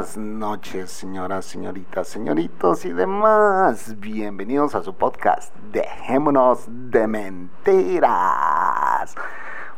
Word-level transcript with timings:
Buenas 0.00 0.16
noches, 0.16 0.90
señoras, 0.90 1.44
señoritas, 1.44 2.08
señoritos 2.08 2.86
y 2.86 2.92
demás. 2.94 4.00
Bienvenidos 4.00 4.74
a 4.74 4.82
su 4.82 4.94
podcast 4.94 5.54
Dejémonos 5.72 6.64
de 6.66 7.06
Mentiras. 7.06 8.08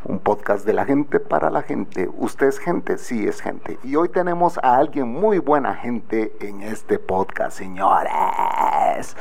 Un 0.04 0.20
podcast 0.20 0.64
de 0.64 0.74
la 0.74 0.84
gente 0.84 1.18
para 1.18 1.50
la 1.50 1.62
gente. 1.62 2.08
¿Usted 2.18 2.46
es 2.46 2.60
gente? 2.60 2.98
Sí, 2.98 3.26
es 3.26 3.40
gente. 3.40 3.80
Y 3.82 3.96
hoy 3.96 4.10
tenemos 4.10 4.58
a 4.58 4.76
alguien 4.76 5.08
muy 5.08 5.40
buena 5.40 5.74
gente 5.74 6.36
en 6.38 6.62
este 6.62 7.00
podcast, 7.00 7.58
señores. 7.58 9.16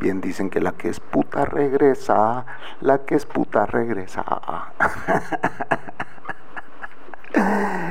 Bien 0.00 0.20
dicen 0.20 0.50
que 0.50 0.58
la 0.58 0.72
que 0.72 0.88
es 0.88 0.98
puta 0.98 1.44
regresa, 1.44 2.44
la 2.80 2.98
que 3.04 3.14
es 3.14 3.24
puta 3.24 3.66
regresa. 3.66 4.24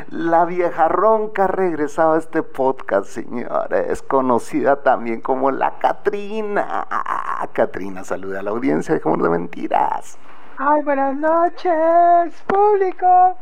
La 0.10 0.46
vieja 0.46 0.88
ronca 0.88 1.48
regresaba 1.48 2.16
a 2.16 2.20
este 2.20 2.44
podcast, 2.44 3.06
señores, 3.08 4.02
conocida 4.02 4.78
también 4.78 5.22
como 5.22 5.52
la 5.52 5.78
Catrina. 5.80 6.88
Catrina, 7.54 8.04
saluda 8.04 8.40
a 8.40 8.44
la 8.44 8.52
audiencia, 8.52 9.00
como 9.00 9.24
de 9.24 9.30
mentiras. 9.30 10.18
Ay, 10.58 10.82
buenas 10.84 11.16
noches, 11.16 12.44
público. 12.48 13.38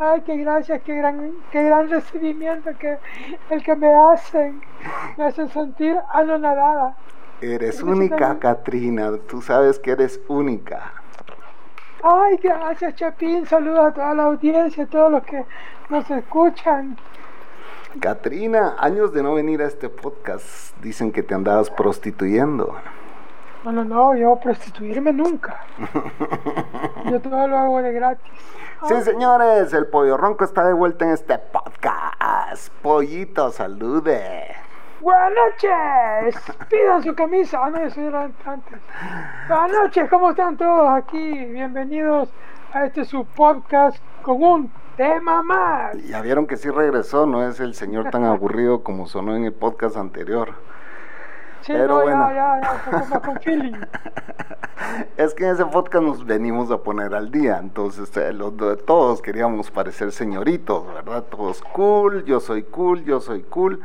Ay, 0.00 0.20
qué 0.26 0.36
gracias, 0.36 0.82
qué 0.82 0.94
gran, 0.94 1.32
qué 1.50 1.62
gran 1.64 1.88
recibimiento 1.88 2.70
que 2.78 2.98
el 3.50 3.62
que 3.62 3.74
me 3.74 3.92
hacen. 3.92 4.60
Me 5.16 5.24
hacen 5.24 5.48
sentir 5.48 5.98
anonadada. 6.12 6.94
Eres 7.40 7.82
única, 7.82 8.38
Katrina. 8.38 9.12
Tú 9.28 9.40
sabes 9.40 9.78
que 9.78 9.92
eres 9.92 10.20
única. 10.28 10.92
Ay, 12.02 12.38
gracias, 12.42 12.94
Chapín. 12.94 13.46
Saludos 13.46 13.86
a 13.86 13.92
toda 13.92 14.14
la 14.14 14.24
audiencia, 14.24 14.84
a 14.84 14.86
todos 14.86 15.10
los 15.10 15.24
que 15.24 15.44
nos 15.88 16.08
escuchan. 16.10 16.96
Katrina, 18.00 18.76
años 18.78 19.12
de 19.12 19.22
no 19.22 19.34
venir 19.34 19.62
a 19.62 19.66
este 19.66 19.88
podcast. 19.88 20.76
Dicen 20.80 21.10
que 21.10 21.22
te 21.22 21.34
andabas 21.34 21.70
prostituyendo. 21.70 22.76
No, 23.64 23.72
no, 23.72 23.84
no, 23.84 24.14
yo 24.14 24.36
prostituirme 24.36 25.12
nunca. 25.12 25.64
Yo 27.10 27.20
todo 27.20 27.48
lo 27.48 27.58
hago 27.58 27.82
de 27.82 27.92
gratis. 27.92 28.32
Sí, 28.86 29.02
señores, 29.02 29.72
el 29.72 29.86
pollo 29.88 30.16
ronco 30.16 30.44
está 30.44 30.64
de 30.64 30.72
vuelta 30.72 31.04
en 31.04 31.10
este 31.10 31.38
podcast. 31.38 32.72
Pollito, 32.80 33.50
salude. 33.50 34.54
Buenas 35.00 35.30
noches. 35.32 36.42
Pidan 36.68 37.02
su 37.04 37.14
camisa. 37.14 37.60
Ah, 37.62 37.70
no, 37.70 37.78
eso 37.78 38.00
era 38.00 38.30
antes. 38.44 38.78
Buenas 39.48 39.70
noches, 39.72 40.10
¿cómo 40.10 40.30
están 40.30 40.56
todos 40.56 40.88
aquí? 40.90 41.44
Bienvenidos 41.46 42.28
a 42.72 42.86
este 42.86 43.04
su 43.04 43.24
podcast 43.24 43.98
con 44.22 44.42
un 44.42 44.72
tema 44.96 45.42
más. 45.44 45.96
Ya 46.08 46.20
vieron 46.20 46.48
que 46.48 46.56
sí 46.56 46.68
regresó, 46.68 47.26
no 47.26 47.46
es 47.46 47.60
el 47.60 47.74
señor 47.74 48.10
tan 48.10 48.24
aburrido 48.24 48.82
como 48.82 49.06
sonó 49.06 49.36
en 49.36 49.44
el 49.44 49.52
podcast 49.52 49.96
anterior. 49.96 50.54
Sí, 51.60 51.72
Pero 51.72 51.86
no, 51.98 52.02
bueno. 52.02 52.30
ya, 52.30 52.34
ya, 52.34 52.60
ya, 52.60 52.72
un 52.72 52.78
poco 52.92 53.06
más 53.06 53.20
con 53.20 53.36
feeling. 53.42 53.74
Es 55.16 55.32
que 55.34 55.44
en 55.44 55.54
ese 55.54 55.66
podcast 55.66 56.04
nos 56.04 56.26
venimos 56.26 56.72
a 56.72 56.78
poner 56.78 57.14
al 57.14 57.30
día, 57.30 57.58
entonces 57.58 58.16
eh, 58.16 58.32
los 58.32 58.56
de 58.56 58.76
todos 58.76 59.22
queríamos 59.22 59.70
parecer 59.70 60.10
señoritos, 60.10 60.92
¿verdad? 60.92 61.22
Todos 61.24 61.62
cool, 61.62 62.24
yo 62.24 62.40
soy 62.40 62.64
cool, 62.64 63.04
yo 63.04 63.20
soy 63.20 63.42
cool. 63.44 63.80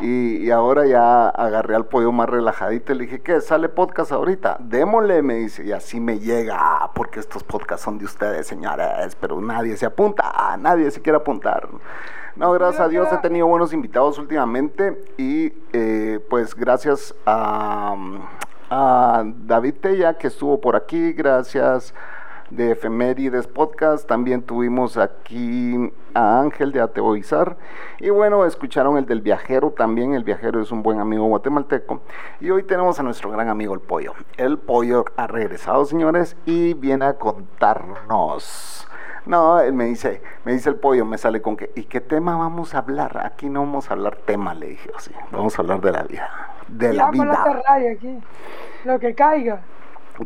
Y, 0.00 0.38
y 0.38 0.50
ahora 0.50 0.86
ya 0.86 1.28
agarré 1.28 1.76
al 1.76 1.86
pollo 1.86 2.10
más 2.12 2.28
relajadito 2.28 2.92
y 2.92 2.96
le 2.96 3.04
dije, 3.04 3.20
¿qué? 3.20 3.40
¿Sale 3.40 3.68
podcast 3.68 4.12
ahorita? 4.12 4.56
Démosle, 4.60 5.22
me 5.22 5.34
dice, 5.34 5.64
y 5.64 5.72
así 5.72 6.00
me 6.00 6.18
llega, 6.18 6.90
porque 6.94 7.20
estos 7.20 7.44
podcasts 7.44 7.84
son 7.84 7.98
de 7.98 8.04
ustedes, 8.04 8.46
señores, 8.46 9.16
pero 9.20 9.40
nadie 9.40 9.76
se 9.76 9.86
apunta, 9.86 10.56
nadie 10.58 10.90
se 10.90 11.00
quiere 11.00 11.18
apuntar. 11.18 11.68
No, 12.36 12.50
gracias 12.52 12.80
a 12.80 12.88
Dios 12.88 13.08
he 13.12 13.18
tenido 13.18 13.46
buenos 13.46 13.72
invitados 13.72 14.18
últimamente 14.18 15.00
y 15.16 15.52
eh, 15.72 16.18
pues 16.28 16.56
gracias 16.56 17.14
a, 17.24 17.94
a 18.70 19.22
David 19.24 19.74
Tella 19.80 20.18
que 20.18 20.26
estuvo 20.26 20.60
por 20.60 20.74
aquí, 20.74 21.12
gracias 21.12 21.94
de 22.56 22.72
Efemérides 22.72 23.46
Podcast. 23.46 24.06
También 24.08 24.42
tuvimos 24.42 24.96
aquí 24.96 25.92
a 26.14 26.40
Ángel 26.40 26.72
de 26.72 26.80
Ateoizar. 26.80 27.56
Y 28.00 28.10
bueno, 28.10 28.44
escucharon 28.44 28.96
el 28.96 29.06
del 29.06 29.20
viajero 29.20 29.70
también. 29.72 30.14
El 30.14 30.24
viajero 30.24 30.60
es 30.60 30.70
un 30.70 30.82
buen 30.82 31.00
amigo 31.00 31.26
guatemalteco. 31.26 32.00
Y 32.40 32.50
hoy 32.50 32.62
tenemos 32.62 32.98
a 33.00 33.02
nuestro 33.02 33.30
gran 33.30 33.48
amigo 33.48 33.74
el 33.74 33.80
pollo. 33.80 34.14
El 34.36 34.58
pollo 34.58 35.04
ha 35.16 35.26
regresado, 35.26 35.84
señores, 35.84 36.36
y 36.46 36.74
viene 36.74 37.06
a 37.06 37.14
contarnos. 37.18 38.86
No, 39.26 39.58
él 39.58 39.72
me 39.72 39.86
dice, 39.86 40.20
me 40.44 40.52
dice 40.52 40.68
el 40.68 40.76
pollo, 40.76 41.06
me 41.06 41.16
sale 41.16 41.40
con 41.40 41.56
que, 41.56 41.70
¿y 41.74 41.84
qué 41.84 42.02
tema 42.02 42.36
vamos 42.36 42.74
a 42.74 42.78
hablar? 42.78 43.22
Aquí 43.24 43.48
no 43.48 43.60
vamos 43.60 43.90
a 43.90 43.94
hablar 43.94 44.16
tema, 44.16 44.52
le 44.54 44.68
dije, 44.68 44.90
o 44.94 44.98
sí, 44.98 45.12
vamos 45.32 45.58
a 45.58 45.62
hablar 45.62 45.80
de 45.80 45.92
la 45.92 46.02
vida, 46.02 46.50
de 46.68 46.92
la 46.92 47.04
Vamos 47.06 47.20
a 47.20 47.24
la 47.24 47.44
vida. 47.44 47.62
raya 47.66 47.92
aquí. 47.92 48.18
Lo 48.84 48.98
que 48.98 49.14
caiga. 49.14 49.62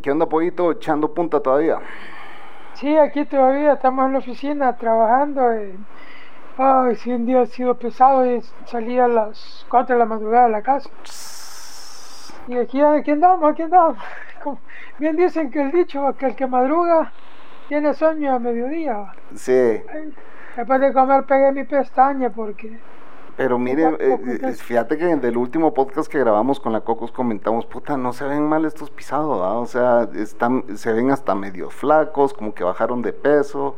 ¿Qué 0.01 0.11
onda, 0.11 0.27
pollito? 0.27 0.71
¿Echando 0.73 1.13
punta 1.13 1.39
todavía? 1.39 1.79
Sí, 2.79 2.95
aquí 2.97 3.25
todavía 3.25 3.73
estamos 3.73 4.05
en 4.05 4.13
la 4.13 4.19
oficina 4.19 4.75
trabajando. 4.77 5.53
y- 5.61 5.77
Ay, 6.57 6.95
sí, 6.95 7.11
un 7.11 7.25
día 7.25 7.41
ha 7.41 7.45
sido 7.45 7.75
pesado 7.75 8.25
y 8.25 8.41
salí 8.65 8.97
a 8.99 9.07
las 9.07 9.65
4 9.69 9.95
de 9.95 9.99
la 9.99 10.05
madrugada 10.05 10.45
de 10.45 10.51
la 10.51 10.61
casa. 10.61 10.89
Y 12.47 12.57
aquí, 12.57 12.81
aquí 12.81 13.11
andamos, 13.11 13.51
aquí 13.51 13.61
andamos. 13.63 13.97
Como 14.43 14.59
bien 14.97 15.15
dicen 15.15 15.51
que 15.51 15.61
el 15.61 15.71
dicho, 15.71 16.15
que 16.17 16.25
el 16.27 16.35
que 16.35 16.47
madruga 16.47 17.11
tiene 17.67 17.93
sueño 17.93 18.33
a 18.35 18.39
mediodía. 18.39 19.13
Sí, 19.35 19.81
Después 20.55 20.81
de 20.81 20.91
comer 20.91 21.23
pegué 21.23 21.51
mi 21.51 21.63
pestaña 21.63 22.29
porque... 22.29 22.79
pero 23.39 23.57
mire, 23.57 23.95
eh, 24.01 24.53
fíjate 24.53 24.97
que 24.97 25.15
del 25.15 25.37
último 25.37 25.73
podcast 25.73 26.11
que 26.11 26.19
grabamos 26.19 26.59
con 26.59 26.73
la 26.73 26.81
Cocos 26.81 27.13
comentamos, 27.13 27.65
puta, 27.65 27.95
no 27.95 28.11
se 28.11 28.25
ven 28.25 28.43
mal 28.43 28.65
estos 28.65 28.89
pisados, 28.89 29.39
o 29.41 29.65
sea, 29.65 30.09
están, 30.13 30.77
se 30.77 30.91
ven 30.91 31.09
hasta 31.09 31.35
medio 31.35 31.69
flacos, 31.69 32.33
como 32.33 32.53
que 32.53 32.65
bajaron 32.65 33.01
de 33.01 33.13
peso, 33.13 33.77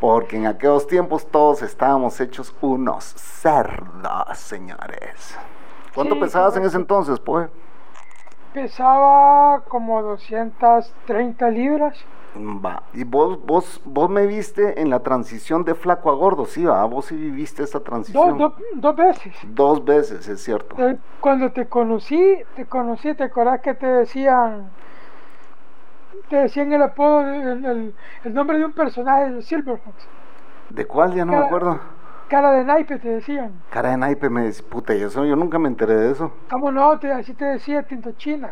porque 0.00 0.38
en 0.38 0.46
aquellos 0.46 0.86
tiempos 0.86 1.26
todos 1.26 1.60
estábamos 1.60 2.18
hechos 2.22 2.56
unos 2.62 3.04
cerdos, 3.04 4.38
señores. 4.38 5.36
¿Cuánto 5.94 6.14
Sí, 6.14 6.20
pesabas 6.22 6.56
en 6.56 6.64
ese 6.64 6.78
entonces, 6.78 7.20
pues? 7.20 7.50
Pesaba 8.54 9.60
como 9.68 10.00
230 10.00 11.50
libras. 11.50 11.98
Va. 12.36 12.82
Y 12.92 13.04
vos, 13.04 13.38
vos, 13.46 13.80
vos 13.84 14.10
me 14.10 14.26
viste 14.26 14.80
en 14.80 14.90
la 14.90 15.00
transición 15.02 15.64
de 15.64 15.74
flaco 15.74 16.10
a 16.10 16.14
gordo, 16.14 16.44
sí, 16.44 16.64
va. 16.64 16.84
Vos 16.84 17.06
sí 17.06 17.16
viviste 17.16 17.62
esa 17.62 17.80
transición. 17.80 18.36
dos, 18.38 18.52
dos 18.74 18.96
veces. 18.96 19.34
Dos 19.42 19.84
veces, 19.84 20.28
es 20.28 20.42
cierto. 20.42 20.76
Eh, 20.78 20.98
Cuando 21.20 21.50
te 21.52 21.66
conocí, 21.66 22.42
te 22.54 22.66
conocí, 22.66 23.14
¿te 23.14 23.24
acordás 23.24 23.60
que 23.60 23.74
te 23.74 23.86
decían, 23.86 24.68
te 26.28 26.36
decían 26.36 26.72
el 26.72 26.82
apodo, 26.82 27.20
el, 27.22 27.64
el- 27.64 27.94
el 28.24 28.34
nombre 28.34 28.58
de 28.58 28.64
un 28.64 28.72
personaje 28.72 29.30
de 29.30 29.42
Silverhawks? 29.42 30.08
¿De 30.70 30.84
cuál? 30.84 31.14
Ya 31.14 31.24
no 31.24 31.32
me 31.32 31.38
acuerdo. 31.46 31.78
Cara 32.28 32.50
de 32.52 32.64
naipe 32.64 32.98
te 32.98 33.08
decían. 33.08 33.52
Cara 33.70 33.90
de 33.90 33.96
naipe 33.96 34.28
me 34.28 34.46
dice, 34.46 34.62
puta, 34.62 34.94
y 34.94 35.02
eso 35.02 35.24
yo 35.24 35.36
nunca 35.36 35.58
me 35.58 35.68
enteré 35.68 35.94
de 35.94 36.10
eso. 36.10 36.32
¿Cómo 36.50 36.72
no? 36.72 36.98
Te, 36.98 37.12
así 37.12 37.34
te 37.34 37.44
decía 37.44 37.82
Tinto 37.84 38.12
China. 38.12 38.50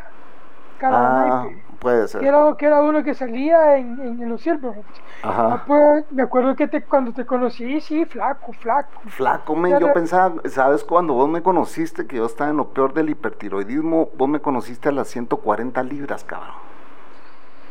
Cara 0.79 1.01
de 1.01 1.07
Ah, 1.07 1.45
naipe. 1.45 1.65
Puede 1.85 2.09
ser. 2.09 2.21
Que 2.23 2.29
era, 2.29 2.57
que 2.59 2.67
era 2.67 2.81
uno 2.81 3.05
que 3.05 3.15
salía 3.15 3.77
en, 3.77 4.01
en, 4.01 4.23
en 4.23 4.29
los 4.31 4.41
Silverhawks. 4.41 5.01
Ajá. 5.23 5.53
Ah, 5.55 5.65
pues, 5.67 6.11
me 6.11 6.23
acuerdo 6.23 6.57
que 6.57 6.67
te, 6.67 6.83
cuando 6.83 7.13
te 7.13 7.27
conocí, 7.27 7.81
sí, 7.81 8.05
flaco, 8.07 8.53
flaco. 8.55 9.01
Flaco, 9.07 9.55
men, 9.55 9.79
yo 9.79 9.93
pensaba, 9.93 10.37
¿sabes 10.49 10.83
cuando 10.83 11.13
vos 11.15 11.29
me 11.29 11.43
conociste 11.43 12.07
que 12.07 12.17
yo 12.17 12.27
estaba 12.27 12.51
en 12.51 12.57
lo 12.57 12.71
peor 12.71 12.95
del 12.95 13.11
hipertiroidismo? 13.11 14.09
Vos 14.17 14.29
me 14.29 14.41
conociste 14.41 14.89
a 14.89 14.93
las 14.93 15.09
140 15.09 15.83
libras, 15.83 16.25
cabrón. 16.25 16.55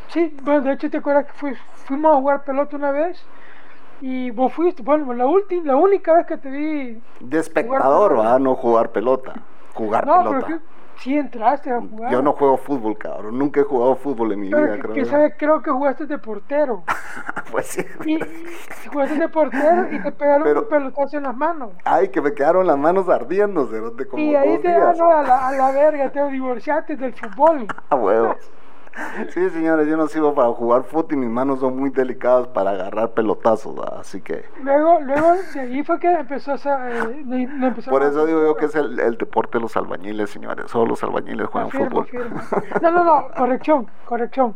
Sí, 0.08 0.36
bueno, 0.42 0.60
de 0.62 0.72
hecho 0.74 0.90
te 0.90 0.98
acuerdas 0.98 1.26
que 1.26 1.32
fui- 1.32 1.56
fuimos 1.86 2.14
a 2.14 2.20
jugar 2.20 2.44
pelota 2.44 2.76
una 2.76 2.92
vez 2.92 3.20
y 4.00 4.30
vos 4.30 4.52
fuiste, 4.52 4.82
bueno, 4.82 5.12
la 5.14 5.26
última, 5.26 5.66
la 5.66 5.76
única 5.76 6.14
vez 6.14 6.26
que 6.26 6.36
te 6.38 6.50
vi, 6.50 7.02
De 7.20 7.38
espectador. 7.38 8.16
¿verdad? 8.16 8.38
No 8.38 8.54
jugar 8.54 8.90
pelota. 8.92 9.34
Jugar 9.74 10.06
no, 10.06 10.18
pelota. 10.18 10.46
pero 10.46 10.58
que 10.58 10.64
sí 10.98 11.16
entraste 11.16 11.70
a 11.70 11.80
jugar. 11.80 12.10
Yo 12.12 12.22
no 12.22 12.32
juego 12.32 12.56
fútbol, 12.56 12.96
cabrón. 12.98 13.38
Nunca 13.38 13.60
he 13.60 13.64
jugado 13.64 13.96
fútbol 13.96 14.32
en 14.32 14.40
mi 14.40 14.50
Pero 14.50 14.62
vida, 14.64 14.74
que, 14.76 14.80
creo. 14.82 14.94
que 14.94 15.04
sabe, 15.04 15.36
creo 15.36 15.62
que 15.62 15.70
jugaste 15.70 16.06
de 16.06 16.18
portero. 16.18 16.84
pues 17.50 17.66
sí. 17.66 17.84
Y 18.06 18.18
jugaste 18.88 19.18
de 19.18 19.28
portero 19.28 19.92
y 19.92 20.02
te 20.02 20.12
pegaron 20.12 20.42
Pero- 20.44 20.60
un 20.62 20.68
pelotazo 20.68 21.16
en 21.16 21.22
las 21.24 21.36
manos. 21.36 21.70
Ay, 21.84 22.08
que 22.08 22.20
me 22.20 22.32
quedaron 22.34 22.66
las 22.66 22.78
manos 22.78 23.08
como 24.06 24.22
Y 24.22 24.34
ahí 24.34 24.54
dos 24.54 24.62
te 24.62 24.78
van 24.78 25.00
a 25.00 25.22
la, 25.22 25.48
a 25.48 25.52
la 25.52 25.70
verga, 25.72 26.10
te 26.10 26.22
divorciaste 26.30 26.96
del 26.96 27.12
fútbol. 27.14 27.66
A 27.90 27.96
huevos. 27.96 28.36
Sí, 29.32 29.50
señores, 29.50 29.88
yo 29.88 29.96
no 29.96 30.06
sirvo 30.06 30.34
para 30.34 30.48
jugar 30.52 30.84
fútbol 30.84 31.14
y 31.14 31.16
mis 31.16 31.28
manos 31.30 31.60
son 31.60 31.76
muy 31.76 31.90
delicadas 31.90 32.46
para 32.48 32.70
agarrar 32.70 33.12
pelotazos, 33.12 33.74
¿verdad? 33.74 33.98
así 34.00 34.20
que 34.20 34.44
Luego, 34.62 35.00
luego 35.00 35.34
de 35.52 35.60
ahí 35.60 35.82
fue 35.84 35.98
que 35.98 36.12
empezó 36.12 36.52
a... 36.52 36.90
eh, 36.90 37.22
no- 37.24 37.36
no 37.58 37.66
empezó 37.68 37.90
por 37.90 38.02
a- 38.02 38.08
eso 38.08 38.24
digo 38.26 38.40
yo 38.42 38.56
que 38.56 38.66
es 38.66 38.74
el, 38.74 38.98
el 39.00 39.16
deporte 39.16 39.58
de 39.58 39.62
los 39.62 39.76
albañiles, 39.76 40.30
señores. 40.30 40.70
Solo 40.70 40.86
los 40.86 41.02
albañiles 41.02 41.46
juegan 41.48 41.70
fútbol. 41.70 42.06
No, 42.82 42.90
no, 42.90 43.04
no, 43.04 43.28
corrección, 43.36 43.86
corrección. 44.04 44.54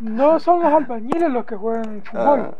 No 0.00 0.38
son 0.40 0.62
los 0.62 0.72
albañiles 0.72 1.30
los 1.30 1.44
que 1.46 1.56
juegan 1.56 1.94
el 1.96 2.02
fútbol. 2.02 2.40
Ah, 2.40 2.54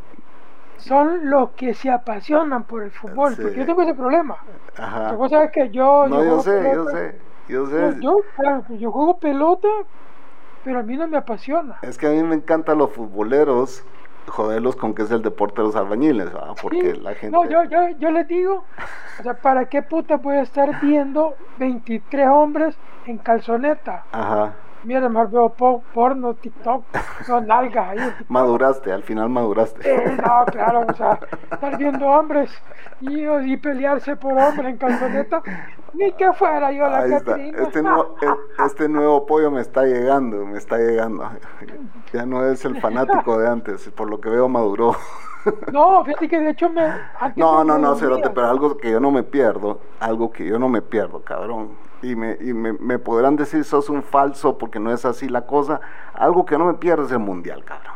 Son 0.79 1.31
los 1.31 1.51
que 1.53 1.75
se 1.75 1.91
apasionan 1.91 2.65
por 2.65 2.83
el 2.83 2.91
fútbol. 2.91 3.35
Sí. 3.37 3.43
Porque 3.43 3.61
yo 3.61 3.67
tengo 3.67 3.83
ese 3.83 3.95
problema. 3.95 4.37
ajá. 4.77 5.13
Vos 5.13 5.31
sabes 5.31 5.51
que 5.53 5.71
yo. 5.71 6.09
No, 6.09 6.17
yo 6.17 6.25
juego 6.25 6.43
sé, 6.43 6.63
yo 6.63 6.71
pelota. 6.71 6.93
sé, 6.93 7.15
yo 7.49 7.67
Yo, 7.67 7.91
sé. 7.93 8.01
yo, 8.01 8.17
claro, 8.37 8.65
yo 8.71 8.91
juego 8.93 9.19
pelota, 9.19 9.69
pero 10.65 10.81
a 10.81 10.83
mí 10.83 10.97
no 10.97 11.07
me 11.09 11.17
apasiona. 11.19 11.79
Es 11.83 11.99
que 11.99 12.07
a 12.07 12.11
mí 12.11 12.23
me 12.23 12.35
encantan 12.35 12.79
los 12.79 12.93
futboleros 12.93 13.85
joderlos 14.29 14.77
con 14.77 14.95
que 14.95 15.03
es 15.03 15.11
el 15.11 15.21
deporte 15.23 15.61
de 15.61 15.67
los 15.67 15.77
albañiles, 15.77 16.33
¿verdad? 16.33 16.55
Porque 16.61 16.95
Sí. 16.95 17.01
la 17.01 17.15
gente... 17.15 17.31
No, 17.37 17.45
yo, 17.45 17.65
yo, 17.65 17.89
yo 17.99 18.11
les 18.11 18.27
digo, 18.29 18.65
o 19.19 19.23
sea, 19.23 19.35
¿para 19.35 19.65
qué 19.67 19.83
puta 19.83 20.17
voy 20.17 20.37
a 20.37 20.43
estar 20.43 20.81
viendo 20.81 21.35
23 21.59 22.29
hombres 22.29 22.77
en 23.07 23.19
calzoneta? 23.19 24.05
Ajá. 24.13 24.55
Mira, 24.85 25.09
mejor 25.09 25.31
veo 25.31 25.49
po- 25.51 25.83
porno, 25.95 26.35
TikTok, 26.35 26.85
no 27.29 27.41
nalgas 27.41 27.89
ahí. 27.91 28.15
Maduraste, 28.29 28.93
al 28.93 29.03
final 29.03 29.29
maduraste. 29.29 29.81
Eh, 29.89 30.17
no, 30.17 30.45
claro, 30.47 30.87
o 30.89 30.95
sea, 30.95 31.19
estar 31.51 31.77
viendo 31.79 32.07
hombres 32.07 32.51
y, 33.01 33.25
y 33.27 33.57
pelearse 33.59 34.17
por 34.17 34.33
hombres 34.33 34.67
en 34.71 34.77
calzoneta, 34.79 35.43
ni 35.95 36.11
que 36.13 36.33
fuera 36.33 36.73
yo 36.73 36.89
la. 36.89 37.07
Este, 37.07 37.83
nuevo, 37.83 38.17
e- 38.23 38.65
este 38.65 38.89
nuevo 38.89 39.25
pollo 39.27 39.51
me 39.51 39.61
está 39.61 39.85
llegando, 39.85 40.45
me 40.47 40.59
está 40.59 40.79
llegando. 40.79 41.29
Ya 42.13 42.27
no 42.27 42.45
es 42.45 42.63
el 42.67 42.79
fanático 42.79 43.39
de 43.39 43.49
antes, 43.49 43.89
por 43.91 44.11
lo 44.11 44.21
que 44.21 44.29
veo 44.29 44.49
maduró. 44.49 44.95
No, 45.73 46.05
fíjate 46.05 46.29
que 46.29 46.39
de 46.39 46.51
hecho 46.51 46.71
me... 46.71 46.83
No, 47.35 47.65
no, 47.65 47.77
no. 47.77 47.97
Cerote, 47.97 48.31
pero 48.31 48.47
algo 48.47 48.77
que 48.77 48.93
yo 48.93 49.01
no 49.01 49.11
me 49.11 49.25
pierdo, 49.25 49.81
algo 49.99 50.31
que 50.31 50.47
yo 50.47 50.57
no 50.57 50.69
me 50.69 50.83
pierdo, 50.83 51.23
cabrón. 51.25 51.71
Y 52.03 52.17
me, 52.17 52.37
y 52.41 52.53
me, 52.55 52.73
me 52.75 52.99
podrán 52.99 53.37
decir 53.37 53.65
sos 53.65 53.89
un 53.89 54.03
falso 54.03 54.59
porque 54.59 54.81
no 54.81 54.93
es 54.93 55.05
así 55.07 55.29
la 55.29 55.47
cosa. 55.47 55.81
Algo 56.15 56.45
que 56.47 56.59
no 56.59 56.67
me 56.67 56.75
pierdo 56.75 57.07
es 57.07 57.13
el 57.13 57.21
mundial, 57.21 57.65
cabrón. 57.65 57.95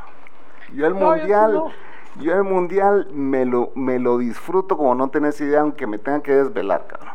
Yo 0.68 0.86
el 0.86 0.94
No, 0.94 1.16
yo 1.16 1.28
sí 1.28 1.44
mundial, 1.44 1.52
no. 1.52 1.76
yo 2.14 2.34
el 2.34 2.44
mundial 2.44 3.08
me 3.12 3.44
lo, 3.46 3.72
me 3.76 3.98
lo 3.98 4.18
disfruto 4.18 4.76
como 4.76 4.94
no 4.94 5.10
tenés 5.10 5.40
idea, 5.40 5.60
aunque 5.62 5.86
me 5.86 5.98
tenga 5.98 6.22
que 6.22 6.34
desvelar, 6.34 6.86
cabrón. 6.88 7.14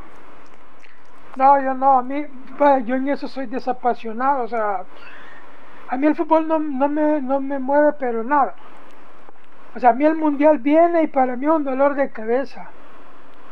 No, 1.36 1.62
yo 1.62 1.74
no, 1.74 2.00
a 2.00 2.04
mí, 2.04 2.26
pues, 2.58 2.86
yo 2.86 2.96
en 2.96 3.08
eso 3.10 3.28
soy 3.28 3.48
desapasionado, 3.48 4.44
o 4.44 4.48
sea, 4.48 4.86
a 5.88 5.98
mí 5.98 6.08
el 6.08 6.16
fútbol 6.16 6.48
no, 6.48 6.60
no, 6.60 6.90
me, 6.90 7.22
no 7.22 7.40
me 7.42 7.60
mueve, 7.60 7.94
pero 8.00 8.24
nada. 8.24 8.56
O 9.76 9.80
sea, 9.80 9.90
a 9.92 9.94
mí 9.94 10.06
el 10.06 10.16
mundial 10.16 10.60
viene 10.60 11.04
y 11.04 11.08
para 11.08 11.36
mí 11.36 11.46
es 11.46 11.52
un 11.52 11.64
dolor 11.64 11.96
de 11.96 12.12
cabeza. 12.12 12.74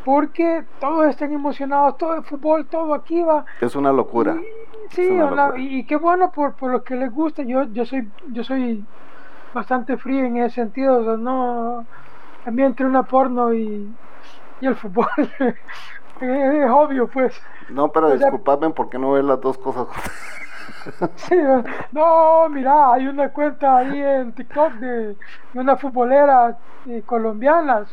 Porque 0.10 0.64
todos 0.80 1.06
están 1.06 1.32
emocionados, 1.34 1.96
todo 2.00 2.16
el 2.16 2.24
fútbol, 2.24 2.66
todo 2.66 2.96
aquí 2.96 3.22
va. 3.22 3.46
Es 3.62 3.76
una 3.76 3.92
locura. 3.92 4.38
Sí, 4.90 5.04
Es 5.04 5.12
una 5.12 5.26
locura. 5.48 5.60
y, 5.60 5.80
y 5.80 5.84
qué 5.86 5.98
bueno 5.98 6.32
por, 6.32 6.54
por 6.54 6.72
lo 6.72 6.84
que 6.84 6.96
les 6.96 7.14
gusta. 7.14 7.44
Yo, 7.44 7.66
yo 7.66 7.86
soy, 7.86 8.10
yo 8.32 8.44
soy 8.44 8.84
bastante 9.54 9.98
frío 9.98 10.26
en 10.26 10.38
ese 10.38 10.56
sentido. 10.56 10.98
O 11.02 11.04
sea, 11.04 11.16
no, 11.18 11.86
a 12.44 12.50
mí 12.52 12.64
entre 12.64 12.88
una 12.88 13.04
porno 13.04 13.54
y, 13.54 13.88
y 14.62 14.66
el 14.66 14.76
fútbol 14.76 15.06
es 16.22 16.72
obvio, 16.72 17.08
pues. 17.08 17.40
No, 17.70 17.92
pero 17.92 18.08
O 18.08 18.10
sea- 18.18 18.18
disculpadme 18.18 18.72
porque 18.72 18.98
no 18.98 19.12
ves 19.12 19.24
las 19.26 19.40
dos 19.42 19.60
cosas. 19.60 19.86
Sí, 21.16 21.36
no, 21.92 22.48
mira, 22.50 22.94
hay 22.94 23.08
una 23.08 23.30
cuenta 23.30 23.78
ahí 23.78 24.02
en 24.02 24.32
TikTok 24.32 24.74
de, 24.74 25.08
de 25.54 25.60
una 25.60 25.76
futbolera 25.76 26.58
eh, 26.88 27.04
colombiana. 27.06 27.86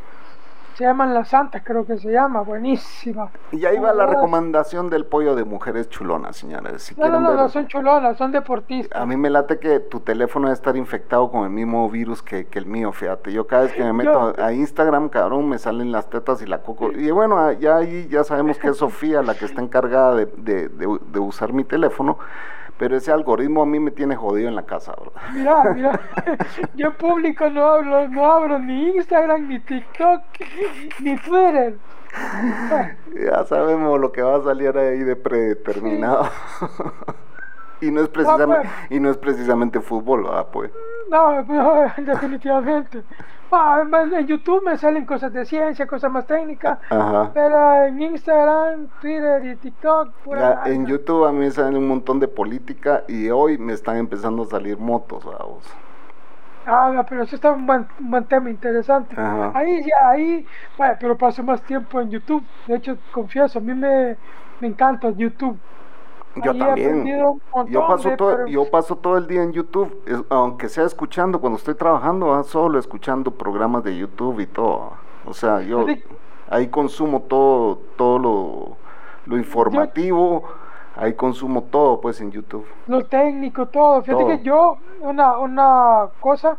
Se 0.76 0.84
llaman 0.84 1.14
Las 1.14 1.28
Santas, 1.28 1.62
creo 1.64 1.87
que 1.87 1.96
se 1.96 2.12
llama, 2.12 2.43
buenísima. 2.43 3.31
y 3.50 3.64
ahí 3.64 3.78
va 3.78 3.94
la 3.94 4.05
recomendación 4.05 4.90
del 4.90 5.06
pollo 5.06 5.34
de 5.34 5.44
mujeres 5.44 5.88
chulonas, 5.88 6.37
señores. 6.37 6.82
Si 6.82 6.94
No, 6.96 7.08
no, 7.08 7.19
no, 7.19 7.28
ver- 7.31 7.38
no 7.38 7.49
son 7.49 7.67
chulonas, 7.67 8.19
son 8.19 8.31
deportistas. 8.31 9.00
A 9.00 9.06
mí 9.06 9.17
me 9.17 9.31
late 9.31 9.58
que 9.58 9.81
tu 9.81 10.00
teléfono 10.00 10.49
debe 10.49 10.55
estar 10.55 10.76
infectado 10.76 11.31
con 11.31 11.44
el 11.44 11.50
mismo 11.50 11.88
virus 11.88 12.23
que, 12.23 12.44
que 12.46 12.58
el 12.58 12.67
mío, 12.67 12.93
fíjate. 12.93 13.32
Yo 13.32 13.46
cada 13.46 13.62
vez 13.62 13.73
que 13.73 13.82
me 13.84 13.94
meto 13.94 14.37
Yo- 14.37 14.44
a 14.44 14.52
Instagram, 14.52 15.08
cabrón, 15.08 15.49
me 15.49 15.58
salen 15.58 15.93
las 15.93 16.11
tetas 16.11 16.43
y 16.43 16.46
la 16.46 16.58
coco. 16.58 16.93
Y 16.93 17.11
bueno, 17.11 17.38
ah, 17.38 17.55
ya 17.55 17.76
ahí 17.78 18.06
ya 18.11 18.23
sabemos 18.23 18.58
que 18.58 18.69
es 18.69 18.76
Sofía 18.76 19.23
la 19.23 19.34
que 19.34 19.46
está 19.46 19.62
encargada 19.62 20.14
de, 20.14 20.26
de- 20.26 20.69
de- 20.69 20.99
de 21.11 21.19
usar 21.19 21.55
mi 21.55 21.64
teléfono. 21.64 22.19
Pero 22.78 22.96
ese 22.96 23.11
algoritmo 23.11 23.62
a 23.62 23.67
mí 23.67 23.81
me 23.81 23.90
tiene 23.90 24.17
jodido 24.17 24.49
en 24.49 24.55
la 24.55 24.67
casa, 24.67 24.93
bro. 24.93 25.12
Mira, 25.32 25.62
mira, 25.75 26.00
yo 26.75 26.88
en 26.88 26.94
público 26.94 27.49
no 27.49 27.64
hablo, 27.64 28.08
no 28.08 28.31
abro 28.31 28.58
ni 28.58 28.96
Instagram, 28.96 29.49
ni 29.49 29.61
TikTok, 29.61 30.23
ni 31.00 31.17
Twitter. 31.17 31.76
Ya 33.14 33.44
sabemos 33.44 34.00
lo 34.00 34.12
que 34.12 34.23
va 34.23 34.37
a 34.37 34.43
salir 34.43 34.76
ahí 34.76 34.99
de 35.00 35.17
predeterminado. 35.17 36.28
Y, 37.81 37.90
no 37.90 38.02
es 38.02 38.08
precisamente, 38.08 38.69
y 38.90 39.00
no 39.00 39.11
es 39.11 39.17
precisamente 39.17 39.81
fútbol, 39.81 40.26
ah, 40.31 40.46
pues. 40.50 40.70
No, 41.11 41.43
no, 41.43 41.93
definitivamente. 41.96 43.02
Ah, 43.52 43.84
en 44.12 44.26
YouTube 44.26 44.64
me 44.64 44.76
salen 44.76 45.06
cosas 45.06 45.32
de 45.32 45.44
ciencia, 45.44 45.87
cosas 45.87 46.11
más 46.11 46.26
técnicas, 46.26 46.78
Ajá. 46.90 47.30
pero 47.33 47.85
en 47.85 48.02
Instagram, 48.02 48.88
Twitter 49.00 49.45
y 49.47 49.56
TikTok, 49.56 50.11
pura 50.25 50.64
Ya, 50.64 50.73
en 50.73 50.87
YouTube 50.87 51.25
a 51.25 51.33
mí 51.33 51.38
me 51.38 51.50
salen 51.50 51.76
un 51.76 51.87
montón 51.87 52.18
de 52.18 52.26
política 52.26 53.04
y 53.06 53.30
hoy 53.30 53.56
me 53.56 53.73
están 53.73 53.99
empezando 53.99 54.42
a 54.42 54.47
salir 54.47 54.78
motos, 54.78 55.25
vamos. 55.25 55.64
Ah, 56.66 57.06
pero 57.09 57.23
eso 57.23 57.37
está 57.37 57.52
un 57.52 57.64
buen, 57.64 57.87
un 58.00 58.11
buen 58.11 58.25
tema 58.25 58.50
interesante. 58.50 59.14
Ajá. 59.16 59.52
Ahí, 59.54 59.85
ya, 59.85 60.11
ahí, 60.11 60.47
vaya, 60.76 60.99
pero 60.99 61.16
paso 61.16 61.45
más 61.45 61.62
tiempo 61.62 62.00
en 62.00 62.11
YouTube. 62.11 62.45
De 62.66 62.75
hecho, 62.75 62.99
confieso, 63.12 63.61
a 63.61 63.62
mí 63.62 63.73
me, 63.73 64.16
me 64.61 64.66
encanta 64.66 65.11
YouTube. 65.11 65.56
Yo 66.43 66.50
Ahí 66.52 66.59
también. 66.59 67.07
Yo 67.69 67.87
paso, 67.87 68.11
de- 68.11 68.16
todo, 68.16 68.37
pero- 68.37 68.47
yo 68.47 68.71
paso 68.71 68.97
todo 68.97 69.16
el 69.16 69.26
día 69.26 69.43
en 69.43 69.52
YouTube, 69.52 70.02
es- 70.07 70.23
aunque 70.28 70.69
sea 70.69 70.85
escuchando, 70.85 71.40
cuando 71.40 71.57
estoy 71.59 71.75
trabajando, 71.75 72.35
ah, 72.35 72.43
solo 72.45 72.78
escuchando 72.78 73.31
programas 73.31 73.83
de 73.85 73.97
YouTube 73.97 74.40
y 74.40 74.47
todo. 74.47 74.93
O 75.25 75.33
sea, 75.33 75.61
yo 75.62 75.87
Sí. 75.87 76.02
ahí 76.50 76.69
consumo 76.69 77.23
todo, 77.23 77.78
todo 77.97 78.19
lo, 78.19 78.76
lo 79.26 79.37
informativo, 79.38 80.45
ahí 80.95 81.14
consumo 81.14 81.62
todo 81.64 82.00
pues 82.00 82.21
en 82.21 82.31
YouTube. 82.31 82.66
lo 82.87 83.05
técnico, 83.07 83.66
todo. 83.66 84.02
Fíjate 84.02 84.23
Todo. 84.25 84.37
que 84.37 84.43
yo, 84.43 84.76
una, 85.00 85.38
una 85.38 86.09
cosa, 86.21 86.59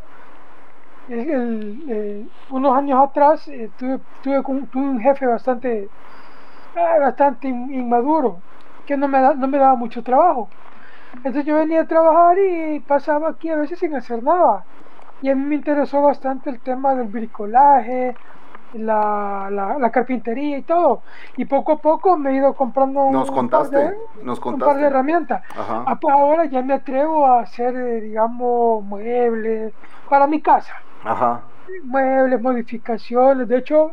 el- 1.10 1.30
el, 1.30 1.84
eh, 1.88 2.26
unos 2.50 2.76
años 2.76 3.00
atrás 3.02 3.48
eh, 3.48 3.70
tuve, 3.78 4.00
tuve, 4.24 4.40
un 4.76 5.00
jefe 5.00 5.26
bastante, 5.26 5.88
ah, 6.76 7.00
bastante 7.00 7.48
in- 7.48 7.72
inmaduro, 7.74 8.38
que 8.88 8.98
no 8.98 9.08
me, 9.10 9.22
da- 9.22 9.36
no 9.36 9.48
me 9.50 9.60
daba 9.60 9.76
mucho 9.76 10.04
trabajo. 10.04 10.50
Entonces 11.14 11.46
yo 11.46 11.56
venía 11.58 11.82
a 11.82 11.88
trabajar 11.88 12.38
y 12.40 12.80
pasaba 12.82 13.30
aquí 13.30 13.50
a 13.50 13.56
veces 13.58 13.80
sin 13.80 13.96
hacer 13.96 14.24
nada. 14.24 14.66
Y 15.22 15.30
a 15.30 15.36
mí 15.36 15.44
me 15.44 15.56
interesó 15.56 16.02
bastante 16.02 16.50
el 16.50 16.62
tema 16.62 16.96
del 16.96 17.08
bricolaje, 17.08 18.18
la, 18.74 19.50
la, 19.52 19.78
la 19.80 19.92
carpintería 19.92 20.58
y 20.60 20.64
todo. 20.64 21.04
Y 21.38 21.46
poco 21.46 21.74
a 21.74 21.82
poco 21.82 22.18
me 22.18 22.32
he 22.32 22.36
ido 22.38 22.56
comprando 22.56 23.00
Nos 23.12 23.30
un 23.30 23.50
par 23.50 23.70
contaste, 23.70 23.78
de- 23.78 23.96
nos 24.24 24.38
un 24.40 24.44
par 24.44 24.52
contaste. 24.52 24.82
de 24.82 24.88
herramientas. 24.88 25.42
Ajá. 25.58 25.84
Ah, 25.88 25.98
pues 26.00 26.14
ahora 26.16 26.46
ya 26.46 26.62
me 26.62 26.74
atrevo 26.76 27.26
a 27.26 27.42
hacer, 27.42 27.76
eh, 27.76 28.02
digamos, 28.02 28.84
muebles 28.84 29.74
para 30.10 30.28
mi 30.28 30.42
casa. 30.42 30.74
Ajá. 31.04 31.42
Muebles, 31.84 32.42
modificaciones. 32.42 33.48
De 33.48 33.58
hecho, 33.58 33.92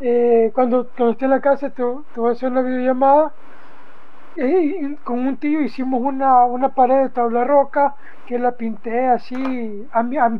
eh, 0.00 0.50
cuando, 0.54 0.88
cuando 0.96 1.12
esté 1.12 1.24
en 1.26 1.30
la 1.32 1.40
casa 1.40 1.70
te, 1.70 1.82
te 2.12 2.20
voy 2.20 2.30
a 2.30 2.32
hacer 2.32 2.50
una 2.50 2.62
videollamada 2.62 3.32
eh, 4.36 4.98
con 5.04 5.18
un 5.26 5.38
tío 5.38 5.60
hicimos 5.62 6.00
una, 6.02 6.44
una 6.46 6.74
pared 6.74 7.02
de 7.04 7.10
tabla 7.10 7.44
roca 7.44 7.94
que 8.24 8.38
la 8.38 8.56
pinté 8.56 9.06
así 9.08 9.86
a 9.92 10.02
mi, 10.02 10.16
a, 10.18 10.30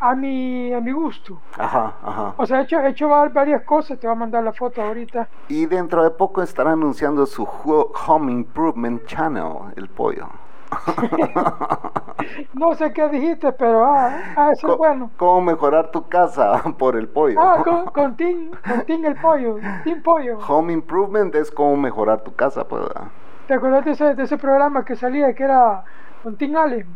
a 0.00 0.14
mi, 0.14 0.72
a 0.72 0.80
mi 0.80 0.92
gusto. 0.92 1.42
Ajá, 1.58 1.94
ajá. 2.02 2.34
O 2.36 2.46
sea, 2.46 2.60
he 2.60 2.62
hecho, 2.64 2.80
he 2.80 2.88
hecho 2.90 3.08
va- 3.08 3.28
varias 3.28 3.62
cosas, 3.64 3.98
te 3.98 4.06
voy 4.06 4.16
a 4.16 4.18
mandar 4.18 4.42
la 4.44 4.52
foto 4.52 4.82
ahorita. 4.82 5.28
Y 5.48 5.66
dentro 5.66 6.02
de 6.02 6.10
poco 6.10 6.42
estará 6.42 6.72
anunciando 6.72 7.26
su 7.26 7.42
Ho- 7.44 7.92
Home 8.06 8.32
Improvement 8.32 9.04
Channel, 9.06 9.72
el 9.76 9.88
pollo. 9.88 10.28
No 12.54 12.74
sé 12.74 12.92
qué 12.92 13.08
dijiste, 13.08 13.52
pero 13.52 13.84
ah, 13.84 14.16
ah, 14.36 14.50
eso 14.52 14.72
es 14.72 14.78
bueno. 14.78 15.10
¿Cómo 15.18 15.40
mejorar 15.40 15.90
tu 15.90 16.08
casa 16.08 16.62
por 16.78 16.96
el 16.96 17.08
pollo? 17.08 17.40
Ah, 17.40 17.62
con, 17.64 17.86
con 17.86 18.16
Tim, 18.16 18.50
con 18.86 19.04
el 19.04 19.16
pollo, 19.16 19.56
Tim 19.84 20.02
Pollo. 20.02 20.38
Home 20.48 20.72
Improvement 20.72 21.34
es 21.34 21.50
cómo 21.50 21.76
mejorar 21.76 22.22
tu 22.22 22.34
casa, 22.34 22.66
pues. 22.68 22.82
¿Te 23.50 23.56
acuerdas 23.56 23.84
de 23.84 23.90
ese, 23.90 24.14
de 24.14 24.22
ese 24.22 24.38
programa 24.38 24.84
que 24.84 24.94
salía 24.94 25.34
que 25.34 25.42
era 25.42 25.82
con 26.22 26.36
Tim 26.36 26.54
Allen? 26.56 26.86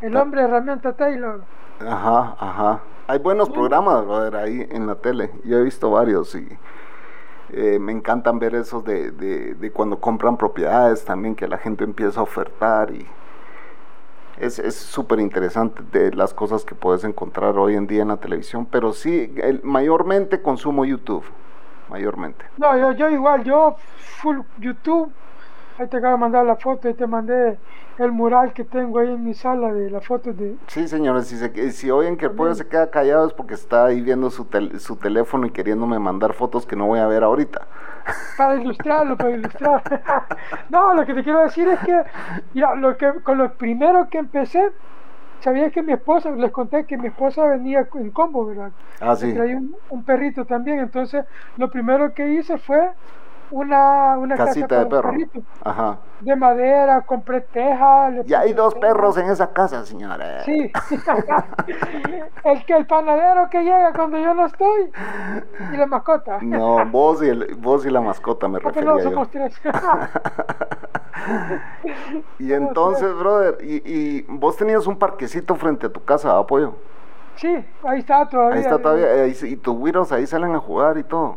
El 0.00 0.16
Ah. 0.16 0.22
hombre 0.22 0.42
herramienta 0.42 0.92
Taylor. 0.96 1.44
Ajá, 1.78 2.34
ajá. 2.40 2.80
Hay 3.06 3.20
buenos 3.20 3.48
programas, 3.50 4.04
brother, 4.04 4.34
ahí 4.34 4.66
en 4.68 4.88
la 4.88 4.96
tele. 4.96 5.30
Yo 5.44 5.58
he 5.58 5.62
visto 5.62 5.92
varios 5.92 6.34
y 6.34 6.48
eh, 7.50 7.78
me 7.78 7.92
encantan 7.92 8.40
ver 8.40 8.56
esos 8.56 8.84
de, 8.84 9.12
de, 9.12 9.54
de 9.54 9.70
cuando 9.70 10.00
compran 10.00 10.36
propiedades 10.36 11.04
también, 11.04 11.36
que 11.36 11.46
la 11.46 11.58
gente 11.58 11.84
empieza 11.84 12.18
a 12.18 12.24
ofertar 12.24 12.90
y 12.90 13.06
es 14.38 14.58
es 14.58 14.74
súper 14.74 15.20
interesante 15.20 15.84
de 15.92 16.12
las 16.14 16.34
cosas 16.34 16.64
que 16.64 16.74
puedes 16.74 17.04
encontrar 17.04 17.56
hoy 17.58 17.76
en 17.76 17.86
día 17.86 18.02
en 18.02 18.08
la 18.08 18.16
televisión. 18.16 18.66
Pero 18.66 18.92
sí, 18.92 19.32
el- 19.36 19.62
mayormente 19.62 20.42
consumo 20.42 20.84
YouTube, 20.84 21.24
mayormente. 21.88 22.44
No, 22.56 22.76
yo, 22.76 22.90
yo 22.90 23.08
igual, 23.08 23.44
yo 23.44 23.76
full 24.20 24.40
YouTube. 24.58 25.12
Ahí 25.78 25.88
te 25.88 25.96
acabo 25.96 26.14
de 26.14 26.20
mandar 26.20 26.44
la 26.46 26.56
foto 26.56 26.88
y 26.88 26.94
te 26.94 27.06
mandé 27.06 27.58
el 27.98 28.12
mural 28.12 28.52
que 28.52 28.64
tengo 28.64 28.98
ahí 28.98 29.08
en 29.08 29.24
mi 29.24 29.34
sala 29.34 29.72
de 29.72 29.90
las 29.90 30.06
fotos 30.06 30.36
de... 30.36 30.56
Sí, 30.68 30.88
señores, 30.88 31.26
si, 31.26 31.36
se- 31.36 31.72
si 31.72 31.90
oyen 31.90 32.16
que 32.16 32.26
el 32.26 32.32
pollo 32.32 32.54
se 32.54 32.66
queda 32.66 32.90
callado 32.90 33.26
es 33.26 33.32
porque 33.34 33.54
está 33.54 33.86
ahí 33.86 34.00
viendo 34.00 34.30
su, 34.30 34.44
tel- 34.46 34.78
su 34.80 34.96
teléfono 34.96 35.46
y 35.46 35.50
queriéndome 35.50 35.98
mandar 35.98 36.32
fotos 36.34 36.66
que 36.66 36.76
no 36.76 36.86
voy 36.86 37.00
a 37.00 37.06
ver 37.06 37.22
ahorita. 37.24 37.66
Para 38.36 38.56
ilustrarlo, 38.56 39.16
para 39.16 39.30
ilustrar. 39.30 39.82
no, 40.70 40.94
lo 40.94 41.04
que 41.06 41.14
te 41.14 41.22
quiero 41.22 41.40
decir 41.42 41.68
es 41.68 41.80
que, 41.80 42.02
mira, 42.54 42.74
lo 42.74 42.96
que, 42.96 43.12
con 43.22 43.38
lo 43.38 43.52
primero 43.54 44.08
que 44.08 44.18
empecé, 44.18 44.72
sabía 45.40 45.70
que 45.70 45.82
mi 45.82 45.92
esposa, 45.92 46.30
les 46.32 46.50
conté 46.52 46.86
que 46.86 46.96
mi 46.98 47.08
esposa 47.08 47.46
venía 47.46 47.88
en 47.94 48.10
combo, 48.12 48.46
¿verdad? 48.46 48.72
Ah, 49.00 49.16
sí. 49.16 49.32
Traía 49.32 49.56
un, 49.56 49.74
un 49.90 50.04
perrito 50.04 50.44
también, 50.46 50.80
entonces 50.80 51.24
lo 51.56 51.70
primero 51.70 52.14
que 52.14 52.28
hice 52.34 52.58
fue 52.58 52.90
una, 53.52 54.16
una 54.18 54.36
Casita 54.36 54.80
de 54.80 54.86
perro. 54.86 55.12
Ajá. 55.62 55.98
de 56.20 56.34
madera, 56.36 57.02
compré 57.02 57.40
teja. 57.42 58.10
Y 58.26 58.34
hay 58.34 58.52
dos 58.52 58.74
teja. 58.74 58.86
perros 58.88 59.16
en 59.18 59.30
esa 59.30 59.52
casa, 59.52 59.84
señora. 59.84 60.42
Sí. 60.44 60.72
el 62.44 62.64
que 62.64 62.72
el 62.74 62.86
panadero 62.86 63.48
que 63.50 63.62
llega 63.62 63.92
cuando 63.92 64.18
yo 64.18 64.34
no 64.34 64.46
estoy 64.46 64.90
y 65.72 65.76
la 65.76 65.86
mascota. 65.86 66.38
No, 66.42 66.84
vos 66.86 67.22
y, 67.22 67.28
el- 67.28 67.54
vos 67.56 67.84
y 67.86 67.90
la 67.90 68.00
mascota 68.00 68.48
me 68.48 68.58
Porque 68.60 68.80
refería 68.80 68.90
no, 68.90 68.98
yo. 68.98 69.10
somos 69.10 69.30
tres. 69.30 69.54
Y 72.38 72.52
entonces, 72.52 73.14
brother, 73.14 73.58
y, 73.62 73.82
y 73.84 74.22
vos 74.28 74.56
tenías 74.56 74.86
un 74.86 74.98
parquecito 74.98 75.54
frente 75.54 75.86
a 75.86 75.92
tu 75.92 76.02
casa, 76.04 76.36
apoyo. 76.36 76.74
sí, 77.36 77.64
ahí 77.84 78.00
está 78.00 78.28
todavía. 78.28 78.54
Ahí 78.56 78.60
está 78.62 78.78
todavía, 78.80 79.06
ahí 79.22 79.34
sí- 79.34 79.50
y 79.52 79.56
tus 79.56 79.76
güiros 79.76 80.10
ahí 80.10 80.26
salen 80.26 80.54
a 80.54 80.58
jugar 80.58 80.98
y 80.98 81.04
todo. 81.04 81.36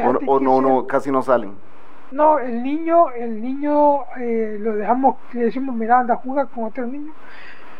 O, 0.00 0.12
Fíjate 0.12 0.24
o 0.28 0.38
que 0.38 0.44
no, 0.44 0.60
no, 0.60 0.86
casi 0.86 1.10
no 1.10 1.22
salen. 1.22 1.54
No, 2.10 2.38
el 2.38 2.62
niño, 2.62 3.10
el 3.10 3.40
niño 3.40 4.00
eh, 4.18 4.58
lo 4.60 4.74
dejamos, 4.74 5.16
le 5.32 5.44
decimos, 5.46 5.74
mira, 5.74 6.00
anda, 6.00 6.16
juega 6.16 6.46
con 6.46 6.64
otros 6.64 6.86
niños. 6.88 7.14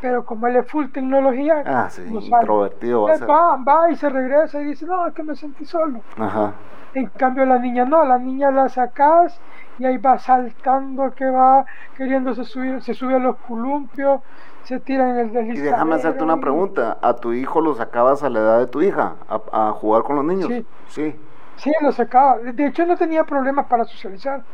Pero 0.00 0.24
como 0.24 0.46
él 0.48 0.56
es 0.56 0.66
full 0.66 0.86
tecnología, 0.90 1.62
Ah, 1.64 1.88
sí, 1.90 2.02
no 2.10 2.18
introvertido 2.20 3.02
va 3.02 3.12
a 3.12 3.16
ser. 3.16 3.30
va, 3.30 3.56
va 3.56 3.90
y 3.90 3.96
se 3.96 4.08
regresa 4.08 4.60
y 4.60 4.64
dice, 4.64 4.84
no, 4.86 5.06
es 5.06 5.14
que 5.14 5.22
me 5.22 5.36
sentí 5.36 5.64
solo. 5.64 6.00
Ajá. 6.18 6.54
En 6.94 7.06
cambio 7.06 7.44
la 7.46 7.58
niña 7.58 7.84
no, 7.84 8.04
la 8.04 8.18
niña 8.18 8.50
la 8.50 8.68
sacas 8.68 9.38
y 9.78 9.84
ahí 9.84 9.96
va 9.98 10.18
saltando 10.18 11.12
que 11.14 11.24
va 11.30 11.64
queriéndose 11.96 12.44
subir, 12.44 12.82
se 12.82 12.94
sube 12.94 13.14
a 13.14 13.18
los 13.18 13.36
columpios, 13.36 14.20
se 14.64 14.80
tira 14.80 15.08
en 15.10 15.18
el 15.18 15.26
Y 15.28 15.30
deslizadero. 15.30 15.70
déjame 15.72 15.94
hacerte 15.94 16.24
una 16.24 16.36
y- 16.36 16.40
pregunta. 16.40 16.98
¿A 17.00 17.14
tu 17.16 17.32
hijo 17.32 17.60
lo 17.60 17.74
sacabas 17.74 18.22
a 18.24 18.28
la 18.28 18.40
edad 18.40 18.58
de 18.58 18.66
tu 18.66 18.82
hija 18.82 19.14
a, 19.28 19.68
a 19.68 19.70
jugar 19.72 20.02
con 20.02 20.16
los 20.16 20.24
niños? 20.24 20.48
Sí. 20.48 20.66
Sí. 20.88 21.16
Sí, 21.62 21.70
lo 21.80 21.92
sacaba. 21.92 22.38
De 22.40 22.66
hecho 22.66 22.84
no 22.86 22.96
tenía 22.96 23.24
problemas 23.24 23.66
para 23.66 23.84
socializar. 23.84 24.44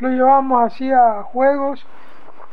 Lo 0.00 0.08
llevábamos 0.10 0.62
así 0.64 0.90
a 0.92 1.22
juegos. 1.22 1.88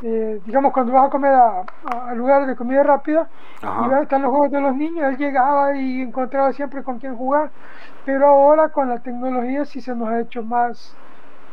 eh, 0.02 0.42
digamos 0.46 0.74
cuando 0.74 0.94
vas 0.94 1.08
a 1.08 1.10
comer 1.12 1.34
a, 1.34 1.62
a- 1.84 2.16
lugares 2.16 2.48
de 2.48 2.56
comida 2.58 2.84
rápida 2.84 3.30
y 3.78 3.86
están 4.04 4.22
los 4.24 4.32
juegos 4.32 4.52
de 4.52 4.62
los 4.62 4.76
niños, 4.76 5.06
él 5.10 5.18
llegaba 5.18 5.76
y 5.78 6.02
encontraba 6.02 6.54
siempre 6.54 6.84
con 6.84 7.00
quién 7.00 7.16
jugar. 7.18 7.52
Pero 8.06 8.28
ahora 8.28 8.70
con 8.72 8.90
la 8.90 9.00
tecnología 9.02 9.66
sí 9.66 9.82
se 9.82 9.96
nos 9.96 10.10
ha 10.10 10.22
hecho 10.22 10.44
más, 10.44 11.00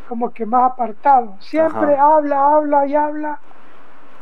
como 0.09 0.33
que 0.33 0.47
más 0.47 0.73
apartado. 0.73 1.39
Siempre 1.41 1.97
Ajá. 1.97 1.99
habla, 1.99 2.39
habla 2.57 2.87
y 2.87 2.95
habla. 2.97 3.41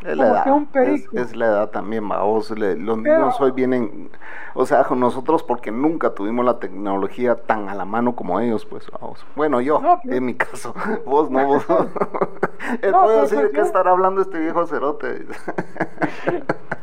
Es 0.05 0.17
la 0.17 0.29
edad, 0.29 0.47
un 0.53 0.69
es, 1.13 1.37
la 1.37 1.47
edad 1.47 1.71
también, 1.71 2.09
vamos, 2.09 2.51
le- 2.59 2.77
los 2.77 2.99
Pero- 3.01 3.19
niños 3.19 3.41
hoy 3.41 3.51
vienen, 3.51 4.11
o 4.55 4.65
sea, 4.65 4.85
con 4.85 4.99
nosotros 4.99 5.43
porque 5.43 5.71
nunca 5.71 6.15
tuvimos 6.15 6.45
la 6.45 6.59
tecnología 6.59 7.35
tan 7.37 7.69
a 7.69 7.75
la 7.75 7.85
mano 7.85 8.17
como 8.17 8.41
ellos, 8.41 8.65
pues, 8.65 8.91
vamos. 8.99 9.27
Bueno, 9.37 9.61
yo, 9.61 9.79
No, 9.81 10.01
pero- 10.03 10.17
en 10.17 10.25
mi 10.25 10.35
caso, 10.35 10.75
vos 11.07 11.31
no, 11.31 11.45
vos 11.47 11.69
no. 11.69 11.77
Pollo 11.77 12.79
pero 12.81 13.23
así 13.23 13.35
de 13.37 13.43
pues 13.43 13.51
qué 13.53 13.57
yo- 13.59 13.63
estar 13.65 13.87
hablando 13.89 14.23
este 14.23 14.39
viejo 14.39 14.67
cerote. 14.67 15.27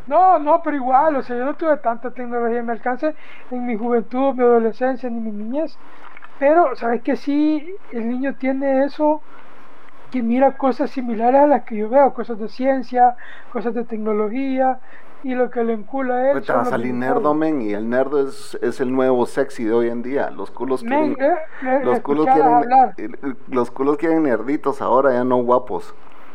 No, 0.07 0.39
no, 0.39 0.61
pero 0.63 0.77
igual, 0.77 1.17
o 1.17 1.21
sea, 1.21 1.35
yo 1.37 1.43
no 1.43 1.55
tuve 1.55 1.75
tanta 1.77 2.11
tecnología 2.11 2.59
en 2.59 2.65
mi 2.65 2.71
alcance 2.71 3.13
en 3.51 3.65
mi 3.65 3.75
juventud, 3.77 4.33
mi 4.35 4.43
adolescencia, 4.43 5.09
ni 5.09 5.19
mi 5.19 5.31
niñez. 5.31 5.77
Pero, 6.39 6.75
¿sabes 6.77 7.01
que 7.01 7.17
Sí, 7.17 7.75
el 7.91 8.07
niño 8.07 8.35
tiene 8.35 8.85
eso, 8.85 9.21
que 10.11 10.21
mira 10.21 10.57
cosas 10.57 10.89
similares 10.91 11.41
a 11.41 11.47
las 11.47 11.63
que 11.63 11.77
yo 11.77 11.89
veo, 11.89 12.13
cosas 12.13 12.39
de 12.39 12.47
ciencia, 12.49 13.15
cosas 13.51 13.73
de 13.73 13.83
tecnología, 13.83 14.79
y 15.23 15.35
lo 15.35 15.49
que 15.49 15.63
le 15.63 15.73
encula 15.73 16.15
a 16.15 16.27
él. 16.27 16.31
Pues 16.33 16.45
te 16.45 16.53
va 16.53 16.61
a 16.61 16.65
salir 16.65 16.93
nerdo, 16.93 17.33
men, 17.33 17.61
y 17.61 17.73
el 17.73 17.89
nerdo 17.89 18.27
es, 18.27 18.57
es 18.61 18.79
el 18.79 18.91
nuevo 18.91 19.25
sexy 19.25 19.63
de 19.63 19.73
hoy 19.73 19.89
en 19.89 20.01
día. 20.01 20.29
Los 20.29 20.51
culos 20.51 20.83
Men, 20.83 21.15
eh, 21.19 21.35
le 21.61 21.83
los 21.83 21.99
culos 21.99 22.27
quieren, 22.27 22.63
eh, 22.97 23.35
los 23.49 23.71
culos 23.71 23.97
quieren 23.97 24.23
nerditos 24.23 24.81
ahora, 24.81 25.13
ya 25.13 25.23
no 25.23 25.37
guapos. 25.37 25.93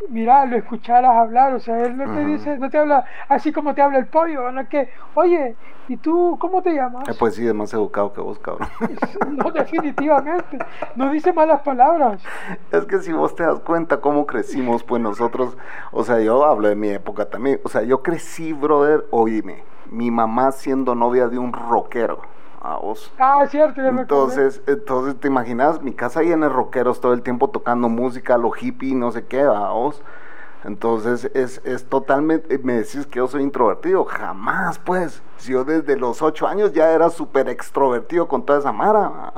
Mira, 0.09 0.45
lo 0.47 0.57
escucharas 0.57 1.17
hablar, 1.17 1.55
o 1.55 1.61
sea, 1.61 1.81
él 1.85 1.97
no 1.97 2.13
te 2.13 2.25
dice, 2.25 2.59
no 2.59 2.69
te 2.71 2.79
habla 2.79 3.05
así 3.29 3.53
como 3.53 3.75
te 3.75 3.83
habla 3.83 3.99
el 3.99 4.07
pollo, 4.07 4.51
no 4.51 4.69
que, 4.69 4.91
oye, 5.15 5.57
¿y 5.89 5.97
tú 5.97 6.37
cómo 6.41 6.63
te 6.63 6.75
llamas? 6.75 7.09
Eh, 7.09 7.15
pues 7.19 7.35
sí, 7.35 7.47
es 7.47 7.55
más 7.55 7.73
educado 7.73 8.13
que 8.13 8.21
vos, 8.21 8.39
cabrón. 8.39 8.69
No, 9.31 9.51
definitivamente, 9.51 10.59
no 10.97 11.11
dice 11.11 11.33
malas 11.33 11.63
palabras. 11.63 12.23
Es 12.71 12.85
que 12.85 12.99
si 13.01 13.13
vos 13.13 13.35
te 13.35 13.45
das 13.45 13.61
cuenta 13.61 14.01
cómo 14.01 14.27
crecimos, 14.27 14.85
pues 14.85 15.01
nosotros, 15.01 15.57
o 15.91 16.05
sea, 16.05 16.21
yo 16.21 16.45
hablo 16.45 16.69
de 16.69 16.77
mi 16.77 16.91
época 16.91 17.31
también, 17.31 17.61
o 17.65 17.69
sea, 17.69 17.83
yo 17.83 18.03
crecí, 18.03 18.53
brother, 18.53 19.07
oíme, 19.11 19.65
mi 19.91 20.11
mamá 20.11 20.53
siendo 20.53 20.95
novia 20.95 21.29
de 21.29 21.39
un 21.39 21.53
rockero, 21.53 22.21
a 22.63 22.77
vos. 22.77 23.13
Ah, 23.19 23.45
cierto, 23.49 23.83
ya 23.83 23.91
me 23.93 24.03
acordé. 24.03 24.03
Entonces, 24.35 24.63
entonces, 24.67 25.21
¿te 25.21 25.29
imaginas? 25.29 25.83
Mi 25.83 25.93
casa 25.93 26.23
llena 26.23 26.47
de 26.49 26.53
rockeros 26.53 27.01
todo 27.01 27.13
el 27.13 27.23
tiempo 27.23 27.51
tocando 27.51 27.89
música, 27.89 28.39
lo 28.39 28.53
hippie, 28.59 28.95
no 28.95 29.11
sé 29.13 29.25
qué, 29.27 29.41
a 29.43 29.71
vos. 29.71 30.03
Entonces, 30.65 31.29
es, 31.35 31.61
es 31.65 31.87
totalmente, 31.89 32.57
me 32.59 32.75
decís 32.75 33.05
que 33.07 33.17
yo 33.19 33.27
soy 33.27 33.43
introvertido, 33.43 34.05
jamás, 34.05 34.79
pues. 34.79 35.21
Si 35.39 35.53
yo 35.53 35.65
desde 35.65 35.97
los 35.97 36.23
ocho 36.23 36.47
años 36.47 36.73
ya 36.73 36.93
era 36.93 37.11
súper 37.11 37.49
extrovertido 37.49 38.29
con 38.29 38.47
toda 38.47 38.61
esa 38.61 38.71
mara. 38.73 39.09
va. 39.09 39.33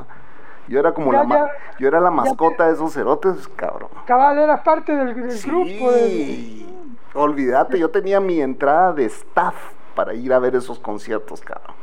Yo 0.67 0.79
era 0.79 0.93
como 0.93 1.11
Ya, 1.11 1.23
la, 1.23 1.29
ya, 1.35 1.51
yo 1.79 1.87
era 1.87 1.99
la 1.99 2.09
te- 2.09 2.15
mascota 2.15 2.67
de 2.67 2.73
esos 2.73 2.93
cerotes, 2.93 3.47
cabrón. 3.55 3.89
Cabal, 4.05 4.37
eras 4.37 4.61
parte 4.61 4.95
del, 4.95 5.15
del 5.15 5.41
grupo. 5.41 5.91
del- 5.91 6.11
Sí, 6.11 6.87
olvídate, 7.13 7.79
yo 7.79 7.89
tenía 7.89 8.19
mi 8.19 8.39
entrada 8.41 8.93
de 8.93 9.05
staff 9.05 9.55
para 9.95 10.13
ir 10.13 10.31
a 10.33 10.39
ver 10.39 10.55
esos 10.55 10.77
conciertos, 10.79 11.41
cabrón. 11.41 11.75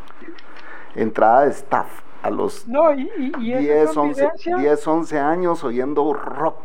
Entrada 0.94 1.44
de 1.44 1.50
staff 1.50 1.87
a 2.22 2.30
los 2.30 2.66
No, 2.68 2.92
y, 2.92 3.11
y, 3.18 3.32
y 3.40 3.52
esa 3.52 3.61
10, 3.61 3.96
11, 3.96 4.22
convivencia- 4.22 4.56
10, 4.56 4.87
11 4.87 5.18
años 5.18 5.64
oyendo 5.64 6.12
rock 6.12 6.56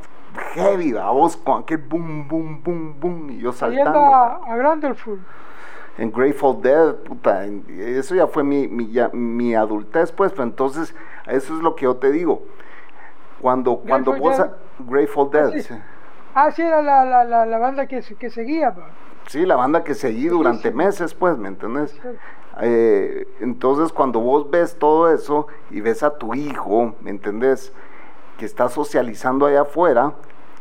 heavy, 0.53 0.95
a 0.95 1.09
vos 1.09 1.35
con 1.37 1.63
aquel 1.63 1.77
boom, 1.79 2.27
boom, 2.27 2.61
boom, 2.63 2.99
boom, 2.99 3.29
y 3.31 3.39
yo 3.39 3.51
saltando. 3.51 3.99
a, 3.99 4.35
a 4.45 4.55
Grandelful. 4.55 5.19
En 5.97 6.11
Grateful 6.11 6.61
Dead, 6.61 6.93
puta, 6.97 7.45
en- 7.45 7.65
eso 7.79 8.13
ya 8.13 8.27
fue 8.27 8.43
mi, 8.43 8.67
mi, 8.67 8.91
ya- 8.91 9.09
mi 9.13 9.55
adultez, 9.55 10.11
pues, 10.11 10.31
pero 10.31 10.43
entonces, 10.43 10.93
eso 11.25 11.55
es 11.55 11.63
lo 11.63 11.75
que 11.75 11.85
yo 11.85 11.95
te 11.95 12.11
digo. 12.11 12.43
Cuando, 13.41 13.77
cuando 13.77 14.15
vos... 14.15 14.37
Dead. 14.37 14.51
Grateful 14.79 15.31
Dead, 15.31 15.59
sí. 15.61 15.73
Ah, 16.35 16.51
sí, 16.51 16.61
era 16.61 16.83
la, 16.83 17.03
la, 17.03 17.23
la, 17.23 17.45
la 17.47 17.57
banda 17.57 17.87
que, 17.87 18.01
que 18.19 18.29
seguía. 18.29 18.75
pa. 18.75 18.89
Sí, 19.27 19.43
la 19.43 19.55
banda 19.55 19.83
que 19.83 19.95
seguí 19.95 20.27
durante 20.27 20.69
sí. 20.69 20.75
meses, 20.75 21.15
pues, 21.15 21.35
¿me 21.37 21.47
entendés? 21.47 21.99
Eh, 22.61 23.27
entonces, 23.39 23.91
cuando 23.93 24.19
vos 24.19 24.49
ves 24.49 24.77
todo 24.79 25.11
eso 25.13 25.47
y 25.69 25.81
ves 25.81 26.03
a 26.03 26.17
tu 26.17 26.33
hijo, 26.33 26.95
¿me 27.01 27.11
entendés? 27.11 27.71
Que 28.37 28.45
está 28.45 28.69
socializando 28.69 29.45
allá 29.45 29.61
afuera, 29.61 30.13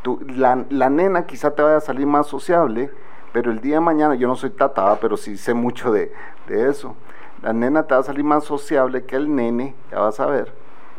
Tú, 0.03 0.21
la, 0.29 0.65
la 0.71 0.89
nena 0.89 1.27
quizá 1.27 1.51
te 1.53 1.63
vaya 1.63 1.79
a 1.79 1.81
salir 1.81 2.07
más 2.07 2.29
sociable, 2.29 2.93
pero 3.33 3.51
el 3.51 3.61
día 3.61 3.75
de 3.77 3.81
mañana, 3.81 4.15
yo 4.15 4.29
no 4.29 4.37
soy 4.37 4.51
tata, 4.51 4.97
pero 5.01 5.17
sí 5.17 5.37
sé 5.37 5.53
mucho 5.53 5.91
de, 5.91 6.13
de 6.47 6.71
eso. 6.71 6.95
La 7.43 7.53
nena 7.53 7.83
te 7.83 7.95
va 7.95 8.01
a 8.01 8.05
salir 8.05 8.23
más 8.23 8.45
sociable 8.45 9.05
que 9.05 9.17
el 9.17 9.35
nene, 9.35 9.75
ya 9.91 9.99
vas 9.99 10.21
a 10.21 10.27
ver. 10.27 10.53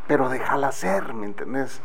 Pero 0.08 0.28
déjala 0.28 0.74
ser, 0.74 1.14
¿me 1.14 1.26
entendés? 1.26 1.82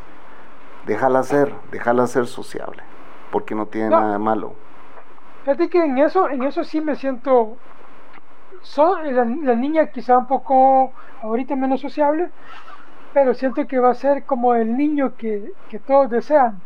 Déjala 0.87 1.23
ser, 1.23 1.55
déjala 1.71 2.09
ser 2.09 2.27
sociable, 2.27 2.83
porque 3.31 3.55
no 3.55 3.67
tiene 3.67 3.91
No. 3.91 4.01
nada 4.01 4.13
de 4.15 4.19
malo. 4.19 4.55
Fíjate 5.45 5.69
que 5.69 5.85
en 5.85 5.99
eso, 5.99 6.29
en 6.29 6.43
eso 6.43 6.65
sí 6.65 6.81
me 6.81 6.97
siento. 6.97 7.57
Son, 8.63 9.15
la, 9.15 9.25
la 9.25 9.55
niña 9.55 9.87
quizá 9.89 10.17
un 10.19 10.27
poco 10.27 10.93
ahorita 11.23 11.57
menos 11.57 11.81
sociable, 11.81 12.31
pero 13.13 13.35
siento 13.35 13.67
que 13.67 13.79
va 13.79 13.91
a 13.91 13.95
ser 13.95 14.25
como 14.25 14.55
el 14.55 14.77
niño 14.77 15.15
que, 15.17 15.53
que 15.69 15.79
todos 15.79 16.09
desean. 16.11 16.61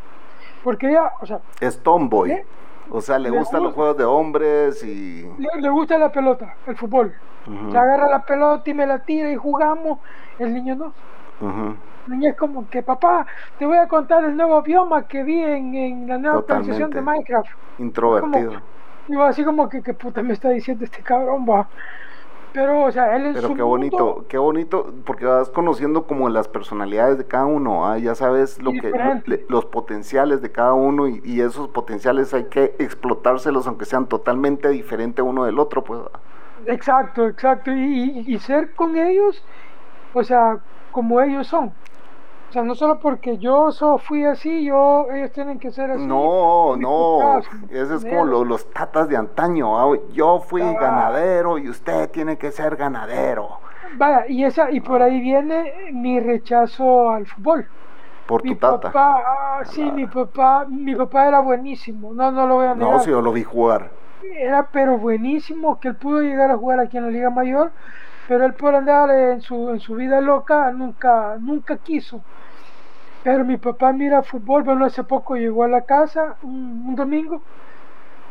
Porque 0.63 0.89
ella, 0.91 1.13
o 1.21 1.27
sea, 1.27 1.41
Es 1.61 1.83
tomboy. 1.83 2.31
¿Eh? 2.33 2.45
O 2.91 3.01
sea, 3.01 3.19
le 3.19 3.31
Le 3.31 3.39
gustan 3.39 3.63
los 3.65 3.75
juegos 3.75 3.97
de 3.97 4.05
hombres 4.05 4.85
y... 4.85 5.23
le, 5.39 5.61
le 5.61 5.69
gusta 5.71 5.99
la 5.99 6.11
pelota, 6.13 6.55
el 6.67 6.77
fútbol. 6.77 7.13
Ujú, 7.47 7.73
Se 7.73 7.79
agarra 7.79 8.09
la 8.09 8.25
pelota 8.25 8.69
y 8.71 8.75
me 8.75 8.87
la 8.87 8.99
tira 9.01 9.31
y 9.31 9.37
jugamos. 9.37 9.99
El 10.39 10.55
niño 10.55 10.77
no. 10.77 10.93
El 12.07 12.13
niño 12.13 12.31
es 12.31 12.37
como 12.37 12.69
que, 12.71 12.83
papá, 12.83 13.27
te 13.59 13.67
voy 13.67 13.77
a 13.79 13.89
contar 13.89 14.25
el 14.25 14.37
nuevo 14.37 14.63
bioma 14.63 15.09
que 15.09 15.25
vi 15.25 15.41
en, 15.43 15.75
en 15.75 16.09
la 16.09 16.19
nueva 16.19 16.39
actualización 16.39 16.91
de 16.91 17.01
Totalmente. 17.01 17.03
Minecraft. 17.03 17.51
Introvertido. 17.79 18.53
Digo, 19.09 19.23
así 19.23 19.45
como 19.45 19.69
que, 19.69 19.83
que 19.83 19.95
puta 19.95 20.23
me 20.23 20.33
está 20.33 20.51
diciendo 20.51 20.85
este 20.85 21.03
cabrón, 21.03 21.47
va. 21.49 21.69
Pero, 22.53 22.85
o 22.85 22.93
sea, 22.93 23.15
él 23.17 23.27
en 23.27 23.35
Pero 23.35 23.55
qué 23.55 23.63
bonito, 23.63 23.99
mundo- 23.99 24.25
qué 24.29 24.39
bonito, 24.39 24.93
porque 25.05 25.27
vas 25.27 25.51
conociendo 25.51 26.07
como 26.07 26.29
las 26.31 26.49
personalidades 26.49 27.19
de 27.19 27.27
cada 27.27 27.45
uno, 27.45 27.87
¿ah? 27.87 27.99
ya 27.99 28.15
sabes 28.15 28.61
lo 28.63 28.73
que 28.73 28.93
le- 29.27 29.45
los 29.49 29.67
potenciales 29.67 30.41
de 30.41 30.51
cada 30.51 30.73
uno 30.73 31.07
y, 31.07 31.21
y 31.25 31.43
esos 31.43 31.69
potenciales 31.69 32.33
hay 32.33 32.45
que 32.45 32.75
explotárselos 32.79 33.67
aunque 33.67 33.85
sean 33.85 34.07
totalmente 34.07 34.71
diferentes 34.71 35.23
uno 35.25 35.45
del 35.45 35.59
otro, 35.59 35.85
pues. 35.85 36.01
Exacto, 36.67 37.27
exacto. 37.29 37.71
Y, 37.73 38.25
y- 38.27 38.35
y 38.35 38.39
ser 38.39 38.75
con 38.75 38.97
ellos, 38.97 39.43
o 40.15 40.25
sea, 40.25 40.59
como 40.93 41.21
ellos 41.21 41.47
son. 41.47 41.73
O 42.49 42.53
sea, 42.53 42.63
no 42.63 42.75
solo 42.75 42.99
porque 43.01 43.39
yo 43.39 43.71
so, 43.73 43.99
fui 43.99 44.25
así, 44.25 44.65
yo, 44.65 45.07
ellos 45.13 45.33
tienen 45.33 45.59
que 45.59 45.71
ser 45.71 45.91
así. 45.91 46.07
No, 46.07 46.77
no, 46.77 47.39
ese 47.71 47.97
es 47.97 48.05
como 48.05 48.25
mierda. 48.25 48.25
lo- 48.25 48.45
los 48.45 48.71
tatas 48.71 49.09
de 49.09 49.17
antaño, 49.17 49.79
¿ah? 49.79 49.97
yo 50.13 50.39
fui 50.41 50.63
Ah. 50.63 50.73
ganadero 50.81 51.59
y 51.59 51.69
usted 51.69 52.11
tiene 52.11 52.39
que 52.39 52.51
ser 52.53 52.77
ganadero 52.77 53.59
Vaya, 53.99 54.27
y 54.29 54.45
esa, 54.45 54.71
y 54.71 54.81
por 54.81 55.03
ahí 55.03 55.21
viene 55.21 55.91
mi 55.93 56.19
rechazo 56.21 57.11
al 57.11 57.27
fútbol. 57.27 57.67
por 58.27 58.43
Mi 58.43 58.55
tu 58.55 58.57
tata. 58.61 58.91
papá, 58.91 59.23
ah, 59.27 59.65
sí, 59.65 59.83
mi 59.93 60.07
papá, 60.07 60.67
mi 60.69 60.95
papá 60.97 61.29
era 61.29 61.41
buenísimo, 61.41 62.13
no, 62.15 62.31
no 62.33 62.47
lo 62.47 62.57
voy 62.57 62.67
a 62.67 62.75
negar. 62.75 62.95
No, 62.95 62.99
si 63.01 63.11
yo 63.11 63.23
lo 63.23 63.33
vi 63.33 63.45
jugar. 63.45 63.91
Era 64.37 64.69
pero 64.73 64.99
buenísimo 64.99 65.79
que 65.79 65.89
él 65.89 65.97
pudo 65.97 66.21
llegar 66.23 66.51
a 66.51 66.57
jugar 66.57 66.81
aquí 66.81 66.97
en 66.97 67.05
la 67.05 67.11
Liga 67.11 67.31
Mayor, 67.31 67.71
pero 68.27 68.45
él 68.45 68.55
por 68.55 68.75
andar 68.75 69.11
en 69.11 69.41
su, 69.41 69.71
en 69.71 69.81
su 69.81 69.95
vida 69.95 70.21
loca 70.21 70.71
nunca, 70.73 71.37
nunca 71.41 71.79
quiso. 71.79 72.23
Pero 73.23 73.45
mi 73.45 73.57
papá 73.57 73.93
mira 73.93 74.23
fútbol, 74.23 74.63
bueno, 74.63 74.85
hace 74.85 75.05
poco 75.05 75.37
llegó 75.37 75.65
a 75.65 75.69
la 75.69 75.83
casa 75.83 76.37
un, 76.43 76.95
domingo 76.95 77.43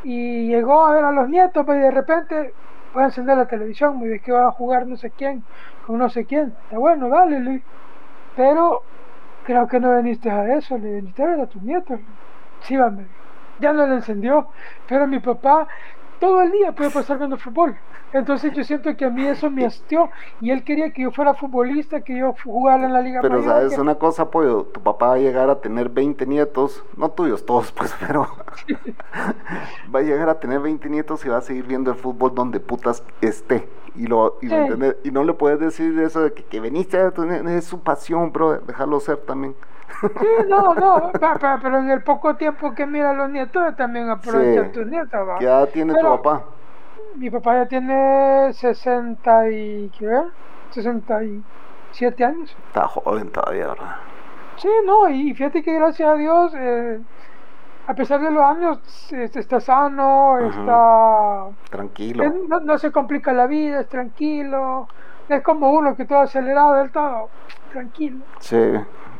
y 0.03 0.47
llegó 0.47 0.85
a 0.85 0.93
ver 0.93 1.03
a 1.03 1.11
los 1.11 1.29
nietos, 1.29 1.65
pues, 1.65 1.79
y 1.79 1.81
de 1.81 1.91
repente 1.91 2.53
voy 2.93 3.03
a 3.03 3.07
encender 3.07 3.37
la 3.37 3.47
televisión, 3.47 3.99
me 3.99 4.07
dice 4.07 4.23
que 4.23 4.31
va 4.31 4.47
a 4.47 4.51
jugar 4.51 4.87
no 4.87 4.95
sé 4.95 5.11
quién, 5.11 5.43
con 5.85 5.97
no 5.97 6.09
sé 6.09 6.25
quién. 6.25 6.53
Está 6.63 6.77
bueno, 6.77 7.09
dale, 7.09 7.39
le 7.39 7.51
dije. 7.51 7.65
Pero 8.35 8.83
creo 9.45 9.67
que 9.67 9.79
no 9.79 9.95
viniste 9.97 10.29
a 10.29 10.55
eso, 10.55 10.77
le 10.77 10.95
viniste 10.95 11.23
a 11.23 11.27
ver 11.27 11.41
a 11.41 11.47
tus 11.47 11.61
nietos. 11.61 11.99
Sí, 12.61 12.75
va. 12.75 12.91
Ya 13.59 13.71
no 13.73 13.85
le 13.87 13.95
encendió, 13.95 14.47
pero 14.87 15.07
mi 15.07 15.19
papá 15.19 15.67
todo 16.19 16.41
el 16.41 16.51
día 16.51 16.71
puede 16.71 16.89
pasar 16.91 17.17
viendo 17.17 17.37
fútbol. 17.37 17.75
Entonces 18.13 18.53
yo 18.53 18.63
siento 18.63 18.95
que 18.95 19.05
a 19.05 19.09
mí 19.09 19.25
eso 19.25 19.49
me 19.49 19.65
hastió 19.65 20.09
y 20.39 20.51
él 20.51 20.63
quería 20.63 20.91
que 20.91 21.01
yo 21.01 21.11
fuera 21.11 21.33
futbolista, 21.33 22.01
que 22.01 22.17
yo 22.17 22.33
jugara 22.43 22.85
en 22.85 22.93
la 22.93 23.01
Liga 23.01 23.19
Pero 23.21 23.39
Mayor, 23.39 23.51
sabes 23.51 23.75
que- 23.75 23.81
una 23.81 23.95
cosa, 23.95 24.31
pollo, 24.31 24.63
tu 24.63 24.81
papá 24.81 25.07
va 25.07 25.13
a 25.15 25.17
llegar 25.17 25.49
a 25.49 25.59
tener 25.59 25.89
20 25.89 26.25
nietos, 26.25 26.83
no 26.95 27.09
tuyos 27.09 27.45
todos, 27.45 27.71
pues, 27.73 27.93
pero 27.99 28.27
va 29.93 29.99
a 29.99 30.03
llegar 30.03 30.29
a 30.29 30.39
tener 30.39 30.59
20 30.61 30.89
nietos 30.89 31.25
y 31.25 31.29
va 31.29 31.37
a 31.37 31.41
seguir 31.41 31.65
viendo 31.65 31.91
el 31.91 31.97
fútbol 31.97 32.33
donde 32.33 32.59
putas 32.59 33.03
esté. 33.21 33.67
Y, 33.97 34.07
lo, 34.07 34.37
y, 34.41 34.47
lo 34.47 34.93
y 35.03 35.11
no 35.11 35.23
le 35.23 35.33
puedes 35.33 35.59
decir 35.59 35.97
eso 35.99 36.21
de 36.21 36.33
que, 36.33 36.43
que 36.43 36.59
veniste, 36.59 36.99
es 37.47 37.65
su 37.65 37.79
pasión, 37.81 38.31
bro, 38.33 38.59
déjalo 38.59 38.99
ser 38.99 39.17
también. 39.17 39.55
Sí, 40.01 40.27
no, 40.49 40.73
no, 40.75 41.11
pero 41.61 41.77
en 41.79 41.89
el 41.89 42.03
poco 42.03 42.35
tiempo 42.35 42.73
que 42.73 42.85
mira 42.85 43.11
a 43.11 43.13
los 43.13 43.29
nietos 43.29 43.75
también 43.75 44.09
aprovecha 44.09 44.63
Sí. 44.63 44.69
a 44.69 44.71
tus 44.71 44.85
nietos. 44.87 45.27
¿va? 45.29 45.37
¿Qué 45.39 45.45
edad 45.45 45.69
tiene 45.69 45.93
Pero- 45.93 46.17
tu 46.17 46.21
papá? 46.23 46.43
Mi 47.15 47.29
papá 47.29 47.53
ya 47.55 47.65
tiene 47.67 48.51
60 48.51 49.49
y, 49.49 49.89
¿qué? 49.97 50.09
67 50.71 52.25
años. 52.25 52.55
Está 52.67 52.87
joven 52.87 53.29
todavía, 53.31 53.67
¿verdad? 53.67 53.95
Sí, 54.57 54.69
no, 54.85 55.09
y 55.09 55.33
fíjate 55.33 55.63
que 55.63 55.73
gracias 55.75 56.09
a 56.09 56.15
Dios, 56.15 56.53
eh, 56.57 56.99
a 57.87 57.93
pesar 57.93 58.19
de 58.21 58.31
los 58.31 58.43
años, 58.43 58.79
está 59.13 59.59
sano, 59.59 60.39
está... 60.39 61.45
Tranquilo. 61.69 62.23
No, 62.47 62.59
no 62.59 62.77
se 62.77 62.91
complica 62.91 63.31
la 63.33 63.47
vida, 63.47 63.81
es 63.81 63.87
tranquilo. 63.89 64.87
Es 65.29 65.41
como 65.41 65.71
uno 65.71 65.95
que 65.95 66.05
todo 66.05 66.19
acelerado 66.19 66.73
del 66.75 66.91
todo, 66.91 67.29
tranquilo. 67.71 68.17
Sí, 68.39 68.73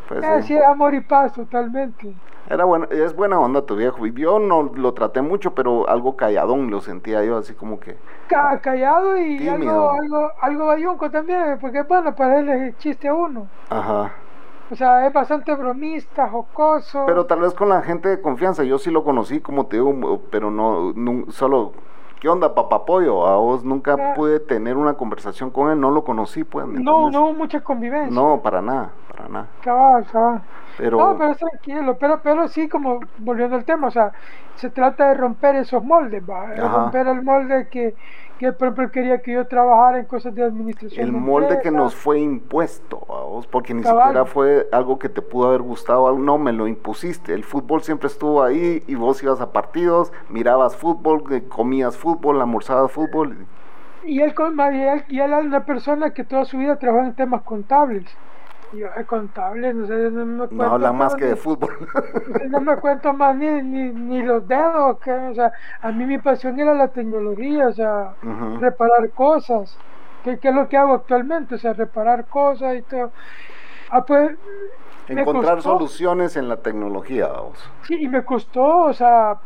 pues 0.08 0.24
sí. 0.46 0.54
sí, 0.54 0.58
amor 0.58 0.94
y 0.94 1.02
paz 1.02 1.34
totalmente. 1.34 2.14
Era 2.48 2.64
bueno, 2.66 2.86
es 2.92 3.16
buena 3.16 3.40
onda 3.40 3.66
tu 3.66 3.76
viejo. 3.76 4.06
Yo 4.06 4.38
no 4.38 4.72
lo 4.76 4.94
traté 4.94 5.22
mucho, 5.22 5.56
pero 5.56 5.90
algo 5.90 6.16
calladón 6.16 6.70
lo 6.70 6.80
sentía 6.80 7.24
yo, 7.24 7.38
así 7.38 7.54
como 7.56 7.80
que. 7.80 7.98
Ca- 8.28 8.60
callado 8.62 9.18
y 9.18 9.38
Tímido. 9.38 9.90
algo, 9.90 9.92
algo, 9.92 10.32
algo 10.42 10.66
bayunco 10.68 11.10
también, 11.10 11.58
porque 11.60 11.82
bueno, 11.84 12.16
para 12.16 12.40
él 12.40 12.50
es 12.50 12.78
chiste 12.78 13.08
a 13.08 13.16
uno. 13.16 13.48
Ajá. 13.70 14.12
O 14.72 14.76
sea, 14.76 15.06
es 15.08 15.14
bastante 15.14 15.54
bromista, 15.56 16.28
jocoso. 16.28 17.04
Pero 17.08 17.26
tal 17.26 17.40
vez 17.40 17.54
con 17.54 17.70
la 17.70 17.82
gente 17.82 18.10
de 18.10 18.22
confianza, 18.22 18.64
yo 18.64 18.78
sí 18.80 18.92
lo 18.92 19.04
conocí, 19.04 19.40
como 19.40 19.66
te 19.68 19.78
digo, 19.78 20.22
pero 20.32 20.50
no, 20.52 20.94
solo, 21.30 21.74
¿qué 22.20 22.30
onda, 22.30 22.54
papapollo? 22.56 23.26
A 23.28 23.38
vos 23.38 23.64
nunca 23.64 23.94
Ah. 24.00 24.14
pude 24.16 24.40
tener 24.40 24.78
una 24.78 24.96
conversación 24.96 25.50
con 25.52 25.70
él, 25.72 25.80
no 25.80 25.92
lo 25.92 26.04
conocí, 26.04 26.44
pues. 26.44 26.66
¿me 26.68 26.80
no, 26.80 27.10
no 27.12 27.24
hubo 27.26 27.34
mucha 27.34 27.62
convivencia. 27.62 28.12
No, 28.14 28.42
para 28.42 28.62
nada, 28.62 28.90
para 29.16 29.30
nada. 29.30 29.48
Cabal, 29.62 30.06
cabal. 30.12 30.42
Pero, 30.78 30.98
No, 30.98 31.18
pero 31.18 31.32
es 31.32 31.38
tranquilo, 31.38 31.98
pero, 31.98 32.20
pero 32.22 32.48
sí, 32.50 32.68
como 32.68 33.00
volviendo 33.20 33.56
al 33.56 33.64
tema, 33.64 33.88
o 33.88 33.92
sea, 33.92 34.12
se 34.56 34.70
trata 34.70 35.08
de 35.10 35.14
romper 35.16 35.56
esos 35.56 35.82
moldes, 35.84 36.22
¿va? 36.30 36.48
De 36.48 36.68
romper 36.68 37.08
el 37.08 37.22
molde 37.24 37.68
que, 37.70 37.96
que, 38.40 38.52
por 38.52 38.68
ejemplo, 38.68 38.92
quería 38.92 39.22
que 39.22 39.34
yo 39.34 39.48
trabajara 39.48 40.00
en 40.00 40.06
cosas 40.06 40.36
de 40.36 40.44
administración. 40.44 41.06
el 41.08 41.14
de 41.14 41.18
molde 41.20 41.60
que 41.62 41.72
nos 41.72 41.96
fue 41.96 42.20
impuesto 42.20 42.98
a 43.10 43.24
vos, 43.24 43.48
porque 43.48 43.74
ni 43.74 43.82
Cabal. 43.82 44.04
siquiera 44.04 44.26
fue 44.26 44.68
algo 44.72 45.00
que 45.00 45.08
te 45.10 45.22
pudo 45.22 45.48
haber 45.48 45.62
gustado, 45.62 46.12
no, 46.18 46.38
me 46.38 46.52
lo 46.52 46.68
impusiste. 46.68 47.34
El 47.34 47.44
fútbol 47.46 47.82
siempre 47.82 48.08
estuvo 48.08 48.44
ahí 48.44 48.84
y 48.88 48.96
vos 48.96 49.24
ibas 49.24 49.40
a 49.42 49.52
partidos, 49.54 50.12
mirabas 50.30 50.76
fútbol, 50.76 51.24
eh, 51.32 51.44
comías 51.48 51.98
fútbol, 51.98 52.42
almorzabas 52.42 52.92
fútbol. 52.92 53.46
Y 54.04 54.22
él, 54.22 54.34
con- 54.36 54.58
y 54.60 54.82
él, 54.84 55.04
y 55.08 55.20
él 55.20 55.32
era 55.32 55.40
una 55.40 55.66
persona 55.66 56.12
que 56.14 56.24
toda 56.24 56.46
su 56.46 56.58
vida 56.58 56.78
trabajó 56.78 57.06
en 57.08 57.16
temas 57.16 57.42
contables. 57.44 58.06
Yo, 58.78 58.88
"Ay, 58.96 59.04
contables, 59.06 59.76
no 59.76 59.88
sé, 59.88 59.94
no 60.12 60.26
me 60.26 60.38
cuento 60.48 60.56
No 60.56 60.72
habla 60.72 60.92
más 60.92 61.16
que 61.16 61.26
de 61.26 61.36
fútbol. 61.36 61.72
No 62.50 62.62
me 62.62 62.76
cuento 62.78 63.14
más 63.14 63.36
ni, 63.36 63.48
ni, 63.62 63.90
ni 63.92 64.22
los 64.24 64.48
dedos, 64.48 65.00
que, 65.00 65.12
o 65.12 65.34
sea, 65.36 65.52
a 65.82 65.92
mí 65.92 66.06
mi 66.06 66.18
pasión 66.18 66.60
era 66.60 66.74
la 66.74 66.88
tecnología, 66.90 67.68
o 67.68 67.74
sea, 67.74 68.14
reparar 68.60 69.10
cosas, 69.12 69.78
que, 70.24 70.38
que 70.40 70.50
es 70.50 70.56
lo 70.56 70.68
que 70.68 70.78
hago 70.78 70.94
actualmente, 70.94 71.56
o 71.56 71.58
sea, 71.58 71.74
reparar 71.74 72.26
cosas 72.26 72.76
y 72.78 72.82
todo. 72.84 73.12
Ah, 73.90 74.04
pues, 74.06 74.32
Encontrar 75.08 75.62
soluciones 75.62 76.36
en 76.36 76.50
la 76.50 76.58
tecnología, 76.58 77.28
vos. 77.28 77.60
sí, 77.84 77.96
y 78.02 78.08
me 78.08 78.26
costó, 78.26 78.86
o 78.86 78.94
sea, 78.94 79.38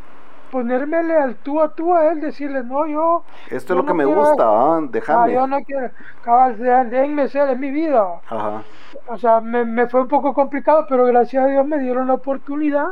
ponérmele 0.51 1.15
al 1.15 1.35
tú 1.35 1.61
a 1.61 1.69
tú 1.73 1.93
a 1.95 2.07
él, 2.11 2.21
decirle, 2.21 2.63
no, 2.63 2.85
yo... 2.87 3.23
Esto 3.49 3.73
es 3.73 3.77
lo 3.77 3.85
que 3.85 3.93
me 3.93 4.03
quiero- 4.05 4.19
gusta, 4.21 4.43
¿ah? 4.43 4.77
Ah, 4.77 4.87
déjame. 4.89 5.33
yo 5.33 5.47
no 5.47 5.57
quiero, 5.61 5.89
cabal, 6.23 6.57
de- 6.57 6.85
déjenme 6.85 7.27
ser, 7.27 7.49
es 7.49 7.57
mi 7.59 7.71
vida. 7.71 8.05
Ajá. 8.29 8.63
O 9.07 9.17
sea, 9.17 9.39
me, 9.41 9.65
me 9.65 9.87
fue 9.87 10.01
un 10.01 10.07
poco 10.07 10.33
complicado, 10.33 10.85
pero 10.89 11.05
gracias 11.05 11.43
a 11.43 11.47
Dios 11.47 11.65
me 11.65 11.77
dieron 11.79 12.07
la 12.07 12.15
oportunidad 12.15 12.87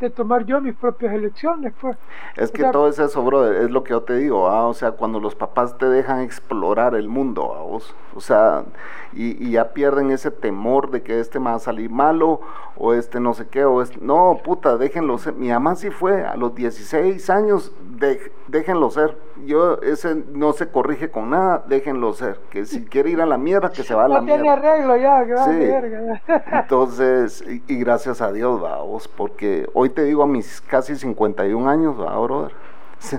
de 0.00 0.10
tomar 0.10 0.44
yo 0.46 0.60
mis 0.60 0.74
propias 0.74 1.12
elecciones, 1.14 1.72
pues. 1.80 1.96
Es 2.36 2.50
que 2.52 2.62
O 2.62 2.64
sea, 2.64 2.72
todo 2.72 2.88
es 2.88 2.98
eso, 2.98 3.22
brother, 3.22 3.62
es 3.62 3.70
lo 3.70 3.82
que 3.84 3.90
yo 3.90 4.02
te 4.02 4.14
digo, 4.16 4.48
¿ah? 4.48 4.66
o 4.66 4.74
sea, 4.74 4.92
cuando 4.92 5.20
los 5.20 5.34
papás 5.34 5.76
te 5.78 5.86
dejan 5.86 6.20
explorar 6.20 6.94
el 6.94 7.08
mundo, 7.08 7.54
¿a 7.54 7.62
vos? 7.62 7.94
O 8.14 8.20
sea, 8.20 8.64
y, 9.12 9.42
y 9.44 9.52
ya 9.52 9.72
pierden 9.72 10.10
ese 10.10 10.30
temor 10.30 10.90
de 10.90 11.02
que 11.02 11.18
este 11.20 11.38
me 11.40 11.46
va 11.46 11.54
a 11.56 11.58
salir 11.58 11.90
malo, 11.90 12.40
o 12.76 12.94
este 12.94 13.18
no 13.20 13.34
sé 13.34 13.48
qué, 13.48 13.64
o 13.64 13.82
este... 13.82 13.98
No, 14.00 14.40
puta, 14.44 14.76
déjenlo 14.76 15.18
ser. 15.18 15.34
Mi 15.34 15.48
mamá 15.48 15.74
sí 15.74 15.90
fue 15.90 16.24
a 16.24 16.36
los 16.36 16.54
16 16.54 17.28
años, 17.30 17.72
de- 17.98 18.32
déjenlo 18.46 18.90
ser. 18.90 19.16
Yo, 19.46 19.80
ese 19.82 20.14
no 20.32 20.52
se 20.52 20.68
corrige 20.68 21.10
con 21.10 21.30
nada, 21.30 21.64
déjenlo 21.68 22.12
ser. 22.12 22.38
Que 22.50 22.64
si 22.66 22.84
quiere 22.84 23.10
ir 23.10 23.20
a 23.20 23.26
la 23.26 23.38
mierda, 23.38 23.70
que 23.70 23.82
se 23.82 23.94
va 23.94 24.04
a 24.04 24.08
la 24.08 24.20
No 24.20 24.26
tiene 24.26 24.42
mierda. 24.42 24.72
arreglo 24.72 24.96
ya, 24.96 25.24
que 25.26 25.34
va 25.34 25.44
Sí. 25.44 25.52
de 25.52 25.66
verga. 25.66 26.22
Entonces, 26.62 27.44
y, 27.48 27.62
y 27.72 27.78
gracias 27.78 28.20
a 28.20 28.32
Dios, 28.32 28.60
vamos, 28.60 29.08
porque 29.08 29.68
hoy 29.74 29.90
te 29.90 30.04
digo 30.04 30.22
a 30.22 30.26
mis 30.26 30.60
casi 30.60 30.96
51 30.96 31.68
años, 31.68 31.96
¿verdad, 31.96 32.18
brother? 32.20 32.52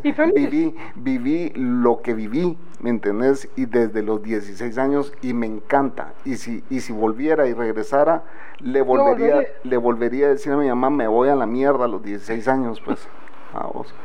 Y. 0.04 0.12
Viví, 0.12 0.76
viví 0.96 1.54
lo 1.56 2.02
que 2.02 2.14
viví, 2.14 2.58
¿me 2.82 2.90
entendés? 2.90 3.48
Y 3.56 3.66
desde 3.66 4.04
los 4.04 4.22
16 4.22 4.78
años 4.78 5.14
y 5.22 5.34
me 5.34 5.46
encanta. 5.46 6.12
Y 6.26 6.36
si, 6.36 6.66
y 6.70 6.82
si 6.82 6.92
volviera 6.92 7.48
y 7.48 7.54
regresara, 7.54 8.24
le 8.60 8.82
volvería, 8.82 9.42
le 9.64 9.78
volvería 9.78 10.26
a 10.26 10.30
decir 10.32 10.52
a 10.52 10.58
mi 10.58 10.68
mamá, 10.68 10.90
me 10.90 11.08
voy 11.08 11.30
a 11.30 11.36
la 11.38 11.46
mierda 11.46 11.86
a 11.86 11.88
los 11.88 12.04
16 12.04 12.48
años, 12.50 12.82
pues, 12.84 13.08
a 13.54 13.68
vos. 13.68 13.96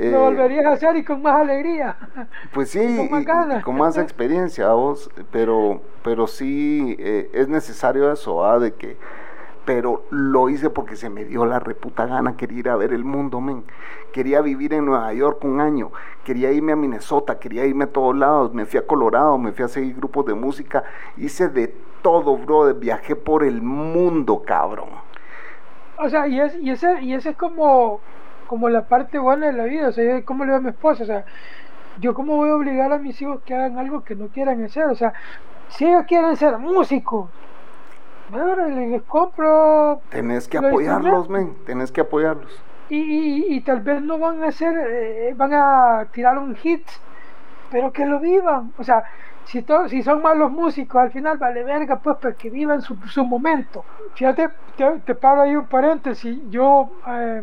Eh, 0.00 0.10
Lo 0.10 0.20
volverías 0.20 0.66
a 0.66 0.72
hacer 0.72 0.96
y 0.96 1.04
con 1.04 1.22
más 1.22 1.36
alegría. 1.40 1.96
pues 2.52 2.70
sí, 2.70 2.96
con 2.96 3.10
más 3.10 3.22
y 3.22 3.24
ganas. 3.24 3.64
con 3.64 3.76
más 3.76 3.96
experiencia, 3.98 4.68
vos, 4.72 5.10
pero, 5.30 5.80
pero 6.02 6.26
sí 6.26 6.96
eh, 6.98 7.30
es 7.32 7.48
necesario 7.48 8.10
eso, 8.12 8.44
¿ah? 8.44 8.58
de 8.58 8.74
que, 8.74 8.96
pero 9.64 10.02
lo 10.10 10.48
hice 10.48 10.70
porque 10.70 10.96
se 10.96 11.08
me 11.08 11.24
dio 11.24 11.46
la 11.46 11.60
reputa 11.60 12.06
gana, 12.06 12.36
quería 12.36 12.58
ir 12.58 12.68
a 12.68 12.76
ver 12.76 12.92
el 12.92 13.04
mundo, 13.04 13.40
men. 13.40 13.64
Quería 14.12 14.40
vivir 14.42 14.74
en 14.74 14.84
Nueva 14.86 15.12
York 15.14 15.44
un 15.44 15.60
año, 15.60 15.90
quería 16.24 16.50
irme 16.52 16.72
a 16.72 16.76
Minnesota, 16.76 17.38
quería 17.38 17.64
irme 17.64 17.84
a 17.84 17.92
todos 17.92 18.16
lados, 18.16 18.52
me 18.52 18.66
fui 18.66 18.78
a 18.80 18.86
Colorado, 18.86 19.38
me 19.38 19.52
fui 19.52 19.64
a 19.64 19.68
seguir 19.68 19.94
grupos 19.96 20.26
de 20.26 20.34
música, 20.34 20.82
hice 21.16 21.48
de 21.48 21.74
todo, 22.02 22.36
brother, 22.36 22.74
viajé 22.74 23.14
por 23.14 23.44
el 23.44 23.62
mundo, 23.62 24.42
cabrón. 24.44 24.88
O 25.98 26.08
sea, 26.08 26.26
y, 26.26 26.40
es, 26.40 26.56
y, 26.56 26.70
ese, 26.70 27.00
y 27.00 27.14
ese 27.14 27.30
es 27.30 27.36
como, 27.36 28.00
como 28.52 28.68
la 28.68 28.82
parte 28.86 29.18
buena 29.18 29.46
de 29.46 29.54
la 29.54 29.64
vida. 29.64 29.88
O 29.88 29.92
sea, 29.92 30.04
yo, 30.04 30.24
¿cómo 30.26 30.44
le 30.44 30.50
veo 30.50 30.58
a 30.58 30.62
mi 30.62 30.68
esposa? 30.70 31.04
O 31.04 31.06
sea, 31.06 31.24
yo 32.00 32.14
cómo 32.14 32.36
voy 32.36 32.50
a 32.50 32.56
obligar 32.56 32.92
a 32.92 32.98
mis 32.98 33.20
hijos 33.22 33.42
que 33.44 33.54
hagan 33.54 33.78
algo 33.78 34.04
que 34.04 34.14
no 34.16 34.28
quieran 34.28 34.62
hacer. 34.64 34.84
O 34.86 34.94
sea, 34.94 35.14
si 35.68 35.86
ellos 35.86 36.04
quieren 36.08 36.36
ser 36.36 36.58
músicos, 36.58 37.30
bueno, 38.30 38.56
les, 38.68 38.88
les 38.90 39.02
compro 39.02 40.00
Tenés 40.10 40.48
que 40.48 40.58
Lo 40.58 40.68
apoyarlos, 40.68 41.28
men, 41.28 41.54
tenés 41.66 41.92
que 41.92 42.00
apoyarlos. 42.02 42.52
y, 42.88 42.96
y, 42.98 43.54
y 43.56 43.60
tal 43.62 43.80
vez 43.80 44.02
no 44.02 44.18
van 44.18 44.42
a 44.42 44.48
hacer, 44.48 44.74
eh, 44.88 45.34
van 45.36 45.52
a 45.54 46.06
tirar 46.12 46.38
un 46.38 46.54
hit, 46.56 46.86
pero 47.70 47.92
que 47.92 48.06
lo 48.06 48.20
vivan. 48.20 48.72
O 48.78 48.84
sea, 48.84 49.04
si, 49.44 49.62
to- 49.62 49.88
si 49.88 50.02
son 50.02 50.22
malos 50.22 50.50
músicos, 50.52 51.00
al 51.02 51.12
final 51.12 51.38
vale 51.38 51.64
verga, 51.64 52.00
pues, 52.00 52.16
pues 52.20 52.36
que 52.36 52.50
vivan 52.50 52.82
su, 52.82 52.96
su 53.08 53.24
momento. 53.24 53.84
Fíjate, 54.14 54.50
te, 54.76 55.00
te 55.00 55.14
paro 55.14 55.42
ahí 55.42 55.56
un 55.56 55.66
paréntesis. 55.68 56.40
Yo, 56.50 56.90
eh, 57.08 57.42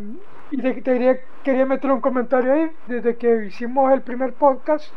y 0.52 0.58
te, 0.58 0.74
te 0.74 0.82
quería, 0.84 1.20
quería 1.44 1.66
meter 1.66 1.92
un 1.92 2.02
comentario 2.02 2.54
ahí, 2.54 2.72
desde 2.88 3.18
que 3.18 3.46
hicimos 3.48 3.92
el 3.94 4.02
primer 4.02 4.34
podcast, 4.34 4.92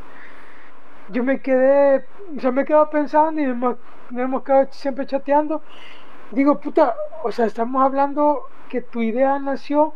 yo 1.09 1.23
me 1.25 1.41
quedé, 1.41 2.05
yo 2.33 2.53
me 2.53 2.65
quedo 2.65 2.89
pensando 2.91 3.41
y 3.41 3.45
hemos, 3.45 3.77
nos 4.11 4.23
hemos 4.25 4.43
quedado 4.43 4.69
siempre 4.71 5.07
chateando. 5.07 5.63
Digo, 6.33 6.61
puta, 6.61 6.97
o 7.25 7.33
sea, 7.33 7.47
estamos 7.47 7.83
hablando 7.83 8.49
que 8.69 8.81
tu 8.83 9.03
idea 9.03 9.39
nació 9.39 9.95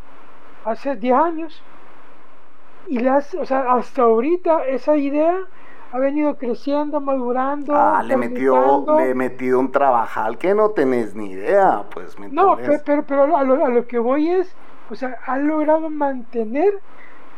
hace 0.65 0.97
10 0.97 1.15
años 1.17 1.63
y 2.89 3.01
las, 3.01 3.35
o 3.35 3.45
sea, 3.45 3.73
hasta 3.75 4.03
ahorita 4.03 4.65
esa 4.67 4.97
idea 4.97 5.37
ha 5.93 5.99
venido 5.99 6.37
creciendo, 6.37 7.01
madurando. 7.01 7.75
Ah, 7.75 8.03
le 8.03 8.17
metió, 8.17 8.87
le 8.99 9.15
metido 9.15 9.59
un 9.61 9.73
trabajal 9.73 10.39
que 10.39 10.55
no 10.55 10.71
tenés 10.71 11.15
ni 11.15 11.31
idea, 11.33 11.85
pues, 11.93 12.19
¿me 12.19 12.29
No, 12.29 12.53
entendés? 12.53 12.81
pe- 12.81 12.85
pero, 12.87 13.03
pero 13.05 13.37
a, 13.37 13.45
lo, 13.45 13.65
a 13.65 13.69
lo 13.69 13.87
que 13.87 13.99
voy 13.99 14.29
es, 14.31 14.55
o 14.91 14.95
sea, 14.95 15.17
ha 15.27 15.39
logrado 15.39 15.91
mantener, 15.91 16.75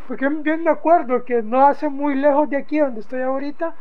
porque 0.07 0.25
yo 0.25 0.31
bien 0.43 0.65
me 0.65 0.71
acuerdo 0.71 1.25
que 1.25 1.43
no 1.43 1.67
hace 1.67 1.89
muy 1.89 2.15
lejos 2.15 2.49
de 2.51 2.57
aquí 2.57 2.79
donde 2.79 3.01
estoy 3.01 3.23
ahorita, 3.23 3.75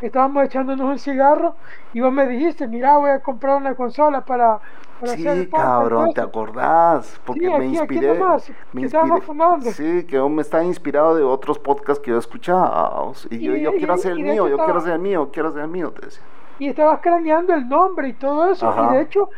estábamos 0.00 0.44
echándonos 0.44 0.86
un 0.86 0.98
cigarro 0.98 1.54
y 1.94 2.00
vos 2.00 2.12
me 2.12 2.26
dijiste, 2.26 2.66
mira, 2.68 2.96
voy 2.98 3.10
a 3.10 3.20
comprar 3.20 3.56
una 3.56 3.74
consola 3.74 4.22
para, 4.24 4.58
para 5.00 5.12
hacer 5.12 5.36
Sí, 5.38 5.46
podcast", 5.46 5.68
cabrón, 5.68 6.08
y 6.10 6.14
¿te 6.14 6.20
acordás? 6.20 7.20
Porque 7.24 7.40
Sí, 7.40 7.46
me 7.46 7.54
aquí- 7.54 7.64
aquí 7.66 7.76
inspiré. 7.78 8.18
nomás, 8.18 8.52
me 8.72 8.82
inspiré- 8.82 9.20
fumando. 9.22 9.70
Sí, 9.70 10.04
que 10.04 10.16
yo 10.16 10.28
me 10.28 10.42
estaba 10.42 10.64
inspirado 10.64 11.14
de 11.14 11.22
otros 11.24 11.58
podcasts 11.58 12.02
que 12.02 12.10
yo 12.10 12.18
escuchaba. 12.18 13.12
Y 13.30 13.38
yo, 13.38 13.56
Y- 13.56 13.62
yo 13.62 13.70
y- 13.72 13.78
quiero 13.78 13.94
hacer 13.94 14.12
el 14.12 14.18
y 14.20 14.22
mío, 14.22 14.34
yo 14.34 14.42
quiero 14.44 14.56
estaba- 14.64 14.78
hacer 14.78 14.92
el 14.92 14.98
mío, 15.00 15.30
quiero 15.32 15.48
hacer 15.48 15.62
el 15.62 15.68
mío, 15.68 15.90
te 15.92 16.06
decía. 16.06 16.22
y 16.58 16.68
estabas 16.68 17.00
craneando 17.00 17.52
el 17.52 17.68
nombre 17.68 18.08
y 18.08 18.12
todo 18.14 18.50
eso. 18.50 18.66
Ajá. 18.68 18.88
Y 18.92 18.96
de 18.96 19.02
hecho, 19.02 19.28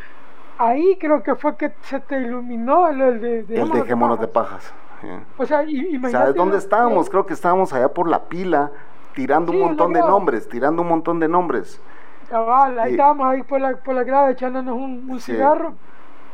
ahí 0.59 0.97
creo 1.01 1.23
que 1.23 1.35
fue 1.35 1.57
que 1.57 1.73
se 1.83 2.01
te 2.01 2.21
iluminó 2.21 2.89
el, 2.89 3.01
el 3.01 3.21
de, 3.21 3.39
El 3.41 3.47
Dejémonos 3.47 3.73
de 3.75 3.81
dejémonos 3.83 4.21
de 4.21 4.29
Pajas. 4.29 4.73
pajas. 4.73 4.75
sí. 5.01 5.09
O 5.39 5.47
sea, 5.47 5.63
imagínate 5.65 6.11
¿Sabes 6.11 6.35
dónde 6.35 6.59
estábamos? 6.59 7.09
Creo 7.11 7.25
que 7.27 7.35
estábamos 7.35 7.73
allá 7.73 7.89
por 7.89 8.09
la 8.09 8.25
pila, 8.25 8.71
tirando 9.15 9.53
Sí, 9.53 9.59
un 9.59 9.65
montón 9.65 9.93
de 9.93 10.01
nombres, 10.01 10.49
tirando 10.49 10.83
un 10.83 10.89
montón 10.89 11.21
de 11.21 11.29
nombres. 11.29 11.81
Cabal, 12.29 12.79
ahí 12.79 12.91
estábamos 12.93 13.27
ahí 13.27 13.43
por 13.43 13.61
la, 13.61 13.77
por 13.77 13.95
la 13.95 14.05
grada 14.05 14.31
echándonos 14.31 14.75
un, 14.75 15.07
un 15.11 15.21
cigarro. 15.21 15.75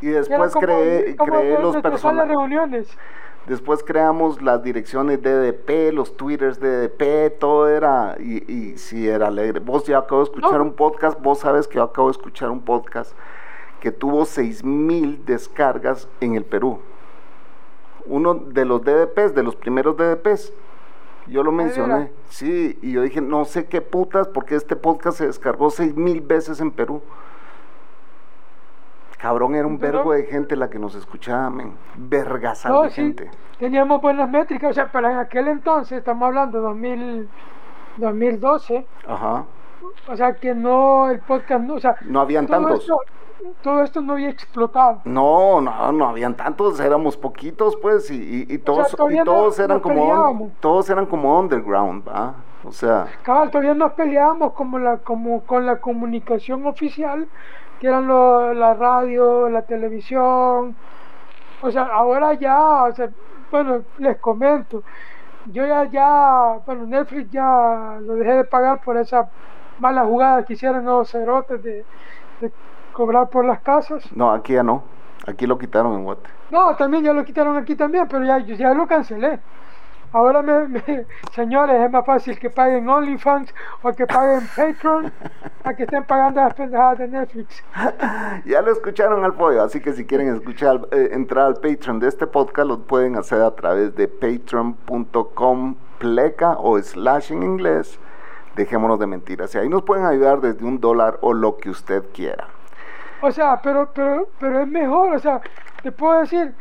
Y 0.01 0.09
después 0.09 0.53
como- 0.53 0.67
creé, 0.67 1.17
como 1.17 1.33
creé 1.33 1.53
de 1.53 1.59
los 1.63 1.75
de 1.75 1.83
personajes. 1.83 2.29
reuniones. 2.29 2.99
Después 3.47 3.85
creamos 3.85 4.41
las 4.41 4.63
direcciones 4.63 5.21
de 5.23 5.31
DDP, 5.53 5.93
los 5.93 6.17
twitters 6.17 6.59
de 6.61 6.89
DDP, 6.89 7.39
todo 7.39 7.69
era, 7.69 8.17
y, 8.19 8.51
y 8.51 8.79
sí 8.79 9.07
era 9.07 9.27
alegre. 9.29 9.61
Vos 9.61 9.85
ya 9.85 9.99
acabo 9.99 10.23
de 10.23 10.25
escuchar 10.25 10.55
No. 10.59 10.63
un 10.65 10.73
podcast, 10.73 11.21
vos 11.23 11.41
sabes 11.41 11.69
que 11.69 11.75
yo 11.77 11.83
acabo 11.83 12.09
de 12.09 12.13
escuchar 12.13 12.51
un 12.51 12.63
podcast 12.63 13.15
que 13.85 13.93
tuvo 13.93 14.25
6000 14.25 15.27
descargas 15.27 16.09
en 16.23 16.37
el 16.37 16.45
Perú. 16.47 16.79
Uno 18.07 18.33
de 18.35 18.65
los 18.65 18.83
DDPs, 18.83 19.35
de 19.35 19.43
los 19.43 19.57
primeros 19.57 19.95
DDPs. 19.99 20.55
Yo 21.27 21.43
lo 21.43 21.53
mencioné, 21.53 22.11
sí, 22.31 22.79
y 22.81 22.93
yo 22.93 23.03
dije, 23.03 23.21
no 23.21 23.45
sé 23.45 23.67
qué 23.67 23.83
putas, 23.83 24.27
porque 24.29 24.55
este 24.55 24.75
podcast 24.75 25.19
se 25.19 25.27
descargó 25.27 25.69
6000 25.69 26.23
veces 26.23 26.63
en 26.63 26.71
Perú. 26.71 27.03
Cabrón, 29.19 29.55
era 29.55 29.67
un 29.67 29.79
vergo 29.79 30.15
de 30.15 30.25
gente 30.25 30.57
la 30.57 30.71
que 30.71 30.79
nos 30.79 30.95
escuchaba, 30.95 31.51
men. 31.51 31.75
No, 32.67 32.83
de 32.85 32.89
sí, 32.89 32.95
gente. 33.03 33.31
teníamos 33.59 34.01
buenas 34.01 34.31
métricas, 34.31 34.71
o 34.71 34.75
sea, 34.75 34.91
pero 34.91 35.11
en 35.11 35.19
aquel 35.19 35.49
entonces, 35.49 35.99
estamos 35.99 36.27
hablando 36.27 36.57
de 36.57 36.65
2000, 36.65 37.29
2012, 37.99 38.87
Ajá. 39.07 39.45
o 40.09 40.17
sea, 40.17 40.35
que 40.37 40.55
no, 40.55 41.11
el 41.11 41.21
podcast 41.21 41.63
no, 41.65 41.75
o 41.75 41.81
sea, 41.81 41.97
No 42.01 42.21
habían 42.21 42.47
tantos. 42.47 42.91
Todo 43.63 43.83
esto 43.83 44.01
no 44.01 44.15
había 44.15 44.31
explotado. 44.31 45.01
No, 45.05 45.61
no, 45.61 45.93
no 45.93 46.09
habían 46.09 46.35
tantos, 46.37 46.81
éramos 46.81 47.17
poquitos, 47.17 47.77
pues, 47.77 48.11
y, 48.11 48.15
y- 48.49 48.55
y 48.55 48.59
todos, 48.59 48.95
y 49.11 49.15
no- 49.17 49.25
todos 49.25 49.59
eran 49.59 49.81
como, 49.81 50.51
todos 50.61 50.89
eran 50.91 51.07
como 51.07 51.39
underground, 51.39 52.07
¿va? 52.09 52.35
O 52.65 52.73
sea, 52.73 53.07
Cabal, 53.23 53.51
todavía 53.51 53.75
nos 53.75 53.93
peleábamos 53.93 54.53
como 54.55 54.79
la, 54.79 54.99
como 54.99 55.43
con 55.43 55.67
la 55.67 55.81
comunicación 55.81 56.67
oficial, 56.67 57.29
que 57.81 57.89
eran 57.89 58.07
lo- 58.07 58.55
la 58.55 58.75
radio, 58.75 59.49
la 59.51 59.63
televisión. 59.63 60.75
O 61.61 61.71
sea, 61.71 61.83
ahora 61.83 62.35
ya, 62.35 62.85
o 62.85 62.93
sea, 62.95 63.11
bueno, 63.51 63.83
les 63.99 64.17
comento, 64.19 64.83
yo 65.53 65.67
ya, 65.67 65.85
ya, 65.85 66.59
bueno, 66.67 66.87
Netflix 66.87 67.31
ya 67.31 67.99
lo 68.01 68.15
dejé 68.15 68.33
de 68.35 68.45
pagar 68.45 68.81
por 68.83 68.97
esa 68.97 69.29
mala 69.79 70.05
jugada 70.05 70.45
que 70.45 70.55
hicieron 70.55 70.85
los 70.87 71.11
cerotes 71.11 71.63
de, 71.63 71.85
de 72.41 72.53
cobrar 72.95 73.29
por 73.29 73.45
las 73.45 73.61
casas. 73.61 74.03
no, 74.17 74.33
aquí 74.33 74.55
ya 74.55 74.63
no. 74.63 74.83
Aquí 75.27 75.47
lo 75.47 75.57
quitaron 75.59 75.95
en 75.95 76.05
Guate. 76.05 76.29
No, 76.51 76.75
también 76.77 77.03
ya 77.05 77.13
lo 77.13 77.25
quitaron 77.25 77.57
aquí 77.57 77.75
también, 77.75 78.07
pero 78.09 78.25
ya, 78.25 78.39
ya 78.39 78.73
lo 78.75 78.87
cancelé. 78.87 79.41
Ahora, 80.13 80.43
me, 80.43 80.69
me- 80.69 81.07
señores, 81.33 81.81
es 81.81 81.91
más 81.91 82.05
fácil 82.07 82.39
que 82.39 82.49
paguen 82.51 82.89
OnlyFans 82.89 83.53
o 83.83 83.91
que 83.93 84.07
paguen 84.07 84.47
Patreon 84.57 85.11
a 85.65 85.75
que 85.75 85.83
estén 85.85 86.05
pagando 86.05 86.41
las 86.41 86.55
pendejadas 86.55 86.99
de 86.99 87.09
Netflix. 87.09 87.65
Ya 88.45 88.61
lo 88.61 88.71
escucharon 88.73 89.25
al 89.25 89.33
pollo, 89.35 89.63
así 89.63 89.81
que 89.81 89.93
si 89.95 90.05
quieren 90.05 90.29
escuchar, 90.35 90.83
eh, 90.93 91.09
entrar 91.13 91.47
al 91.47 91.55
Patreon 91.55 91.99
de 91.99 92.09
este 92.09 92.27
podcast, 92.27 92.69
lo 92.69 92.81
pueden 92.81 93.17
hacer 93.17 93.41
a 93.41 93.55
través 93.55 93.97
de 93.97 94.07
patreon.com 94.09 95.75
pleca 95.99 96.57
o 96.59 96.79
slash 96.81 97.33
en 97.33 97.43
inglés. 97.43 97.99
Dejémonos 98.57 98.99
de 99.01 99.07
mentiras. 99.07 99.55
Y 99.55 99.59
ahí 99.59 99.69
nos 99.69 99.83
pueden 99.83 100.05
ayudar 100.07 100.41
desde 100.41 100.65
un 100.65 100.81
dólar 100.81 101.19
o 101.23 101.33
lo 101.33 101.57
que 101.57 101.71
usted 101.71 102.05
quiera. 102.13 102.49
O 103.27 103.31
sea, 103.33 103.61
pero, 103.63 103.91
pero, 103.95 104.29
pero 104.39 104.61
es 104.63 104.69
mejor, 104.69 105.15
o 105.15 105.19
sea, 105.19 105.41
te 105.83 105.91
puedo 105.93 106.21
decir 106.21 106.55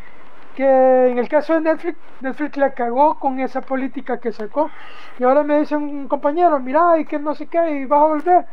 que 0.55 0.63
en 1.11 1.17
el 1.17 1.27
caso 1.27 1.53
de 1.55 1.61
Netflix, 1.61 1.97
Netflix 2.21 2.57
la 2.57 2.73
cagó 2.73 3.19
con 3.19 3.39
esa 3.39 3.61
política 3.61 4.19
que 4.19 4.31
sacó. 4.31 4.69
Y 5.19 5.23
ahora 5.23 5.43
me 5.43 5.59
dice 5.59 5.75
un 5.75 6.07
compañero, 6.07 6.59
mira, 6.59 6.97
y 6.99 7.05
que 7.05 7.19
no 7.19 7.35
sé 7.35 7.47
qué, 7.47 7.61
y 7.71 7.85
vas 7.85 8.01
a 8.01 8.07
volver. 8.07 8.45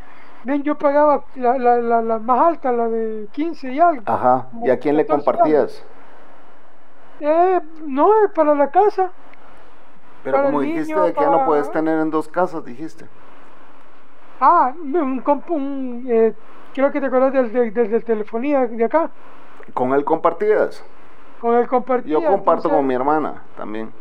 Ven, 0.43 0.63
yo 0.63 0.77
pagaba 0.77 1.23
la, 1.35 1.57
la, 1.57 1.77
la, 1.77 2.01
la 2.01 2.19
más 2.19 2.39
alta, 2.41 2.71
la 2.71 2.87
de 2.89 3.27
15 3.31 3.71
y 3.71 3.79
algo. 3.79 4.03
Ajá. 4.05 4.47
¿Y 4.63 4.69
a 4.69 4.77
quién 4.79 4.97
le 4.97 5.05
14 5.05 5.25
compartías? 5.25 5.83
Eh, 7.21 7.61
no, 7.85 8.07
es 8.25 8.31
para 8.31 8.55
la 8.55 8.69
casa. 8.71 9.11
Pero 10.23 10.37
Para 10.37 10.47
como 10.47 10.61
dijiste 10.61 10.93
niño, 10.93 11.03
de 11.05 11.13
que 11.13 11.21
ya 11.21 11.29
no 11.29 11.45
puedes 11.45 11.71
tener 11.71 11.99
en 11.99 12.11
dos 12.11 12.27
casas, 12.27 12.63
dijiste. 12.65 13.05
Ah, 14.39 14.73
un, 14.83 15.21
comp- 15.23 15.49
un, 15.49 16.05
eh, 16.09 16.33
creo 16.73 16.91
que 16.91 16.99
te 16.99 17.07
acuerdas 17.07 17.33
del, 17.33 17.51
del, 17.51 17.73
del- 17.73 17.91
del 17.91 18.03
telefonía 18.03 18.65
de 18.67 18.83
acá, 18.85 19.09
¿Con 19.73 19.93
él 19.93 20.03
compartías? 20.03 20.83
con 21.39 21.55
el 21.55 21.67
compartido. 21.67 22.19
Yo 22.21 22.27
comparto 22.27 22.69
con 22.69 22.85
mi 22.85 22.93
hermana 22.93 23.43
también. 23.57 23.91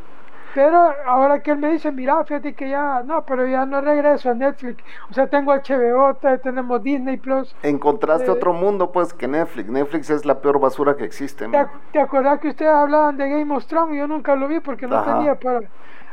Pero 0.52 0.92
ahora 1.06 1.40
que 1.40 1.52
él 1.52 1.59
me 1.59 1.70
dice, 1.70 1.92
mira, 1.92 2.24
fíjate 2.24 2.54
que 2.54 2.68
ya, 2.68 3.02
no, 3.04 3.22
pero 3.24 3.46
ya 3.46 3.64
no 3.64 3.80
regreso 3.80 4.30
a 4.30 4.35
Netflix. 4.35 4.83
O 5.09 5.14
sea, 5.14 5.28
tengo 5.28 5.52
HBO, 5.52 6.14
tenemos 6.42 6.83
Disney 6.83 7.18
Plus. 7.18 7.54
Encontraste 7.62 8.26
eh, 8.26 8.30
otro 8.30 8.52
mundo, 8.52 8.90
pues, 8.90 9.14
que 9.14 9.28
Netflix. 9.28 9.70
Netflix 9.70 10.11
es 10.11 10.24
la 10.24 10.40
peor 10.40 10.59
basura 10.59 10.96
que 10.96 11.04
existe. 11.04 11.46
¿Te, 11.46 11.66
¿te 11.92 12.00
acordás 12.00 12.40
que 12.40 12.48
ustedes 12.48 12.72
hablaban 12.72 13.16
de 13.16 13.28
Game 13.28 13.54
of 13.54 13.64
Thrones? 13.66 13.96
Yo 13.96 14.09
nunca 14.09 14.35
lo 14.35 14.48
vi 14.48 14.59
porque 14.59 14.88
no 14.88 15.02
tenía 15.04 15.37
para. 15.37 15.61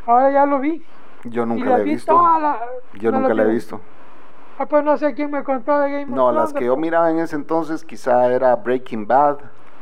Ahora 0.05 0.29
ya 0.31 0.45
lo 0.45 0.59
vi. 0.59 0.85
Yo 1.23 1.45
nunca 1.45 1.71
la 1.71 1.79
he 1.79 1.83
visto. 1.83 2.13
Yo 2.93 3.11
nunca 3.11 3.33
la 3.33 3.43
he 3.43 3.47
visto. 3.47 3.81
Ah, 4.59 4.65
pues 4.65 4.83
no 4.83 4.97
sé 4.97 5.13
quién 5.13 5.29
me 5.31 5.43
contó 5.43 5.79
de 5.79 5.91
Game 5.91 6.03
of 6.03 6.09
Thrones. 6.09 6.15
No, 6.15 6.31
las 6.31 6.53
que 6.53 6.65
yo 6.65 6.75
miraba 6.77 7.11
en 7.11 7.19
ese 7.19 7.35
entonces 7.35 7.83
quizá 7.83 8.27
era 8.33 8.55
Breaking 8.55 9.05
Bad. 9.05 9.37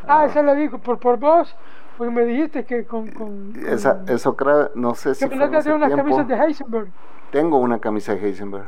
Ah, 0.08 0.26
esa 0.26 0.44
la 0.44 0.54
vi 0.54 0.70
por, 0.70 1.00
por 1.00 1.18
vos. 1.18 1.56
Porque 1.98 2.12
me 2.12 2.26
dijiste 2.26 2.66
que 2.66 2.86
con... 2.86 3.08
con, 3.12 3.54
Esa, 3.68 4.02
eso 4.08 4.36
creo, 4.36 4.70
no 4.76 4.96
sé 4.96 5.16
si 5.16 5.26
fue 5.28 5.36
en 5.36 5.72
unas 5.72 5.96
camisas 5.96 6.28
de 6.28 6.36
Heisenberg. 6.36 6.90
Tengo 7.32 7.58
una 7.58 7.80
camisa 7.80 8.16
de 8.16 8.28
Heisenberg. 8.28 8.66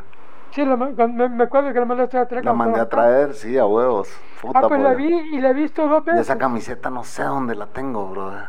Sí, 0.51 0.65
la, 0.65 0.77
me, 0.77 1.29
me, 1.29 1.43
acuerdo 1.43 1.73
que 1.73 1.79
la 1.79 1.85
mandaste 1.85 2.17
a 2.17 2.25
traer. 2.25 2.45
La 2.45 2.53
mandé 2.53 2.79
a 2.79 2.87
traer, 2.87 3.33
sí, 3.33 3.57
a 3.57 3.65
huevos. 3.65 4.09
ah, 4.53 4.67
pues 4.67 4.81
la 4.81 4.93
vi 4.93 5.13
y 5.13 5.41
la 5.41 5.49
he 5.49 5.53
visto 5.53 5.87
dos 5.87 6.05
veces. 6.05 6.19
Y 6.19 6.21
esa 6.21 6.37
camiseta 6.37 6.89
no 6.89 7.03
sé 7.03 7.23
dónde 7.23 7.53
la 7.53 7.67
tengo, 7.67 8.07
brother. 8.07 8.45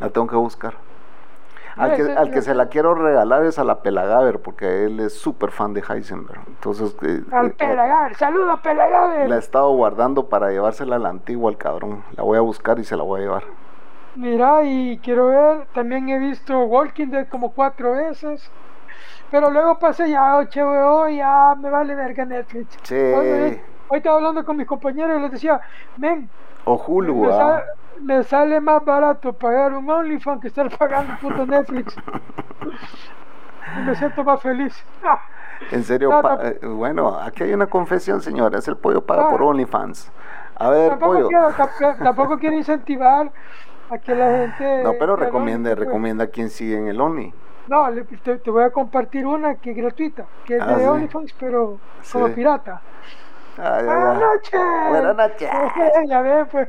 La 0.00 0.10
tengo 0.10 0.26
que 0.26 0.36
buscar. 0.36 0.74
Al, 1.78 1.96
que, 1.96 2.02
al 2.02 2.30
que 2.30 2.42
se 2.42 2.54
la 2.54 2.68
quiero 2.68 2.94
regalar 2.94 3.44
es 3.44 3.58
a 3.58 3.64
la 3.64 3.82
Pelagaver, 3.82 4.40
porque 4.40 4.84
él 4.84 4.98
es 5.00 5.14
súper 5.14 5.50
fan 5.50 5.74
de 5.74 5.82
Heisenberg. 5.88 6.40
Entonces, 6.46 6.96
eh, 7.02 7.22
al 7.30 7.46
eh, 7.46 7.54
Pelagaver, 7.56 8.16
saludos 8.16 8.60
Pelagaver. 8.60 9.28
La 9.28 9.36
he 9.36 9.38
estado 9.38 9.70
guardando 9.70 10.28
para 10.28 10.50
llevársela 10.50 10.96
a 10.96 10.98
la 10.98 11.10
antigua 11.10 11.50
al 11.50 11.56
cabrón. 11.56 12.02
La 12.16 12.24
voy 12.24 12.36
a 12.36 12.40
buscar 12.40 12.78
y 12.78 12.84
se 12.84 12.96
la 12.96 13.04
voy 13.04 13.20
a 13.20 13.24
llevar. 13.24 13.44
Mira, 14.16 14.64
y 14.64 14.98
quiero 14.98 15.28
ver, 15.28 15.66
también 15.72 16.08
he 16.08 16.18
visto 16.18 16.64
Walking 16.64 17.06
Dead 17.08 17.28
como 17.28 17.52
cuatro 17.52 17.92
veces. 17.92 18.50
Pero 19.30 19.50
luego 19.50 19.78
pasé 19.78 20.10
ya 20.10 20.38
HBO 20.38 21.08
ya 21.08 21.54
me 21.60 21.70
vale 21.70 21.94
verga 21.94 22.24
Netflix. 22.24 22.78
Sí. 22.82 22.96
Hoy, 22.96 23.60
estaba 23.92 24.16
hablando 24.16 24.44
con 24.44 24.56
mis 24.56 24.66
compañeros 24.66 25.18
y 25.18 25.22
les 25.22 25.32
decía, 25.32 25.60
men. 25.96 26.28
O 26.64 26.74
Hulu, 26.74 27.30
sale, 27.30 27.62
me 28.02 28.22
sale 28.22 28.60
más 28.60 28.84
barato 28.84 29.32
pagar 29.32 29.72
un 29.74 29.88
OnlyFans 29.88 30.40
que 30.40 30.48
estar 30.48 30.76
pagando 30.76 31.14
puto 31.20 31.46
Netflix. 31.46 31.96
me 33.84 33.94
siento 33.94 34.24
más 34.24 34.40
feliz. 34.40 34.84
En 35.72 35.82
serio, 35.82 36.12
eh, 36.40 36.60
bueno, 36.64 37.18
aquí 37.18 37.42
hay 37.42 37.52
una 37.52 37.66
confesión, 37.66 38.22
señora, 38.22 38.58
es 38.58 38.68
el 38.68 38.76
pollo 38.76 39.04
paga 39.04 39.28
por 39.28 39.42
OnlyFans. 39.42 40.08
A 40.54 40.70
ver, 40.70 40.90
tampoco 40.90 41.14
pollo. 41.14 41.28
Quiero, 41.28 41.96
tampoco 41.98 42.38
quiero 42.38 42.56
incentivar 42.56 43.32
a 43.90 43.98
que 43.98 44.14
la 44.14 44.38
gente... 44.38 44.82
No, 44.84 44.92
pero 44.98 45.16
recomienda, 45.16 45.74
recomienda 45.74 46.24
a 46.24 46.26
quien 46.28 46.50
sigue 46.50 46.78
en 46.78 46.86
el 46.86 47.00
Only. 47.00 47.34
No, 47.68 47.86
te, 48.22 48.50
voy 48.50 48.62
a 48.62 48.70
compartir 48.70 49.26
una 49.26 49.56
que 49.56 49.72
es 49.72 49.76
gratuita, 49.76 50.26
que 50.44 50.56
es 50.56 50.62
ah, 50.62 50.76
de 50.76 50.88
OnlyFans, 50.88 51.34
pero 51.38 51.78
como 52.12 52.28
pirata. 52.28 52.80
Buenas 53.58 54.20
noches. 54.20 54.60
Buenas 54.88 55.16
noches. 55.16 55.50
ya 56.08 56.20
ve, 56.22 56.44
pues. 56.44 56.68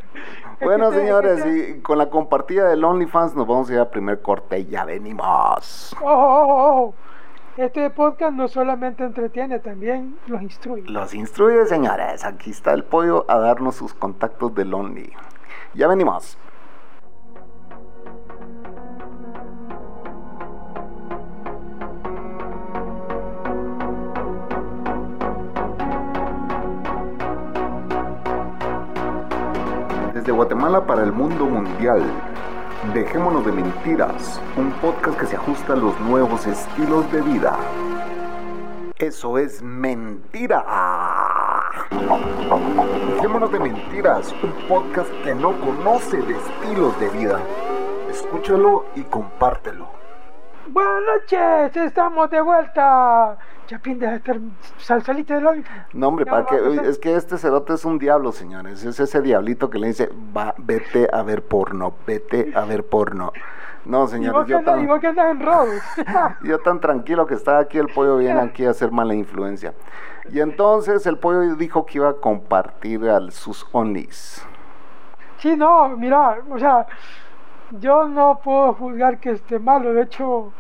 Bueno, 0.60 0.92
señores, 0.94 1.46
y 1.46 1.82
con 1.82 2.00
la 2.00 2.10
compartida 2.10 2.68
del 2.68 2.84
OnlyFans 2.84 3.36
nos 3.36 3.46
vamos 3.46 3.70
a 3.70 3.74
ir 3.74 3.80
al 3.80 3.90
primer 3.90 4.22
corte 4.22 4.60
y 4.60 4.66
ya 4.66 4.86
venimos. 4.86 5.96
Oh, 6.02 6.08
oh, 6.08 6.46
oh, 6.50 6.94
este 7.58 7.90
podcast 7.92 8.34
no 8.34 8.48
solamente 8.48 9.04
entretiene, 9.04 9.60
también 9.60 10.18
los 10.26 10.42
instruye. 10.42 10.90
Los 10.90 11.14
instruye, 11.14 11.66
señores. 11.68 12.26
Aquí 12.26 12.50
está 12.50 12.74
el 12.74 12.84
pollo 12.84 13.26
a 13.28 13.38
darnos 13.38 13.76
sus 13.76 13.94
contactos 13.94 14.56
del 14.56 14.74
Only. 14.74 15.14
Ya 15.76 15.88
venimos. 15.88 16.40
Guatemala 30.40 30.86
para 30.86 31.04
el 31.04 31.12
mundo 31.12 31.44
mundial. 31.44 32.02
Dejémonos 32.94 33.46
de 33.46 33.52
mentiras, 33.52 34.42
un 34.56 34.72
podcast 34.72 35.20
que 35.20 35.26
se 35.26 35.36
ajusta 35.36 35.74
a 35.74 35.76
los 35.76 36.00
nuevos 36.00 36.48
estilos 36.48 37.12
de 37.12 37.22
vida. 37.22 37.58
Eso 38.98 39.38
es 39.38 39.62
mentira. 39.62 40.64
Dejémonos 43.16 43.52
de 43.52 43.60
mentiras, 43.60 44.34
un 44.42 44.54
podcast 44.70 45.12
que 45.26 45.36
no 45.36 45.60
conoce 45.60 46.22
de 46.22 46.38
estilos 46.38 46.98
de 47.02 47.10
vida. 47.10 47.42
Escúchalo 48.10 48.86
y 48.96 49.02
compártelo. 49.02 49.90
Buenas 50.70 51.02
noches, 51.02 51.76
estamos 51.76 52.30
de 52.30 52.40
vuelta. 52.40 53.38
Chapín, 53.70 54.00
de 54.00 54.16
estar 54.16 54.36
salsalita 54.80 55.36
del 55.36 55.46
hoy. 55.46 55.64
No, 55.94 56.08
hombre, 56.08 56.26
para 56.26 56.44
que, 56.44 56.56
es 56.90 56.98
que 56.98 57.14
este 57.14 57.38
cerote 57.38 57.76
es 57.76 57.86
un 57.86 58.00
diablo, 58.00 58.32
señores. 58.32 58.84
Es 58.84 59.00
ese 59.00 59.22
diablito 59.22 59.70
que 59.70 59.78
le 59.78 59.86
dice, 59.90 60.10
va, 60.36 60.56
vete 60.58 61.08
a 61.14 61.22
ver 61.22 61.44
porno, 61.44 61.94
vete 62.08 62.52
a 62.56 62.66
ver 62.66 62.84
porno. 62.84 63.32
No, 63.86 64.08
señores, 64.08 64.48
yo 64.48 64.64
tan, 64.64 65.00
que 65.00 65.06
andas 65.06 65.30
en 65.30 65.46
robo. 65.46 65.68
yo 66.44 66.58
tan 66.58 66.80
tranquilo 66.80 67.28
que 67.28 67.36
estaba 67.36 67.60
aquí, 67.60 67.78
el 67.78 67.90
pollo 67.90 68.18
viene 68.18 68.42
aquí 68.42 68.66
a 68.66 68.72
hacer 68.72 68.90
mala 68.90 69.14
influencia. 69.14 69.76
Y 70.32 70.40
entonces 70.40 71.06
el 71.06 71.20
pollo 71.20 71.56
dijo 71.56 71.86
que 71.86 72.00
iba 72.00 72.10
a 72.10 72.14
compartir 72.14 73.08
a 73.08 73.30
sus 73.30 73.68
onlys. 73.72 74.44
Sí, 75.38 75.56
no, 75.56 75.90
mira, 75.90 76.40
o 76.50 76.58
sea, 76.58 76.88
yo 77.80 78.08
no 78.08 78.40
puedo 78.44 78.74
juzgar 78.74 79.20
que 79.20 79.30
esté 79.30 79.60
malo, 79.60 79.94
de 79.94 80.02
hecho 80.02 80.52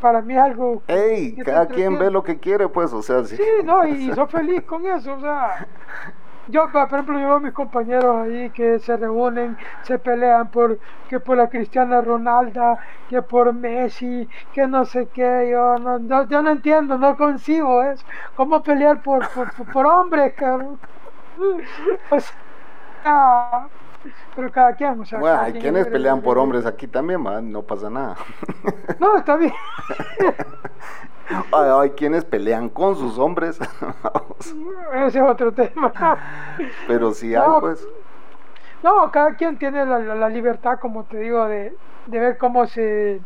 para 0.00 0.22
mí 0.22 0.34
es 0.34 0.40
algo... 0.40 0.82
¡Ey! 0.88 1.36
Cada 1.36 1.66
quien 1.66 1.98
ve 1.98 2.10
lo 2.10 2.22
que 2.22 2.38
quiere, 2.38 2.68
pues, 2.68 2.92
o 2.92 3.02
sea, 3.02 3.24
sí. 3.24 3.36
Sí, 3.36 3.42
no, 3.64 3.86
y 3.86 4.12
soy 4.12 4.26
feliz 4.28 4.62
con 4.64 4.84
eso, 4.86 5.14
o 5.14 5.20
sea... 5.20 5.66
Yo, 6.48 6.70
por 6.72 6.82
ejemplo, 6.86 7.14
yo 7.18 7.26
veo 7.26 7.34
a 7.36 7.40
mis 7.40 7.52
compañeros 7.52 8.16
ahí 8.26 8.50
que 8.50 8.78
se 8.80 8.96
reúnen, 8.96 9.56
se 9.82 9.98
pelean 9.98 10.50
por 10.50 10.78
que 11.08 11.20
por 11.20 11.36
la 11.36 11.48
Cristiana 11.48 12.00
Ronalda, 12.00 12.78
que 13.08 13.22
por 13.22 13.52
Messi, 13.52 14.28
que 14.52 14.66
no 14.66 14.84
sé 14.84 15.06
qué, 15.12 15.48
yo 15.52 15.78
no, 15.78 16.26
yo 16.28 16.42
no 16.42 16.50
entiendo, 16.50 16.98
no 16.98 17.16
consigo 17.16 17.82
eso. 17.84 18.04
¿Cómo 18.36 18.62
pelear 18.62 19.00
por, 19.02 19.28
por, 19.30 19.52
por 19.72 19.86
hombres, 19.86 20.34
cabrón? 20.34 20.80
Pues, 22.08 22.32
ah, 23.04 23.68
pero 24.34 24.50
cada 24.50 24.74
quien, 24.74 25.00
o 25.00 25.04
sea. 25.04 25.18
Bueno, 25.18 25.40
hay 25.40 25.52
quienes 25.54 25.86
pelean 25.86 26.22
por 26.22 26.38
hombres 26.38 26.66
aquí 26.66 26.86
también, 26.86 27.20
man, 27.20 27.50
no 27.50 27.62
pasa 27.62 27.90
nada. 27.90 28.16
No, 28.98 29.16
está 29.16 29.36
bien. 29.36 29.52
hay, 31.52 31.90
quienes 31.90 32.24
pelean 32.24 32.68
con 32.68 32.96
sus 32.96 33.18
hombres. 33.18 33.58
Ese 34.94 35.18
es 35.18 35.24
otro 35.24 35.52
tema. 35.52 35.92
Pero 36.86 37.12
sí 37.12 37.34
hay, 37.34 37.48
pues. 37.60 37.86
No, 38.82 39.10
cada 39.10 39.34
quien 39.34 39.58
tiene 39.58 39.84
la, 39.84 39.98
la, 39.98 40.28
libertad, 40.28 40.78
como 40.80 41.04
te 41.04 41.18
digo, 41.18 41.46
de, 41.46 41.76
de 42.06 42.18
ver 42.18 42.38
cómo 42.38 42.66
se 42.66 43.20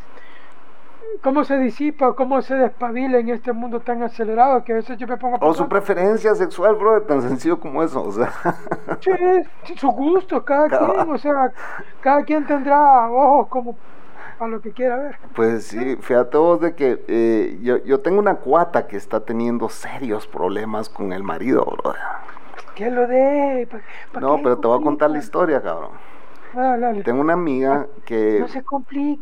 cómo 1.23 1.45
se 1.45 1.59
disipa, 1.59 2.15
cómo 2.15 2.43
se 2.43 2.55
despabila 2.55 3.19
en 3.19 3.31
este 3.31 3.53
mundo 3.53 3.81
tan 3.81 4.03
acelerado 4.03 4.63
que 4.65 4.73
a 4.73 4.77
veces 4.77 4.99
yo 4.99 5.07
me 5.07 5.17
pongo 5.17 5.37
a 5.37 5.47
O 5.47 5.55
su 5.55 5.69
preferencia 5.69 6.35
sexual, 6.35 6.75
bro, 6.75 7.03
tan 7.03 7.23
sencillo 7.23 7.59
como 7.59 7.83
eso, 7.83 8.03
o 8.03 8.13
sea. 8.13 8.33
Sí, 9.01 9.77
su 9.77 9.91
gusto, 9.91 10.45
cada, 10.45 10.69
quien, 10.69 11.11
o 11.11 11.19
sea, 11.19 11.53
cada 12.01 12.23
quien 12.25 12.47
tendrá 12.47 13.11
ojos 13.11 13.49
como 13.49 13.77
a 14.39 14.47
lo 14.47 14.61
que 14.61 14.73
quiera 14.73 14.97
ver. 14.97 15.17
Pues 15.35 15.67
sí, 15.67 15.97
fíjate 15.97 16.37
vos 16.37 16.61
de 16.61 16.75
que 16.75 17.05
eh, 17.09 17.59
yo, 17.63 17.79
yo 17.85 18.01
tengo 18.01 18.19
una 18.19 18.37
cuata 18.37 18.87
que 18.87 18.97
está 18.97 19.21
teniendo 19.21 19.69
serios 19.69 20.27
problemas 20.27 20.89
con 20.89 21.13
el 21.13 21.23
marido, 21.23 21.65
bro. 21.65 21.95
Que 22.75 22.91
lo 22.91 23.07
de... 23.07 23.69
no, 24.21 24.39
pero 24.43 24.59
te 24.59 24.67
voy 24.67 24.81
a 24.81 24.83
contar 24.83 25.11
la 25.11 25.19
historia, 25.19 25.63
cabrón. 25.63 25.93
Ah, 26.57 26.77
Tengo 27.05 27.21
una 27.21 27.33
amiga 27.33 27.89
que, 28.05 28.39
no 28.39 28.47
se 28.47 28.63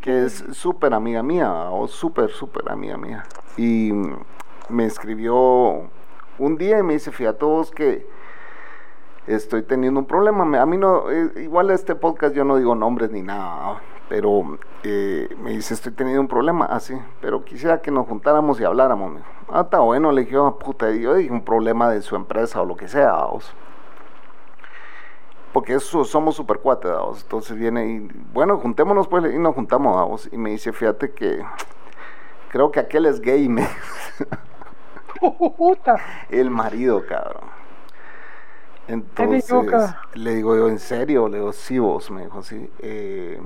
que 0.03 0.25
es 0.27 0.45
súper 0.53 0.93
amiga 0.93 1.23
mía, 1.23 1.71
o 1.71 1.89
súper, 1.89 2.31
súper 2.31 2.71
amiga 2.71 2.99
mía. 2.99 3.25
Y 3.57 3.93
me 4.69 4.85
escribió 4.85 5.89
un 6.39 6.59
día 6.59 6.79
y 6.79 6.83
me 6.83 6.93
dice, 6.93 7.11
fíjate 7.11 7.45
vos 7.47 7.71
que 7.71 8.07
estoy 9.27 9.63
teniendo 9.63 10.01
un 10.01 10.07
problema. 10.07 10.61
A 10.61 10.67
mí 10.67 10.77
no, 10.77 11.11
eh, 11.11 11.33
igual 11.37 11.71
este 11.71 11.95
podcast 11.95 12.35
yo 12.35 12.45
no 12.45 12.57
digo 12.57 12.75
nombres 12.75 13.11
ni 13.11 13.23
nada, 13.23 13.81
pero 14.11 14.59
eh, 14.83 15.35
me 15.43 15.53
dice, 15.53 15.73
estoy 15.73 15.93
teniendo 15.93 16.21
un 16.21 16.29
problema, 16.29 16.67
así, 16.67 16.95
pero 17.23 17.47
quisiera 17.47 17.81
que 17.81 17.91
nos 17.91 18.07
juntáramos 18.09 18.61
y 18.61 18.65
habláramos. 18.65 19.23
Ah, 19.49 19.63
está 19.63 19.79
bueno, 19.79 20.13
le 20.13 20.25
dije, 20.25 20.37
oh, 20.37 20.59
puta, 20.59 20.91
yo 20.91 21.15
dije 21.15 21.33
un 21.33 21.45
problema 21.45 21.89
de 21.89 22.03
su 22.03 22.15
empresa 22.15 22.61
o 22.61 22.67
lo 22.67 22.77
que 22.77 22.89
sea, 22.89 23.25
vos 23.25 23.55
porque 25.53 25.75
eso, 25.75 26.05
somos 26.05 26.37
super 26.37 26.59
cuates, 26.59 26.91
entonces 27.23 27.57
viene 27.57 27.87
y, 27.87 28.09
bueno, 28.33 28.59
juntémonos 28.59 29.09
pues, 29.09 29.33
y 29.33 29.39
nos 29.39 29.55
juntamos, 29.55 29.95
vamos, 29.95 30.29
y 30.33 30.37
me 30.37 30.51
dice, 30.51 30.73
fíjate 30.73 31.13
que 31.13 31.45
creo 32.49 32.71
que 32.71 32.81
aquel 32.81 33.07
es 33.07 33.21
gay, 33.21 33.49
me 33.49 33.69
El 36.31 36.51
marido, 36.51 37.05
cabrón. 37.07 37.45
Entonces, 38.89 39.95
le 40.15 40.35
digo 40.35 40.57
yo, 40.57 40.69
¿en 40.69 40.79
serio? 40.79 41.29
Le 41.29 41.39
digo, 41.39 41.53
sí, 41.53 41.79
vos, 41.79 42.11
me 42.11 42.25
dijo 42.25 42.41
así. 42.41 42.69
Eh, 42.81 43.41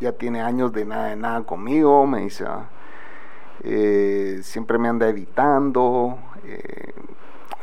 ya 0.00 0.12
tiene 0.12 0.42
años 0.42 0.72
de 0.72 0.84
nada 0.84 1.08
de 1.08 1.16
nada 1.16 1.42
conmigo, 1.42 2.06
me 2.06 2.20
dice, 2.20 2.44
ah, 2.46 2.66
eh, 3.62 4.40
siempre 4.42 4.78
me 4.78 4.88
anda 4.88 5.08
evitando, 5.08 6.18
eh, 6.44 6.92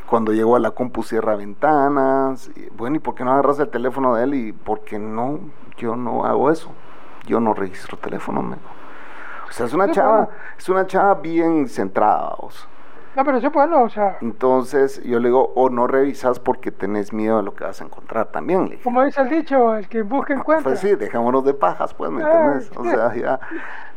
cuando 0.10 0.34
llego 0.34 0.56
a 0.56 0.60
la 0.60 0.72
compu 0.72 1.04
cierra 1.04 1.36
ventanas, 1.36 2.50
bueno, 2.76 2.96
¿y 2.96 3.00
por 3.00 3.14
qué 3.14 3.24
no 3.24 3.32
agarras 3.32 3.60
el 3.60 3.70
teléfono 3.70 4.16
de 4.16 4.24
él? 4.24 4.34
Y 4.34 4.52
por 4.52 4.82
qué 4.82 4.98
no, 4.98 5.40
yo 5.78 5.96
no 5.96 6.26
hago 6.26 6.50
eso, 6.50 6.72
yo 7.28 7.40
no 7.40 7.54
registro 7.54 7.98
teléfono, 7.98 8.42
me 8.42 8.56
O 8.56 9.52
sea, 9.52 9.68
es 9.68 9.74
una 9.74 9.92
chava, 9.92 10.30
es 10.58 10.68
una 10.68 10.88
chava 10.88 11.14
bien 11.16 11.70
centrada, 11.70 12.36
no, 13.20 13.26
pero 13.26 13.38
eso 13.38 13.84
o 13.84 13.90
sea. 13.90 14.18
Entonces 14.22 15.04
yo 15.04 15.20
le 15.20 15.28
digo, 15.28 15.52
o 15.56 15.70
no 15.70 15.88
revisas 15.88 16.40
porque 16.40 16.72
tenés 16.72 17.12
miedo 17.12 17.38
de 17.38 17.44
lo 17.44 17.54
que 17.54 17.66
vas 17.66 17.82
a 17.82 17.84
encontrar 17.84 18.32
también. 18.32 18.80
Como 18.84 19.04
dice 19.04 19.22
el 19.22 19.30
dicho, 19.30 19.76
el 19.76 19.90
que 19.90 20.04
busca 20.04 20.34
encuentra. 20.34 20.64
Pues 20.64 20.80
sí, 20.80 20.96
dejémonos 20.96 21.44
de 21.44 21.54
pajas, 21.54 21.94
pues, 21.94 22.10
¿me 22.12 22.22
entiendes? 22.22 22.72
O 22.76 22.84
sea, 22.86 23.14
ya. 23.16 23.40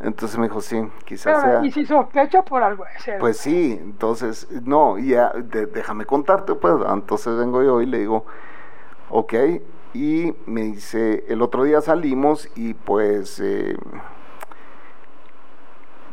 Entonces 0.00 0.36
me 0.38 0.48
dijo, 0.48 0.60
sí, 0.60 0.82
quizás 1.04 1.40
sea. 1.40 1.64
Y 1.64 1.70
si 1.70 1.86
sospecha 1.86 2.42
por 2.42 2.62
algo 2.62 2.84
Pues 3.20 3.36
sí, 3.36 3.78
entonces, 3.80 4.48
no, 4.64 4.98
ya, 4.98 5.32
déjame 5.32 6.04
contarte, 6.04 6.54
pues. 6.54 6.74
Entonces 6.92 7.36
vengo 7.36 7.62
yo 7.62 7.80
y 7.80 7.86
le 7.86 7.98
digo, 7.98 8.24
ok. 9.10 9.34
Y 9.94 10.34
me 10.46 10.62
dice, 10.62 11.24
el 11.28 11.42
otro 11.42 11.64
día 11.64 11.80
salimos 11.80 12.50
y 12.56 12.74
pues. 12.74 13.38
Eh, 13.40 13.76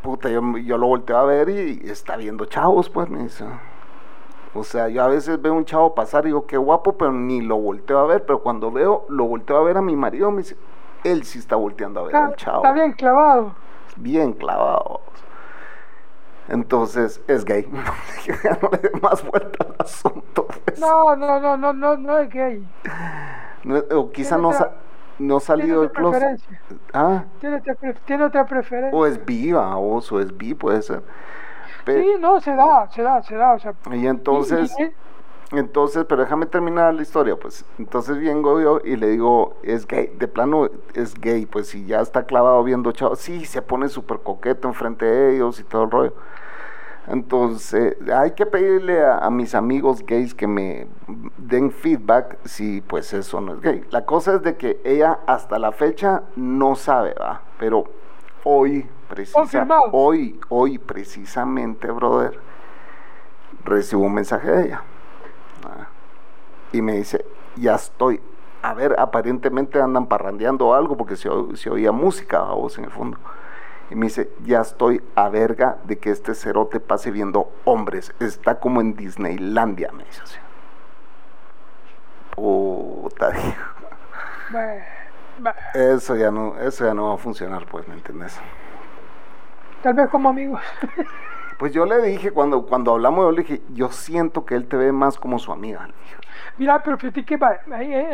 puta, 0.01 0.29
yo, 0.29 0.41
yo 0.57 0.77
lo 0.77 0.87
volteo 0.87 1.17
a 1.17 1.25
ver 1.25 1.49
y, 1.49 1.89
está 1.89 2.17
viendo 2.17 2.45
chavos, 2.45 2.89
pues 2.89 3.09
me 3.09 3.23
dice. 3.23 3.45
O 4.53 4.63
sea, 4.63 4.87
yo 4.89 5.03
a 5.03 5.07
veces 5.07 5.41
veo 5.41 5.53
un 5.53 5.65
chavo 5.65 5.93
pasar 5.93 6.23
y 6.23 6.27
digo, 6.27 6.47
qué 6.47 6.57
guapo, 6.57 6.97
pero 6.97 7.11
ni 7.11 7.41
lo 7.41 7.57
volteo 7.57 7.99
a 7.99 8.05
ver. 8.05 8.25
Pero 8.25 8.39
cuando 8.41 8.71
veo, 8.71 9.05
lo 9.09 9.25
volteo 9.25 9.57
a 9.57 9.63
ver 9.63 9.77
a 9.77 9.81
mi 9.81 9.95
marido, 9.95 10.31
me 10.31 10.39
dice, 10.39 10.57
él 11.03 11.23
sí 11.23 11.39
está 11.39 11.55
volteando 11.55 11.99
a 11.99 12.03
ver 12.03 12.15
al 12.15 12.35
chavo. 12.35 12.57
Está 12.57 12.73
bien 12.73 12.93
clavado. 12.93 13.53
Bien 13.97 14.33
clavado. 14.33 15.01
Entonces, 16.47 17.21
es 17.27 17.45
gay. 17.45 17.67
no 18.61 18.69
le 18.71 18.77
dé 18.79 18.91
más 18.99 19.23
vuelta 19.23 19.65
al 19.65 19.75
asunto. 19.77 20.47
Pues. 20.65 20.79
No, 20.79 21.15
no, 21.15 21.39
no, 21.39 21.55
no, 21.55 21.73
no, 21.73 21.95
no 21.95 22.17
es 22.17 22.29
gay. 22.29 22.67
o 23.91 24.11
quizá 24.11 24.37
no 24.37 24.51
no 25.19 25.37
ha 25.37 25.39
salido 25.39 25.81
del 25.81 25.91
closet. 25.91 26.41
Ah. 26.93 27.25
¿Tiene 27.39 27.57
otra, 27.57 27.75
¿Tiene 28.05 28.23
otra, 28.23 28.45
preferencia? 28.45 28.97
O 28.97 29.05
es 29.05 29.23
viva, 29.23 29.77
o 29.77 29.99
es 30.19 30.35
bi, 30.35 30.53
puede 30.53 30.81
ser. 30.81 31.03
sí, 31.85 32.13
no, 32.19 32.39
se 32.39 32.55
da, 32.55 32.89
se 32.89 33.01
da, 33.01 33.21
se 33.21 33.35
da. 33.35 33.53
O 33.53 33.59
sea, 33.59 33.73
y 33.91 34.07
entonces, 34.07 34.73
entonces, 35.51 36.05
pero 36.07 36.21
déjame 36.21 36.45
terminar 36.45 36.93
la 36.93 37.01
historia, 37.01 37.35
pues. 37.35 37.65
Entonces 37.77 38.17
vengo 38.17 38.61
yo 38.61 38.79
y 38.83 38.95
le 38.95 39.09
digo, 39.09 39.57
es 39.63 39.87
gay, 39.87 40.07
de 40.17 40.27
plano 40.27 40.69
es 40.93 41.19
gay, 41.19 41.45
pues 41.45 41.67
si 41.67 41.85
ya 41.85 42.01
está 42.01 42.23
clavado 42.23 42.63
viendo 42.63 42.91
chao, 42.91 43.15
sí, 43.15 43.45
se 43.45 43.61
pone 43.61 43.89
súper 43.89 44.19
coqueto 44.19 44.67
enfrente 44.67 45.05
de 45.05 45.35
ellos 45.35 45.59
y 45.59 45.63
todo 45.63 45.83
el 45.83 45.91
rollo. 45.91 46.13
Entonces, 47.07 47.97
hay 48.13 48.31
que 48.31 48.45
pedirle 48.45 49.03
a, 49.03 49.29
mis 49.29 49.55
amigos 49.55 50.05
gays 50.05 50.35
que 50.35 50.47
me 50.47 50.87
den 51.37 51.71
feedback 51.71 52.37
si 52.45 52.81
pues 52.81 53.13
eso 53.13 53.41
no 53.41 53.53
es 53.55 53.61
gay. 53.61 53.83
La 53.89 54.05
cosa 54.05 54.35
es 54.35 54.43
de 54.43 54.57
que 54.57 54.79
ella 54.83 55.19
hasta 55.25 55.57
la 55.57 55.71
fecha 55.71 56.23
no 56.35 56.75
sabe, 56.75 57.15
¿va? 57.19 57.41
Pero 57.57 57.85
hoy, 58.43 58.87
precisamente, 59.07 59.73
hoy, 59.91 60.39
hoy 60.49 60.77
precisamente, 60.77 61.89
brother, 61.89 62.39
recibo 63.65 64.03
un 64.03 64.13
mensaje 64.13 64.51
de 64.51 64.65
ella. 64.65 64.83
Y 66.71 66.81
me 66.83 66.93
dice, 66.93 67.25
ya 67.55 67.75
estoy. 67.75 68.21
A 68.61 68.73
ver, 68.73 68.95
aparentemente 68.99 69.81
andan 69.81 70.05
parrandeando 70.05 70.75
algo 70.75 70.95
porque 70.95 71.15
se, 71.15 71.29
se 71.55 71.69
oía 71.69 71.91
música 71.91 72.39
a 72.39 72.53
voz 72.53 72.77
en 72.77 72.83
el 72.83 72.91
fondo. 72.91 73.17
Y 73.89 73.95
me 73.95 74.05
dice, 74.05 74.29
ya 74.43 74.61
estoy 74.61 75.01
a 75.15 75.29
verga 75.29 75.77
de 75.85 75.97
que 75.97 76.11
este 76.11 76.35
cerote 76.35 76.79
pase 76.79 77.11
viendo 77.11 77.51
hombres. 77.65 78.13
Está 78.19 78.59
como 78.59 78.81
en 78.81 78.95
Disneylandia, 78.95 79.91
me 79.91 80.03
dice 80.03 80.21
así. 80.23 80.37
Puta, 82.35 83.31
Eso 85.73 86.15
ya 86.15 86.31
no, 86.31 86.57
eso 86.57 86.85
ya 86.85 86.93
no 86.93 87.09
va 87.09 87.15
a 87.15 87.17
funcionar, 87.17 87.65
pues, 87.65 87.87
¿me 87.87 87.93
entiendes? 87.93 88.39
Tal 89.81 89.93
vez 89.93 90.09
como 90.09 90.29
amigos. 90.29 90.61
Pues 91.57 91.73
yo 91.73 91.85
le 91.85 92.01
dije, 92.01 92.31
cuando, 92.31 92.65
cuando 92.65 92.93
hablamos, 92.93 93.25
yo 93.25 93.31
le 93.31 93.41
dije, 93.41 93.61
yo 93.73 93.91
siento 93.91 94.45
que 94.45 94.55
él 94.55 94.67
te 94.67 94.77
ve 94.77 94.91
más 94.91 95.17
como 95.17 95.39
su 95.39 95.51
amiga. 95.51 95.87
Le 95.87 95.93
dije. 95.93 96.15
Mira, 96.57 96.81
pero 96.83 96.97
fíjate 96.97 97.25
que 97.25 97.37
va, 97.37 97.59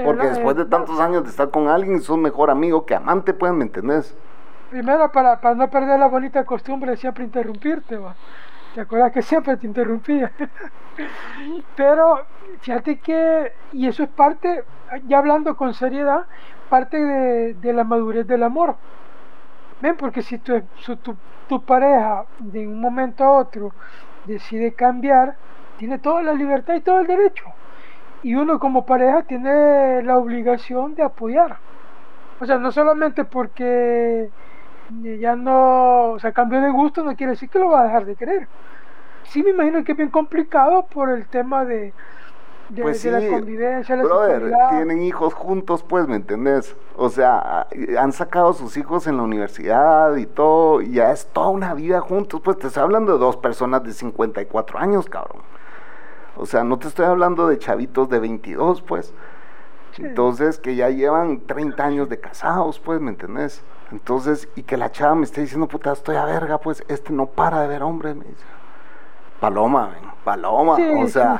Porque 0.04 0.28
después 0.28 0.56
de 0.56 0.66
tantos 0.66 1.00
años 1.00 1.24
de 1.24 1.30
estar 1.30 1.50
con 1.52 1.68
alguien, 1.68 2.02
sos 2.02 2.18
mejor 2.18 2.50
amigo 2.50 2.86
que 2.86 2.96
amante, 2.96 3.34
pues, 3.34 3.52
¿me 3.54 3.66
entendés? 3.66 4.16
Primero 4.70 5.12
para, 5.12 5.40
para 5.40 5.56
no 5.56 5.70
perder 5.70 6.00
la 6.00 6.08
bonita 6.08 6.44
costumbre 6.44 6.92
de 6.92 6.98
siempre 6.98 7.24
interrumpirte, 7.24 7.98
¿va? 7.98 8.16
¿te 8.76 8.82
acuerdas 8.82 9.14
que 9.14 9.22
siempre 9.22 9.56
te 9.56 9.66
interrumpía? 9.66 10.32
Pero 11.76 12.26
fíjate 12.60 13.00
que, 13.00 13.54
y 13.72 13.88
eso 13.88 14.04
es 14.04 14.10
parte, 14.10 14.64
ya 15.08 15.18
hablando 15.18 15.56
con 15.56 15.74
seriedad, 15.74 16.26
parte 16.70 16.98
de, 17.54 17.74
la 17.74 17.86
madurez 17.86 18.28
del 18.28 18.44
amor. 18.44 18.76
¿Ven? 19.82 19.96
Porque 19.96 20.22
si 20.22 20.38
tu, 20.40 20.62
tu, 21.02 21.16
tu 21.48 21.62
pareja 21.64 22.26
de 22.40 22.68
un 22.68 22.82
momento 22.82 23.24
a 23.24 23.32
otro 23.32 23.72
decide 24.26 24.74
cambiar, 24.74 25.36
tiene 25.78 26.00
toda 26.00 26.22
la 26.22 26.34
libertad 26.34 26.76
y 26.76 26.82
todo 26.82 27.00
el 27.00 27.08
derecho. 27.08 27.46
Y 28.24 28.36
uno 28.36 28.60
como 28.60 28.86
pareja 28.86 29.24
tiene 29.24 30.02
la 30.04 30.18
obligación 30.18 30.96
de 30.96 31.04
apoyar. 31.04 31.58
O 32.42 32.46
sea, 32.46 32.58
no 32.58 32.72
solamente 32.72 33.24
porque 33.24 34.30
ya 35.20 35.36
no, 35.36 36.12
o 36.12 36.20
sea, 36.20 36.32
cambió 36.32 36.62
de 36.62 36.72
gusto, 36.72 37.04
no 37.04 37.16
quiere 37.16 37.32
decir 37.32 37.50
que 37.50 37.60
lo 37.60 37.70
va 37.70 37.82
a 37.82 37.84
dejar 37.86 38.06
de 38.06 38.16
querer. 38.16 38.48
Sí 39.24 39.42
me 39.44 39.52
imagino 39.52 39.84
que 39.84 39.94
es 39.94 39.98
bien 39.98 40.10
complicado 40.10 40.86
por 40.86 41.10
el 41.10 41.26
tema 41.28 41.66
de, 41.66 41.94
de, 42.70 42.82
pues 42.82 43.04
la 43.06 43.28
convivencia, 43.28 43.96
la 43.96 44.04
brother, 44.04 44.54
tienen 44.70 45.02
hijos 45.02 45.34
juntos, 45.34 45.84
pues, 45.84 46.08
¿me 46.08 46.16
entendés? 46.16 46.76
O 46.96 47.10
sea, 47.10 47.68
han 48.00 48.12
sacado 48.12 48.50
a 48.50 48.54
sus 48.54 48.78
hijos 48.78 49.08
en 49.08 49.18
la 49.18 49.24
universidad 49.24 50.16
y 50.16 50.26
todo, 50.26 50.82
y 50.82 50.94
ya 50.94 51.12
es 51.12 51.28
toda 51.28 51.50
una 51.50 51.74
vida 51.74 52.02
juntos, 52.02 52.42
pues 52.44 52.58
te 52.60 52.68
estoy 52.68 52.84
hablando 52.84 53.14
de 53.14 53.20
dos 53.20 53.38
personas 53.38 53.84
de 53.84 53.94
54 53.94 54.80
años, 54.80 55.08
cabrón. 55.08 55.42
O 56.38 56.46
sea, 56.46 56.64
no 56.64 56.78
te 56.78 56.88
estoy 56.88 57.06
hablando 57.06 57.48
de 57.48 57.58
chavitos 57.58 58.10
de 58.10 58.20
22, 58.20 58.82
pues. 58.82 59.14
Entonces, 59.98 60.60
que 60.60 60.76
ya 60.76 60.90
llevan 60.90 61.40
30 61.40 61.84
años 61.84 62.10
de 62.10 62.20
casados, 62.20 62.80
pues, 62.80 63.00
¿me 63.00 63.12
entendés? 63.12 63.64
Entonces, 63.92 64.50
y 64.56 64.64
que 64.64 64.78
la 64.78 64.92
chava 64.92 65.16
me 65.16 65.24
esté 65.24 65.42
diciendo, 65.42 65.68
puta, 65.68 65.92
estoy 65.92 66.16
a 66.16 66.26
verga, 66.26 66.58
pues, 66.58 66.84
este 66.88 67.14
no 67.14 67.28
para 67.28 67.62
de 67.62 67.68
ver 67.68 67.84
hombre, 67.84 68.14
me 68.14 68.26
dice. 68.26 68.44
Paloma, 69.40 69.92
paloma, 70.24 70.78
o 71.00 71.08
sea, 71.08 71.40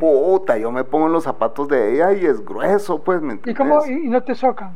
puta, 0.00 0.58
yo 0.58 0.72
me 0.72 0.82
pongo 0.82 1.06
en 1.06 1.12
los 1.12 1.24
zapatos 1.24 1.68
de 1.68 1.94
ella 1.94 2.12
y 2.12 2.26
es 2.26 2.44
grueso, 2.44 3.02
pues, 3.02 3.20
¿me 3.20 3.34
entiendes? 3.34 3.54
¿Y, 3.54 3.56
cómo, 3.56 3.86
y, 3.86 4.08
no 4.08 4.22
te 4.22 4.34
socan? 4.34 4.72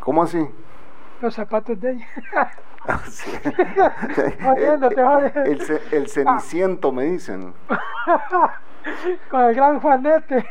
¿Cómo 0.00 0.22
así? 0.22 0.48
Los 1.20 1.34
zapatos 1.34 1.80
de 1.80 1.92
ella. 1.92 2.06
Ah, 2.88 3.02
el, 4.56 5.60
el, 5.60 5.80
el, 5.90 6.08
ceniciento, 6.08 6.92
me 6.92 7.02
dicen. 7.02 7.52
Con 9.28 9.40
el 9.40 9.54
gran 9.56 9.80
Juanete. 9.80 10.46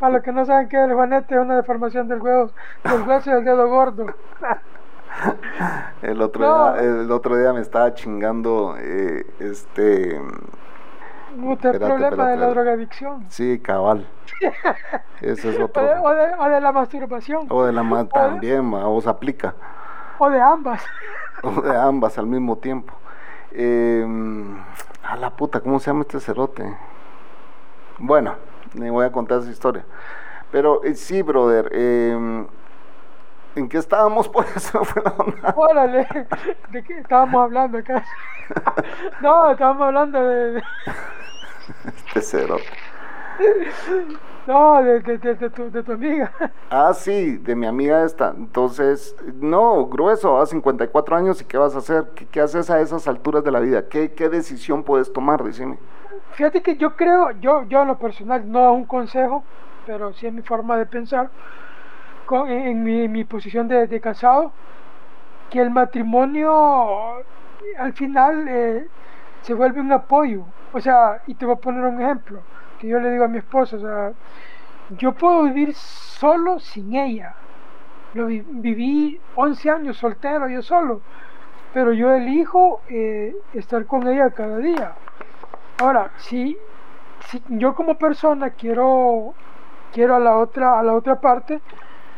Para 0.00 0.14
los 0.14 0.22
que 0.22 0.32
no 0.32 0.46
saben 0.46 0.68
qué 0.68 0.78
es 0.78 0.88
el 0.88 0.94
juanete, 0.94 1.34
es 1.34 1.40
una 1.40 1.56
deformación 1.56 2.08
del 2.08 2.22
hueso, 2.22 2.54
del 2.84 3.02
hueso 3.02 3.30
y 3.30 3.34
del 3.34 3.44
dedo 3.44 3.68
gordo. 3.68 4.06
el, 6.00 6.22
otro 6.22 6.72
día, 6.72 6.82
el 6.82 7.12
otro 7.12 7.36
día 7.36 7.52
me 7.52 7.60
estaba 7.60 7.92
chingando 7.92 8.76
eh, 8.78 9.26
este... 9.38 10.18
No 11.36 11.56
te 11.58 11.78
problema 11.78 12.30
de 12.30 12.36
la 12.38 12.48
drogadicción. 12.48 13.26
Sí, 13.28 13.60
cabal. 13.60 14.06
Eso 15.20 15.50
es 15.50 15.60
otro. 15.60 15.82
O 15.82 16.14
de, 16.14 16.34
o 16.38 16.48
de, 16.48 16.60
la 16.60 16.72
masturbación. 16.72 17.46
O 17.50 17.64
de 17.64 17.72
la 17.72 18.08
también, 18.12 18.72
o, 18.74 19.00
se 19.00 19.08
aplica. 19.08 19.54
O 20.18 20.30
de 20.30 20.40
ambas. 20.40 20.82
o 21.42 21.60
de 21.60 21.76
ambas 21.76 22.18
al 22.18 22.26
mismo 22.26 22.56
tiempo. 22.56 22.94
Eh, 23.52 24.04
a 25.04 25.16
la 25.16 25.30
puta, 25.30 25.60
¿cómo 25.60 25.78
se 25.78 25.90
llama 25.90 26.00
este 26.00 26.18
cerote? 26.20 26.76
Bueno, 27.98 28.34
me 28.74 28.90
voy 28.90 29.04
a 29.04 29.12
contar 29.12 29.40
esa 29.40 29.50
historia. 29.50 29.84
Pero 30.50 30.82
eh, 30.84 30.94
sí, 30.94 31.22
brother, 31.22 31.70
em, 31.72 32.46
¿en 33.56 33.68
qué 33.68 33.78
estábamos? 33.78 34.28
Por 34.30 34.46
eso 34.54 34.84
fue 34.84 35.02
la 35.02 35.10
onda. 35.12 35.54
Órale, 35.56 36.06
¿de 36.70 36.82
qué 36.82 36.98
estábamos 36.98 37.42
hablando 37.42 37.78
acá? 37.78 38.04
no, 39.20 39.50
estábamos 39.50 39.82
hablando 39.82 40.20
de... 40.22 40.62
este 41.96 42.22
cero. 42.22 42.56
No, 44.50 44.82
de, 44.82 44.98
de, 44.98 45.16
de, 45.16 45.50
tu, 45.50 45.70
de, 45.70 45.80
tu, 45.84 45.92
amiga. 45.92 46.32
Ah, 46.70 46.92
sí, 46.92 47.36
de 47.36 47.54
mi 47.54 47.66
amiga 47.66 48.04
esta. 48.04 48.34
Entonces, 48.36 49.14
no, 49.40 49.86
grueso, 49.86 50.40
a 50.40 50.46
54 50.46 51.16
años 51.16 51.40
y 51.40 51.44
¿qué 51.44 51.56
vas 51.56 51.76
a 51.76 51.78
hacer? 51.78 52.06
¿Qué, 52.16 52.26
qué 52.26 52.40
haces 52.40 52.68
a 52.68 52.80
esas 52.80 53.06
alturas 53.06 53.44
de 53.44 53.52
la 53.52 53.60
vida? 53.60 53.88
¿Qué, 53.88 54.12
¿Qué, 54.12 54.28
decisión 54.28 54.82
puedes 54.82 55.12
tomar? 55.12 55.44
Decime. 55.44 55.78
Fíjate 56.32 56.62
que 56.62 56.76
yo 56.76 56.96
creo, 56.96 57.30
yo, 57.40 57.62
yo 57.68 57.82
en 57.82 57.88
lo 57.88 57.98
personal, 57.98 58.50
no 58.50 58.72
es 58.72 58.76
un 58.76 58.86
consejo, 58.86 59.44
pero 59.86 60.12
sí 60.14 60.26
es 60.26 60.32
mi 60.32 60.42
forma 60.42 60.76
de 60.76 60.86
pensar. 60.86 61.30
en, 62.48 62.82
mi, 62.82 63.24
posición 63.24 63.68
de, 63.68 64.00
casado, 64.00 64.50
que 65.48 65.60
el 65.60 65.70
matrimonio 65.70 67.22
al 67.78 67.92
final 67.92 68.48
eh, 68.48 68.88
se 69.42 69.54
vuelve 69.54 69.80
un 69.80 69.92
apoyo. 69.92 70.42
O 70.72 70.80
sea, 70.80 71.22
y 71.28 71.34
te 71.34 71.46
voy 71.46 71.54
a 71.54 71.58
poner 71.58 71.84
un 71.84 72.00
ejemplo, 72.00 72.40
que 72.80 72.88
yo 72.88 72.98
le 72.98 73.10
digo 73.10 73.24
a 73.24 73.28
mi 73.28 73.38
esposa, 73.38 73.76
o 73.76 73.80
sea, 73.80 74.12
yo 74.96 75.12
puedo 75.12 75.44
vivir 75.44 75.74
solo 75.74 76.58
sin 76.58 76.94
ella. 76.94 77.34
Lo 78.14 78.26
viví 78.26 79.20
11 79.36 79.70
años 79.70 79.96
soltero, 79.98 80.48
yo 80.48 80.62
solo, 80.62 81.00
pero 81.72 81.92
yo 81.92 82.12
elijo 82.12 82.80
eh, 82.88 83.36
estar 83.54 83.86
con 83.86 84.08
ella 84.08 84.30
cada 84.30 84.58
día. 84.58 84.94
Ahora, 85.78 86.10
si, 86.16 86.56
yo 87.48 87.74
como 87.74 87.96
persona 87.96 88.50
quiero, 88.50 89.34
quiero 89.92 90.16
a 90.16 90.18
la 90.18 90.36
otra, 90.38 90.80
a 90.80 90.82
la 90.82 90.94
otra 90.94 91.20
parte, 91.20 91.60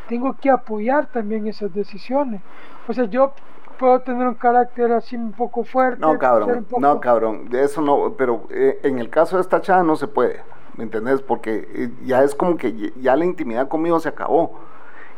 tengo 0.09 0.37
que 0.41 0.49
apoyar 0.49 1.07
también 1.07 1.47
esas 1.47 1.75
decisiones. 1.75 2.41
O 2.89 2.93
sea, 2.93 3.05
yo 3.05 3.35
puedo 3.83 3.99
tener 3.99 4.29
un 4.29 4.35
carácter 4.35 4.93
así 4.93 5.17
un 5.17 5.33
poco 5.33 5.65
fuerte. 5.65 6.01
No, 6.01 6.17
cabrón, 6.17 6.65
no, 6.79 7.01
cabrón, 7.01 7.49
de 7.49 7.65
eso 7.65 7.81
no, 7.83 8.15
pero 8.17 8.45
eh, 8.51 8.79
en 8.85 9.01
el 9.01 9.11
caso 9.11 9.35
de 9.35 9.43
esta 9.43 9.61
chava 9.61 9.83
no 9.83 9.97
se 9.97 10.07
puede, 10.07 10.41
¿me 10.77 10.85
entendés? 10.85 11.21
Porque 11.21 11.69
eh, 11.75 11.91
ya 12.05 12.23
es 12.23 12.33
como 12.37 12.57
que 12.57 12.93
ya 13.01 13.17
la 13.17 13.25
intimidad 13.25 13.67
conmigo 13.67 13.99
se 13.99 14.09
acabó. 14.09 14.53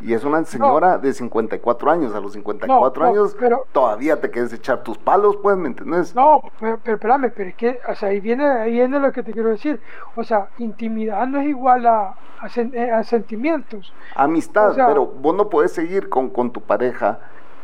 Y 0.00 0.12
es 0.12 0.24
una 0.24 0.44
señora 0.44 0.98
de 0.98 1.12
54 1.12 1.90
años, 1.90 2.14
a 2.14 2.20
los 2.20 2.32
54 2.32 3.06
años 3.06 3.36
todavía 3.72 4.20
te 4.20 4.30
quieres 4.30 4.52
echar 4.52 4.82
tus 4.82 4.98
palos, 4.98 5.36
pues, 5.42 5.56
¿me 5.56 5.68
entendés? 5.68 6.14
No, 6.14 6.42
pero, 6.58 6.78
pero, 6.82 6.96
espérame, 6.96 7.32
pero 7.34 7.50
es 7.50 7.56
que, 7.56 7.80
o 7.86 7.94
sea, 7.94 8.08
ahí 8.08 8.20
viene, 8.20 8.44
ahí 8.44 8.72
viene 8.72 8.98
lo 8.98 9.12
que 9.12 9.22
te 9.22 9.32
quiero 9.32 9.50
decir. 9.50 9.80
O 10.16 10.24
sea, 10.24 10.48
intimidad 10.58 11.26
no 11.26 11.40
es 11.40 11.46
igual 11.46 11.86
a, 11.86 12.16
a, 12.40 12.46
eh, 12.56 13.04
sentimientos. 13.04 13.92
Amistad, 14.14 14.74
pero 14.74 15.06
vos 15.06 15.34
no 15.34 15.48
puedes 15.48 15.72
seguir 15.72 16.08
con, 16.08 16.28
con 16.28 16.50
tu 16.50 16.60
pareja 16.60 17.20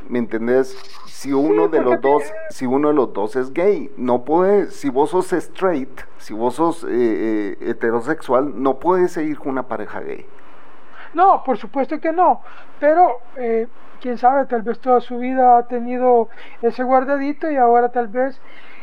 ¿me 0.09 0.19
entendés? 0.19 0.77
Si 1.07 1.33
uno 1.33 1.69
de 1.69 1.83
los 1.83 2.01
dos, 2.01 2.23
si 2.51 2.67
uno 2.67 2.89
de 2.89 2.95
los 2.95 3.13
dos 3.13 3.37
es 3.37 3.53
gay, 3.53 3.93
no 3.97 4.25
puede, 4.25 4.71
si 4.71 4.89
vos 4.89 5.11
sos 5.11 5.33
straight, 5.33 6.01
si 6.19 6.33
vos 6.33 6.55
sos 6.55 6.85
eh, 6.85 6.89
eh, 6.91 7.57
heterosexual, 7.61 8.63
no 8.63 8.79
puedes 8.79 9.13
seguir 9.13 9.39
con 9.39 9.53
una 9.53 9.65
pareja 9.65 10.01
gay. 10.01 10.27
No, 11.13 11.43
por 11.45 11.59
supuesto 11.59 12.01
que 12.01 12.13
no, 12.13 12.43
pero 12.79 13.19
eh, 13.37 13.67
quién 14.01 14.17
sabe, 14.17 14.47
tal 14.47 14.63
vez 14.63 14.79
toda 14.79 15.01
su 15.01 15.19
vida 15.19 15.59
ha 15.59 15.67
tenido 15.67 16.29
ese 16.63 16.83
guardadito 16.83 17.51
y 17.51 17.57
ahora 17.57 17.91
tal 17.91 18.09
vez 18.09 18.41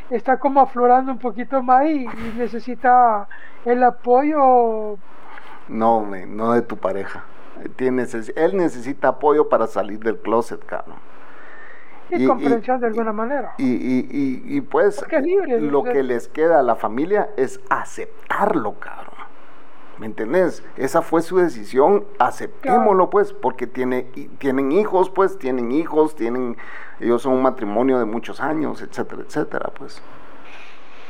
está 0.09 0.38
como 0.38 0.61
aflorando 0.61 1.11
un 1.11 1.20
poquito 1.20 1.61
más 1.63 1.86
y, 1.88 2.07
necesita 2.38 3.28
el 3.65 3.84
apoyo. 3.84 4.97
No, 5.68 6.05
no 6.05 6.53
de 6.53 6.61
tu 6.61 6.78
pareja. 6.78 7.24
Él 8.36 8.58
necesita 8.58 9.10
apoyo 9.10 9.49
para 9.49 9.68
salir 9.68 9.99
del 9.99 10.18
closet, 10.18 10.64
cabrón. 10.66 10.97
Y, 12.10 12.26
comprensión 12.26 12.80
de 12.80 12.88
alguna 12.88 13.12
manera. 13.12 13.53
Y, 13.58 13.66
y, 13.66 14.43
y 14.45 14.62
pues 14.62 15.03
lo 15.60 15.84
que 15.84 16.03
les 16.03 16.28
queda 16.30 16.60
a 16.60 16.64
la 16.64 16.76
familia 16.76 17.30
es 17.36 17.60
aceptarlo, 17.70 18.76
cabrón. 18.80 19.18
¿Me 19.97 20.05
entendés? 20.05 20.64
Esa 20.76 21.01
fue 21.01 21.22
su 21.22 21.38
decisión, 21.38 22.05
aceptémoslo 22.20 23.10
pues, 23.10 23.34
porque 23.34 23.66
tiene, 23.66 24.03
tienen 24.38 24.72
hijos, 24.72 25.10
pues, 25.10 25.39
tienen 25.39 25.72
hijos, 25.72 26.16
tienen, 26.16 26.55
ellos 26.99 27.24
son 27.24 27.34
un 27.34 27.41
matrimonio 27.41 27.97
de 27.97 28.05
muchos 28.05 28.39
años, 28.39 28.82
etcétera, 28.82 29.24
etcétera, 29.26 29.72
pues. 29.76 30.01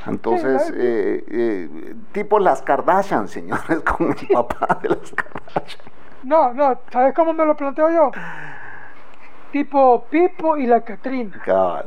Entonces, 0.05 0.71
eh, 0.73 1.23
eh, 1.27 1.95
tipo 2.13 2.39
las 2.39 2.61
Kardashian, 2.61 3.27
señores, 3.27 3.79
con 3.97 4.15
el 4.17 4.27
papá 4.29 4.79
de 4.81 4.89
las 4.89 5.11
Kardashian. 5.11 5.96
No, 6.27 6.53
no, 6.53 6.79
¿sabes 6.91 7.13
cómo 7.13 7.33
me 7.33 7.45
lo 7.45 7.55
planteo 7.55 7.89
yo? 7.89 8.11
Tipo 9.51 10.05
Pipo 10.09 10.57
y 10.57 10.67
la 10.67 10.81
Catrina. 10.81 11.41
Cabal. 11.43 11.85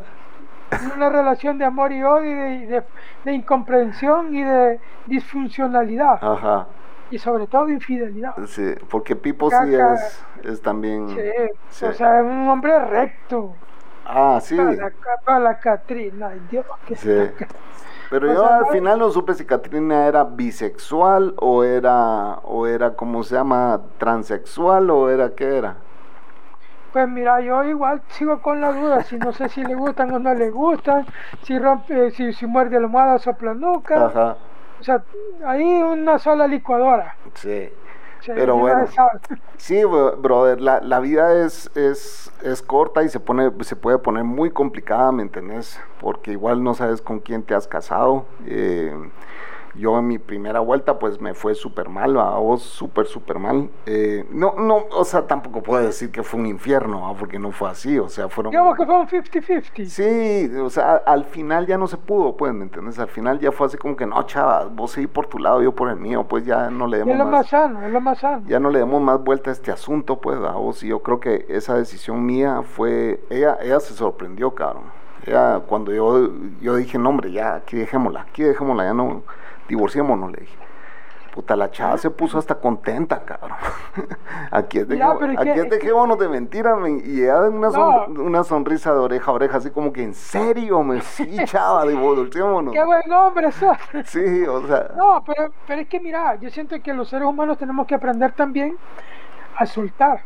Una 0.97 1.11
relación 1.11 1.59
de 1.59 1.65
amor 1.65 1.93
y 1.93 2.03
odio, 2.03 2.49
y 2.49 2.65
de, 2.65 2.83
de 3.25 3.33
incomprensión 3.33 4.35
y 4.35 4.43
de 4.43 4.81
disfuncionalidad. 5.07 6.19
Ajá 6.23 6.67
y 7.11 7.19
sobre 7.19 7.47
todo 7.47 7.69
infidelidad. 7.69 8.35
Sí, 8.47 8.75
porque 8.89 9.17
Pipo 9.17 9.51
sí 9.51 9.75
es, 9.75 10.25
es 10.45 10.63
también... 10.63 11.09
Sí, 11.09 11.85
o 11.85 11.93
sea, 11.93 12.21
es 12.21 12.25
un 12.25 12.49
hombre 12.49 12.79
recto. 12.85 13.55
Ah, 14.07 14.39
sí. 14.41 14.57
Para 15.25 15.41
la, 15.41 15.59
Catrina, 15.59 16.31
Dios, 16.51 16.65
sí. 16.97 17.31
Pero 18.11 18.33
yo 18.33 18.45
al 18.45 18.67
final 18.67 18.99
no 18.99 19.11
supe 19.11 19.35
si 19.35 19.47
Catrina 19.47 20.07
era 20.07 20.25
bisexual 20.25 21.35
o 21.39 21.63
era, 21.63 22.41
o 22.43 22.67
era, 22.67 22.95
¿cómo 22.95 23.23
se 23.23 23.37
llama? 23.37 23.81
Transexual 23.99 24.91
o 24.91 25.09
era 25.09 25.31
qué 25.37 25.57
era. 25.57 25.77
Pues 26.93 27.09
mira, 27.09 27.41
yo 27.41 27.63
igual 27.63 28.03
sigo 28.09 28.43
con 28.43 28.61
la 28.61 28.73
duda, 28.73 29.05
si 29.05 29.17
no 29.17 29.33
sé 29.33 29.49
si 29.49 29.63
le 29.63 29.77
gustan 29.77 30.13
o 30.13 30.19
no 30.19 30.35
le 30.35 30.51
gustan, 30.51 31.07
si 31.43 31.57
rompe, 31.57 32.11
si, 32.11 32.33
si 32.33 32.47
muerde 32.47 32.77
almohada 32.77 33.21
sopla 33.21 33.55
nuca. 33.55 34.07
Ajá. 34.07 34.37
O 34.81 34.83
sea, 34.83 35.05
ahí 35.47 35.65
una 35.65 36.19
sola 36.19 36.49
licuadora. 36.49 37.15
Sí. 37.35 37.71
Pero 38.27 38.57
bueno, 38.57 38.87
sí, 39.57 39.83
brother, 39.85 40.61
la, 40.61 40.81
la 40.81 41.01
vida 41.01 41.45
es, 41.45 41.71
es, 41.75 42.31
es, 42.43 42.63
corta 42.63 43.03
y 43.03 43.09
se, 43.09 43.21
pone, 43.21 43.51
se 43.63 43.77
puede 43.77 43.99
poner 43.99 44.25
muy 44.25 44.51
complicada, 44.51 45.11
¿me 45.13 45.23
entendés? 45.23 45.81
Porque 46.01 46.33
igual 46.33 46.63
no 46.63 46.75
sabes 46.75 47.01
con 47.01 47.21
quién 47.21 47.43
te 47.43 47.55
has 47.55 47.67
casado. 47.67 48.27
Eh, 48.47 48.95
yo 49.75 49.99
en 49.99 50.07
mi 50.07 50.19
primera 50.19 50.61
vuelta 50.61 50.99
pues 50.99 51.21
me 51.21 51.35
fue 51.35 51.55
súper 51.55 51.89
mal, 51.89 52.19
a 52.19 52.31
vos 52.39 52.63
súper, 52.63 53.07
súper 53.07 53.39
mal. 53.39 53.71
Eh, 53.87 54.27
no, 54.31 54.55
no, 54.57 54.87
o 54.93 55.05
sea, 55.05 55.27
tampoco 55.27 55.63
puedo 55.63 55.85
decir 55.85 56.11
que 56.11 56.23
fue 56.23 56.41
un 56.41 56.47
infierno, 56.47 57.15
porque 57.19 57.39
no 57.39 57.53
fue 57.53 57.71
así, 57.71 57.99
o 57.99 58.09
sea, 58.09 58.29
fueron... 58.29 58.51
Digamos 58.51 58.77
que 58.77 58.87
fue 58.87 59.01
un 59.01 59.07
50-50. 59.07 59.87
Sí, 59.87 60.57
o 60.59 60.71
sea, 60.71 60.97
al 61.07 61.25
final 61.25 61.67
ya 61.67 61.79
no 61.79 61.87
se 61.87 61.97
pudo, 61.97 62.37
pues, 62.37 62.53
¿me 62.53 62.65
entiendes? 62.65 62.99
Al 62.99 63.09
final 63.09 63.39
ya 63.39 63.53
fue 63.53 63.67
así 63.67 63.77
como 63.77 63.97
que, 63.97 64.07
no, 64.07 64.23
chava, 64.25 64.65
vos 64.65 64.93
seguís 64.93 65.09
por 65.09 65.27
tu 65.27 65.39
lado, 65.39 65.63
yo 65.63 65.75
por 65.75 65.89
el 65.89 65.97
mío, 65.97 66.25
pues 66.25 66.45
ya 66.45 66.71
no 66.71 66.87
le 66.87 66.99
demos 66.99 67.13
es 67.13 67.19
lo 67.19 67.27
más, 67.27 67.49
sano, 67.49 67.83
es 67.85 67.93
lo 67.93 68.01
más 68.01 68.19
sano. 68.19 68.43
Ya 68.47 68.59
no 68.59 68.71
le 68.71 68.81
demos 68.81 69.01
más 69.01 69.23
vuelta 69.23 69.51
a 69.51 69.53
este 69.53 69.71
asunto, 69.71 70.21
pues, 70.21 70.39
a 70.39 70.53
vos, 70.53 70.83
y 70.83 70.89
yo 70.89 71.01
creo 71.01 71.21
que 71.21 71.47
esa 71.49 71.75
decisión 71.75 72.25
mía 72.25 72.63
fue, 72.63 73.21
ella, 73.31 73.59
ella 73.63 73.81
se 73.81 73.95
sorprendió, 73.95 74.55
cabrón. 74.55 74.85
Ella, 75.27 75.61
cuando 75.67 75.93
yo, 75.93 76.31
yo 76.61 76.77
dije, 76.77 76.99
no, 76.99 77.11
hombre, 77.11 77.31
ya, 77.31 77.57
aquí 77.57 77.77
dejémosla, 77.77 78.23
aquí 78.23 78.43
dejémosla, 78.43 78.85
ya 78.85 78.95
no 78.95 79.23
divorciémonos, 79.71 80.33
le 80.33 80.41
dije. 80.41 80.57
Puta, 81.33 81.55
la 81.55 81.71
chava 81.71 81.97
se 81.97 82.11
puso 82.11 82.39
hasta 82.39 82.57
contenta, 82.57 83.25
cabrón. 83.25 83.57
aquí 84.51 84.79
es 84.81 84.89
de, 84.89 85.01
aquí 85.01 85.49
es 85.49 85.71
dejémonos 85.71 86.19
de 86.19 86.29
mentira, 86.29 86.77
y 87.05 87.23
ella 87.23 87.43
una, 87.43 87.69
una 88.09 88.43
sonrisa 88.43 88.93
de 88.93 88.99
oreja 88.99 89.31
a 89.31 89.35
oreja, 89.35 89.59
así 89.59 89.71
como 89.71 89.93
que 89.93 90.03
en 90.03 90.15
serio, 90.15 90.83
me 90.83 91.01
sí, 91.03 91.37
chava, 91.45 91.87
divorciémonos. 91.87 92.75
Qué 92.75 92.85
buen 92.85 93.13
hombre 93.13 93.47
eso. 93.47 93.73
sí, 94.07 94.45
o 94.45 94.67
sea. 94.67 94.91
No, 94.97 95.23
pero, 95.25 95.53
pero 95.69 95.83
es 95.83 95.89
que 95.89 96.01
mira, 96.01 96.35
yo 96.35 96.51
siento 96.51 96.77
que 96.83 96.93
los 96.93 97.09
seres 97.09 97.29
humanos 97.29 97.59
tenemos 97.59 97.87
que 97.87 97.95
aprender 97.95 98.33
también 98.33 98.77
a 99.57 99.67
soltar. 99.67 100.23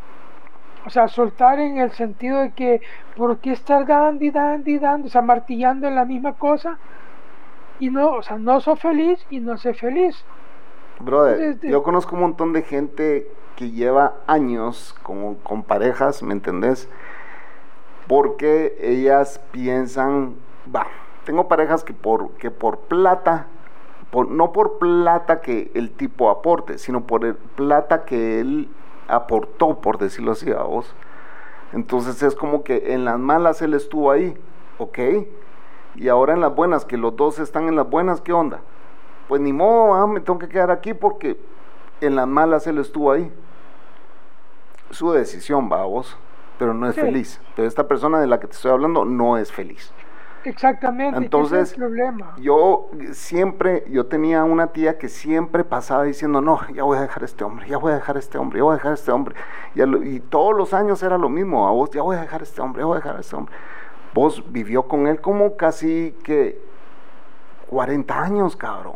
O 0.86 0.90
sea, 0.90 1.08
soltar 1.08 1.58
en 1.60 1.78
el 1.78 1.92
sentido 1.92 2.40
de 2.40 2.52
que, 2.52 2.80
¿por 3.16 3.38
qué 3.38 3.52
estar 3.52 3.86
dando 3.86 4.24
y 4.24 4.30
dando 4.30 4.70
y 4.70 4.78
dando? 4.78 5.06
O 5.08 5.10
sea, 5.10 5.22
martillando 5.22 5.86
en 5.86 5.94
la 5.94 6.04
misma 6.04 6.32
cosa 6.34 6.78
y 7.84 7.90
no, 7.90 8.12
o 8.12 8.22
sea, 8.22 8.38
no 8.38 8.60
soy 8.60 8.76
feliz 8.76 9.26
y 9.28 9.40
no 9.40 9.58
sé 9.58 9.74
feliz. 9.74 10.24
Brother, 11.00 11.60
yo 11.60 11.82
conozco 11.82 12.14
un 12.14 12.22
montón 12.22 12.54
de 12.54 12.62
gente 12.62 13.30
que 13.56 13.72
lleva 13.72 14.14
años 14.26 14.94
con, 15.02 15.34
con 15.34 15.62
parejas, 15.62 16.22
¿me 16.22 16.32
entendés? 16.32 16.88
Porque 18.08 18.74
ellas 18.80 19.38
piensan, 19.52 20.36
va, 20.74 20.86
tengo 21.26 21.46
parejas 21.46 21.84
que 21.84 21.92
por, 21.92 22.30
que 22.38 22.50
por 22.50 22.78
plata, 22.78 23.48
por, 24.10 24.30
no 24.30 24.52
por 24.52 24.78
plata 24.78 25.42
que 25.42 25.70
el 25.74 25.90
tipo 25.90 26.30
aporte, 26.30 26.78
sino 26.78 27.06
por 27.06 27.26
el 27.26 27.34
plata 27.34 28.06
que 28.06 28.40
él 28.40 28.70
aportó, 29.08 29.80
por 29.80 29.98
decirlo 29.98 30.32
así 30.32 30.50
a 30.50 30.62
vos. 30.62 30.94
Entonces 31.74 32.22
es 32.22 32.34
como 32.34 32.64
que 32.64 32.94
en 32.94 33.04
las 33.04 33.18
malas 33.18 33.60
él 33.60 33.74
estuvo 33.74 34.10
ahí, 34.10 34.34
¿ok? 34.78 34.98
Y 35.94 36.08
ahora 36.08 36.34
en 36.34 36.40
las 36.40 36.54
buenas, 36.54 36.84
que 36.84 36.96
los 36.96 37.16
dos 37.16 37.38
están 37.38 37.68
en 37.68 37.76
las 37.76 37.88
buenas, 37.88 38.20
¿qué 38.20 38.32
onda? 38.32 38.60
Pues 39.28 39.40
ni 39.40 39.52
modo, 39.52 39.94
ah, 39.94 40.06
me 40.06 40.20
tengo 40.20 40.38
que 40.38 40.48
quedar 40.48 40.70
aquí 40.70 40.92
porque 40.94 41.38
en 42.00 42.16
las 42.16 42.26
malas 42.26 42.66
él 42.66 42.78
estuvo 42.78 43.12
ahí. 43.12 43.32
Su 44.90 45.12
decisión, 45.12 45.70
va 45.72 45.84
vos, 45.84 46.16
pero 46.58 46.74
no 46.74 46.88
es 46.88 46.94
feliz. 46.94 47.40
Pero 47.56 47.66
esta 47.66 47.88
persona 47.88 48.20
de 48.20 48.26
la 48.26 48.38
que 48.38 48.46
te 48.46 48.54
estoy 48.54 48.70
hablando 48.70 49.04
no 49.04 49.38
es 49.38 49.50
feliz. 49.50 49.92
Exactamente. 50.44 51.16
Entonces, 51.16 51.70
es 51.70 51.72
el 51.72 51.78
problema. 51.78 52.34
yo 52.38 52.90
siempre, 53.12 53.84
yo 53.88 54.06
tenía 54.06 54.44
una 54.44 54.68
tía 54.68 54.98
que 54.98 55.08
siempre 55.08 55.64
pasaba 55.64 56.04
diciendo, 56.04 56.42
no, 56.42 56.60
ya 56.68 56.82
voy 56.82 56.98
a 56.98 57.00
dejar 57.00 57.22
a 57.22 57.26
este 57.26 57.44
hombre, 57.44 57.66
ya 57.66 57.78
voy 57.78 57.92
a 57.92 57.94
dejar 57.94 58.16
a 58.16 58.18
este 58.18 58.36
hombre, 58.36 58.58
ya 58.58 58.64
voy 58.64 58.72
a 58.72 58.76
dejar 58.76 58.90
a 58.90 58.94
este 58.94 59.10
hombre. 59.10 59.34
Y, 59.74 59.82
y 59.82 60.20
todos 60.20 60.54
los 60.54 60.74
años 60.74 61.02
era 61.02 61.16
lo 61.16 61.30
mismo, 61.30 61.66
a 61.66 61.70
vos, 61.70 61.90
ya 61.90 62.02
voy 62.02 62.16
a 62.16 62.20
dejar 62.20 62.42
a 62.42 62.44
este 62.44 62.60
hombre, 62.60 62.82
ya 62.82 62.86
voy 62.86 62.96
a 62.96 63.00
dejar 63.00 63.16
a 63.16 63.20
este 63.20 63.36
hombre. 63.36 63.54
Vos 64.14 64.44
vivió 64.48 64.84
con 64.84 65.08
él 65.08 65.20
como 65.20 65.56
casi 65.56 66.14
que 66.22 66.62
40 67.68 68.22
años, 68.22 68.56
cabrón. 68.56 68.94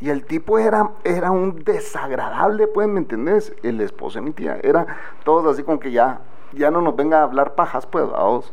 Y 0.00 0.10
el 0.10 0.24
tipo 0.24 0.58
era, 0.58 0.90
era 1.04 1.30
un 1.30 1.64
desagradable, 1.64 2.66
pues, 2.66 2.88
¿me 2.88 2.98
entendés? 2.98 3.54
El 3.62 3.80
esposo 3.80 4.18
de 4.18 4.24
mi 4.24 4.32
tía. 4.32 4.58
Era 4.62 4.86
todos 5.24 5.46
así 5.46 5.62
como 5.62 5.80
que 5.80 5.90
ya, 5.90 6.20
ya 6.52 6.70
no 6.70 6.80
nos 6.80 6.94
venga 6.96 7.20
a 7.20 7.22
hablar 7.24 7.54
pajas, 7.54 7.86
pues, 7.86 8.08
vamos. 8.08 8.52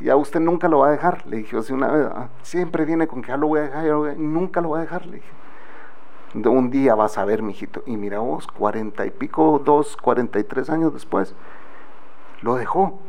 Ya 0.00 0.14
usted 0.14 0.40
nunca 0.40 0.68
lo 0.68 0.78
va 0.78 0.88
a 0.88 0.90
dejar, 0.92 1.26
le 1.26 1.38
dije 1.38 1.56
así 1.56 1.72
una 1.72 1.88
vez. 1.88 2.06
¿ah? 2.06 2.28
Siempre 2.42 2.84
viene 2.84 3.06
con 3.08 3.22
que 3.22 3.28
ya 3.28 3.36
lo 3.36 3.48
voy 3.48 3.60
a 3.60 3.62
dejar, 3.62 3.84
ya 3.84 3.90
lo 3.90 3.98
voy 3.98 4.10
a 4.10 4.14
nunca 4.14 4.60
lo 4.60 4.70
va 4.70 4.78
a 4.78 4.82
dejar, 4.82 5.06
le 5.06 5.16
dije. 5.16 5.30
Un 6.34 6.70
día 6.70 6.94
vas 6.94 7.18
a 7.18 7.24
ver, 7.24 7.42
mijito. 7.42 7.82
Y 7.86 7.96
mira 7.96 8.20
vos, 8.20 8.46
cuarenta 8.46 9.06
y 9.06 9.10
pico, 9.10 9.60
dos, 9.64 9.96
cuarenta 9.96 10.38
y 10.38 10.44
tres 10.44 10.70
años 10.70 10.92
después, 10.92 11.34
lo 12.42 12.54
dejó. 12.54 13.00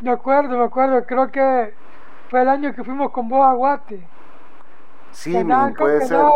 Me 0.00 0.10
acuerdo, 0.10 0.58
me 0.58 0.64
acuerdo. 0.64 1.04
Creo 1.04 1.30
que 1.30 1.74
fue 2.30 2.42
el 2.42 2.48
año 2.48 2.74
que 2.74 2.84
fuimos 2.84 3.10
con 3.10 3.28
vos 3.28 3.46
a 3.46 3.52
Guate. 3.54 4.06
Sí, 5.12 5.32
Que 5.32 5.38
andaban 5.38 5.74
con- 5.74 5.84
puede 5.84 5.98
que 6.00 6.06
ser. 6.06 6.16
andaba 6.16 6.34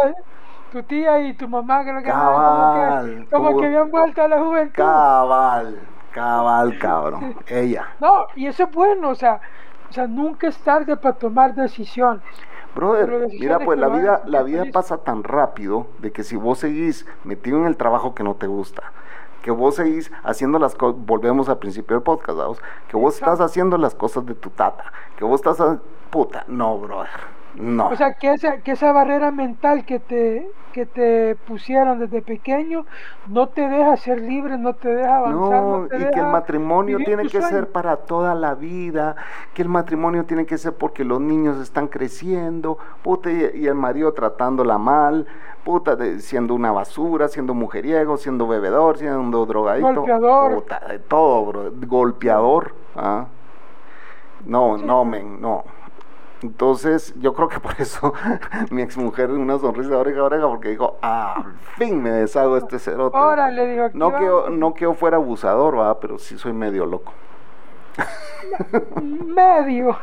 Tu 0.71 0.83
tía 0.83 1.19
y 1.21 1.33
tu 1.33 1.49
mamá 1.49 1.83
creo 1.83 1.99
que 2.03 2.11
como 2.11 2.23
Cabal, 2.23 3.07
que, 3.25 3.31
como 3.31 3.45
como- 3.47 3.61
que 3.61 3.67
habían 3.67 3.91
vuelto 3.91 4.23
a 4.23 4.29
la 4.29 4.39
juventud. 4.39 4.75
Cabal, 4.77 5.79
cabal, 6.13 6.79
cabrón. 6.79 7.35
Ella. 7.47 7.87
No, 8.01 8.27
y 8.37 8.47
eso 8.47 8.65
es 8.65 8.71
bueno, 8.73 9.09
o 9.09 9.15
sea, 9.15 9.41
o 9.89 9.93
sea, 9.95 10.07
nunca 10.07 10.47
es 10.49 10.59
tarde 10.59 10.95
para 10.99 11.15
tomar 11.17 11.55
decisiones. 11.55 12.23
Brother, 12.75 13.29
mira, 13.41 13.59
pues 13.59 13.77
que 13.77 13.81
la 13.81 13.89
vida, 13.89 14.21
la 14.27 14.43
vida 14.43 14.65
pasa 14.71 14.99
tan 14.99 15.25
rápido 15.25 15.87
de 16.01 16.13
que 16.13 16.23
si 16.23 16.37
vos 16.37 16.59
seguís 16.59 17.07
metido 17.25 17.59
en 17.61 17.65
el 17.67 17.79
trabajo 17.79 18.15
que 18.15 18.23
no 18.23 18.35
te 18.35 18.47
gusta, 18.47 18.93
que 19.49 19.53
vos 19.53 19.77
seguís 19.77 20.13
haciendo 20.25 20.59
las 20.59 20.75
cosas, 20.75 21.01
volvemos 21.07 21.49
al 21.49 21.57
principio 21.57 21.97
del 21.97 22.03
podcast, 22.03 22.61
que 22.87 22.99
vos 22.99 23.15
estás 23.15 23.41
haciendo 23.41 23.79
las 23.79 23.95
cosas 23.95 24.27
de 24.27 24.35
tu 24.35 24.51
tata, 24.51 24.93
que 25.17 25.25
vos 25.25 25.41
estás, 25.41 25.59
a- 25.59 25.81
puta, 26.11 26.45
no, 26.49 26.77
brother, 26.77 27.09
no. 27.61 27.89
O 27.89 27.97
sea, 27.97 28.15
que 28.15 28.33
esa, 28.33 28.59
que 28.59 28.73
esa 28.73 28.93
barrera 28.93 29.31
mental 29.31 29.85
que 29.85 29.99
te, 29.99 30.49
que 30.73 30.87
te 30.87 31.35
pusieron 31.47 31.99
desde 31.99 32.23
pequeño 32.23 32.85
no 33.27 33.49
te 33.49 33.63
deja 33.69 33.97
ser 33.97 34.21
libre, 34.21 34.59
no 34.59 34.75
te 34.75 34.89
deja 34.89 35.17
avanzar. 35.17 35.63
No, 35.63 35.79
No, 35.81 35.87
te 35.89 35.97
y 35.97 36.11
que 36.11 36.21
el 36.21 36.27
matrimonio 36.27 36.99
tiene 36.99 37.27
que 37.29 37.43
ser 37.43 37.69
para 37.71 37.97
toda 37.97 38.35
la 38.35 38.55
vida, 38.55 39.17
que 39.55 39.63
el 39.63 39.69
matrimonio 39.69 40.25
tiene 40.25 40.47
que 40.47 40.57
ser 40.59 40.75
porque 40.75 41.05
los 41.05 41.21
niños 41.21 41.59
están 41.61 41.89
creciendo, 41.89 42.79
puta, 43.03 43.31
y, 43.31 43.51
y 43.55 43.67
el 43.67 43.75
marido 43.75 44.13
tratándola 44.13 44.79
mal, 44.79 45.27
puta, 45.65 45.97
de- 45.97 46.21
siendo 46.21 46.55
una 46.55 46.71
basura, 46.73 47.29
siendo 47.29 47.55
mujeriego, 47.55 48.17
siendo 48.17 48.47
bebedor, 48.47 48.99
siendo 48.99 49.45
drogadito, 49.47 49.87
Golpeador. 49.95 50.55
puta, 50.55 50.81
de 50.89 50.99
todo, 51.01 51.45
bro, 51.47 51.73
golpeador, 51.87 52.75
¿ah? 52.97 53.27
No, 54.47 54.79
Sí. 54.79 54.85
no, 54.87 55.05
men, 55.05 55.41
no. 55.41 55.65
Entonces, 56.43 57.15
yo 57.19 57.35
creo 57.35 57.49
que 57.49 57.59
por 57.61 57.75
eso 57.81 58.13
mi 58.71 58.83
exmujer 58.83 59.31
una 59.31 59.59
sonrisa 59.59 59.91
de 59.91 59.97
oreja 59.97 60.21
a 60.21 60.25
oreja, 60.25 60.47
porque 60.47 60.69
dijo, 60.71 60.97
ah, 61.03 61.35
al 61.45 61.53
fin 61.77 62.01
me 62.03 62.11
deshago 62.11 62.55
de 62.55 62.61
este 62.61 62.79
cerote. 62.79 63.17
Órale, 63.17 63.67
digo, 63.67 63.85
aquí 63.85 63.99
No 63.99 64.13
que, 64.15 64.25
yo, 64.25 64.51
no 64.51 64.75
que 64.75 64.83
yo 64.83 64.95
fuera 64.95 65.17
abusador, 65.17 65.79
¿va? 65.79 65.99
pero 65.99 66.19
sí 66.19 66.39
soy 66.39 66.53
medio 66.53 66.87
loco. 66.87 67.13
medio. 69.03 69.99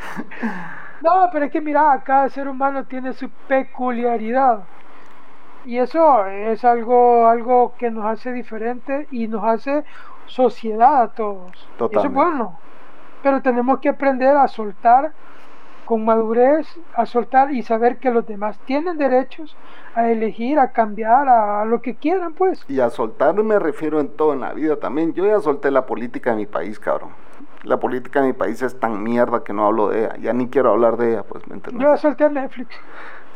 no, 1.02 1.28
pero 1.32 1.46
es 1.46 1.50
que 1.52 1.60
mira, 1.60 2.02
cada 2.04 2.28
ser 2.28 2.48
humano 2.48 2.84
tiene 2.84 3.12
su 3.12 3.28
peculiaridad. 3.48 4.64
Y 5.64 5.78
eso 5.78 6.26
es 6.26 6.64
algo, 6.64 7.26
algo 7.28 7.74
que 7.78 7.90
nos 7.90 8.04
hace 8.04 8.32
diferente 8.32 9.06
y 9.10 9.28
nos 9.28 9.44
hace 9.44 9.84
sociedad 10.26 11.02
a 11.02 11.08
todos. 11.08 11.68
Y 11.90 11.96
Eso 11.96 12.08
es 12.08 12.12
Totalmente. 12.12 12.14
bueno. 12.14 12.58
Pero 13.22 13.40
tenemos 13.40 13.78
que 13.78 13.88
aprender 13.88 14.36
a 14.36 14.48
soltar 14.48 15.12
con 15.92 16.06
madurez, 16.06 16.66
a 16.94 17.04
soltar 17.04 17.52
y 17.52 17.62
saber 17.62 17.98
que 17.98 18.10
los 18.10 18.26
demás 18.26 18.58
tienen 18.64 18.96
derechos 18.96 19.54
a 19.94 20.08
elegir, 20.08 20.58
a 20.58 20.72
cambiar, 20.72 21.28
a, 21.28 21.60
a 21.60 21.64
lo 21.66 21.82
que 21.82 21.96
quieran, 21.96 22.32
pues. 22.32 22.64
Y 22.66 22.80
a 22.80 22.88
soltar 22.88 23.34
me 23.34 23.58
refiero 23.58 24.00
en 24.00 24.08
todo 24.08 24.32
en 24.32 24.40
la 24.40 24.54
vida 24.54 24.76
también. 24.76 25.12
Yo 25.12 25.26
ya 25.26 25.38
solté 25.40 25.70
la 25.70 25.84
política 25.84 26.30
de 26.30 26.36
mi 26.36 26.46
país, 26.46 26.78
cabrón. 26.78 27.10
La 27.64 27.78
política 27.78 28.22
de 28.22 28.28
mi 28.28 28.32
país 28.32 28.62
es 28.62 28.80
tan 28.80 29.02
mierda 29.02 29.44
que 29.44 29.52
no 29.52 29.66
hablo 29.66 29.90
de 29.90 30.04
ella. 30.04 30.16
Ya 30.16 30.32
ni 30.32 30.48
quiero 30.48 30.70
hablar 30.70 30.96
de 30.96 31.10
ella, 31.10 31.24
pues, 31.24 31.46
¿me 31.46 31.56
entiendes? 31.56 31.82
Yo 31.82 31.90
ya 31.90 31.96
solté 31.98 32.30
Netflix. 32.30 32.74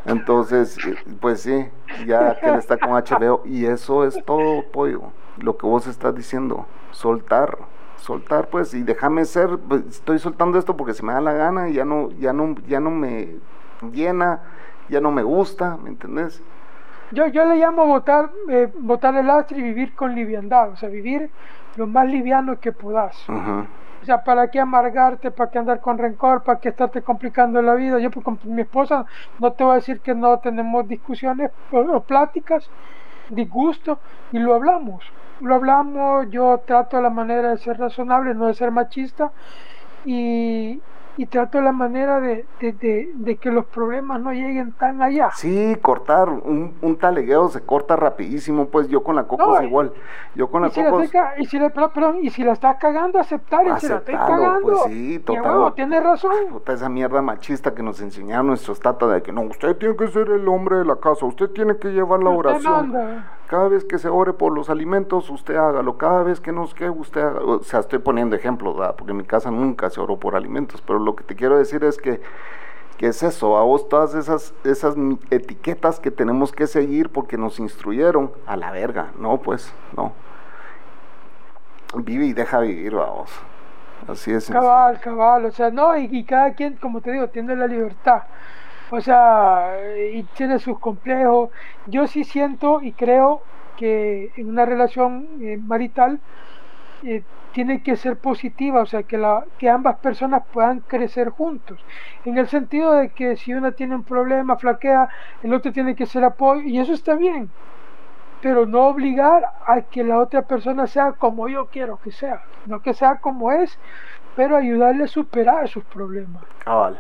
Entonces, 0.07 0.79
eh, 0.79 0.97
pues 1.21 1.43
sí, 1.43 1.69
ya 2.07 2.41
que 2.41 2.49
él 2.49 2.55
está 2.55 2.79
con 2.79 2.91
HBO. 2.93 3.43
Y 3.45 3.67
eso 3.67 4.07
es 4.07 4.25
todo, 4.25 4.63
pollo. 4.73 5.13
Lo 5.37 5.59
que 5.59 5.67
vos 5.67 5.87
estás 5.87 6.15
diciendo. 6.15 6.65
Soltar. 6.91 7.59
Soltar, 7.99 8.49
pues, 8.49 8.73
y 8.75 8.83
déjame 8.83 9.25
ser. 9.25 9.59
pues, 9.59 9.85
estoy 9.87 10.19
soltando 10.19 10.59
esto 10.59 10.77
porque 10.77 10.95
se 10.95 11.03
me 11.03 11.13
da 11.13 11.21
la 11.21 11.33
gana 11.33 11.69
y 11.69 11.75
ya 11.75 11.85
no, 11.85 12.11
ya 12.13 12.33
no, 12.33 12.55
ya 12.69 12.81
no 12.81 12.91
me 12.91 13.37
llena, 13.93 14.41
ya 14.89 15.01
no 15.01 15.11
me 15.11 15.23
gusta, 15.23 15.77
¿me 15.77 15.91
entendés? 15.91 16.41
Yo, 17.13 17.27
yo 17.29 17.45
le 17.45 17.57
llamo 17.57 17.87
botar, 17.87 18.31
eh, 18.49 18.69
botar 18.81 19.15
el 19.17 19.27
lastre 19.27 19.59
y 19.59 19.63
vivir 19.63 19.95
con 19.95 20.15
liviandad, 20.15 20.71
o 20.71 20.77
sea, 20.77 20.89
vivir 20.89 21.31
lo 21.77 21.87
más 21.87 22.09
liviano 22.09 22.59
que 22.59 22.73
puedas. 22.73 23.29
Ujú. 23.29 23.67
O 24.03 24.05
sea, 24.05 24.23
¿para 24.23 24.51
qué 24.51 24.61
amargarte? 24.61 25.31
¿Para 25.31 25.51
qué 25.51 25.59
andar 25.59 25.81
con 25.81 25.99
rencor? 25.99 26.43
¿Para 26.43 26.61
qué 26.61 26.69
estarte 26.69 27.03
complicando 27.03 27.61
la 27.63 27.75
vida? 27.75 27.99
Yo 27.99 28.11
pues, 28.11 28.25
con 28.25 28.39
mi 28.45 28.63
esposa 28.63 29.05
no 29.39 29.53
te 29.53 29.65
voy 29.65 29.73
a 29.73 29.77
decir 29.77 30.01
que 30.01 30.15
no 30.15 30.39
tenemos 30.39 30.87
discusiones 30.87 31.51
o, 31.73 31.79
o 31.79 32.01
pláticas, 32.01 32.69
disgusto, 33.31 33.99
y 34.33 34.39
lo 34.39 34.55
hablamos. 34.55 35.05
Lo 35.41 35.55
hablamos, 35.57 36.27
yo 36.31 36.63
trato 36.67 37.01
la 37.01 37.11
manera 37.11 37.51
de 37.51 37.59
ser 37.59 37.77
razonable, 37.79 38.35
no 38.35 38.47
de 38.47 38.55
ser 38.55 38.71
machista, 38.71 39.33
y, 40.05 40.85
y 41.17 41.27
trato 41.27 41.61
la 41.61 41.73
manera 41.73 42.21
de, 42.21 42.45
de- 42.61 42.73
de- 42.73 43.11
de 43.15 43.37
que 43.37 43.51
los 43.51 43.65
problemas 43.67 44.21
no 44.21 44.33
lleguen 44.33 44.73
tan 44.73 45.01
allá. 45.03 45.31
Sí, 45.35 45.77
cortar, 45.81 46.29
un, 46.29 46.75
un 46.83 46.97
talegueo 46.97 47.49
se 47.49 47.61
corta 47.63 47.97
rapidísimo, 47.97 48.67
pues 48.69 48.89
yo 48.89 49.03
con 49.03 49.17
la 49.17 49.25
Coco 49.25 49.47
No, 49.47 49.57
es 49.59 49.65
igual. 49.65 49.93
Yo 50.35 50.49
con 50.51 50.63
la 50.63 50.69
Y 50.69 50.71
si, 50.73 50.85
Coco 50.85 51.03
y, 51.39 51.47
si 51.47 51.59
la, 51.59 51.71
perdón, 51.71 52.19
y 52.23 52.31
si 52.31 52.45
la 52.45 52.53
estás 52.53 52.77
cagando, 52.79 53.19
aceptar. 53.19 53.67
Y 53.67 53.81
si 53.81 53.89
la 53.89 53.97
estoy 53.97 54.15
Aceptalo, 54.15 54.43
cagando. 54.43 54.67
pues 54.69 54.83
sí, 54.85 55.15
y 55.15 55.19
total. 55.21 55.43
huevo, 55.45 55.73
tienes 55.73 56.03
razón. 56.03 56.33
Esa 56.67 56.89
mierda 56.89 57.23
machista 57.23 57.75
que 57.75 57.83
nos 57.83 58.01
enseñaron 58.01 58.49
nuestros 58.49 58.81
tatas 58.81 59.11
de 59.11 59.23
que 59.23 59.33
no, 59.33 59.43
usted 59.43 59.77
tiene 59.77 59.97
que 59.97 60.09
ser 60.09 60.29
el 60.29 60.47
hombre 60.49 60.77
de 60.77 60.85
la 60.85 60.97
casa, 60.97 61.25
usted 61.25 61.49
tiene 61.51 61.77
que 61.79 61.89
llevar 61.93 62.23
la 62.23 62.31
oración. 62.31 63.25
Cada 63.47 63.69
vez 63.69 63.85
que 63.85 63.99
se 63.99 64.09
ore 64.09 64.33
por 64.33 64.53
los 64.53 64.69
alimentos, 64.71 65.31
usted 65.31 65.55
hágalo. 65.55 65.97
Cada 65.99 66.25
vez 66.25 66.41
que 66.41 66.51
nos 66.51 66.75
quede, 66.75 66.91
usted 66.91 67.21
haga. 67.23 67.41
O 67.45 67.63
sea, 67.63 67.79
estoy 67.79 68.01
poniendo 68.01 68.35
ejemplos, 68.35 68.77
¿verdad? 68.77 68.97
porque 68.99 69.13
en 69.13 69.19
mi 69.19 69.23
casa 69.25 69.53
nunca 69.53 69.89
se 69.89 70.01
oró 70.01 70.17
por 70.19 70.35
alimentos. 70.35 70.83
Pero 70.83 70.99
lo 71.07 71.17
que 71.17 71.25
te 71.25 71.37
quiero 71.37 71.57
decir 71.57 71.85
es 71.85 71.97
que, 71.97 72.21
que 72.99 73.07
es 73.07 73.23
eso, 73.23 73.57
a 73.57 73.63
vos 73.63 73.89
todas 73.89 74.15
esas, 74.15 74.53
esas 74.65 74.97
etiquetas 75.31 76.01
que 76.01 76.11
tenemos 76.11 76.53
que 76.53 76.67
seguir 76.67 77.09
porque 77.11 77.39
nos 77.39 77.59
instruyeron 77.59 78.33
a 78.47 78.57
la 78.57 78.73
verga. 78.73 79.13
No, 79.19 79.39
pues, 79.39 79.73
no. 79.97 80.13
Vive 81.95 82.27
y 82.27 82.33
deja 82.35 82.61
vivir, 82.61 82.95
vamos. 82.95 83.31
Así 84.09 84.33
es. 84.33 84.51
Cabal, 84.51 85.01
cabal. 85.01 85.47
O 85.47 85.51
sea, 85.51 85.71
no, 85.71 85.97
y, 85.97 86.09
y 86.11 86.25
cada 86.25 86.53
quien, 86.53 86.77
como 86.77 87.01
te 87.01 87.13
digo, 87.13 87.29
tiene 87.29 87.57
la 87.57 87.67
libertad. 87.67 88.25
O 88.91 89.01
sea, 89.01 89.77
y 90.13 90.23
tiene 90.35 90.59
sus 90.59 90.79
complejos. 90.79 91.51
Yo 91.87 92.07
sí 92.07 92.25
siento 92.25 92.83
y 92.83 92.93
creo 92.93 93.43
que 93.77 94.33
en 94.37 94.49
una 94.49 94.65
relación 94.65 95.29
eh, 95.41 95.59
marital 95.59 96.19
eh, 97.03 97.23
tiene 97.57 97.83
que 97.83 97.97
ser 97.97 98.19
positiva, 98.19 98.83
o 98.83 98.85
sea, 98.85 99.05
que, 99.05 99.17
la, 99.17 99.43
que 99.57 99.71
ambas 99.71 99.97
personas 100.01 100.43
puedan 100.53 100.81
crecer 100.81 101.31
juntos. 101.31 101.81
En 102.27 102.37
el 102.37 102.49
sentido 102.49 102.93
de 102.93 103.09
que 103.09 103.39
si 103.39 103.55
una 103.55 103.73
tiene 103.73 103.95
un 103.95 104.05
problema, 104.05 104.59
flaquea, 104.59 105.09
el 105.43 105.55
otro 105.55 105.73
tiene 105.73 105.97
que 105.97 106.05
ser 106.05 106.23
apoyo, 106.23 106.61
y 106.61 106.79
eso 106.79 106.93
está 106.93 107.15
bien. 107.15 107.49
Pero 108.43 108.67
no 108.67 108.89
obligar 108.89 109.43
a 109.67 109.81
que 109.81 110.05
la 110.05 110.19
otra 110.19 110.43
persona 110.43 110.87
sea 110.87 111.13
como 111.13 111.49
yo 111.49 111.69
quiero 111.69 111.97
que 111.97 112.11
sea, 112.11 112.43
no 112.67 112.81
que 112.83 112.93
sea 112.93 113.21
como 113.21 113.51
es, 113.51 113.79
pero 114.37 114.59
ayudarle 114.59 115.05
a 115.05 115.09
superar 115.09 115.67
sus 115.67 115.85
problemas. 115.85 116.43
Cabal. 116.63 116.99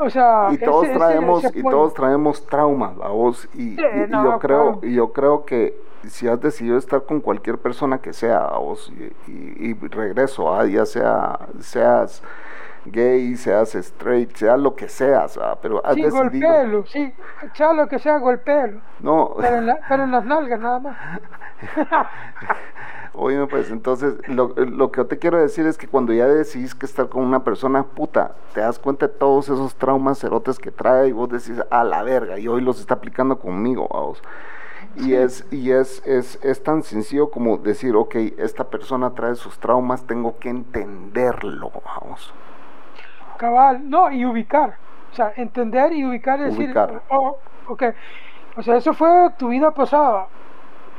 O 0.00 0.10
sea, 0.10 0.48
y 0.52 0.58
todos 0.58 0.84
ese- 0.86 0.96
traemos 0.98 1.44
ese 1.44 1.58
y 1.58 1.62
todos 1.62 1.92
traemos 1.94 2.46
traumas 2.46 2.92
a 3.02 3.08
vos 3.08 3.48
y, 3.54 3.76
Sí, 3.76 3.82
y- 3.82 4.04
y 4.04 4.06
no, 4.08 4.24
yo 4.24 4.38
creo 4.38 4.62
claro. 4.72 4.80
y 4.82 4.94
yo 4.94 5.12
creo 5.12 5.44
que 5.44 5.74
si 6.06 6.28
has 6.28 6.40
decidido 6.40 6.78
estar 6.78 7.02
con 7.04 7.20
cualquier 7.20 7.58
persona 7.58 7.98
que 7.98 8.12
sea 8.12 8.38
a 8.44 8.58
vos 8.58 8.92
y, 8.96 9.30
y- 9.30 9.70
y 9.70 9.88
regreso 9.88 10.54
ah, 10.54 10.64
ya 10.66 10.86
sea 10.86 11.38
seas 11.58 12.22
gay 12.86 13.34
seas 13.36 13.74
straight 13.74 14.32
sea 14.36 14.56
lo 14.56 14.74
que 14.76 14.88
seas 14.88 15.36
ah, 15.42 15.58
pero 15.60 15.84
has 15.84 15.94
Sí, 15.94 16.02
decidido. 16.02 16.22
golpéelo, 16.48 16.86
sí, 16.86 17.12
sea 17.54 17.72
lo 17.72 17.88
que 17.88 17.98
sea, 17.98 18.18
golpéelo. 18.18 18.80
no. 19.00 19.34
Pero 19.40 19.56
en, 19.56 19.66
la- 19.66 19.78
pero 19.88 20.04
en 20.04 20.12
las 20.12 20.24
nalgas 20.24 20.60
nada 20.60 20.78
más. 20.78 20.96
Oye, 23.14 23.46
pues 23.46 23.70
entonces 23.70 24.14
lo, 24.28 24.54
lo 24.56 24.90
que 24.92 24.98
yo 24.98 25.06
te 25.06 25.18
quiero 25.18 25.38
decir 25.38 25.66
es 25.66 25.76
que 25.78 25.88
cuando 25.88 26.12
ya 26.12 26.26
decidís 26.26 26.74
que 26.74 26.86
estar 26.86 27.08
con 27.08 27.24
una 27.24 27.42
persona 27.44 27.82
puta, 27.84 28.36
te 28.54 28.60
das 28.60 28.78
cuenta 28.78 29.08
de 29.08 29.14
todos 29.14 29.46
esos 29.48 29.74
traumas 29.76 30.20
cerotes 30.20 30.58
que 30.58 30.70
trae 30.70 31.08
y 31.08 31.12
vos 31.12 31.28
decís 31.28 31.60
a 31.70 31.84
la 31.84 32.02
verga 32.02 32.38
y 32.38 32.48
hoy 32.48 32.60
los 32.60 32.80
está 32.80 32.94
aplicando 32.94 33.38
conmigo, 33.38 33.88
vamos. 33.92 34.22
Y 34.94 35.14
Sí. 35.14 35.14
es, 35.14 35.46
y 35.52 35.70
es, 35.72 36.02
es, 36.06 36.38
es 36.42 36.62
tan 36.62 36.82
sencillo 36.82 37.30
como 37.30 37.58
decir, 37.58 37.94
ok, 37.96 38.14
esta 38.38 38.64
persona 38.70 39.14
trae 39.14 39.34
sus 39.36 39.58
traumas, 39.58 40.06
tengo 40.06 40.38
que 40.38 40.50
entenderlo, 40.50 41.70
vamos. 41.84 42.34
Cabal, 43.36 43.88
no, 43.88 44.10
y 44.10 44.24
ubicar. 44.24 44.76
O 45.12 45.14
sea, 45.14 45.32
entender 45.36 45.92
y 45.92 46.04
ubicar 46.04 46.40
y 46.40 46.44
decir, 46.44 46.74
Ubicar. 46.74 47.02
oh, 47.08 47.38
ok, 47.68 47.82
O 48.56 48.62
sea, 48.62 48.76
eso 48.76 48.92
fue 48.92 49.30
tu 49.38 49.48
vida 49.48 49.70
pasada. 49.72 50.28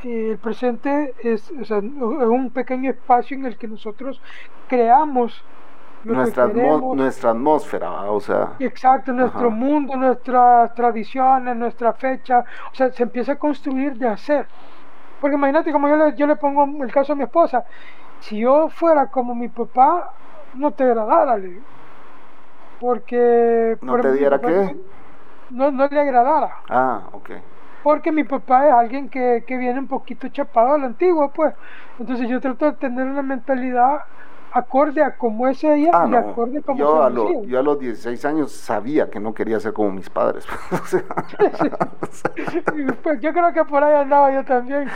El 0.03 0.37
presente 0.37 1.13
es 1.23 1.51
o 1.51 1.65
sea, 1.65 1.79
un 1.79 2.51
pequeño 2.51 2.91
espacio 2.91 3.37
en 3.37 3.45
el 3.45 3.57
que 3.57 3.67
nosotros 3.67 4.21
creamos 4.67 5.43
nuestra, 6.03 6.47
nuestra 6.47 7.31
atmósfera, 7.31 8.09
o 8.09 8.19
sea. 8.19 8.53
Exacto, 8.59 9.11
nuestro 9.11 9.51
mundo, 9.51 9.95
nuestras 9.97 10.73
tradiciones, 10.73 11.55
nuestra 11.55 11.93
fecha, 11.93 12.43
o 12.71 12.75
sea, 12.75 12.91
se 12.91 13.03
empieza 13.03 13.33
a 13.33 13.35
construir 13.35 13.97
de 13.97 14.07
hacer. 14.07 14.47
Porque 15.19 15.35
imagínate, 15.35 15.71
como 15.71 15.89
yo 15.89 15.95
le, 15.97 16.15
yo 16.15 16.25
le 16.25 16.37
pongo 16.37 16.83
el 16.83 16.91
caso 16.91 17.13
a 17.13 17.15
mi 17.15 17.23
esposa, 17.23 17.65
si 18.19 18.39
yo 18.39 18.69
fuera 18.69 19.07
como 19.07 19.35
mi 19.35 19.49
papá, 19.49 20.13
no 20.53 20.71
te 20.71 20.83
agradara, 20.83 21.37
le 21.37 21.59
Porque... 22.79 23.77
¿No 23.81 23.99
te 23.99 24.13
diera 24.13 24.39
qué? 24.39 24.77
No, 25.49 25.71
no 25.71 25.87
le 25.87 25.99
agradara. 25.99 26.57
Ah, 26.69 27.01
ok. 27.11 27.31
Porque 27.83 28.11
mi 28.11 28.23
papá 28.23 28.67
es 28.67 28.73
alguien 28.73 29.09
que, 29.09 29.43
que 29.47 29.57
viene 29.57 29.79
un 29.79 29.87
poquito 29.87 30.27
chapado 30.29 30.73
a 30.73 30.77
la 30.77 30.87
antigua, 30.87 31.31
pues. 31.31 31.53
Entonces 31.99 32.29
yo 32.29 32.39
trato 32.39 32.65
de 32.65 32.73
tener 32.73 33.05
una 33.05 33.21
mentalidad 33.21 34.01
acorde 34.51 35.03
a 35.03 35.15
como 35.15 35.47
es 35.47 35.63
ella 35.63 35.91
ah, 35.93 36.07
y 36.09 36.15
acorde 36.15 36.59
a 36.59 36.61
como 36.61 36.79
yo 36.79 37.03
a 37.03 37.09
lo, 37.09 37.43
Yo 37.43 37.59
a 37.59 37.63
los 37.63 37.79
16 37.79 38.23
años 38.25 38.51
sabía 38.51 39.09
que 39.09 39.19
no 39.19 39.33
quería 39.33 39.59
ser 39.59 39.73
como 39.73 39.91
mis 39.91 40.09
padres. 40.09 40.45
pues 43.03 43.21
yo 43.21 43.31
creo 43.31 43.53
que 43.53 43.63
por 43.65 43.83
ahí 43.83 43.95
andaba 43.95 44.33
yo 44.33 44.43
también. 44.43 44.87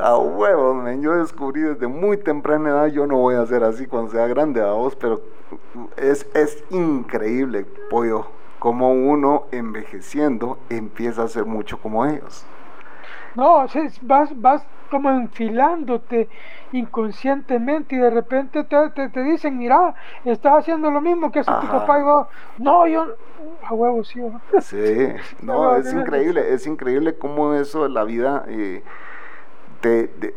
A 0.00 0.16
huevos, 0.16 0.86
yo 1.00 1.16
descubrí 1.16 1.62
desde 1.62 1.88
muy 1.88 2.18
temprana 2.18 2.70
edad, 2.70 2.86
yo 2.86 3.06
no 3.06 3.16
voy 3.16 3.34
a 3.34 3.44
ser 3.46 3.64
así 3.64 3.86
cuando 3.86 4.12
sea 4.12 4.28
grande 4.28 4.60
a 4.60 4.72
vos, 4.72 4.94
pero 4.94 5.20
es, 5.96 6.28
es 6.34 6.62
increíble, 6.70 7.66
pollo, 7.90 8.26
como 8.58 8.92
uno 8.92 9.44
envejeciendo 9.52 10.58
empieza 10.68 11.22
a 11.22 11.28
ser 11.28 11.44
mucho 11.44 11.78
como 11.78 12.06
ellos. 12.06 12.44
No, 13.34 13.64
vas, 14.02 14.40
vas 14.40 14.66
como 14.90 15.10
enfilándote 15.10 16.28
inconscientemente 16.72 17.94
y 17.94 17.98
de 17.98 18.10
repente 18.10 18.64
te, 18.64 19.08
te, 19.08 19.22
dicen, 19.22 19.58
mira, 19.58 19.94
estás 20.24 20.60
haciendo 20.60 20.90
lo 20.90 21.00
mismo 21.00 21.30
que 21.30 21.40
hace 21.40 21.50
tu 21.60 21.66
papá 21.66 21.98
y 21.98 22.02
vos, 22.02 22.26
no, 22.58 22.86
yo, 22.86 23.06
a 23.64 23.74
huevo, 23.74 24.02
sí. 24.04 24.20
Sí, 24.60 25.08
no, 25.42 25.76
es 25.76 25.92
increíble, 25.92 26.52
es 26.52 26.66
increíble 26.66 27.16
cómo 27.16 27.54
eso 27.54 27.84
de 27.84 27.90
la 27.90 28.04
vida... 28.04 28.44
Eh, 28.48 28.82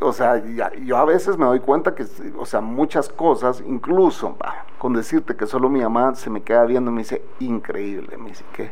o 0.01 0.13
sea, 0.13 0.43
yo 0.83 0.97
a 0.97 1.05
veces 1.05 1.37
me 1.37 1.45
doy 1.45 1.59
cuenta 1.59 1.95
que, 1.95 2.05
o 2.37 2.45
sea, 2.45 2.61
muchas 2.61 3.09
cosas, 3.09 3.63
incluso 3.65 4.37
con 4.77 4.93
decirte 4.93 5.35
que 5.35 5.47
solo 5.47 5.69
mi 5.69 5.81
mamá 5.81 6.13
se 6.15 6.29
me 6.29 6.41
queda 6.41 6.65
viendo, 6.65 6.91
me 6.91 6.99
dice, 6.99 7.23
increíble, 7.39 8.17
me 8.17 8.29
dice 8.29 8.45
que 8.53 8.71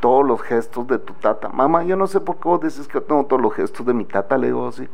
todos 0.00 0.26
los 0.26 0.42
gestos 0.42 0.86
de 0.86 0.98
tu 0.98 1.14
tata. 1.14 1.48
Mamá, 1.48 1.84
yo 1.84 1.96
no 1.96 2.06
sé 2.06 2.20
por 2.20 2.36
qué 2.36 2.48
vos 2.48 2.60
dices 2.60 2.86
que 2.86 3.00
tengo 3.00 3.24
todos 3.24 3.40
los 3.40 3.54
gestos 3.54 3.86
de 3.86 3.94
mi 3.94 4.04
tata, 4.04 4.36
le 4.36 4.48
digo 4.48 4.68
así. 4.68 4.86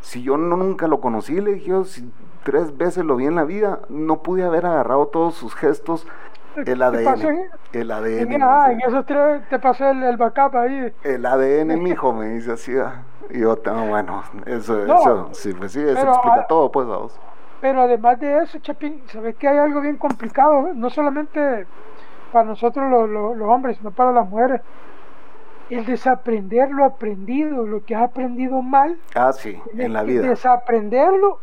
Si 0.00 0.22
yo 0.24 0.36
no, 0.36 0.56
nunca 0.56 0.88
lo 0.88 1.00
conocí, 1.00 1.40
le 1.40 1.54
dije, 1.54 1.84
si 1.84 2.10
tres 2.42 2.76
veces 2.76 3.04
lo 3.04 3.14
vi 3.14 3.26
en 3.26 3.36
la 3.36 3.44
vida, 3.44 3.82
no 3.88 4.22
pude 4.22 4.42
haber 4.42 4.66
agarrado 4.66 5.06
todos 5.06 5.34
sus 5.34 5.54
gestos. 5.54 6.08
El 6.56 6.82
ADN. 6.82 7.50
El 7.72 7.90
ADN. 7.90 8.42
Ah, 8.42 8.72
en 8.72 8.80
esos 8.80 9.06
tres 9.06 9.48
te 9.48 9.58
pasó 9.58 9.88
el, 9.90 10.02
el 10.02 10.16
backup 10.16 10.56
ahí. 10.56 10.92
El 11.02 11.24
ADN, 11.24 11.82
mijo, 11.82 12.12
me 12.12 12.28
dice 12.28 12.52
así. 12.52 12.76
Ah. 12.76 13.02
Y 13.30 13.40
yo, 13.40 13.56
bueno, 13.88 14.22
eso, 14.44 14.84
eso, 14.84 15.28
sí, 15.32 15.54
pues 15.54 15.72
sí, 15.72 15.80
eso 15.80 16.08
explica 16.08 16.46
todo, 16.46 16.70
pues, 16.70 16.86
vamos. 16.86 17.18
Pero 17.60 17.82
además 17.82 18.18
de 18.20 18.38
eso, 18.38 18.58
Chapín, 18.58 19.02
¿sabes 19.06 19.36
que 19.36 19.48
hay 19.48 19.56
algo 19.56 19.80
bien 19.80 19.96
complicado? 19.96 20.74
No 20.74 20.90
solamente 20.90 21.66
para 22.32 22.44
nosotros 22.44 23.08
los, 23.08 23.48
hombres, 23.48 23.80
no 23.82 23.90
para 23.90 24.12
las 24.12 24.28
mujeres. 24.28 24.60
El 25.70 25.86
desaprender 25.86 26.70
lo 26.70 26.84
aprendido, 26.84 27.66
lo 27.66 27.84
que 27.84 27.94
has 27.94 28.02
aprendido 28.02 28.60
mal. 28.60 28.98
Ah, 29.14 29.32
sí, 29.32 29.58
en 29.74 29.92
la 29.92 30.02
vida. 30.02 30.26
Desaprenderlo 30.26 31.38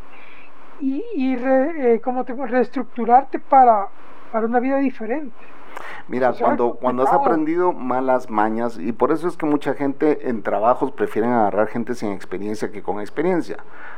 y, 0.80 1.04
y 1.16 1.36
eh, 1.36 2.02
te, 2.26 2.34
reestructurarte 2.34 3.40
para, 3.40 3.88
para 4.32 4.46
una 4.46 4.60
vida 4.60 4.78
diferente. 4.78 5.36
Mira, 6.08 6.34
cuando, 6.34 6.74
cuando 6.74 7.04
has 7.04 7.14
aprendido 7.14 7.72
malas 7.72 8.30
mañas, 8.30 8.80
y 8.80 8.92
por 8.92 9.12
eso 9.12 9.28
es 9.28 9.38
que 9.38 9.46
mucha 9.46 9.76
gente 9.76 10.28
en 10.30 10.42
trabajos 10.42 10.92
prefieren 10.92 11.32
agarrar 11.32 11.68
gente 11.68 11.94
sin 11.94 12.12
experiencia 12.12 12.72
que 12.72 12.82
con 12.82 13.00
experiencia, 13.00 13.58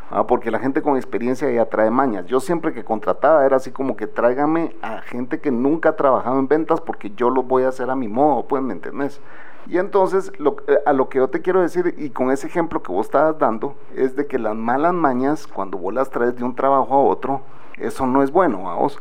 ¿ah? 0.09 0.27
porque 0.27 0.51
la 0.51 0.59
gente 0.59 0.81
con 0.81 0.97
experiencia 0.97 1.49
ya 1.49 1.65
trae 1.65 1.89
mañas. 1.89 2.25
Yo 2.25 2.39
siempre 2.39 2.73
que 2.73 2.83
contrataba 2.83 3.45
era 3.45 3.55
así 3.55 3.71
como 3.71 3.95
que 3.95 4.07
tráigame 4.07 4.75
a 4.81 5.01
gente 5.01 5.39
que 5.39 5.51
nunca 5.51 5.89
ha 5.89 5.95
trabajado 5.95 6.37
en 6.37 6.47
ventas 6.47 6.81
porque 6.81 7.11
yo 7.11 7.29
lo 7.29 7.43
voy 7.43 7.63
a 7.63 7.69
hacer 7.69 7.89
a 7.89 7.95
mi 7.95 8.09
modo, 8.09 8.45
pues, 8.45 8.61
¿me 8.61 8.73
entendés? 8.73 9.21
Y 9.67 9.77
entonces, 9.77 10.31
lo, 10.37 10.57
eh, 10.67 10.79
a 10.85 10.91
lo 10.91 11.07
que 11.07 11.19
yo 11.19 11.29
te 11.29 11.41
quiero 11.41 11.61
decir, 11.61 11.95
y 11.97 12.09
con 12.09 12.31
ese 12.31 12.47
ejemplo 12.47 12.81
que 12.81 12.91
vos 12.91 13.05
estabas 13.05 13.37
dando, 13.37 13.75
es 13.95 14.15
de 14.15 14.27
que 14.27 14.37
las 14.37 14.55
malas 14.55 14.93
mañas, 14.93 15.47
cuando 15.47 15.77
vos 15.77 15.93
las 15.93 16.09
traes 16.09 16.35
de 16.35 16.43
un 16.43 16.55
trabajo 16.55 16.93
a 16.93 17.03
otro, 17.03 17.41
eso 17.77 18.05
no 18.05 18.21
es 18.23 18.31
bueno 18.31 18.69
a 18.69 18.75
vos. 18.75 18.99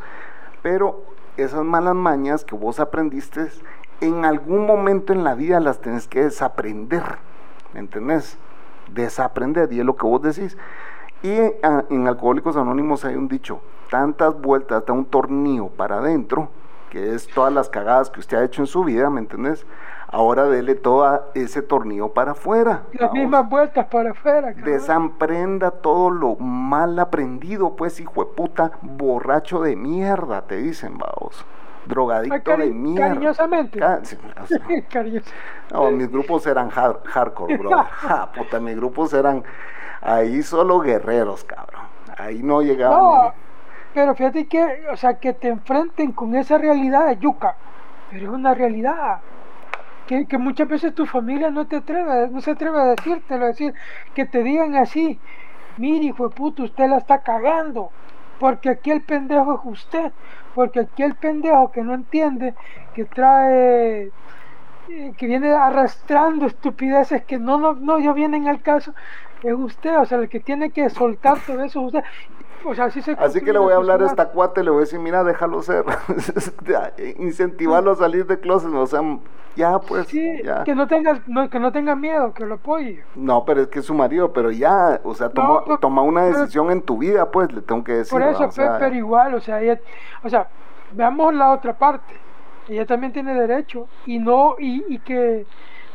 Pero 0.63 1.03
esas 1.43 1.65
malas 1.65 1.95
mañas 1.95 2.45
que 2.45 2.55
vos 2.55 2.81
aprendiste, 2.81 3.49
en 4.01 4.25
algún 4.25 4.67
momento 4.67 5.13
en 5.13 5.25
la 5.25 5.35
vida 5.35 5.61
las 5.61 5.81
tenés 5.81 6.09
que 6.09 6.23
desaprender, 6.23 7.03
¿me 7.75 7.81
entendés? 7.81 8.39
Desaprender, 8.93 9.73
y 9.73 9.81
es 9.81 9.87
lo 9.87 9.97
que 9.97 10.07
vos 10.07 10.23
decís. 10.23 10.57
Y 11.23 11.39
ah, 11.63 11.85
en, 11.91 12.09
Alcohólicos 12.09 12.57
Anónimos 12.57 13.05
hay 13.05 13.15
un 13.15 13.29
dicho, 13.29 13.61
tantas 13.91 14.41
vueltas 14.41 14.85
da 14.87 14.93
un 14.93 15.05
tornillo 15.05 15.69
para 15.69 15.99
adentro, 15.99 16.49
que 16.91 17.15
es 17.15 17.27
todas 17.29 17.53
las 17.53 17.69
cagadas 17.69 18.11
que 18.11 18.21
usted 18.21 18.39
ha 18.39 18.45
hecho 18.45 18.63
en 18.63 18.67
su 18.67 18.85
vida, 18.85 19.11
¿me 19.11 19.21
entendés? 19.21 19.67
Ahora 20.13 20.47
dele 20.47 20.75
todo 20.75 21.31
ese 21.35 21.63
tornillo 21.63 22.09
para 22.09 22.33
afuera. 22.33 22.83
Las 22.95 23.13
mismas 23.13 23.49
vueltas 23.49 23.87
para 23.87 24.11
afuera. 24.11 24.53
Desaprenda 24.55 25.71
todo 25.71 26.11
lo 26.11 26.35
mal 26.35 26.99
aprendido, 26.99 27.77
pues, 27.77 28.01
hijo 28.01 28.25
de 28.25 28.33
puta, 28.33 28.73
borracho 28.83 29.63
de 29.63 29.77
mierda, 29.77 30.43
te 30.43 30.57
dicen, 30.57 30.99
vamos. 30.99 31.47
Drogadicto 31.87 32.57
de 32.57 32.67
mierda. 32.73 33.09
Cariñosamente. 33.15 33.81
no, 35.73 35.91
mis 35.93 36.11
grupos 36.11 36.45
eran 36.45 36.71
hardcore, 36.71 37.57
bro. 37.57 37.71
ja, 37.91 38.33
puta, 38.33 38.59
mis 38.59 38.75
grupos 38.75 39.15
eran 39.15 39.45
ahí 40.01 40.43
solo 40.43 40.81
guerreros, 40.81 41.45
cabrón. 41.45 41.83
Ahí 42.19 42.43
no 42.43 42.63
llegaban. 42.63 42.99
No, 42.99 43.35
pero 43.95 44.17
fíjate 44.17 44.49
que, 44.49 44.87
o 44.93 44.97
sea, 44.97 45.21
que 45.21 45.35
te 45.35 45.47
enfrenten 45.47 46.11
con 46.11 46.35
esa 46.35 46.59
realidad 46.59 47.07
de 47.07 47.19
yuca. 47.19 47.55
Pero 48.11 48.25
es 48.25 48.31
una 48.31 48.55
realidad 48.55 49.21
que, 50.29 50.39
muchas 50.39 50.67
veces 50.67 50.95
tu 50.95 51.07
familia 51.07 51.51
no 51.51 51.67
te 51.67 51.77
atreve, 51.77 52.29
no 52.29 52.41
se 52.41 52.51
atreve 52.51 52.81
a 52.81 52.85
decírtelo, 52.87 53.47
decir, 53.47 53.73
que 54.15 54.27
te 54.27 54.43
digan 54.43 54.75
así, 54.75 55.21
mire 55.77 56.07
hijo 56.07 56.29
de 56.29 56.35
puto, 56.35 56.65
usted 56.65 56.89
la 56.89 56.99
está 56.99 57.19
cagando, 57.19 57.91
porque 58.41 58.71
aquí 58.71 58.91
el 58.91 59.03
pendejo 59.03 59.55
es 59.55 59.61
usted, 59.65 60.13
porque 60.55 60.81
aquí 60.81 61.05
el 61.05 61.15
pendejo 61.15 61.71
que 61.71 61.83
no 61.83 61.95
entiende, 61.95 62.55
que 62.95 63.05
trae, 63.05 64.11
eh, 64.89 65.13
que 65.17 65.27
viene 65.27 65.53
arrastrando 65.53 66.47
estupideces 66.47 67.25
que 67.25 67.39
no, 67.39 67.59
no, 67.59 67.75
no 67.75 68.01
ya 68.01 68.13
vienen 68.13 68.49
al 68.49 68.63
caso, 68.63 68.93
es 69.43 69.55
usted, 69.55 69.99
o 69.99 70.05
sea, 70.05 70.19
el 70.19 70.29
que 70.29 70.41
tiene 70.41 70.71
que 70.71 70.89
soltar 70.91 71.39
todo 71.47 71.63
eso 71.63 71.81
es 71.81 71.87
usted. 71.87 73.15
así, 73.19 73.41
que 73.41 73.53
le 73.53 73.59
voy 73.59 73.73
a 73.73 73.77
hablar 73.77 74.03
a 74.03 74.07
esta 74.07 74.29
cuate, 74.29 74.63
le 74.63 74.71
voy 74.71 74.79
a 74.79 74.81
decir, 74.81 74.99
mira, 74.99 75.25
déjalo 75.25 75.63
ser, 75.63 75.85
incentivarlo 77.19 77.93
a 77.93 77.97
salir 77.97 78.27
de 78.27 78.39
closet, 78.39 78.73
o 78.73 78.87
sea, 78.87 79.01
ya 79.57 79.79
pues. 79.81 80.07
que 80.09 80.75
no 80.75 80.87
tenga, 80.87 81.21
que 81.51 81.59
no 81.59 81.73
tenga 81.73 81.97
miedo, 81.97 82.33
que 82.33 82.45
lo 82.45 82.55
apoye. 82.55 83.03
No, 83.15 83.45
pero 83.45 83.63
es 83.63 83.69
que 83.69 83.81
es 83.81 83.85
su 83.87 83.95
marido, 83.95 84.33
pero 84.33 84.51
ya, 84.51 85.01
o 85.05 85.15
sea, 85.15 85.31
toma, 85.31 85.63
toma 85.81 86.03
una 86.03 86.25
decisión 86.25 86.71
en 86.71 86.83
tu 86.83 86.99
vida, 86.99 87.31
pues, 87.31 87.53
le 87.53 87.63
tengo 87.63 87.83
que 87.83 87.93
decir. 87.93 88.13
Por 88.13 88.23
eso, 88.23 88.49
pero, 88.55 88.95
igual, 88.95 89.35
o 89.35 89.41
sea, 89.41 89.61
o 90.23 90.29
sea, 90.29 90.49
veamos 90.93 91.35
la 91.35 91.53
otra 91.53 91.73
parte, 91.73 92.15
ella 92.69 92.87
también 92.87 93.13
tiene 93.13 93.35
derecho, 93.35 93.89
y 94.07 94.19
no, 94.19 94.57
y, 94.59 94.85
y 94.89 94.99
que 94.99 95.47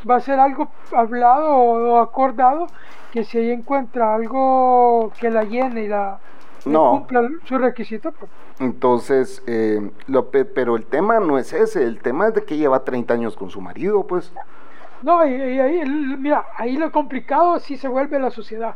va 0.10 0.18
a 0.18 0.20
ser 0.20 0.40
algo 0.40 0.70
hablado 0.92 1.56
o 1.56 1.98
acordado 1.98 2.68
que 3.12 3.24
si 3.24 3.38
ella 3.38 3.54
encuentra 3.54 4.16
algo 4.16 5.12
que 5.20 5.30
la 5.30 5.44
llene 5.44 5.84
y 5.84 5.88
la 5.88 6.20
no. 6.66 6.92
cumpla 6.92 7.30
su 7.46 7.58
requisito. 7.58 8.12
Pues. 8.12 8.30
Entonces, 8.60 9.44
eh, 9.48 9.92
pero 10.54 10.76
el 10.76 10.86
tema 10.86 11.20
no 11.20 11.38
es 11.38 11.54
ese, 11.54 11.84
el 11.84 12.00
tema 12.02 12.28
es 12.28 12.34
de 12.34 12.44
que 12.44 12.58
lleva 12.58 12.84
30 12.84 13.14
años 13.14 13.36
con 13.36 13.50
su 13.50 13.62
marido, 13.62 14.06
pues. 14.06 14.32
No, 15.02 15.26
y, 15.26 15.60
ahí, 15.60 15.84
mira, 15.86 16.46
ahí 16.58 16.78
lo 16.78 16.92
complicado 16.92 17.60
sí 17.60 17.78
se 17.78 17.88
vuelve 17.88 18.20
la 18.20 18.32
sociedad. 18.32 18.76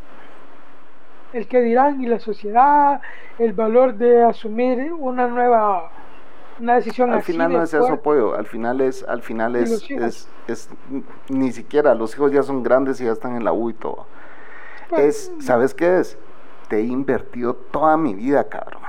El 1.34 1.48
que 1.48 1.62
dirán 1.62 2.02
y 2.04 2.08
la 2.08 2.20
sociedad, 2.20 3.02
el 3.38 3.54
valor 3.54 3.96
de 3.96 4.24
asumir 4.24 4.92
una 4.94 5.28
nueva 5.28 5.92
una 6.60 6.76
decisión 6.76 7.12
al 7.12 7.24
final 7.24 7.54
no 7.54 7.64
es 7.64 7.74
eso 7.74 7.94
apoyo 7.94 8.36
al 8.36 8.46
final 8.46 8.82
es 8.82 9.04
al 9.04 9.22
final 9.22 9.56
es, 9.56 9.90
es, 9.90 10.28
es, 10.48 10.70
ni 11.30 11.52
siquiera 11.52 11.96
los 11.96 12.14
hijos 12.14 12.32
ya 12.32 12.44
son 12.44 12.64
grandes 12.64 13.00
y 13.02 13.06
ya 13.06 13.12
están 13.12 13.36
en 13.36 13.44
la 13.44 13.54
U 13.54 13.70
y 13.70 13.74
todo 13.74 14.06
pues, 14.90 15.32
es 15.38 15.46
sabes 15.46 15.74
qué 15.74 16.00
es 16.00 16.18
te 16.70 16.78
he 16.78 16.84
invertido 16.84 17.56
toda 17.56 17.98
mi 17.98 18.14
vida, 18.14 18.48
cabrón. 18.48 18.84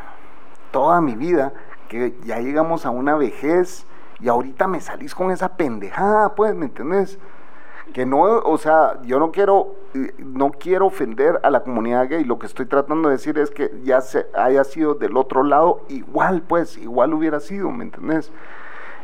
Toda 0.71 1.01
mi 1.01 1.17
vida, 1.17 1.53
que 1.89 2.15
ya 2.23 2.39
llegamos 2.39 2.87
a 2.87 2.91
una 2.91 3.17
vejez 3.17 3.87
y 4.21 4.29
ahorita 4.29 4.69
me 4.69 4.81
salís 4.81 5.15
con 5.15 5.33
esa 5.33 5.57
pendejada, 5.57 6.35
pues, 6.37 6.55
¿me 6.55 6.67
entendés? 6.67 7.19
Que 7.93 8.07
no, 8.07 8.21
o 8.21 8.59
sea, 8.59 9.01
yo 9.03 9.19
no 9.19 9.33
quiero, 9.33 9.75
no 10.19 10.53
quiero 10.53 10.87
ofender 10.87 11.41
a 11.43 11.51
la 11.51 11.63
comunidad 11.63 12.09
gay. 12.09 12.25
Lo 12.25 12.39
que 12.39 12.47
estoy 12.47 12.67
tratando 12.67 13.09
de 13.09 13.17
decir 13.17 13.39
es 13.39 13.51
que 13.51 13.71
ya 13.83 14.01
se 14.01 14.27
haya 14.35 14.65
sido 14.65 14.95
del 14.95 15.17
otro 15.17 15.43
lado, 15.43 15.83
igual, 15.89 16.43
pues, 16.43 16.79
igual 16.79 17.15
hubiera 17.15 17.41
sido, 17.41 17.71
¿me 17.71 17.85
entendés? 17.85 18.33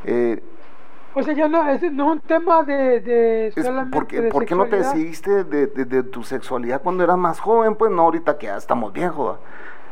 Eh, 0.04 0.42
o 1.18 1.22
sea, 1.22 1.32
ya 1.32 1.48
no 1.48 1.66
es, 1.66 1.80
no 1.92 2.12
un 2.12 2.20
tema 2.20 2.62
de, 2.62 3.00
de 3.00 3.88
porque, 3.90 4.24
¿Por 4.24 4.44
qué 4.44 4.54
no 4.54 4.66
te 4.66 4.76
decidiste 4.76 5.44
de, 5.44 5.66
de, 5.66 6.02
tu 6.02 6.22
sexualidad 6.22 6.82
cuando 6.82 7.04
eras 7.04 7.16
más 7.16 7.40
joven? 7.40 7.74
Pues 7.74 7.90
no, 7.90 8.02
ahorita 8.02 8.36
que 8.36 8.48
ya 8.48 8.56
estamos 8.58 8.92
viejos. 8.92 9.38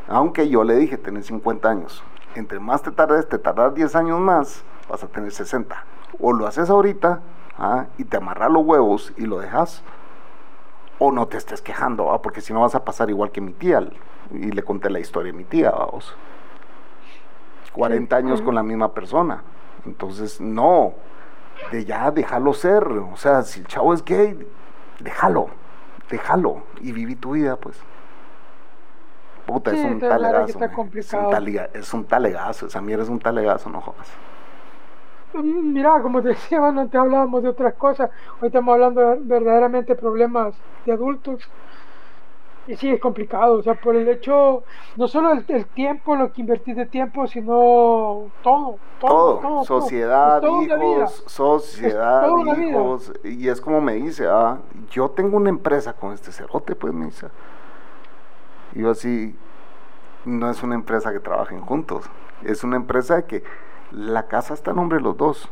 Aunque 0.07 0.47
yo 0.47 0.63
le 0.63 0.75
dije, 0.75 0.99
tenés 0.99 1.25
50 1.25 1.67
años. 1.67 2.03
Entre 2.35 2.59
más 2.59 2.83
te 2.83 2.91
tardes, 2.91 3.27
te 3.27 3.39
tardar 3.39 3.73
10 3.73 3.95
años 3.95 4.19
más, 4.19 4.63
vas 4.87 5.03
a 5.03 5.07
tener 5.07 5.31
60. 5.31 5.75
O 6.19 6.31
lo 6.31 6.45
haces 6.45 6.69
ahorita 6.69 7.21
¿ah? 7.57 7.87
y 7.97 8.03
te 8.03 8.17
amarras 8.17 8.51
los 8.51 8.63
huevos 8.63 9.11
y 9.17 9.25
lo 9.25 9.39
dejas. 9.39 9.81
O 10.99 11.11
no 11.11 11.27
te 11.27 11.37
estés 11.37 11.61
quejando, 11.61 12.11
¿ah? 12.11 12.21
porque 12.21 12.41
si 12.41 12.53
no 12.53 12.61
vas 12.61 12.75
a 12.75 12.85
pasar 12.85 13.09
igual 13.09 13.31
que 13.31 13.41
mi 13.41 13.53
tía. 13.53 13.81
Y 14.31 14.51
le 14.51 14.63
conté 14.63 14.89
la 14.89 14.99
historia 14.99 15.31
de 15.31 15.37
mi 15.37 15.43
tía, 15.43 15.71
vamos. 15.71 16.15
40 17.73 18.15
años 18.15 18.41
con 18.41 18.55
la 18.55 18.63
misma 18.63 18.93
persona. 18.93 19.43
Entonces, 19.85 20.39
no, 20.39 20.93
de 21.71 21.85
ya 21.85 22.09
déjalo 22.11 22.53
ser. 22.53 22.87
O 22.87 23.17
sea, 23.17 23.43
si 23.43 23.59
el 23.59 23.67
chavo 23.67 23.93
es 23.93 24.03
gay, 24.03 24.47
déjalo, 24.99 25.47
déjalo 26.09 26.63
y 26.81 26.91
viví 26.91 27.15
tu 27.15 27.31
vida, 27.31 27.57
pues. 27.57 27.77
Puta, 29.45 29.71
es 29.71 29.83
un 29.83 29.99
talegazo. 29.99 30.59
Es 30.95 31.13
un, 31.13 31.29
taliga, 31.29 31.69
es 31.73 31.93
un 31.93 32.05
talegazo, 32.05 32.65
esa 32.65 32.81
mierda 32.81 33.03
es 33.03 33.09
un 33.09 33.19
talegazo, 33.19 33.69
no 33.69 33.79
jodas. 33.79 34.07
Mira, 35.43 36.01
como 36.01 36.21
te 36.21 36.29
decía, 36.35 36.59
bueno, 36.59 36.81
antes 36.81 36.99
hablábamos 36.99 37.43
de 37.43 37.49
otras 37.49 37.73
cosas, 37.75 38.09
hoy 38.41 38.47
estamos 38.47 38.73
hablando 38.73 39.01
de 39.01 39.17
verdaderamente 39.21 39.95
problemas 39.95 40.55
de 40.85 40.91
adultos 40.91 41.49
y 42.67 42.75
sí, 42.77 42.89
es 42.89 42.99
complicado, 42.99 43.59
o 43.59 43.61
sea, 43.61 43.75
por 43.75 43.95
el 43.95 44.07
hecho, 44.07 44.63
no 44.95 45.07
solo 45.07 45.31
el, 45.33 45.65
tiempo, 45.67 46.15
lo 46.15 46.33
que 46.33 46.41
invertís 46.41 46.75
de 46.75 46.87
tiempo, 46.87 47.27
sino 47.27 48.31
todo. 48.41 48.79
Todo, 48.99 49.39
todo, 49.39 49.63
sociedad, 49.65 50.41
hijos, 50.41 51.23
sociedad, 51.27 52.27
hijos. 52.57 53.13
Y 53.23 53.49
es 53.49 53.61
como 53.61 53.81
me 53.81 53.93
dice, 53.93 54.25
ah, 54.27 54.57
yo 54.89 55.09
tengo 55.11 55.37
una 55.37 55.49
empresa 55.49 55.93
con 55.93 56.13
este 56.13 56.31
cerote, 56.31 56.75
pues 56.75 56.91
me 56.91 57.05
dice. 57.05 57.27
Y 58.73 58.81
yo 58.81 58.89
así, 58.89 59.35
no 60.25 60.49
es 60.49 60.63
una 60.63 60.73
empresa 60.73 61.11
que 61.11 61.19
trabajen 61.19 61.61
juntos, 61.61 62.09
es 62.43 62.63
una 62.63 62.77
empresa 62.77 63.27
que 63.27 63.43
la 63.91 64.27
casa 64.27 64.53
está 64.53 64.71
a 64.71 64.73
nombre 64.73 64.97
de 64.97 65.03
los 65.03 65.17
dos, 65.17 65.49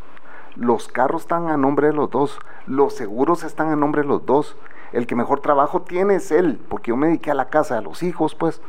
los 0.55 0.87
carros 0.87 1.23
están 1.23 1.47
a 1.47 1.57
nombre 1.57 1.87
de 1.87 1.93
los 1.93 2.09
dos, 2.09 2.39
los 2.67 2.93
seguros 2.95 3.43
están 3.43 3.69
a 3.69 3.75
nombre 3.75 4.01
de 4.01 4.07
los 4.07 4.25
dos 4.25 4.55
el 4.93 5.07
que 5.07 5.15
mejor 5.15 5.41
trabajo 5.41 5.81
tiene 5.81 6.15
es 6.15 6.31
él, 6.31 6.59
porque 6.69 6.89
yo 6.89 6.97
me 6.97 7.07
dediqué 7.07 7.31
a 7.31 7.35
la 7.35 7.49
casa, 7.49 7.79
a 7.79 7.81
los 7.81 8.03
hijos, 8.03 8.35
pues, 8.35 8.61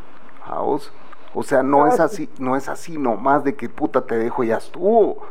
a 0.46 0.58
vos. 0.60 0.90
O 1.34 1.42
sea, 1.42 1.62
no 1.62 1.86
es 1.86 2.00
así, 2.00 2.30
no 2.38 2.56
es 2.56 2.68
así 2.68 2.96
nomás 2.96 3.44
de 3.44 3.54
que 3.54 3.68
puta 3.68 4.06
te 4.06 4.16
dejo 4.16 4.42
y 4.42 4.48
ya 4.48 4.56
estuvo. 4.56 5.22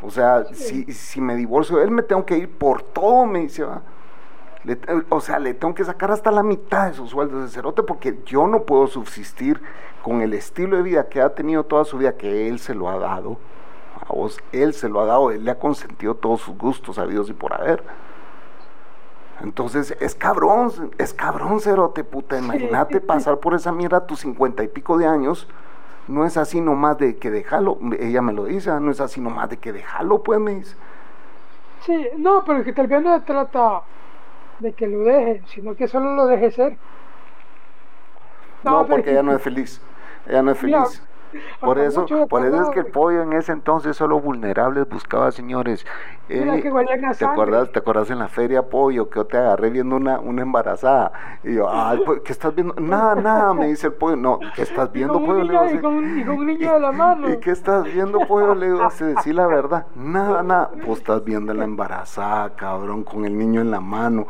O 0.00 0.10
sea, 0.10 0.44
si, 0.52 0.84
si 0.92 1.20
me 1.20 1.34
divorcio, 1.34 1.80
él 1.82 1.90
me 1.90 2.02
tengo 2.02 2.24
que 2.24 2.38
ir 2.38 2.48
por 2.48 2.82
todo, 2.82 3.26
me 3.26 3.40
dice, 3.40 3.64
va. 3.64 3.82
O 5.08 5.20
sea, 5.20 5.38
le 5.38 5.54
tengo 5.54 5.74
que 5.74 5.84
sacar 5.84 6.10
hasta 6.10 6.30
la 6.30 6.42
mitad 6.42 6.88
de 6.88 6.94
sus 6.94 7.10
sueldos 7.10 7.42
de 7.42 7.48
cerote 7.48 7.82
porque 7.82 8.18
yo 8.26 8.46
no 8.46 8.64
puedo 8.64 8.86
subsistir 8.86 9.60
con 10.02 10.20
el 10.20 10.34
estilo 10.34 10.76
de 10.76 10.82
vida 10.82 11.08
que 11.08 11.20
ha 11.20 11.34
tenido 11.34 11.64
toda 11.64 11.84
su 11.84 11.98
vida, 11.98 12.16
que 12.16 12.48
él 12.48 12.58
se 12.58 12.74
lo 12.74 12.88
ha 12.88 12.98
dado. 12.98 13.38
A 14.08 14.12
vos, 14.12 14.38
él 14.52 14.74
se 14.74 14.88
lo 14.88 15.00
ha 15.00 15.06
dado, 15.06 15.30
él 15.30 15.44
le 15.44 15.50
ha 15.50 15.58
consentido 15.58 16.14
todos 16.14 16.40
sus 16.40 16.56
gustos 16.56 16.98
habidos 16.98 17.30
y 17.30 17.32
por 17.32 17.52
haber. 17.52 17.82
Entonces, 19.42 19.96
es 20.00 20.14
cabrón, 20.14 20.72
es 20.98 21.14
cabrón, 21.14 21.60
cerote, 21.60 22.04
puta. 22.04 22.38
Imagínate 22.38 23.00
pasar 23.00 23.38
por 23.38 23.54
esa 23.54 23.70
mierda 23.70 23.98
a 23.98 24.06
tus 24.06 24.20
cincuenta 24.20 24.62
y 24.64 24.68
pico 24.68 24.98
de 24.98 25.06
años. 25.06 25.46
No 26.08 26.24
es 26.24 26.36
así 26.36 26.60
nomás 26.60 26.98
de 26.98 27.16
que 27.16 27.30
déjalo. 27.30 27.78
Ella 27.98 28.22
me 28.22 28.32
lo 28.32 28.46
dice, 28.46 28.70
no 28.80 28.90
es 28.90 29.00
así 29.00 29.20
nomás 29.20 29.50
de 29.50 29.58
que 29.58 29.72
déjalo, 29.72 30.22
pues 30.22 30.40
me 30.40 30.54
dice. 30.54 30.74
Sí, 31.82 32.08
no, 32.16 32.44
pero 32.44 32.64
que 32.64 32.72
tal 32.72 32.86
vez 32.86 33.02
no 33.02 33.16
se 33.16 33.24
trata 33.24 33.82
de 34.58 34.72
que 34.72 34.86
lo 34.86 35.00
deje, 35.04 35.42
sino 35.46 35.74
que 35.74 35.88
solo 35.88 36.14
lo 36.14 36.26
deje 36.26 36.50
ser. 36.50 36.76
No, 38.64 38.86
porque 38.86 39.10
ella 39.10 39.22
no 39.22 39.34
es 39.34 39.42
feliz. 39.42 39.80
Ella 40.26 40.42
no 40.42 40.52
es 40.52 40.58
feliz. 40.58 41.02
Por 41.60 41.78
eso, 41.78 42.06
por 42.28 42.44
eso 42.44 42.62
es 42.62 42.70
que 42.70 42.80
el 42.80 42.86
pollo 42.86 43.22
en 43.22 43.32
ese 43.32 43.52
entonces 43.52 43.96
solo 43.96 44.20
vulnerables 44.20 44.88
buscaba, 44.88 45.30
señores. 45.32 45.86
Eh, 46.28 46.60
¿te, 46.62 46.68
acuerdas, 47.26 47.72
¿Te 47.72 47.78
acuerdas 47.78 48.10
en 48.10 48.18
la 48.18 48.28
feria 48.28 48.62
pollo 48.62 49.08
que 49.08 49.16
yo 49.16 49.26
te 49.26 49.38
agarré 49.38 49.70
viendo 49.70 49.96
una, 49.96 50.20
una 50.20 50.42
embarazada? 50.42 51.12
Y 51.42 51.54
yo, 51.54 51.68
ay, 51.72 52.00
pues, 52.04 52.20
¿qué 52.20 52.32
estás 52.32 52.54
viendo? 52.54 52.74
Nada, 52.74 53.14
nada, 53.14 53.54
me 53.54 53.68
dice 53.68 53.88
el 53.88 53.94
pollo. 53.94 54.16
No, 54.16 54.38
¿qué 54.54 54.62
estás 54.62 54.92
viendo, 54.92 55.14
pollo? 55.24 55.44
y, 55.44 55.78
con, 55.78 55.94
un 55.96 56.46
niño 56.46 56.74
de 56.74 56.80
la 56.80 56.92
mano. 56.92 57.28
¿Y 57.30 57.38
qué 57.38 57.50
estás 57.50 57.84
viendo, 57.84 58.20
pollo? 58.26 58.54
Le 58.54 58.66
digo, 58.66 58.90
se 58.90 59.06
decir 59.06 59.34
la 59.34 59.46
verdad. 59.46 59.86
Nada, 59.94 60.42
nada. 60.42 60.70
Pues 60.84 60.98
estás 60.98 61.24
viendo 61.24 61.54
la 61.54 61.64
embarazada, 61.64 62.54
cabrón, 62.56 63.04
con 63.04 63.24
el 63.24 63.36
niño 63.36 63.60
en 63.60 63.70
la 63.70 63.80
mano. 63.80 64.26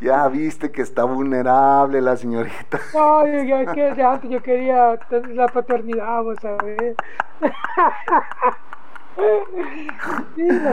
Ya 0.00 0.26
viste 0.28 0.70
que 0.70 0.80
está 0.80 1.04
vulnerable 1.04 2.00
la 2.00 2.16
señorita. 2.16 2.78
Ay, 2.98 3.50
es 3.52 3.70
que 3.70 4.02
antes 4.02 4.30
yo 4.30 4.42
quería 4.42 4.96
tener 5.08 5.30
la 5.36 5.46
paternidad, 5.46 6.22
vos 6.22 6.39
sí, 10.34 10.48
la 10.48 10.72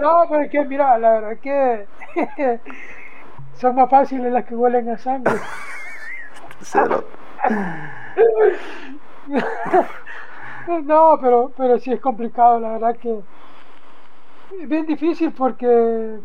No, 0.00 0.24
pero 0.28 0.42
es 0.42 0.50
que 0.50 0.64
mira, 0.64 0.98
la 0.98 1.20
verdad 1.20 1.38
que 1.42 1.86
son 3.58 3.74
más 3.74 3.90
fáciles 3.90 4.32
las 4.32 4.46
que 4.46 4.56
huelen 4.56 4.88
a 4.88 4.96
sangre. 4.96 5.34
Cero. 6.60 7.04
no, 10.84 11.18
pero, 11.20 11.52
pero 11.56 11.78
sí 11.78 11.92
es 11.92 12.00
complicado, 12.00 12.58
la 12.58 12.72
verdad 12.72 12.96
que 12.96 13.20
es 14.60 14.68
bien 14.68 14.86
difícil 14.86 15.32
porque 15.32 16.18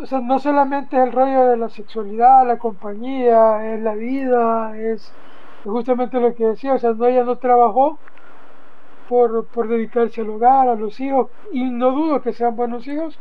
o 0.00 0.06
sea, 0.06 0.20
no 0.20 0.38
solamente 0.38 0.96
es 0.96 1.02
el 1.02 1.12
rollo 1.12 1.46
de 1.46 1.56
la 1.56 1.68
sexualidad, 1.68 2.46
la 2.46 2.58
compañía, 2.58 3.74
es 3.74 3.80
la 3.80 3.94
vida, 3.94 4.78
es 4.78 5.12
justamente 5.64 6.20
lo 6.20 6.34
que 6.34 6.46
decía, 6.46 6.74
o 6.74 6.78
sea, 6.78 6.92
no, 6.92 7.06
ella 7.06 7.24
no 7.24 7.36
trabajó 7.36 7.98
por, 9.08 9.46
por 9.46 9.68
dedicarse 9.68 10.20
al 10.20 10.30
hogar, 10.30 10.68
a 10.68 10.74
los 10.74 10.98
hijos, 11.00 11.28
y 11.52 11.64
no 11.64 11.92
dudo 11.92 12.22
que 12.22 12.32
sean 12.32 12.56
buenos 12.56 12.86
hijos, 12.86 13.18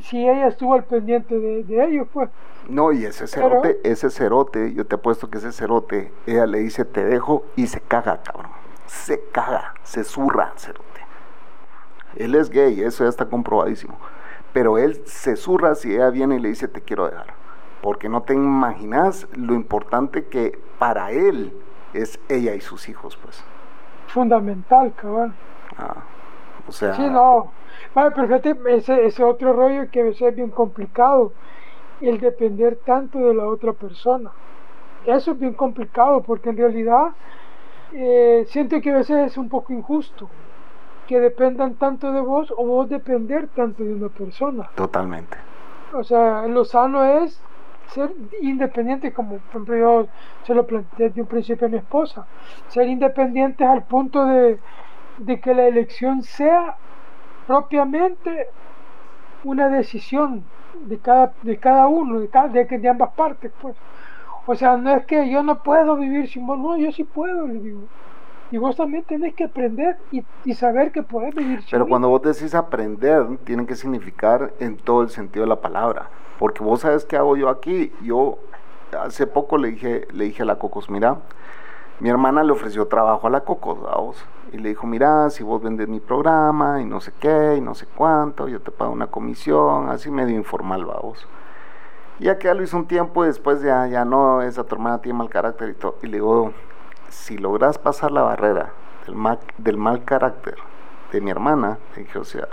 si 0.00 0.26
ella 0.26 0.48
estuvo 0.48 0.74
al 0.74 0.84
pendiente 0.84 1.38
de, 1.38 1.84
ellos, 1.84 2.08
pues. 2.12 2.30
No, 2.68 2.92
y 2.92 3.04
ese 3.04 3.26
cerote, 3.26 3.80
ese 3.84 4.10
cerote, 4.10 4.72
yo 4.72 4.86
te 4.86 4.94
apuesto 4.94 5.28
que 5.28 5.38
ese 5.38 5.52
cerote, 5.52 6.12
ella 6.26 6.46
le 6.46 6.58
dice 6.58 6.84
te 6.84 7.04
dejo 7.04 7.44
y 7.56 7.66
se 7.66 7.80
caga, 7.80 8.22
cabrón. 8.22 8.52
Se 8.86 9.20
caga, 9.32 9.74
se 9.82 10.04
zurra, 10.04 10.52
cerote. 10.56 10.82
Él 12.16 12.34
es 12.34 12.50
gay, 12.50 12.80
eso 12.82 13.04
ya 13.04 13.10
está 13.10 13.26
comprobadísimo. 13.26 13.96
Pero 14.52 14.78
él 14.78 15.02
se 15.06 15.36
zurra 15.36 15.74
si 15.74 15.94
ella 15.94 16.10
viene 16.10 16.36
y 16.36 16.40
le 16.40 16.50
dice 16.50 16.68
te 16.68 16.82
quiero 16.82 17.08
dejar. 17.08 17.34
Porque 17.82 18.08
no 18.08 18.22
te 18.22 18.34
imaginas 18.34 19.26
lo 19.36 19.54
importante 19.54 20.26
que 20.26 20.58
para 20.78 21.10
él 21.10 21.52
es 21.92 22.18
ella 22.28 22.54
y 22.54 22.60
sus 22.60 22.88
hijos, 22.88 23.18
pues. 23.22 23.44
Fundamental, 24.06 24.92
cabrón. 24.94 25.34
Ah, 25.76 25.96
o 26.66 26.72
sea. 26.72 26.94
Sí, 26.94 27.02
no. 27.02 27.50
Vale, 27.94 28.12
pero 28.12 28.26
fíjate, 28.28 28.56
ese, 28.68 29.06
ese 29.06 29.24
otro 29.24 29.52
rollo 29.52 29.90
que 29.90 30.00
a 30.00 30.04
veces 30.04 30.22
es 30.22 30.36
bien 30.36 30.50
complicado. 30.50 31.32
El 32.00 32.18
depender 32.18 32.78
tanto 32.84 33.18
de 33.18 33.34
la 33.34 33.46
otra 33.46 33.72
persona. 33.72 34.30
Eso 35.06 35.32
es 35.32 35.38
bien 35.38 35.54
complicado 35.54 36.22
porque 36.22 36.50
en 36.50 36.56
realidad 36.56 37.12
eh, 37.92 38.44
siento 38.48 38.80
que 38.80 38.90
a 38.90 38.96
veces 38.96 39.32
es 39.32 39.36
un 39.36 39.48
poco 39.48 39.72
injusto 39.72 40.28
que 41.06 41.20
dependan 41.20 41.74
tanto 41.74 42.12
de 42.12 42.20
vos 42.20 42.52
o 42.56 42.64
vos 42.64 42.88
depender 42.88 43.48
tanto 43.48 43.82
de 43.82 43.94
una 43.94 44.08
persona. 44.08 44.70
Totalmente. 44.74 45.36
O 45.92 46.02
sea, 46.02 46.46
lo 46.46 46.64
sano 46.64 47.04
es 47.04 47.40
ser 47.94 48.10
independiente, 48.40 49.12
como 49.12 49.38
por 49.38 49.48
ejemplo 49.50 49.76
yo 49.76 50.08
se 50.46 50.54
lo 50.54 50.66
planteé 50.66 51.08
desde 51.08 51.22
un 51.22 51.26
principio 51.28 51.66
a 51.66 51.70
mi 51.70 51.78
esposa, 51.78 52.26
ser 52.68 52.88
independientes 52.88 53.66
al 53.66 53.84
punto 53.84 54.24
de, 54.26 54.58
de 55.18 55.40
que 55.40 55.54
la 55.54 55.66
elección 55.66 56.22
sea 56.22 56.76
propiamente 57.46 58.48
una 59.44 59.68
decisión 59.68 60.44
de 60.86 60.98
cada, 60.98 61.32
de 61.42 61.58
cada 61.58 61.86
uno, 61.88 62.20
de, 62.20 62.28
cada, 62.28 62.48
de, 62.48 62.64
de 62.64 62.88
ambas 62.88 63.10
partes, 63.14 63.52
pues. 63.60 63.76
O 64.46 64.54
sea, 64.56 64.76
no 64.76 64.90
es 64.94 65.06
que 65.06 65.30
yo 65.30 65.42
no 65.42 65.62
puedo 65.62 65.96
vivir 65.96 66.28
sin 66.28 66.46
vos, 66.46 66.58
no, 66.58 66.76
yo 66.76 66.92
sí 66.92 67.04
puedo, 67.04 67.46
le 67.46 67.60
digo. 67.60 67.82
Y 68.52 68.58
vos 68.58 68.76
también 68.76 69.02
tenés 69.04 69.34
que 69.34 69.44
aprender 69.44 69.96
y, 70.10 70.52
saber 70.52 70.92
que 70.92 71.02
podés 71.02 71.34
vivir 71.34 71.64
Pero 71.70 71.88
cuando 71.88 72.10
vos 72.10 72.20
decís 72.20 72.54
aprender, 72.54 73.38
tiene 73.44 73.64
que 73.64 73.74
significar 73.74 74.52
en 74.60 74.76
todo 74.76 75.00
el 75.00 75.08
sentido 75.08 75.46
de 75.46 75.48
la 75.48 75.62
palabra. 75.62 76.10
Porque 76.38 76.62
vos 76.62 76.80
sabes 76.80 77.06
qué 77.06 77.16
hago 77.16 77.34
yo 77.34 77.48
aquí. 77.48 77.90
Yo 78.02 78.38
hace 79.00 79.26
poco 79.26 79.56
le 79.56 79.70
dije, 79.70 80.06
le 80.12 80.24
dije 80.24 80.42
a 80.42 80.44
la 80.44 80.58
Cocos, 80.58 80.90
mira, 80.90 81.16
mi 81.98 82.10
hermana 82.10 82.44
le 82.44 82.52
ofreció 82.52 82.88
trabajo 82.88 83.26
a 83.26 83.30
la 83.30 83.40
Cocos, 83.40 83.80
vos. 83.80 84.22
Y 84.52 84.58
le 84.58 84.68
dijo, 84.68 84.86
mira, 84.86 85.30
si 85.30 85.42
vos 85.42 85.62
vendes 85.62 85.88
mi 85.88 86.00
programa 86.00 86.82
y 86.82 86.84
no 86.84 87.00
sé 87.00 87.10
qué, 87.18 87.54
y 87.56 87.62
no 87.62 87.74
sé 87.74 87.86
cuánto, 87.86 88.48
yo 88.48 88.60
te 88.60 88.70
pago 88.70 88.92
una 88.92 89.06
comisión, 89.06 89.88
así 89.88 90.10
medio 90.10 90.36
informal, 90.36 90.84
vamos. 90.84 91.26
Y 92.18 92.24
ya 92.24 92.38
que 92.38 92.48
ya 92.48 92.54
lo 92.54 92.62
hizo 92.62 92.76
un 92.76 92.86
tiempo, 92.86 93.24
después 93.24 93.62
ya, 93.62 93.86
ya 93.86 94.04
no, 94.04 94.42
esa 94.42 94.64
tu 94.64 94.74
hermana 94.74 95.00
tiene 95.00 95.16
mal 95.16 95.30
carácter 95.30 95.70
y 95.70 95.74
todo. 95.74 95.96
Y 96.02 96.08
le 96.08 96.18
digo, 96.18 96.52
si 97.12 97.36
logras 97.36 97.78
pasar 97.78 98.10
la 98.10 98.22
barrera 98.22 98.72
del 99.06 99.14
mal, 99.14 99.38
del 99.58 99.76
mal 99.76 100.04
carácter 100.04 100.56
de 101.12 101.20
mi 101.20 101.30
hermana, 101.30 101.78
dije, 101.94 102.18
o 102.18 102.24
sea, 102.24 102.48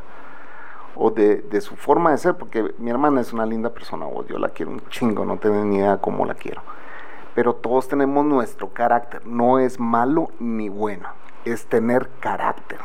o 0.95 1.11
de, 1.11 1.37
de, 1.37 1.61
su 1.61 1.77
forma 1.77 2.11
de 2.11 2.17
ser, 2.17 2.35
porque 2.35 2.73
mi 2.77 2.89
hermana 2.89 3.21
es 3.21 3.31
una 3.31 3.45
linda 3.45 3.69
persona, 3.69 4.05
vos, 4.05 4.27
yo 4.27 4.37
la 4.37 4.49
quiero 4.49 4.71
un 4.71 4.81
chingo, 4.89 5.23
no 5.23 5.37
tengo 5.37 5.63
ni 5.63 5.77
idea 5.77 5.97
cómo 5.97 6.25
la 6.25 6.33
quiero. 6.33 6.61
Pero 7.35 7.55
todos 7.55 7.87
tenemos 7.87 8.25
nuestro 8.25 8.69
carácter, 8.69 9.25
no 9.25 9.59
es 9.59 9.79
malo 9.79 10.29
ni 10.39 10.67
bueno, 10.67 11.07
es 11.45 11.65
tener 11.67 12.09
carácter. 12.19 12.79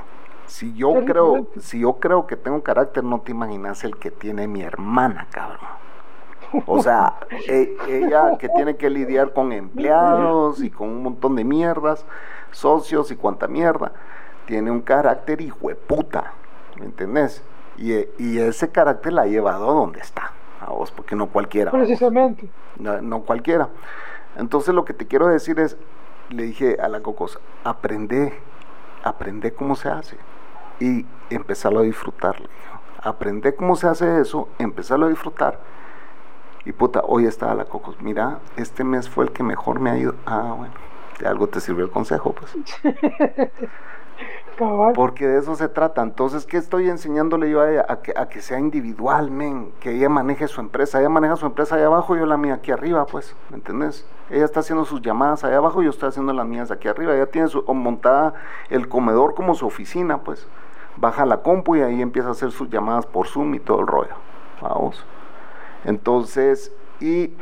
Si 0.46 0.74
yo 0.74 1.04
creo, 1.04 1.48
si 1.58 1.80
yo 1.80 1.94
creo 1.94 2.28
que 2.28 2.36
tengo 2.36 2.62
carácter, 2.62 3.02
no 3.02 3.20
te 3.20 3.32
imaginas 3.32 3.82
el 3.82 3.96
que 3.96 4.12
tiene 4.12 4.46
mi 4.46 4.62
hermana, 4.62 5.26
cabrón. 5.30 5.83
O 6.66 6.82
sea, 6.82 7.14
e, 7.48 7.76
ella 7.88 8.36
que 8.38 8.48
tiene 8.48 8.76
que 8.76 8.90
lidiar 8.90 9.32
con 9.32 9.52
empleados 9.52 10.62
y 10.62 10.70
con 10.70 10.88
un 10.88 11.02
montón 11.02 11.36
de 11.36 11.44
mierdas, 11.44 12.04
socios 12.50 13.10
y 13.10 13.16
cuanta 13.16 13.46
mierda, 13.48 13.92
tiene 14.46 14.70
un 14.70 14.80
carácter 14.80 15.40
hijo 15.40 15.68
de 15.68 15.74
puta, 15.74 16.32
¿me 16.78 16.86
entendés? 16.86 17.42
Y, 17.76 17.92
y, 18.18 18.38
ese 18.38 18.70
carácter 18.70 19.12
la 19.12 19.22
ha 19.22 19.26
llevado 19.26 19.68
a 19.68 19.74
donde 19.74 20.00
está, 20.00 20.32
a 20.60 20.70
vos, 20.70 20.92
porque 20.92 21.16
no 21.16 21.26
cualquiera. 21.26 21.72
Precisamente. 21.72 22.48
No, 22.78 23.00
no, 23.02 23.22
cualquiera. 23.22 23.68
Entonces 24.36 24.74
lo 24.74 24.84
que 24.84 24.94
te 24.94 25.06
quiero 25.06 25.26
decir 25.26 25.58
es, 25.58 25.76
le 26.30 26.44
dije 26.44 26.76
a 26.80 26.88
la 26.88 27.00
cocosa, 27.00 27.40
aprende, 27.64 28.32
aprende 29.02 29.52
cómo 29.52 29.74
se 29.74 29.88
hace 29.88 30.16
y 30.78 31.04
empezarlo 31.30 31.80
a 31.80 31.82
disfrutar. 31.82 32.40
Le 32.40 32.48
aprende 33.04 33.54
cómo 33.54 33.76
se 33.76 33.86
hace 33.86 34.20
eso, 34.20 34.48
empezarlo 34.58 35.06
a 35.06 35.08
disfrutar. 35.10 35.58
Y 36.64 36.72
puta, 36.72 37.02
hoy 37.06 37.26
está 37.26 37.54
la 37.54 37.66
cocos, 37.66 38.00
mira, 38.00 38.38
este 38.56 38.84
mes 38.84 39.08
fue 39.08 39.24
el 39.24 39.32
que 39.32 39.42
mejor 39.42 39.80
me 39.80 39.90
ha 39.90 39.98
ido. 39.98 40.14
Ah, 40.24 40.54
bueno, 40.56 40.74
de 41.18 41.26
algo 41.26 41.46
te 41.46 41.60
sirvió 41.60 41.84
el 41.84 41.90
consejo, 41.90 42.32
pues. 42.32 42.56
Porque 44.94 45.26
de 45.26 45.38
eso 45.38 45.56
se 45.56 45.68
trata. 45.68 46.02
Entonces, 46.02 46.46
¿qué 46.46 46.56
estoy 46.56 46.88
enseñándole 46.88 47.50
yo 47.50 47.60
a 47.60 47.70
ella? 47.70 47.86
A 47.88 47.96
que, 48.02 48.12
a 48.16 48.28
que 48.28 48.40
sea 48.40 48.58
individual, 48.58 49.30
men, 49.30 49.72
que 49.80 49.92
ella 49.96 50.08
maneje 50.08 50.46
su 50.48 50.60
empresa. 50.60 51.00
Ella 51.00 51.08
maneja 51.08 51.36
su 51.36 51.46
empresa 51.46 51.74
allá 51.74 51.86
abajo, 51.86 52.16
yo 52.16 52.26
la 52.26 52.36
mía 52.36 52.54
aquí 52.54 52.70
arriba, 52.70 53.06
pues, 53.06 53.34
¿me 53.50 53.56
entendés? 53.56 54.06
Ella 54.30 54.44
está 54.44 54.60
haciendo 54.60 54.84
sus 54.84 55.02
llamadas 55.02 55.44
allá 55.44 55.56
abajo, 55.56 55.82
yo 55.82 55.90
estoy 55.90 56.08
haciendo 56.08 56.32
las 56.32 56.46
mías 56.46 56.70
aquí 56.70 56.88
arriba. 56.88 57.14
Ella 57.14 57.26
tiene 57.26 57.48
su, 57.48 57.62
montada 57.74 58.34
el 58.70 58.88
comedor 58.88 59.34
como 59.34 59.54
su 59.54 59.66
oficina, 59.66 60.18
pues. 60.18 60.46
Baja 60.96 61.26
la 61.26 61.42
compu 61.42 61.76
y 61.76 61.82
ahí 61.82 62.00
empieza 62.00 62.28
a 62.28 62.32
hacer 62.32 62.52
sus 62.52 62.70
llamadas 62.70 63.06
por 63.06 63.26
Zoom 63.26 63.54
y 63.54 63.60
todo 63.60 63.80
el 63.80 63.86
rollo. 63.86 64.14
Vamos. 64.62 65.04
Entonces, 65.84 66.72
y, 67.00 67.32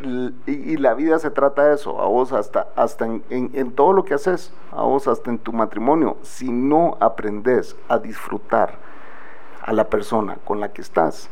y, 0.47 0.77
la 0.79 0.95
vida 0.95 1.19
se 1.19 1.31
trata 1.31 1.65
de 1.65 1.75
eso, 1.75 2.01
a 2.01 2.07
vos 2.07 2.33
hasta, 2.33 2.69
hasta 2.75 3.07
en, 3.07 3.23
en, 3.31 3.73
todo 3.73 3.93
lo 3.93 4.05
que 4.05 4.15
haces, 4.15 4.53
a 4.73 4.83
vos 4.83 5.07
hasta 5.07 5.31
en 5.31 5.39
tu 5.39 5.53
matrimonio, 5.53 6.17
si 6.23 6.51
no 6.51 6.97
aprendes 7.01 7.77
a 7.89 7.99
disfrutar 7.99 8.75
a 9.63 9.73
la 9.73 9.85
persona 9.85 10.39
con 10.45 10.59
la 10.59 10.73
que 10.73 10.81
estás, 10.81 11.31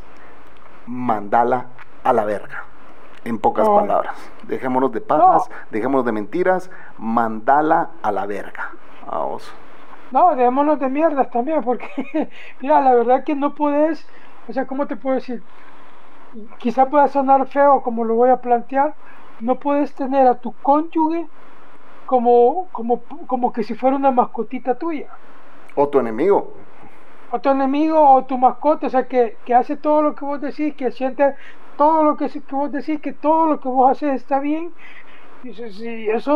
mandala 0.86 1.66
a 2.04 2.12
la 2.12 2.24
verga, 2.24 2.64
en 3.24 3.38
pocas 3.38 3.68
palabras. 3.68 4.14
Dejémonos 4.46 4.92
de 4.92 5.00
pajas, 5.00 5.50
dejémonos 5.70 6.04
de 6.04 6.12
mentiras, 6.12 6.70
mandala 6.98 7.90
a 8.02 8.12
la 8.12 8.26
verga, 8.26 8.70
a 9.10 9.18
vos. 9.20 9.50
No, 10.10 10.36
dejémonos 10.36 10.78
de 10.78 10.88
mierdas 10.88 11.30
también, 11.30 11.62
porque 11.62 12.30
mira, 12.60 12.80
la 12.80 12.94
verdad 12.94 13.24
que 13.24 13.34
no 13.34 13.54
puedes, 13.54 14.06
o 14.46 14.52
sea, 14.52 14.66
¿cómo 14.66 14.86
te 14.86 14.96
puedo 14.96 15.16
decir? 15.16 15.42
Quizá 16.58 16.86
pueda 16.86 17.08
sonar 17.08 17.46
feo 17.46 17.82
como 17.82 18.04
lo 18.04 18.14
voy 18.14 18.30
a 18.30 18.36
plantear, 18.36 18.94
no 19.40 19.56
puedes 19.56 19.94
tener 19.94 20.26
a 20.26 20.34
tu 20.36 20.52
cónyuge 20.62 21.26
como, 22.06 22.68
como, 22.72 23.02
como 23.26 23.52
que 23.52 23.62
si 23.62 23.74
fuera 23.74 23.96
una 23.96 24.10
mascotita 24.10 24.74
tuya. 24.74 25.08
O 25.74 25.88
tu 25.88 25.98
enemigo. 25.98 26.52
O 27.30 27.38
tu 27.38 27.50
enemigo 27.50 27.98
o 27.98 28.24
tu 28.24 28.36
mascota, 28.36 28.88
o 28.88 28.90
sea, 28.90 29.06
que, 29.06 29.36
que 29.44 29.54
hace 29.54 29.76
todo 29.76 30.02
lo 30.02 30.14
que 30.14 30.24
vos 30.24 30.40
decís, 30.40 30.74
que 30.74 30.90
siente 30.90 31.34
todo 31.76 32.02
lo 32.02 32.16
que, 32.16 32.28
que 32.28 32.54
vos 32.54 32.72
decís, 32.72 33.00
que 33.00 33.12
todo 33.12 33.46
lo 33.46 33.60
que 33.60 33.68
vos 33.68 33.90
haces 33.90 34.14
está 34.14 34.40
bien. 34.40 34.72
Dices, 35.42 35.76
sí, 35.76 36.08
eso, 36.08 36.34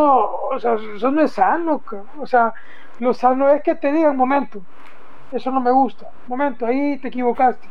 o 0.53 0.59
sea, 0.59 0.76
eso 0.97 1.11
no 1.11 1.20
es 1.20 1.32
sano. 1.32 1.82
O 2.20 2.26
sea, 2.26 2.55
lo 3.01 3.12
sano 3.12 3.49
es 3.51 3.62
que 3.62 3.74
te 3.74 3.92
digan, 3.92 4.16
momento, 4.16 4.61
eso 5.32 5.51
no 5.51 5.61
me 5.61 5.72
gusta. 5.72 6.09
Momento, 6.28 6.64
ahí 6.64 6.97
te 6.99 7.09
equivocaste 7.09 7.68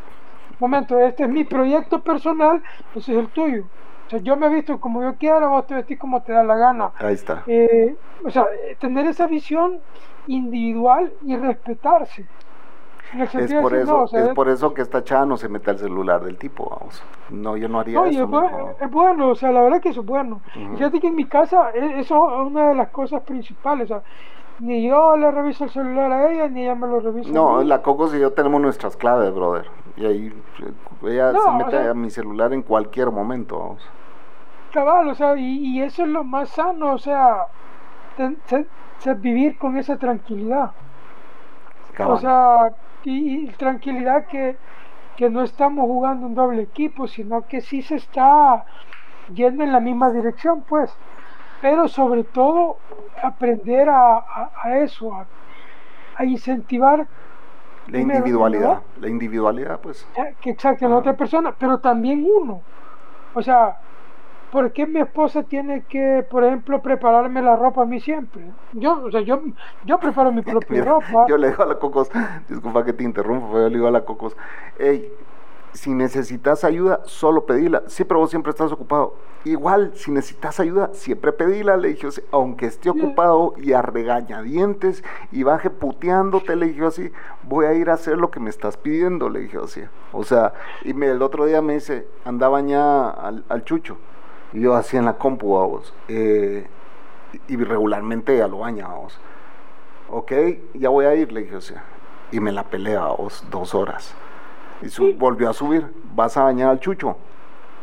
momento, 0.59 0.99
este 0.99 1.23
es 1.23 1.29
mi 1.29 1.43
proyecto 1.43 2.01
personal, 2.01 2.61
ese 2.95 3.13
es 3.13 3.19
el 3.19 3.27
tuyo. 3.29 3.65
O 4.07 4.09
sea, 4.09 4.19
yo 4.19 4.35
me 4.35 4.47
he 4.47 4.49
visto 4.49 4.79
como 4.79 5.01
yo 5.01 5.15
quiero, 5.15 5.49
vos 5.49 5.65
te 5.67 5.75
vestís 5.75 5.99
como 5.99 6.21
te 6.21 6.33
da 6.33 6.43
la 6.43 6.55
gana. 6.55 6.91
Ahí 6.99 7.13
está. 7.13 7.43
Eh, 7.47 7.95
o 8.23 8.29
sea, 8.29 8.45
tener 8.79 9.05
esa 9.07 9.27
visión 9.27 9.79
individual 10.27 11.11
y 11.23 11.35
respetarse. 11.35 12.25
Es 13.13 13.53
por, 13.53 13.75
eso, 13.75 14.05
es 14.11 14.29
por 14.29 14.49
eso 14.49 14.73
que 14.73 14.81
esta 14.81 15.03
chava 15.03 15.25
no 15.25 15.37
se 15.37 15.47
mete 15.47 15.69
al 15.69 15.77
celular 15.77 16.23
del 16.23 16.37
tipo, 16.37 16.67
vamos. 16.67 17.03
No, 17.29 17.55
yo 17.55 17.69
no 17.69 17.79
haría 17.79 18.03
eso. 18.07 18.23
Es 18.81 18.89
bueno, 18.89 19.29
o 19.29 19.35
sea, 19.35 19.51
la 19.51 19.61
verdad 19.61 19.81
que 19.81 19.89
eso 19.89 20.01
es 20.01 20.07
bueno. 20.07 20.41
Fíjate 20.53 20.99
que 20.99 21.07
en 21.07 21.15
mi 21.15 21.25
casa, 21.25 21.69
e, 21.75 21.99
eso 21.99 22.41
es 22.41 22.47
una 22.47 22.69
de 22.69 22.75
las 22.75 22.89
cosas 22.89 23.21
principales. 23.21 23.91
O 23.91 23.93
sea, 23.93 24.03
ni 24.59 24.87
yo 24.87 25.17
le 25.17 25.31
reviso 25.31 25.65
el 25.65 25.71
celular 25.71 26.11
a 26.11 26.31
ella, 26.31 26.47
ni 26.47 26.63
ella 26.63 26.75
me 26.75 26.87
lo 26.87 26.99
revisa. 26.99 27.31
No, 27.31 27.63
la 27.63 27.81
Cocos 27.81 28.13
y 28.13 28.19
yo 28.19 28.33
tenemos 28.33 28.61
nuestras 28.61 28.95
claves, 28.95 29.33
brother. 29.33 29.65
Y 29.97 30.05
ahí 30.05 30.33
ella 31.03 31.33
se 31.33 31.51
mete 31.51 31.87
a 31.87 31.93
mi 31.93 32.09
celular 32.09 32.53
en 32.53 32.61
cualquier 32.61 33.11
momento, 33.11 33.59
vamos. 33.59 33.89
Cabal, 34.71 35.07
o 35.09 35.15
sea, 35.15 35.35
y, 35.37 35.81
eso 35.81 36.03
es 36.03 36.09
lo 36.09 36.23
más 36.23 36.49
sano, 36.49 36.93
o 36.93 36.97
sea, 36.97 37.45
vivir 39.17 39.57
con 39.57 39.77
esa 39.77 39.97
tranquilidad. 39.97 40.71
O 41.99 42.17
sea, 42.17 42.73
y, 43.03 43.47
tranquilidad 43.49 44.25
que, 44.27 44.57
que 45.15 45.29
no 45.29 45.43
estamos 45.43 45.85
jugando 45.85 46.25
un 46.25 46.33
doble 46.33 46.63
equipo, 46.63 47.07
sino 47.07 47.45
que 47.47 47.61
sí 47.61 47.81
se 47.81 47.95
está 47.95 48.65
yendo 49.33 49.63
en 49.63 49.71
la 49.71 49.79
misma 49.79 50.09
dirección, 50.11 50.63
pues 50.67 50.95
pero 51.63 51.87
sobre 51.87 52.25
todo 52.25 52.75
aprender 53.23 53.87
a, 53.87 54.21
eso, 54.81 55.13
a, 56.17 56.25
incentivar 56.25 57.07
la 57.87 57.99
individualidad, 57.99 58.81
la 58.99 59.07
individualidad 59.07 59.79
pues. 59.79 60.05
Que 60.41 60.49
exacto, 60.49 60.89
la 60.89 60.97
otra 60.97 61.13
persona, 61.15 61.55
pero 61.57 61.77
también 61.77 62.27
uno. 62.29 62.61
O 63.33 63.41
sea, 63.41 63.77
¿por 64.51 64.73
qué 64.73 64.85
mi 64.85 64.99
esposa 64.99 65.43
tiene 65.43 65.83
que, 65.83 66.25
por 66.29 66.43
ejemplo, 66.43 66.81
prepararme 66.81 67.41
la 67.41 67.55
ropa 67.55 67.83
a 67.83 67.85
mí 67.85 68.01
siempre? 68.01 68.43
Yo, 68.73 69.01
o 69.01 69.09
sea, 69.09 69.21
yo, 69.21 69.41
yo 69.85 69.97
preparo 69.99 70.33
mi 70.33 70.41
propia 70.51 70.83
ropa. 70.83 71.27
Yo 71.29 71.37
le 71.37 71.47
digo 71.47 71.63
a 71.63 71.67
la 71.67 71.75
Cocos, 71.75 72.11
disculpa 72.49 72.83
que 72.83 72.91
te 72.91 73.05
interrumpa, 73.05 73.47
pero 73.47 73.61
yo 73.61 73.69
le 73.69 73.75
digo 73.75 73.87
a 73.87 73.91
la 73.91 74.01
Cocos, 74.01 74.35
hey, 74.79 75.09
si 75.73 75.91
necesitas 75.91 76.63
ayuda, 76.63 77.01
solo 77.05 77.45
pedila. 77.45 77.83
Sí, 77.87 78.03
pero 78.03 78.19
vos 78.19 78.29
siempre 78.29 78.51
estás 78.51 78.71
ocupado. 78.71 79.15
Igual, 79.43 79.91
si 79.95 80.11
necesitas 80.11 80.59
ayuda, 80.59 80.91
siempre 80.93 81.33
pedila, 81.33 81.75
le 81.75 81.89
dije, 81.89 82.07
aunque 82.31 82.67
esté 82.67 82.89
ocupado 82.89 83.55
y 83.57 83.73
a 83.73 83.81
regañadientes 83.81 85.03
y 85.31 85.43
baje 85.43 85.69
puteándote, 85.69 86.55
le 86.55 86.67
dije 86.67 86.85
así, 86.85 87.11
voy 87.43 87.65
a 87.65 87.73
ir 87.73 87.89
a 87.89 87.95
hacer 87.95 88.17
lo 88.17 88.31
que 88.31 88.39
me 88.39 88.49
estás 88.49 88.77
pidiendo, 88.77 89.29
le 89.29 89.41
dije 89.41 89.57
así. 89.61 89.81
O 90.13 90.23
sea, 90.23 90.53
y 90.83 90.93
me, 90.93 91.07
el 91.07 91.21
otro 91.21 91.45
día 91.45 91.61
me 91.61 91.73
dice, 91.73 92.07
andaba 92.23 92.61
ya 92.61 93.09
al, 93.09 93.63
chucho. 93.65 93.97
Y 94.53 94.61
yo 94.61 94.75
así 94.75 94.95
en 94.95 95.05
la 95.05 95.17
compu, 95.17 95.47
vos. 95.47 95.93
Eh, 96.07 96.67
y 97.47 97.57
regularmente 97.57 98.37
ya 98.37 98.47
lo 98.47 98.59
baña, 98.59 98.87
vos. 98.89 99.19
Ok, 100.09 100.31
ya 100.75 100.89
voy 100.89 101.05
a 101.05 101.15
ir, 101.15 101.31
le 101.31 101.41
dije, 101.41 101.55
así. 101.55 101.73
Y 102.31 102.39
me 102.39 102.51
la 102.51 102.63
pelea, 102.63 103.07
vos, 103.07 103.43
dos 103.49 103.73
horas. 103.73 104.15
Y 104.83 105.13
volvió 105.13 105.49
a 105.49 105.53
subir, 105.53 105.87
vas 106.13 106.35
a 106.37 106.43
bañar 106.43 106.69
al 106.69 106.79
chucho. 106.79 107.15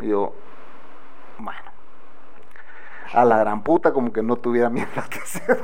Y 0.01 0.09
yo, 0.09 0.35
bueno, 1.39 1.61
a 3.13 3.25
la 3.25 3.39
gran 3.39 3.63
puta, 3.63 3.93
como 3.93 4.13
que 4.13 4.23
no 4.23 4.37
tuviera 4.37 4.69
mierda 4.69 5.05
que 5.09 5.19
hacer. 5.19 5.61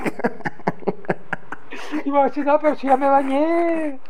Y 2.05 2.16
a 2.16 2.24
decir, 2.24 2.45
no, 2.45 2.59
pero 2.59 2.74
si 2.74 2.87
ya 2.87 2.97
me 2.97 3.09
bañé. 3.09 4.01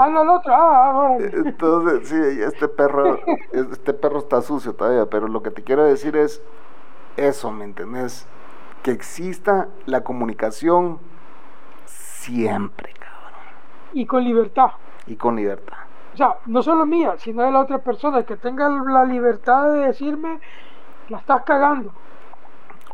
Ah, 0.00 0.08
no, 0.08 0.22
el 0.22 0.28
otro, 0.28 0.52
ah, 0.52 1.16
Entonces, 1.18 2.08
sí, 2.08 2.42
este 2.42 2.68
perro, 2.68 3.20
este 3.52 3.94
perro 3.94 4.18
está 4.18 4.42
sucio 4.42 4.74
todavía, 4.74 5.06
pero 5.06 5.28
lo 5.28 5.42
que 5.42 5.50
te 5.50 5.62
quiero 5.62 5.84
decir 5.84 6.16
es 6.16 6.42
eso, 7.16 7.52
¿me 7.52 7.64
entendés? 7.64 8.26
Que 8.82 8.90
exista 8.90 9.68
la 9.86 10.02
comunicación 10.02 10.98
siempre, 11.86 12.92
cabrón. 12.94 13.40
Y 13.92 14.06
con 14.06 14.24
libertad. 14.24 14.72
Y 15.06 15.16
con 15.16 15.36
libertad 15.36 15.85
o 16.16 16.18
sea, 16.18 16.36
no 16.46 16.62
solo 16.62 16.86
mía, 16.86 17.16
sino 17.18 17.42
de 17.42 17.50
la 17.50 17.60
otra 17.60 17.76
persona, 17.76 18.22
que 18.22 18.38
tenga 18.38 18.70
la 18.70 19.04
libertad 19.04 19.70
de 19.70 19.80
decirme, 19.80 20.40
la 21.10 21.18
estás 21.18 21.42
cagando. 21.42 21.92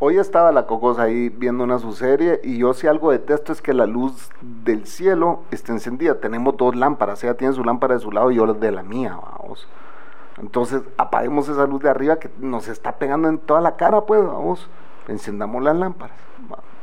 hoy 0.01 0.19
estaba 0.19 0.51
la 0.51 0.67
Cocosa 0.67 1.03
ahí 1.03 1.29
viendo 1.29 1.63
una 1.63 1.79
su 1.79 1.93
serie 1.93 2.41
y 2.43 2.59
yo 2.59 2.75
si 2.75 2.89
algo 2.89 3.13
detesto 3.13 3.53
es 3.53 3.63
que 3.63 3.75
la 3.75 3.87
luz 3.87 4.29
del 4.41 4.89
cielo 4.89 5.43
esté 5.53 5.71
encendida. 5.71 6.19
Tenemos 6.19 6.57
dos 6.57 6.75
lámparas, 6.75 7.23
ella 7.23 7.37
tiene 7.37 7.55
su 7.55 7.63
lámpara 7.63 7.95
de 7.95 8.01
su 8.01 8.11
lado 8.11 8.33
y 8.33 8.35
yo 8.35 8.55
de 8.55 8.73
la 8.73 8.83
mía, 8.83 9.17
vamos. 9.39 9.69
Entonces 10.41 10.83
apaguemos 10.97 11.49
esa 11.49 11.65
luz 11.69 11.81
de 11.81 11.91
arriba 11.91 12.17
que 12.17 12.29
nos 12.41 12.67
está 12.67 12.97
pegando 12.97 13.29
en 13.29 13.39
toda 13.39 13.61
la 13.61 13.77
cara, 13.77 14.01
pues, 14.01 14.21
vamos. 14.27 14.69
Encendamos 15.07 15.63
las 15.63 15.77
lámparas. 15.77 16.17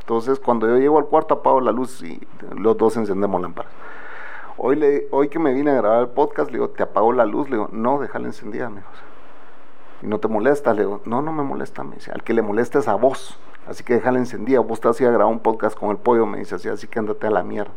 Entonces 0.00 0.40
cuando 0.40 0.66
yo 0.66 0.78
llego 0.78 0.98
al 0.98 1.04
cuarto 1.04 1.34
apago 1.34 1.60
la 1.60 1.72
luz 1.72 2.02
y 2.02 2.18
los 2.56 2.78
dos 2.78 2.96
encendemos 2.96 3.42
lámparas. 3.42 3.70
Hoy, 4.62 4.76
le, 4.76 5.06
hoy 5.10 5.30
que 5.30 5.38
me 5.38 5.54
vine 5.54 5.70
a 5.70 5.74
grabar 5.76 6.00
el 6.02 6.08
podcast, 6.08 6.50
le 6.50 6.58
digo, 6.58 6.68
¿te 6.68 6.82
apago 6.82 7.14
la 7.14 7.24
luz? 7.24 7.48
Le 7.48 7.56
digo, 7.56 7.70
no, 7.72 7.98
déjala 7.98 8.26
encendida, 8.26 8.68
mejor. 8.68 8.92
Y 10.02 10.06
no 10.06 10.18
te 10.18 10.28
molesta, 10.28 10.74
le 10.74 10.82
digo, 10.82 11.00
no, 11.06 11.22
no 11.22 11.32
me 11.32 11.42
molesta, 11.42 11.82
me 11.82 11.94
dice, 11.94 12.12
al 12.12 12.22
que 12.22 12.34
le 12.34 12.42
molesta 12.42 12.78
es 12.78 12.86
a 12.86 12.94
vos, 12.94 13.40
así 13.66 13.82
que 13.82 13.94
déjala 13.94 14.18
encendida, 14.18 14.60
vos 14.60 14.72
estás 14.72 14.96
así 14.96 15.06
a 15.06 15.10
grabar 15.10 15.32
un 15.32 15.40
podcast 15.40 15.78
con 15.78 15.88
el 15.88 15.96
pollo, 15.96 16.26
me 16.26 16.40
dice 16.40 16.56
así, 16.56 16.68
así 16.68 16.86
que 16.88 16.98
andate 16.98 17.26
a 17.26 17.30
la 17.30 17.42
mierda. 17.42 17.72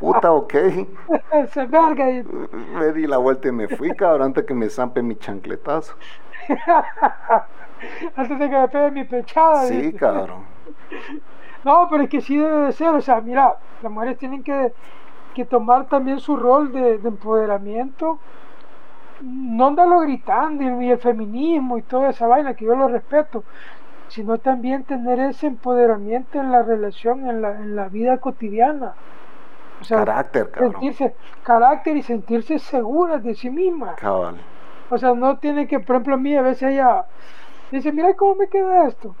Puta, 0.00 0.32
ok. 0.32 0.54
Se 1.52 1.66
verga. 1.66 2.10
Y... 2.10 2.24
Me 2.74 2.92
di 2.92 3.06
la 3.06 3.18
vuelta 3.18 3.48
y 3.48 3.52
me 3.52 3.68
fui, 3.68 3.90
cabrón, 3.94 4.28
antes 4.28 4.46
que 4.46 4.54
me 4.54 4.70
zampe 4.70 5.02
mi 5.02 5.16
chancletazo. 5.16 5.94
antes 8.16 8.38
de 8.38 8.48
que 8.48 8.56
me 8.58 8.68
pegue 8.68 8.90
mi 8.90 9.04
pechada. 9.04 9.66
Sí, 9.66 9.92
cabrón. 9.92 10.44
No, 11.64 11.86
pero 11.88 12.02
es 12.02 12.10
que 12.10 12.20
sí 12.20 12.36
debe 12.36 12.66
de 12.66 12.72
ser, 12.72 12.88
o 12.88 13.00
sea, 13.00 13.20
mira, 13.20 13.56
las 13.82 13.92
mujeres 13.92 14.18
tienen 14.18 14.42
que 14.42 14.72
que 15.34 15.44
tomar 15.44 15.86
también 15.86 16.20
su 16.20 16.36
rol 16.36 16.72
de, 16.72 16.94
empoderamiento, 16.94 18.18
no 19.20 19.68
andarlo 19.68 20.00
gritando 20.00 20.82
y 20.82 20.90
el 20.90 20.98
feminismo 20.98 21.78
y 21.78 21.82
toda 21.82 22.10
esa 22.10 22.26
vaina, 22.26 22.54
que 22.54 22.64
yo 22.64 22.74
lo 22.74 22.88
respeto, 22.88 23.44
sino 24.08 24.38
también 24.38 24.84
tener 24.84 25.20
ese 25.20 25.46
empoderamiento 25.46 26.40
en 26.40 26.52
la 26.52 26.62
relación, 26.62 27.28
en 27.28 27.42
la, 27.42 27.52
en 27.52 27.76
la 27.76 27.88
vida 27.88 28.18
cotidiana. 28.18 28.94
O 29.80 29.84
sea, 29.84 29.98
carácter, 29.98 30.50
sentirse, 30.56 31.14
carácter 31.42 31.96
y 31.96 32.02
sentirse 32.02 32.58
seguras 32.58 33.22
de 33.24 33.34
sí 33.34 33.50
misma. 33.50 33.96
O 34.90 34.98
sea, 34.98 35.14
no 35.14 35.38
tiene 35.38 35.66
que, 35.66 35.80
por 35.80 35.96
ejemplo, 35.96 36.14
a 36.14 36.18
mí 36.18 36.36
a 36.36 36.42
veces 36.42 36.72
ella 36.72 37.06
dice, 37.70 37.90
mira 37.90 38.14
cómo 38.14 38.36
me 38.36 38.48
queda 38.48 38.86
esto. 38.86 39.14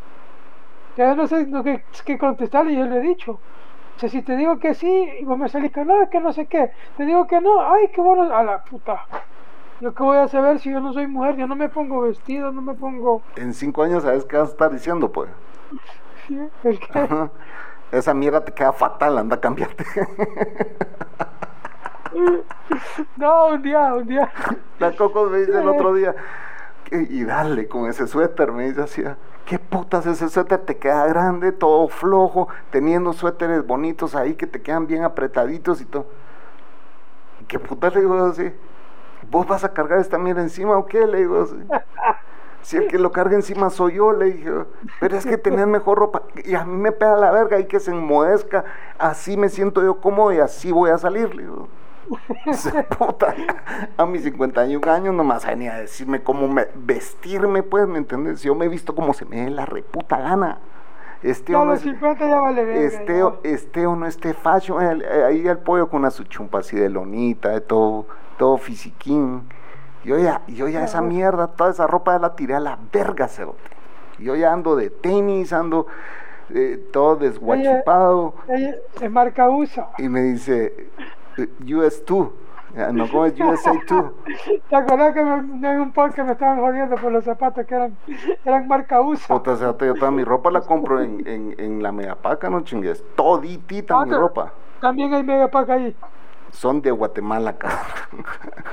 Ya 0.96 1.14
no 1.14 1.26
sé 1.26 1.48
qué, 1.64 1.82
qué 2.04 2.18
contestarle, 2.18 2.72
y 2.72 2.76
yo 2.76 2.84
le 2.84 2.98
he 2.98 3.00
dicho 3.00 3.40
si 3.98 4.22
te 4.22 4.36
digo 4.36 4.58
que 4.58 4.74
sí, 4.74 5.08
y 5.20 5.24
vos 5.24 5.38
me 5.38 5.48
salís 5.48 5.72
que 5.72 5.84
no, 5.84 6.02
es 6.02 6.08
que 6.08 6.20
no 6.20 6.32
sé 6.32 6.46
qué. 6.46 6.72
Te 6.96 7.04
digo 7.04 7.26
que 7.26 7.40
no, 7.40 7.60
ay, 7.72 7.88
qué 7.94 8.00
bueno, 8.00 8.34
a 8.34 8.42
la 8.42 8.64
puta. 8.64 9.06
Yo 9.80 9.94
qué 9.94 10.02
voy 10.02 10.16
a 10.16 10.28
saber 10.28 10.60
si 10.60 10.70
yo 10.70 10.80
no 10.80 10.92
soy 10.92 11.06
mujer, 11.06 11.36
yo 11.36 11.46
no 11.46 11.56
me 11.56 11.68
pongo 11.68 12.02
vestido, 12.02 12.52
no 12.52 12.62
me 12.62 12.74
pongo... 12.74 13.22
En 13.36 13.52
cinco 13.52 13.82
años 13.82 14.04
sabes 14.04 14.24
qué 14.24 14.36
vas 14.36 14.48
a 14.48 14.52
estar 14.52 14.70
diciendo, 14.70 15.10
pues. 15.10 15.30
Sí, 16.26 16.38
¿el 16.64 16.78
qué? 16.78 17.28
Esa 17.90 18.14
mierda 18.14 18.44
te 18.44 18.52
queda 18.52 18.72
fatal, 18.72 19.18
anda 19.18 19.36
a 19.36 19.40
cambiarte. 19.40 19.84
no, 23.16 23.46
un 23.48 23.62
día, 23.62 23.94
un 23.94 24.06
día. 24.06 24.30
La 24.78 24.92
Coco 24.92 25.26
me 25.26 25.38
dice 25.38 25.58
el 25.60 25.68
otro 25.68 25.94
día, 25.94 26.14
y 27.00 27.24
dale 27.24 27.68
con 27.68 27.88
ese 27.88 28.06
suéter, 28.06 28.52
me 28.52 28.68
dice 28.68 28.82
así, 28.82 29.02
¿qué 29.46 29.58
putas 29.58 30.06
ese 30.06 30.28
suéter 30.28 30.60
te 30.60 30.76
queda 30.76 31.06
grande, 31.06 31.52
todo 31.52 31.88
flojo, 31.88 32.48
teniendo 32.70 33.12
suéteres 33.12 33.66
bonitos 33.66 34.14
ahí 34.14 34.34
que 34.34 34.46
te 34.46 34.60
quedan 34.60 34.86
bien 34.86 35.04
apretaditos 35.04 35.80
y 35.80 35.84
todo? 35.84 36.06
¿Qué 37.48 37.58
putas 37.58 37.94
le 37.94 38.00
digo 38.00 38.24
así? 38.24 38.52
¿Vos 39.30 39.46
vas 39.46 39.64
a 39.64 39.72
cargar 39.72 39.98
esta 40.00 40.18
mierda 40.18 40.42
encima 40.42 40.76
o 40.76 40.86
qué? 40.86 41.06
Le 41.06 41.18
digo 41.18 41.42
así. 41.42 41.56
Si 42.62 42.76
el 42.76 42.86
que 42.86 42.96
lo 42.96 43.10
carga 43.10 43.34
encima 43.34 43.70
soy 43.70 43.94
yo, 43.94 44.12
le 44.12 44.26
dije, 44.26 44.50
pero 45.00 45.16
es 45.16 45.26
que 45.26 45.36
tenés 45.36 45.66
mejor 45.66 45.98
ropa. 45.98 46.22
Y 46.44 46.54
a 46.54 46.64
mí 46.64 46.76
me 46.76 46.92
pega 46.92 47.16
la 47.16 47.32
verga 47.32 47.58
y 47.58 47.66
que 47.66 47.80
se 47.80 47.90
enmohezca. 47.90 48.64
Así 48.98 49.36
me 49.36 49.48
siento 49.48 49.82
yo 49.82 50.00
cómodo 50.00 50.32
y 50.32 50.38
así 50.38 50.70
voy 50.70 50.90
a 50.90 50.98
salir, 50.98 51.34
le 51.34 51.42
digo. 51.42 51.68
puta, 52.98 53.34
a 53.96 54.06
mis 54.06 54.24
51 54.24 54.92
años 54.92 55.14
nomás 55.14 55.46
venía 55.46 55.74
a 55.74 55.80
decirme 55.80 56.22
cómo 56.22 56.48
me, 56.48 56.66
vestirme, 56.74 57.62
pues, 57.62 57.86
¿me 57.86 57.98
entiendes? 57.98 58.42
Yo 58.42 58.54
me 58.54 58.66
he 58.66 58.68
visto 58.68 58.94
como 58.94 59.14
se 59.14 59.24
me 59.24 59.44
dé 59.44 59.50
la 59.50 59.66
reputa 59.66 60.18
gana. 60.18 60.58
Este 61.22 61.52
no, 61.52 61.64
los 61.64 61.80
50 61.80 62.28
ya 62.28 62.40
vale 62.40 62.84
este, 62.84 63.22
este 63.44 63.86
o 63.86 63.94
no 63.94 64.06
este 64.06 64.34
fashion, 64.34 65.00
eh, 65.02 65.24
ahí 65.24 65.46
el 65.46 65.58
pollo 65.58 65.88
con 65.88 66.00
una 66.00 66.10
su 66.10 66.24
chumpa 66.24 66.58
así 66.58 66.76
de 66.76 66.88
lonita, 66.88 67.50
de 67.50 67.60
todo, 67.60 68.06
todo 68.38 68.56
fisiquín. 68.58 69.42
Yo 70.04 70.18
ya, 70.18 70.42
yo 70.48 70.66
ya 70.66 70.82
esa 70.82 71.00
mierda, 71.00 71.46
toda 71.46 71.70
esa 71.70 71.86
ropa 71.86 72.14
ya 72.14 72.18
la 72.18 72.34
tiré 72.34 72.56
a 72.56 72.60
la 72.60 72.76
verga, 72.92 73.28
cerote. 73.28 73.70
Yo 74.18 74.34
ya 74.34 74.52
ando 74.52 74.74
de 74.74 74.90
tenis, 74.90 75.52
ando 75.52 75.86
eh, 76.50 76.88
todo 76.92 77.14
desguachupado. 77.14 78.34
es 78.48 79.10
marca 79.10 79.48
USA. 79.48 79.90
Y 79.98 80.08
me 80.08 80.22
dice, 80.22 80.88
US2. 81.36 82.30
No, 82.92 83.06
como 83.08 83.26
es 83.26 83.34
USA2. 83.34 84.12
¿Te 84.70 84.76
acuerdas 84.76 85.12
que 85.12 85.20
en 85.20 85.80
un 85.80 85.92
podcast 85.92 86.26
me 86.26 86.32
estaban 86.32 86.58
jodiendo 86.58 86.96
por 86.96 87.12
los 87.12 87.24
zapatos 87.24 87.66
que 87.66 87.74
eran, 87.74 87.96
eran 88.44 88.66
marca 88.66 89.00
USA? 89.00 89.34
Puta, 89.34 89.56
sea, 89.56 89.76
yo 89.78 89.94
toda 89.94 90.10
mi 90.10 90.24
ropa 90.24 90.50
la 90.50 90.62
compro 90.62 91.02
en, 91.02 91.26
en, 91.26 91.54
en 91.58 91.82
la 91.82 91.92
Megapaca, 91.92 92.48
no 92.48 92.62
chingues. 92.62 93.04
Toditita 93.14 94.00
ah, 94.00 94.06
mi 94.06 94.12
ropa. 94.12 94.52
También 94.80 95.12
hay 95.12 95.22
Megapaca 95.22 95.74
ahí. 95.74 95.94
Son 96.50 96.80
de 96.80 96.90
Guatemala, 96.90 97.52
cabrón. 97.58 98.24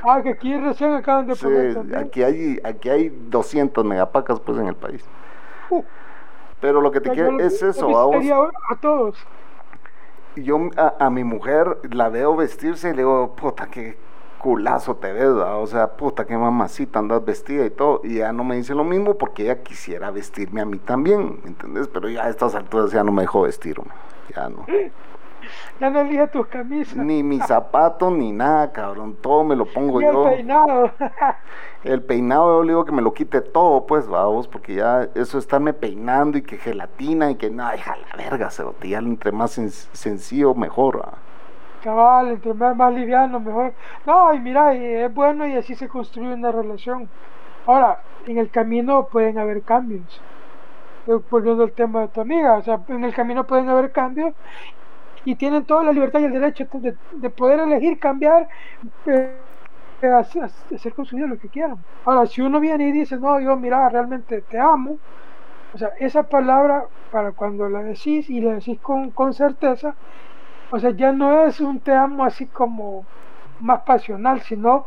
Ah, 0.04 0.22
que 0.22 0.30
aquí 0.30 0.56
recién 0.56 0.94
acaban 0.94 1.28
de 1.28 1.36
poner 1.36 1.74
sí, 1.74 1.96
aquí 1.96 2.24
hay, 2.24 2.60
aquí 2.64 2.90
hay 2.90 3.10
200 3.10 3.84
megapacas 3.84 4.40
pues 4.40 4.58
en 4.60 4.68
el 4.68 4.76
país. 4.76 5.04
Uh. 5.70 5.84
Pero 6.62 6.82
lo 6.82 6.92
que 6.92 7.02
te 7.02 7.10
quiero 7.10 7.38
es 7.40 7.62
eso, 7.62 7.90
vamos. 7.90 8.26
A 8.70 8.76
todos 8.80 9.18
yo 10.44 10.70
a, 10.78 11.10
mi 11.10 11.24
mujer 11.24 11.78
la 11.92 12.10
veo 12.10 12.36
vestirse 12.36 12.90
y 12.90 12.92
le 12.92 13.00
digo, 13.00 13.36
puta, 13.36 13.68
qué 13.68 13.98
culazo 14.40 14.96
te 14.96 15.12
ves, 15.12 15.28
o 15.28 15.68
sea, 15.68 15.98
puta, 15.98 16.26
qué 16.26 16.38
mamacita 16.38 17.00
andas 17.00 17.24
vestida 17.26 17.66
y 17.66 17.70
todo. 17.70 18.02
Y 18.04 18.18
ya 18.18 18.32
no 18.32 18.44
me 18.44 18.56
dice 18.56 18.74
lo 18.74 18.84
mismo 18.84 19.18
porque 19.18 19.44
ella 19.44 19.62
quisiera 19.64 20.12
vestirme 20.12 20.62
a 20.62 20.66
mí 20.66 20.80
también, 20.80 21.40
¿me 21.44 21.50
entiendes? 21.50 21.88
Pero 21.88 22.10
ya 22.10 22.26
a 22.26 22.30
estas 22.30 22.56
alturas 22.56 22.92
ya 22.92 23.04
no 23.04 23.12
me 23.12 23.24
dejó 23.24 23.42
vestirme, 23.42 23.92
ya 24.36 24.50
no. 24.50 24.66
Ya 25.80 25.90
no 25.90 26.02
elige 26.02 26.28
tus 26.28 26.48
camisas. 26.48 26.98
Ni 26.98 27.24
mis 27.24 27.46
zapatos, 27.46 28.12
ni 28.12 28.32
nada, 28.32 28.72
cabrón. 28.72 29.16
Todo 29.22 29.44
me 29.44 29.56
lo 29.56 29.66
pongo 29.66 30.02
yo. 30.02 30.28
El 30.28 30.36
peinado. 30.36 30.92
el 31.84 32.02
peinado, 32.04 32.60
yo 32.60 32.64
le 32.64 32.72
digo 32.74 32.86
que 32.86 32.92
me 32.92 33.02
lo 33.02 33.14
quite 33.14 33.42
todo, 33.42 33.86
pues, 33.86 34.08
vamos, 34.08 34.48
porque 34.48 34.76
ya 34.76 35.08
eso 35.16 35.38
estarme 35.38 35.74
peinando 35.74 36.38
y 36.38 36.42
que 36.42 36.58
gelatina 36.58 37.32
y 37.32 37.36
que 37.36 37.50
nada, 37.50 37.72
deja 37.72 37.96
la 37.96 38.16
verga, 38.18 38.50
se 38.50 38.64
ya 38.84 39.00
entre 39.00 39.32
más 39.32 39.52
sencillo, 39.52 40.54
mejor. 40.54 41.08
Cabal, 41.84 42.30
entre 42.30 42.54
más, 42.54 42.76
más 42.76 42.94
liviano, 42.94 43.40
mejor. 43.40 43.74
No, 44.06 44.34
y 44.34 44.40
mira, 44.40 44.74
es 44.74 45.14
bueno 45.14 45.48
y 45.48 45.56
así 45.56 45.76
se 45.76 45.88
construye 45.88 46.34
una 46.34 46.52
relación. 46.52 47.10
Ahora, 47.66 48.02
en 48.26 48.38
el 48.38 48.50
camino 48.50 49.08
pueden 49.08 49.38
haber 49.38 49.62
cambios 49.62 50.22
eh, 51.08 51.20
volviendo 51.30 51.64
al 51.64 51.72
tema 51.72 52.02
de 52.02 52.08
tu 52.10 52.22
amiga, 52.22 52.56
o 52.56 52.62
sea, 52.62 52.80
en 52.88 53.04
el 53.04 53.14
camino 53.14 53.46
pueden 53.46 53.70
haber 53.70 53.92
cambios 53.92 54.34
y 55.26 55.36
tienen 55.36 55.66
toda 55.66 55.84
la 55.84 55.92
libertad 55.92 56.20
y 56.20 56.26
el 56.26 56.34
derecho 56.34 56.68
de, 56.74 57.30
poder 57.30 57.60
elegir 57.60 58.00
cambiar, 58.00 58.48
eh, 59.06 59.36
hacer 60.02 60.94
con 60.94 61.06
su 61.06 61.16
vida 61.16 61.28
lo 61.28 61.38
que 61.38 61.50
quieran. 61.50 61.78
Ahora, 62.06 62.26
si 62.26 62.42
uno 62.42 62.60
viene 62.60 62.88
y 62.88 62.92
dice, 62.92 63.18
no, 63.18 63.40
yo 63.40 63.56
mira, 63.56 63.90
realmente 63.90 64.42
te 64.42 64.60
amo, 64.60 64.98
o 65.74 65.78
sea, 65.78 65.90
esa 66.00 66.24
palabra, 66.24 66.86
para 67.12 67.32
cuando 67.32 67.68
la 67.70 67.82
decís 67.84 68.30
y 68.30 68.40
la 68.40 68.54
decís 68.54 68.80
con, 68.82 69.12
con 69.12 69.34
certeza, 69.34 69.96
o 70.72 70.80
sea, 70.80 70.92
ya 70.92 71.12
no 71.12 71.46
es 71.46 71.60
un 71.60 71.80
te 71.80 71.94
amo 71.94 72.24
así 72.24 72.46
como 72.46 73.06
más 73.60 73.82
pasional, 73.82 74.42
sino 74.42 74.86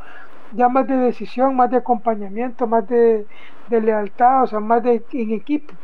ya 0.53 0.69
más 0.69 0.87
de 0.87 0.97
decisión, 0.97 1.57
más 1.57 1.71
de 1.71 1.79
acompañamiento, 1.79 2.67
más 2.67 2.89
de, 2.89 3.27
de 3.69 3.81
lealtad, 3.81 4.45
o 4.45 4.47
sea, 4.47 4.61
más 4.61 4.83
de 4.83 5.03
en 5.13 5.33
equipo. 5.33 5.75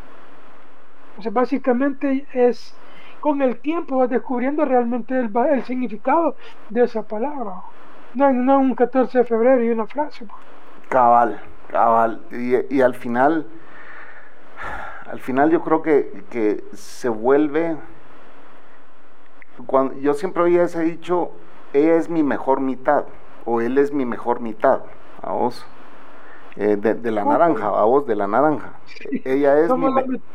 O 1.19 1.23
sea, 1.23 1.33
básicamente 1.33 2.27
es 2.33 2.75
con 3.21 3.43
el 3.43 3.59
tiempo 3.59 3.99
vas 3.99 4.11
descubriendo 4.11 4.65
realmente 4.65 5.19
el, 5.19 5.31
el 5.51 5.65
significado 5.65 6.37
de 6.71 6.85
esa 6.85 7.03
palabra. 7.03 7.63
No, 8.15 8.33
no 8.33 8.59
un 8.59 8.75
14 8.75 9.19
de 9.19 9.25
febrero 9.25 9.63
y 9.63 9.71
una 9.71 9.87
frase. 9.87 10.25
Pues. 10.25 10.41
Cabal, 10.89 11.41
cabal. 11.69 12.23
Y, 12.31 12.77
y, 12.77 12.81
al 12.81 12.95
final, 12.95 13.47
al 15.11 15.21
final 15.21 15.51
yo 15.51 15.63
creo 15.63 15.83
que, 15.83 16.25
que 16.31 16.65
se 16.73 17.09
vuelve, 17.09 17.77
cuando, 19.67 19.95
yo 19.99 20.15
siempre 20.15 20.43
había 20.43 20.63
ese 20.63 20.83
dicho, 20.83 21.33
ella 21.73 21.97
es 21.97 22.09
mi 22.09 22.23
mejor 22.23 22.61
mitad, 22.61 23.05
o 23.45 23.61
él 23.61 23.77
es 23.79 23.93
mi 23.93 24.07
mejor 24.07 24.41
mitad, 24.41 24.81
a 25.23 25.33
vos. 25.33 25.67
Eh, 26.61 26.77
de, 26.77 27.13
la 27.13 27.25
naranja, 27.25 27.69
a 27.69 27.85
vos 27.85 28.05
de 28.05 28.17
la 28.17 28.27
naranja. 28.27 28.73
Ella, 29.25 29.61
es 29.61 29.71
mi, 29.77 29.87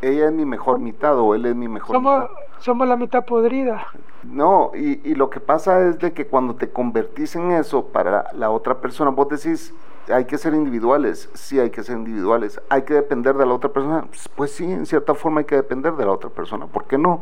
ella 0.01 0.27
es 0.27 0.31
mi 0.31 0.45
mejor 0.45 0.79
mitad 0.79 1.19
o 1.19 1.35
él 1.35 1.45
es 1.45 1.53
mi 1.53 1.67
mejor 1.67 1.99
mitad. 1.99 2.29
Somos 2.63 2.87
la 2.87 2.95
mitad 2.95 3.25
podrida. 3.25 3.87
No, 4.23 4.71
y, 4.73 5.01
y, 5.03 5.15
lo 5.15 5.29
que 5.29 5.41
pasa 5.41 5.85
es 5.85 5.99
de 5.99 6.13
que 6.13 6.27
cuando 6.27 6.55
te 6.55 6.69
convertís 6.69 7.35
en 7.35 7.51
eso 7.51 7.87
para 7.87 8.31
la 8.31 8.51
otra 8.51 8.79
persona, 8.79 9.09
vos 9.09 9.27
decís, 9.27 9.73
hay 10.07 10.23
que 10.23 10.37
ser 10.37 10.53
individuales, 10.53 11.29
sí 11.33 11.59
hay 11.59 11.71
que 11.71 11.83
ser 11.83 11.97
individuales. 11.97 12.61
Hay 12.69 12.83
que 12.83 12.93
depender 12.93 13.35
de 13.35 13.45
la 13.45 13.53
otra 13.53 13.69
persona, 13.69 14.05
pues, 14.07 14.29
pues 14.33 14.51
sí, 14.51 14.63
en 14.63 14.85
cierta 14.85 15.13
forma 15.13 15.41
hay 15.41 15.45
que 15.45 15.57
depender 15.57 15.91
de 15.91 16.05
la 16.05 16.11
otra 16.13 16.29
persona, 16.29 16.65
¿por 16.67 16.85
qué 16.85 16.97
no? 16.97 17.21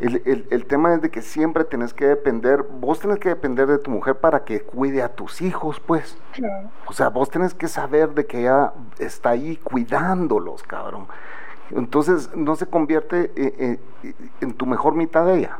El, 0.00 0.46
el, 0.50 0.66
tema 0.66 0.92
es 0.94 1.02
de 1.02 1.10
que 1.10 1.22
siempre 1.22 1.62
tenés 1.62 1.94
que 1.94 2.06
depender, 2.06 2.62
vos 2.62 2.98
tenés 2.98 3.20
que 3.20 3.28
depender 3.28 3.68
de 3.68 3.78
tu 3.78 3.92
mujer 3.92 4.16
para 4.16 4.44
que 4.44 4.62
cuide 4.62 5.04
a 5.04 5.14
tus 5.14 5.40
hijos, 5.40 5.78
pues. 5.78 6.18
O 6.86 6.92
sea, 6.94 7.10
vos 7.10 7.30
tenés 7.30 7.54
que 7.54 7.68
saber 7.68 8.14
de 8.14 8.26
que 8.26 8.40
ella 8.40 8.72
está 8.98 9.30
ahí 9.30 9.56
cuidándolos, 9.58 10.64
cabrón. 10.64 11.06
Entonces 11.70 12.34
no 12.34 12.56
se 12.56 12.66
convierte 12.66 13.32
en, 13.36 13.80
en 14.40 14.54
tu 14.54 14.66
mejor 14.66 14.94
mitad 14.94 15.26
de 15.26 15.38
ella. 15.38 15.58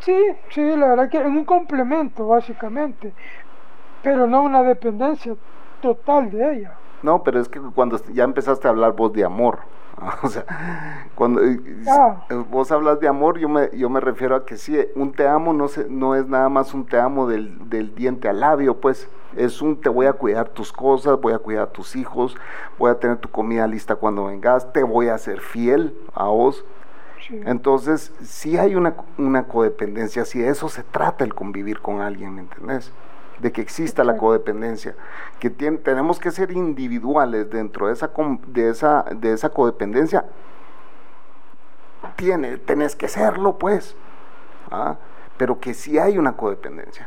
Sí, 0.00 0.14
sí, 0.50 0.76
la 0.76 0.88
verdad 0.88 1.08
que 1.08 1.18
es 1.18 1.26
un 1.26 1.44
complemento, 1.44 2.28
básicamente, 2.28 3.12
pero 4.02 4.26
no 4.26 4.42
una 4.42 4.62
dependencia 4.62 5.34
total 5.80 6.30
de 6.30 6.56
ella. 6.56 6.74
No, 7.02 7.22
pero 7.22 7.40
es 7.40 7.48
que 7.48 7.60
cuando 7.60 7.98
ya 8.12 8.24
empezaste 8.24 8.66
a 8.66 8.70
hablar 8.70 8.92
vos 8.92 9.12
de 9.12 9.24
amor, 9.24 9.60
o 10.22 10.28
sea, 10.28 11.08
cuando 11.14 11.42
eh, 11.42 11.58
vos 12.50 12.70
hablas 12.72 13.00
de 13.00 13.08
amor, 13.08 13.38
yo 13.38 13.48
me, 13.48 13.70
yo 13.76 13.88
me 13.88 14.00
refiero 14.00 14.36
a 14.36 14.44
que 14.44 14.56
sí, 14.56 14.78
un 14.94 15.12
te 15.12 15.26
amo 15.26 15.52
no, 15.52 15.68
se, 15.68 15.88
no 15.88 16.14
es 16.14 16.26
nada 16.26 16.48
más 16.48 16.74
un 16.74 16.86
te 16.86 16.98
amo 16.98 17.26
del, 17.26 17.68
del 17.68 17.94
diente 17.94 18.28
al 18.28 18.40
labio, 18.40 18.80
pues. 18.80 19.08
Es 19.36 19.60
un 19.60 19.80
te 19.80 19.88
voy 19.88 20.06
a 20.06 20.12
cuidar 20.12 20.50
tus 20.50 20.72
cosas, 20.72 21.20
voy 21.20 21.32
a 21.32 21.38
cuidar 21.38 21.64
a 21.64 21.72
tus 21.72 21.96
hijos, 21.96 22.36
voy 22.78 22.92
a 22.92 23.00
tener 23.00 23.16
tu 23.16 23.28
comida 23.28 23.66
lista 23.66 23.96
cuando 23.96 24.26
vengas, 24.26 24.72
te 24.72 24.84
voy 24.84 25.08
a 25.08 25.18
ser 25.18 25.40
fiel 25.40 25.92
a 26.14 26.26
vos, 26.26 26.64
entonces, 27.30 28.12
si 28.22 28.58
hay 28.58 28.74
una, 28.74 28.94
una 29.18 29.44
codependencia, 29.44 30.24
si 30.24 30.40
de 30.40 30.50
eso 30.50 30.68
se 30.68 30.82
trata 30.82 31.24
el 31.24 31.34
convivir 31.34 31.80
con 31.80 32.00
alguien, 32.00 32.34
¿me 32.34 32.42
entendés? 32.42 32.92
De 33.44 33.52
que 33.52 33.60
exista 33.60 34.04
la 34.04 34.16
codependencia, 34.16 34.94
que 35.38 35.50
tenemos 35.50 36.18
que 36.18 36.30
ser 36.30 36.50
individuales 36.50 37.50
dentro 37.50 37.88
de 37.88 37.92
esa, 37.92 38.10
de 38.46 38.70
esa, 38.70 39.04
de 39.10 39.32
esa 39.34 39.50
codependencia. 39.50 40.24
Tiene, 42.16 42.56
tenés 42.56 42.96
que 42.96 43.06
serlo, 43.06 43.58
pues. 43.58 43.96
¿ah? 44.70 44.96
Pero 45.36 45.60
que 45.60 45.74
si 45.74 45.98
hay 45.98 46.16
una 46.16 46.32
codependencia. 46.32 47.06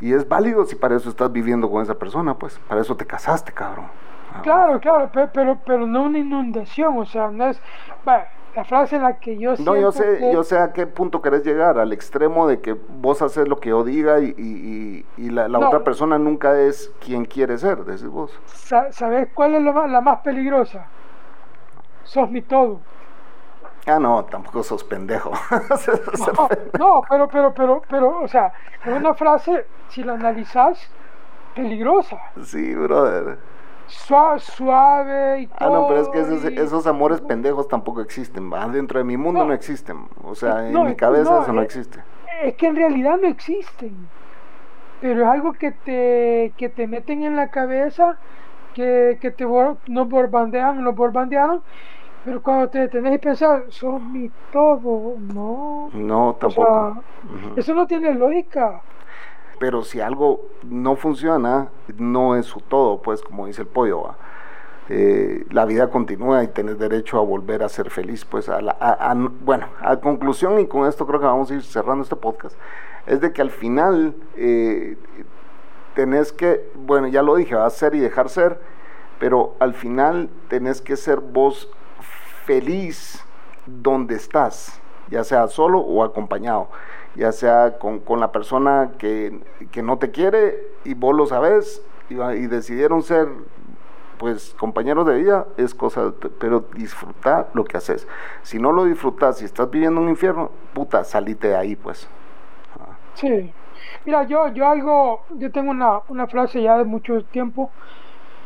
Y 0.00 0.12
es 0.14 0.28
válido 0.28 0.64
si 0.64 0.74
para 0.74 0.96
eso 0.96 1.10
estás 1.10 1.30
viviendo 1.30 1.70
con 1.70 1.80
esa 1.80 1.94
persona, 1.94 2.34
pues. 2.34 2.58
Para 2.66 2.80
eso 2.80 2.96
te 2.96 3.06
casaste, 3.06 3.52
cabrón. 3.52 3.86
Claro, 4.42 4.80
claro, 4.80 5.10
pero, 5.32 5.60
pero, 5.64 5.86
no 5.86 6.02
una 6.02 6.18
inundación, 6.18 6.98
o 6.98 7.06
sea, 7.06 7.30
no 7.30 7.46
es 7.46 7.60
la 8.58 8.64
frase 8.64 8.96
en 8.96 9.02
la 9.04 9.20
que 9.20 9.38
yo 9.38 9.54
No, 9.60 9.76
yo 9.76 9.92
sé, 9.92 10.32
yo 10.32 10.42
sé 10.42 10.58
a 10.58 10.72
qué 10.72 10.88
punto 10.88 11.22
querés 11.22 11.44
llegar, 11.44 11.78
al 11.78 11.92
extremo 11.92 12.48
de 12.48 12.60
que 12.60 12.72
vos 12.72 13.22
haces 13.22 13.46
lo 13.46 13.60
que 13.60 13.68
yo 13.68 13.84
diga 13.84 14.18
y, 14.18 15.06
la, 15.16 15.46
otra 15.46 15.84
persona 15.84 16.18
nunca 16.18 16.60
es 16.60 16.92
quien 16.98 17.24
quiere 17.24 17.56
ser, 17.56 17.84
decís 17.84 18.08
vos. 18.08 18.36
¿Sabes 18.90 19.28
cuál 19.32 19.54
es 19.54 19.62
la 19.62 20.00
más 20.00 20.20
peligrosa? 20.22 20.86
Sos 22.02 22.28
mi 22.30 22.42
todo. 22.42 22.80
Ah, 23.86 24.00
no, 24.00 24.24
tampoco 24.24 24.64
sos 24.64 24.82
pendejo. 24.82 25.30
no, 26.78 27.00
pero, 27.08 27.28
pero, 27.28 27.54
pero, 27.54 27.82
pero, 27.88 28.18
o 28.22 28.26
sea, 28.26 28.52
es 28.84 28.92
una 28.92 29.14
frase, 29.14 29.66
si 29.88 30.02
la 30.02 30.14
analizas, 30.14 30.90
peligrosa. 31.54 32.18
Sí, 32.42 32.74
brother 32.74 33.38
suave, 33.88 35.40
y 35.40 35.46
todo. 35.46 35.56
Ah, 35.60 35.70
no, 35.70 35.88
pero 35.88 36.00
es 36.00 36.08
que 36.08 36.62
esos, 36.62 36.86
amores 36.86 37.20
pendejos 37.20 37.68
tampoco 37.68 38.00
existen, 38.00 38.52
¿va? 38.52 38.68
Dentro 38.68 38.98
de 38.98 39.04
mi 39.04 39.16
mundo 39.16 39.44
no, 39.44 39.52
existen. 39.52 40.08
O 40.24 40.34
sea, 40.34 40.68
en 40.68 40.84
mi 40.84 40.94
cabeza 40.94 41.42
eso 41.42 41.52
no 41.52 41.62
eh, 41.62 41.64
existe. 41.64 42.00
Es 42.42 42.54
que 42.54 42.66
en 42.66 42.76
realidad 42.76 43.18
no 43.20 43.28
existen. 43.28 43.96
Pero 45.00 45.22
es 45.22 45.28
algo 45.28 45.52
que 45.52 45.72
te, 45.72 46.52
que 46.56 46.68
te 46.68 46.86
meten 46.86 47.22
en 47.22 47.36
la 47.36 47.48
cabeza, 47.48 48.18
que, 48.74 49.18
que 49.20 49.30
te 49.30 49.44
nos 49.44 50.08
borbandean, 50.08 50.82
nos 50.82 50.94
borbandearon. 50.94 51.62
Pero 52.24 52.42
cuando 52.42 52.68
te 52.68 52.80
detenés 52.80 53.14
y 53.14 53.18
pensar, 53.18 53.64
son 53.68 54.12
mi 54.12 54.30
todo, 54.52 55.14
no. 55.18 55.88
No, 55.92 56.36
tampoco. 56.38 57.02
Eso 57.56 57.74
no 57.74 57.86
tiene 57.86 58.12
lógica 58.14 58.82
pero 59.58 59.84
si 59.84 60.00
algo 60.00 60.46
no 60.62 60.96
funciona, 60.96 61.68
no 61.96 62.36
es 62.36 62.46
su 62.46 62.60
todo, 62.60 63.02
pues 63.02 63.22
como 63.22 63.46
dice 63.46 63.62
el 63.62 63.68
pollo. 63.68 64.14
Eh, 64.90 65.44
la 65.50 65.66
vida 65.66 65.90
continúa 65.90 66.42
y 66.44 66.48
tenés 66.48 66.78
derecho 66.78 67.18
a 67.18 67.22
volver 67.22 67.62
a 67.62 67.68
ser 67.68 67.90
feliz. 67.90 68.24
Pues 68.24 68.48
a, 68.48 69.14
bueno, 69.40 69.66
a 69.80 69.96
conclusión, 69.98 70.60
y 70.60 70.66
con 70.66 70.88
esto 70.88 71.06
creo 71.06 71.20
que 71.20 71.26
vamos 71.26 71.50
a 71.50 71.54
ir 71.54 71.62
cerrando 71.62 72.02
este 72.02 72.16
podcast, 72.16 72.56
es 73.06 73.20
de 73.20 73.32
que 73.32 73.42
al 73.42 73.50
final 73.50 74.14
eh, 74.36 74.96
tenés 75.94 76.32
que, 76.32 76.70
bueno, 76.74 77.08
ya 77.08 77.22
lo 77.22 77.36
dije, 77.36 77.54
va 77.54 77.66
a 77.66 77.70
ser 77.70 77.94
y 77.94 78.00
dejar 78.00 78.28
ser, 78.28 78.60
pero 79.18 79.56
al 79.58 79.74
final 79.74 80.30
tenés 80.48 80.80
que 80.80 80.96
ser 80.96 81.20
vos 81.20 81.70
feliz 82.44 83.24
donde 83.66 84.14
estás, 84.14 84.80
ya 85.10 85.24
sea 85.24 85.48
solo 85.48 85.80
o 85.80 86.02
acompañado 86.02 86.68
ya 87.18 87.32
sea 87.32 87.78
con, 87.78 88.20
la 88.20 88.30
persona 88.30 88.92
que, 88.96 89.40
no 89.82 89.98
te 89.98 90.10
quiere 90.12 90.56
y 90.84 90.94
vos 90.94 91.14
lo 91.14 91.26
sabes 91.26 91.82
y, 92.08 92.14
decidieron 92.46 93.02
ser 93.02 93.28
pues 94.18 94.54
compañeros 94.58 95.06
de 95.06 95.16
vida 95.16 95.46
es 95.56 95.74
cosa, 95.74 96.12
pero 96.40 96.64
disfrutar 96.74 97.48
lo 97.54 97.64
que 97.64 97.76
haces. 97.76 98.08
Si 98.42 98.58
no 98.58 98.72
lo 98.72 98.84
disfrutas, 98.84 99.38
si 99.38 99.44
estás 99.44 99.70
viviendo 99.70 100.00
un 100.00 100.08
infierno, 100.08 100.50
puta, 100.74 101.04
salite 101.04 101.48
de 101.48 101.56
ahí, 101.56 101.76
pues. 101.76 102.08
Sí. 103.14 103.52
Mira, 104.04 104.24
yo, 104.24 104.48
yo 104.48 104.68
algo, 104.68 105.22
yo 105.36 105.52
tengo 105.52 105.70
una, 105.70 106.00
una 106.08 106.26
frase 106.26 106.62
ya 106.62 106.76
de 106.78 106.84
mucho 106.84 107.22
tiempo, 107.24 107.70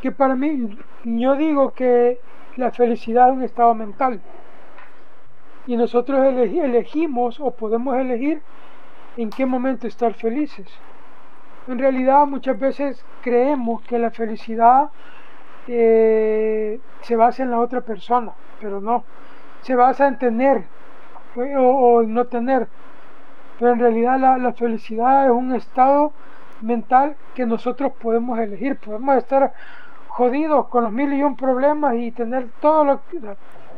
que 0.03 0.13
para 0.13 0.35
mí, 0.35 0.77
yo 1.05 1.37
digo 1.37 1.73
que 1.73 2.21
la 2.57 2.71
felicidad 2.71 3.29
es 3.31 3.35
un 3.35 3.43
estado 3.43 3.75
mental. 3.75 4.21
Y 5.67 5.77
nosotros 5.77 6.21
elegimos 6.21 7.39
o 7.41 7.53
podemos 7.53 7.97
elegir 7.97 8.43
en 9.17 9.31
qué 9.31 9.47
momento 9.47 9.87
estar 9.87 10.15
felices. 10.15 10.67
En 11.69 11.79
realidad 11.79 12.27
muchas 12.27 12.59
veces 12.59 13.05
creemos 13.23 13.83
que 13.83 13.99
la 13.99 14.11
felicidad 14.11 14.91
eh, 15.69 16.81
se 17.03 17.15
basa 17.15 17.45
en 17.45 17.51
la 17.53 17.61
otra 17.61 17.83
persona, 17.83 18.33
pero 18.61 18.81
no. 18.81 19.05
Se 19.63 19.77
basa 19.77 20.09
en 20.09 20.19
tener 20.19 20.65
eh, 21.37 21.57
o, 21.57 22.03
en 22.03 22.15
no 22.15 22.25
tener. 22.25 22.67
Pero 23.59 23.73
en 23.73 23.79
realidad 23.79 24.19
la, 24.19 24.39
la, 24.39 24.53
felicidad 24.53 25.27
es 25.27 25.31
un 25.31 25.55
estado 25.55 26.13
mental 26.63 27.17
que 27.35 27.47
nosotros 27.47 27.93
podemos 27.93 28.39
elegir. 28.41 28.77
Podemos 28.79 29.17
estar 29.17 29.53
jodidos 30.09 30.67
con 30.67 30.85
los 30.85 30.93
mil 30.93 31.13
y 31.13 31.23
un 31.23 31.37
problemas 31.37 31.95
y 31.95 32.11
tener 32.11 32.49
todo 32.61 32.85
lo 32.85 33.01
que... 33.09 33.21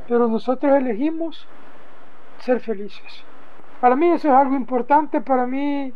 Pero 0.08 0.28
nosotros 0.28 0.72
elegimos 0.72 1.46
ser 2.44 2.60
felices. 2.60 3.24
Para 3.80 3.96
mí 3.96 4.10
eso 4.10 4.28
es 4.28 4.34
algo 4.34 4.54
importante, 4.54 5.20
para 5.20 5.46
mí 5.46 5.92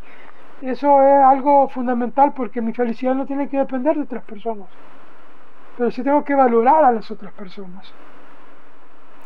eso 0.63 1.03
es 1.03 1.25
algo 1.25 1.69
fundamental 1.69 2.33
porque 2.35 2.61
mi 2.61 2.73
felicidad 2.73 3.15
no 3.15 3.27
tiene 3.27 3.49
que 3.49 3.59
depender 3.59 3.97
de 3.97 4.03
otras 4.03 4.25
personas, 4.25 4.67
pero 5.77 5.91
sí 5.91 6.03
tengo 6.03 6.25
que 6.25 6.35
valorar 6.35 6.85
a 6.85 6.93
las 6.93 7.11
otras 7.11 7.33
personas. 7.33 7.93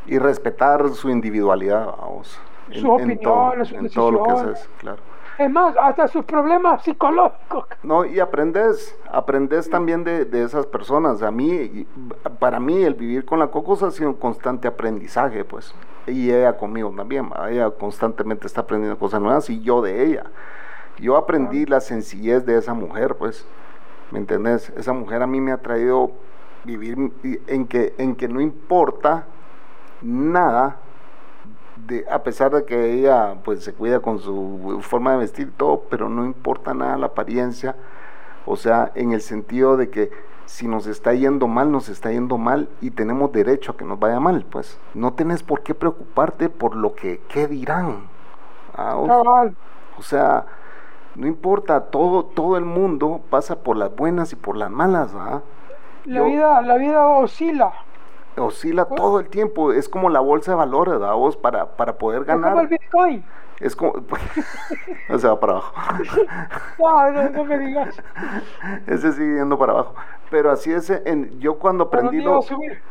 Y 0.07 0.19
respetar 0.19 0.89
su 0.91 1.11
individualidad, 1.11 1.87
vamos. 1.87 2.41
Su 2.73 2.91
opinión, 2.91 3.65
su 3.65 3.77
en 3.77 3.91
todo 3.91 4.11
lo 4.11 4.25
que 4.25 4.31
haces, 4.33 4.69
claro. 4.79 4.99
Es 5.39 5.51
más, 5.51 5.75
hasta 5.81 6.09
sus 6.09 6.25
problemas 6.25 6.83
psicológicos. 6.83 7.65
No, 7.83 8.05
y 8.05 8.21
aprendes, 8.21 8.97
aprendes 9.11 9.71
también 9.71 10.05
de, 10.05 10.25
de, 10.25 10.43
esas 10.43 10.67
personas. 10.67 11.23
A 11.23 11.31
mí, 11.31 11.87
para 12.39 12.61
mí, 12.61 12.83
el 12.83 12.95
vivir 12.95 13.25
con 13.25 13.39
la 13.39 13.47
Cocos 13.47 13.83
ha 13.83 13.91
sido 13.91 14.11
un 14.11 14.17
constante 14.17 14.69
aprendizaje, 14.69 15.45
pues 15.45 15.75
y 16.07 16.31
ella 16.31 16.57
conmigo 16.57 16.93
también, 16.97 17.31
ella 17.49 17.71
constantemente 17.71 18.47
está 18.47 18.63
aprendiendo 18.63 18.99
cosas 18.99 19.21
nuevas 19.21 19.49
y 19.51 19.61
yo 19.63 19.83
de 19.83 20.05
ella. 20.05 20.25
Yo 20.99 21.17
aprendí 21.17 21.67
la 21.67 21.81
sencillez 21.81 22.45
de 22.45 22.59
esa 22.59 22.75
mujer, 22.75 23.17
pues, 23.17 23.47
¿me 24.11 24.19
entendés? 24.19 24.71
Esa 24.77 24.93
mujer 24.93 25.23
a 25.23 25.27
mí 25.27 25.41
me 25.41 25.53
ha 25.53 25.59
traído 25.59 26.13
vivir 26.65 26.97
en 27.47 27.67
que, 27.67 27.95
en 27.99 28.15
que 28.15 28.29
no 28.29 28.41
importa 28.41 29.25
nada, 30.01 30.77
de, 31.77 32.05
a 32.11 32.23
pesar 32.23 32.53
de 32.53 32.65
que 32.65 32.93
ella 32.93 33.37
pues 33.45 33.65
se 33.65 33.73
cuida 33.73 34.01
con 34.01 34.19
su 34.19 34.79
forma 34.83 35.13
de 35.13 35.19
vestir 35.19 35.49
y 35.49 35.51
todo, 35.53 35.85
pero 35.91 36.09
no 36.09 36.25
importa 36.25 36.75
nada 36.75 36.97
la 36.97 37.07
apariencia, 37.07 37.75
o 38.47 38.57
sea, 38.57 38.93
en 38.95 39.13
el 39.13 39.21
sentido 39.21 39.77
de 39.77 39.91
que 39.91 40.11
si 40.47 40.69
nos 40.69 40.87
está 40.87 41.15
yendo 41.15 41.49
mal, 41.49 41.71
nos 41.71 41.89
está 41.89 42.11
yendo 42.11 42.39
mal 42.39 42.69
y 42.81 42.91
tenemos 42.91 43.33
derecho 43.33 43.73
a 43.73 43.77
que 43.77 43.85
nos 43.85 43.99
vaya 43.99 44.21
mal, 44.21 44.45
pues 44.51 44.79
no 44.95 45.13
tenés 45.15 45.43
por 45.43 45.63
qué 45.63 45.75
preocuparte 45.75 46.49
por 46.49 46.77
lo 46.77 46.95
que 46.95 47.21
qué 47.29 47.47
dirán. 47.47 48.09
Ah, 48.75 48.97
o, 48.97 50.03
sea, 50.03 50.47
no 51.15 51.27
importa, 51.27 51.87
todo 51.91 52.25
todo 52.25 52.57
el 52.57 52.65
mundo 52.65 53.21
pasa 53.31 53.57
por 53.57 53.77
las 53.77 53.95
buenas 53.95 54.33
y 54.33 54.37
por 54.37 54.57
las 54.57 54.71
malas, 54.71 55.13
La 56.05 56.23
vida 56.23 56.63
la 56.63 56.77
vida 56.77 57.07
oscila. 57.07 57.73
Oscila 58.37 58.87
todo 58.87 59.21
el 59.21 59.29
tiempo, 59.29 59.73
es 59.73 59.89
como 59.89 60.09
la 60.09 60.21
bolsa 60.21 60.53
de 60.53 60.57
valores, 60.57 60.95
¿verdad? 60.95 61.15
Vos 61.15 61.37
para, 61.37 61.77
para 61.77 61.99
poder 61.99 62.25
ganar. 62.25 62.51
Es 62.51 62.55
como 62.55 62.61
el 62.63 62.69
Bitcoin. 62.69 63.25
Es 63.61 63.77
como. 63.77 63.95
no 65.09 65.19
se 65.19 65.29
va 65.29 65.39
para 65.39 65.53
abajo. 65.53 65.75
no, 66.79 67.11
no, 67.11 67.31
no, 67.31 67.45
me 67.45 67.59
digas. 67.59 68.03
Ese 68.87 69.13
sigue 69.13 69.37
yendo 69.37 69.57
para 69.57 69.73
abajo. 69.73 69.95
Pero 70.31 70.51
así 70.51 70.73
es, 70.73 70.91
en, 70.91 71.39
yo 71.39 71.59
cuando 71.59 71.85
aprendí. 71.85 72.21
Lo, 72.21 72.41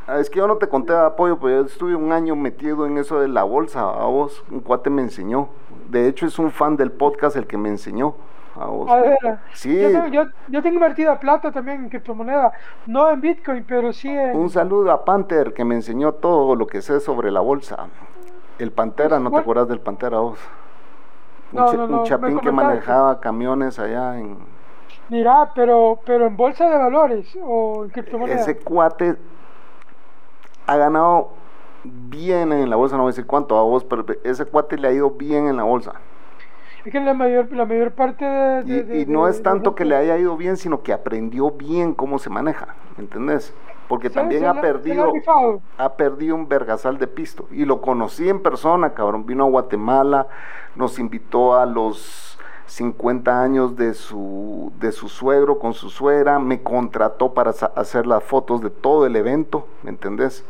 ah, 0.07 0.19
es 0.19 0.29
que 0.29 0.37
yo 0.37 0.47
no 0.47 0.57
te 0.57 0.69
conté 0.69 0.93
de 0.93 0.99
apoyo, 0.99 1.39
pero 1.39 1.61
yo 1.61 1.65
estuve 1.65 1.95
un 1.95 2.13
año 2.13 2.35
metido 2.35 2.85
en 2.85 2.97
eso 2.97 3.19
de 3.19 3.27
la 3.27 3.43
bolsa. 3.43 3.81
A 3.81 4.05
vos, 4.05 4.43
un 4.49 4.61
cuate 4.61 4.89
me 4.89 5.01
enseñó. 5.01 5.49
De 5.89 6.07
hecho, 6.07 6.25
es 6.25 6.39
un 6.39 6.51
fan 6.51 6.77
del 6.77 6.91
podcast 6.91 7.35
el 7.35 7.47
que 7.47 7.57
me 7.57 7.67
enseñó. 7.67 8.15
A 8.55 8.95
ver, 8.97 9.17
sí. 9.53 9.79
Yo, 9.79 10.07
yo, 10.07 10.23
yo, 10.49 10.61
tengo 10.61 10.75
invertida 10.75 11.19
plata 11.19 11.51
también 11.51 11.83
en 11.83 11.89
criptomoneda, 11.89 12.51
no 12.85 13.09
en 13.09 13.21
Bitcoin, 13.21 13.63
pero 13.65 13.93
sí 13.93 14.09
en... 14.09 14.35
Un 14.35 14.49
saludo 14.49 14.91
a 14.91 15.05
Panther 15.05 15.53
que 15.53 15.63
me 15.63 15.75
enseñó 15.75 16.13
todo 16.13 16.55
lo 16.55 16.67
que 16.67 16.81
sé 16.81 16.99
sobre 16.99 17.31
la 17.31 17.39
bolsa. 17.39 17.87
El 18.59 18.71
Pantera, 18.71 19.19
¿no 19.19 19.31
te 19.31 19.37
acuerdas 19.37 19.67
del 19.69 19.79
Pantera 19.79 20.19
vos? 20.19 20.39
un, 21.53 22.03
chapín 22.03 22.39
que 22.39 22.51
manejaba 22.51 23.19
camiones 23.19 23.79
allá 23.79 24.17
en... 24.19 24.37
Mira, 25.09 25.51
pero, 25.53 25.99
pero 26.05 26.27
en 26.27 26.37
bolsa 26.37 26.69
de 26.69 26.77
valores 26.77 27.37
o 27.41 27.83
en 27.85 27.89
criptomonedas. 27.89 28.41
Ese 28.41 28.59
cuate 28.59 29.17
ha 30.67 30.77
ganado 30.77 31.29
bien 31.83 32.53
en 32.53 32.69
la 32.69 32.75
bolsa, 32.75 32.95
no 32.95 33.03
voy 33.03 33.09
a 33.09 33.13
decir 33.13 33.25
cuánto 33.25 33.57
a 33.57 33.63
vos, 33.63 33.83
pero 33.83 34.05
ese 34.23 34.45
cuate 34.45 34.77
le 34.77 34.87
ha 34.87 34.91
ido 34.91 35.11
bien 35.11 35.47
en 35.47 35.57
la 35.57 35.63
bolsa. 35.63 35.93
Es 36.85 36.91
que 36.91 36.99
la 36.99 37.13
mayor, 37.13 37.51
la 37.51 37.65
mayor 37.65 37.91
parte 37.91 38.25
de... 38.25 39.01
y, 39.01 39.05
no 39.05 39.27
es 39.27 39.43
tanto 39.43 39.75
que 39.75 39.85
le 39.85 39.95
haya 39.95 40.17
ido 40.17 40.35
bien, 40.35 40.57
sino 40.57 40.81
que 40.81 40.93
aprendió 40.93 41.51
bien 41.51 41.93
cómo 41.93 42.17
se 42.17 42.29
maneja, 42.29 42.75
¿me 42.97 43.03
entendés? 43.03 43.53
Porque 43.87 44.09
también 44.09 44.45
ha 44.45 44.61
perdido, 44.61 45.11
ha 45.77 45.93
perdido 45.97 46.35
un 46.35 46.47
vergasal 46.47 46.97
de 46.97 47.07
pisto. 47.07 47.47
Y 47.51 47.65
lo 47.65 47.81
conocí 47.81 48.29
en 48.29 48.41
persona, 48.41 48.93
cabrón. 48.93 49.25
Vino 49.25 49.43
a 49.43 49.49
Guatemala, 49.49 50.27
nos 50.77 50.97
invitó 50.97 51.55
a 51.55 51.65
los 51.65 52.39
50 52.67 53.43
años 53.43 53.75
de 53.75 53.93
su, 53.93 54.71
de 54.79 54.93
su 54.93 55.09
suegro 55.09 55.59
con 55.59 55.73
su 55.73 55.89
suegra, 55.89 56.39
me 56.39 56.63
contrató 56.63 57.33
para 57.33 57.51
hacer 57.51 58.07
las 58.07 58.23
fotos 58.23 58.61
de 58.61 58.69
todo 58.69 59.05
el 59.05 59.17
evento, 59.17 59.67
¿me 59.83 59.89
entendés? 59.89 60.45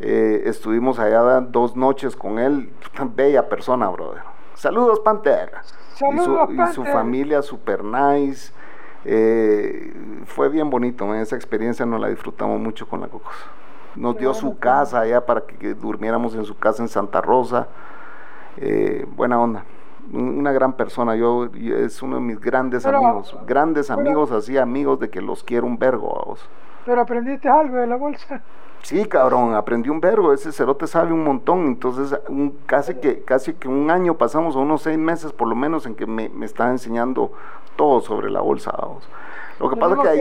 Eh, 0.00 0.42
estuvimos 0.44 0.98
allá 0.98 1.40
dos 1.40 1.74
noches 1.74 2.14
con 2.14 2.38
él, 2.38 2.70
bella 3.14 3.48
persona, 3.48 3.88
brother. 3.88 4.35
Saludos, 4.56 5.00
Pantera. 5.00 5.62
Saludos, 5.92 6.48
y, 6.50 6.72
su, 6.72 6.82
familia, 6.84 7.42
super 7.42 7.84
nice. 7.84 8.52
Eh, 9.04 9.92
fue 10.24 10.48
bien 10.48 10.70
bonito, 10.70 11.14
esa 11.14 11.36
experiencia 11.36 11.84
nos 11.84 12.00
la 12.00 12.08
disfrutamos 12.08 12.58
mucho 12.58 12.88
con 12.88 13.02
la 13.02 13.08
Cocos. 13.08 13.36
Nos 13.94 14.16
dio 14.16 14.32
su 14.32 14.58
casa 14.58 15.00
allá 15.00 15.24
para 15.24 15.42
que 15.42 15.74
durmiéramos 15.74 16.34
en 16.34 16.44
su 16.46 16.56
casa 16.56 16.82
en 16.82 16.88
Santa 16.88 17.20
Rosa. 17.20 17.68
Eh, 18.56 19.06
buena 19.14 19.38
onda, 19.38 19.64
una 20.10 20.52
gran 20.52 20.72
persona, 20.72 21.16
yo 21.16 21.50
es 21.54 22.02
uno 22.02 22.16
de 22.16 22.22
mis 22.22 22.40
grandes 22.40 22.86
amigos, 22.86 23.36
grandes 23.46 23.90
amigos, 23.90 24.32
así 24.32 24.56
amigos 24.56 24.98
de 25.00 25.10
que 25.10 25.20
los 25.20 25.44
quiero 25.44 25.66
un 25.66 25.78
vergo 25.78 26.18
a 26.18 26.24
vos. 26.24 26.48
Pero 26.86 27.02
aprendiste 27.02 27.48
algo 27.48 27.76
de 27.76 27.86
la 27.86 27.96
bolsa. 27.96 28.40
Sí, 28.82 29.04
cabrón, 29.06 29.54
aprendí 29.54 29.88
un 29.88 30.00
vergo, 30.00 30.32
ese 30.32 30.52
cerote 30.52 30.86
sabe 30.86 31.12
un 31.12 31.24
montón, 31.24 31.66
entonces 31.66 32.18
un, 32.28 32.56
casi, 32.66 32.94
que, 32.94 33.22
casi 33.22 33.54
que 33.54 33.68
un 33.68 33.90
año 33.90 34.14
pasamos, 34.14 34.54
o 34.54 34.60
unos 34.60 34.82
seis 34.82 34.98
meses 34.98 35.32
por 35.32 35.48
lo 35.48 35.56
menos, 35.56 35.86
en 35.86 35.96
que 35.96 36.06
me, 36.06 36.28
me 36.28 36.46
está 36.46 36.70
enseñando 36.70 37.32
todo 37.74 38.00
sobre 38.00 38.30
la 38.30 38.40
bolsa. 38.40 38.72
Vamos. 38.78 39.08
Lo 39.58 39.70
que 39.70 39.76
pasa 39.76 39.94
es 39.94 40.00
que 40.00 40.08
ahí, 40.08 40.20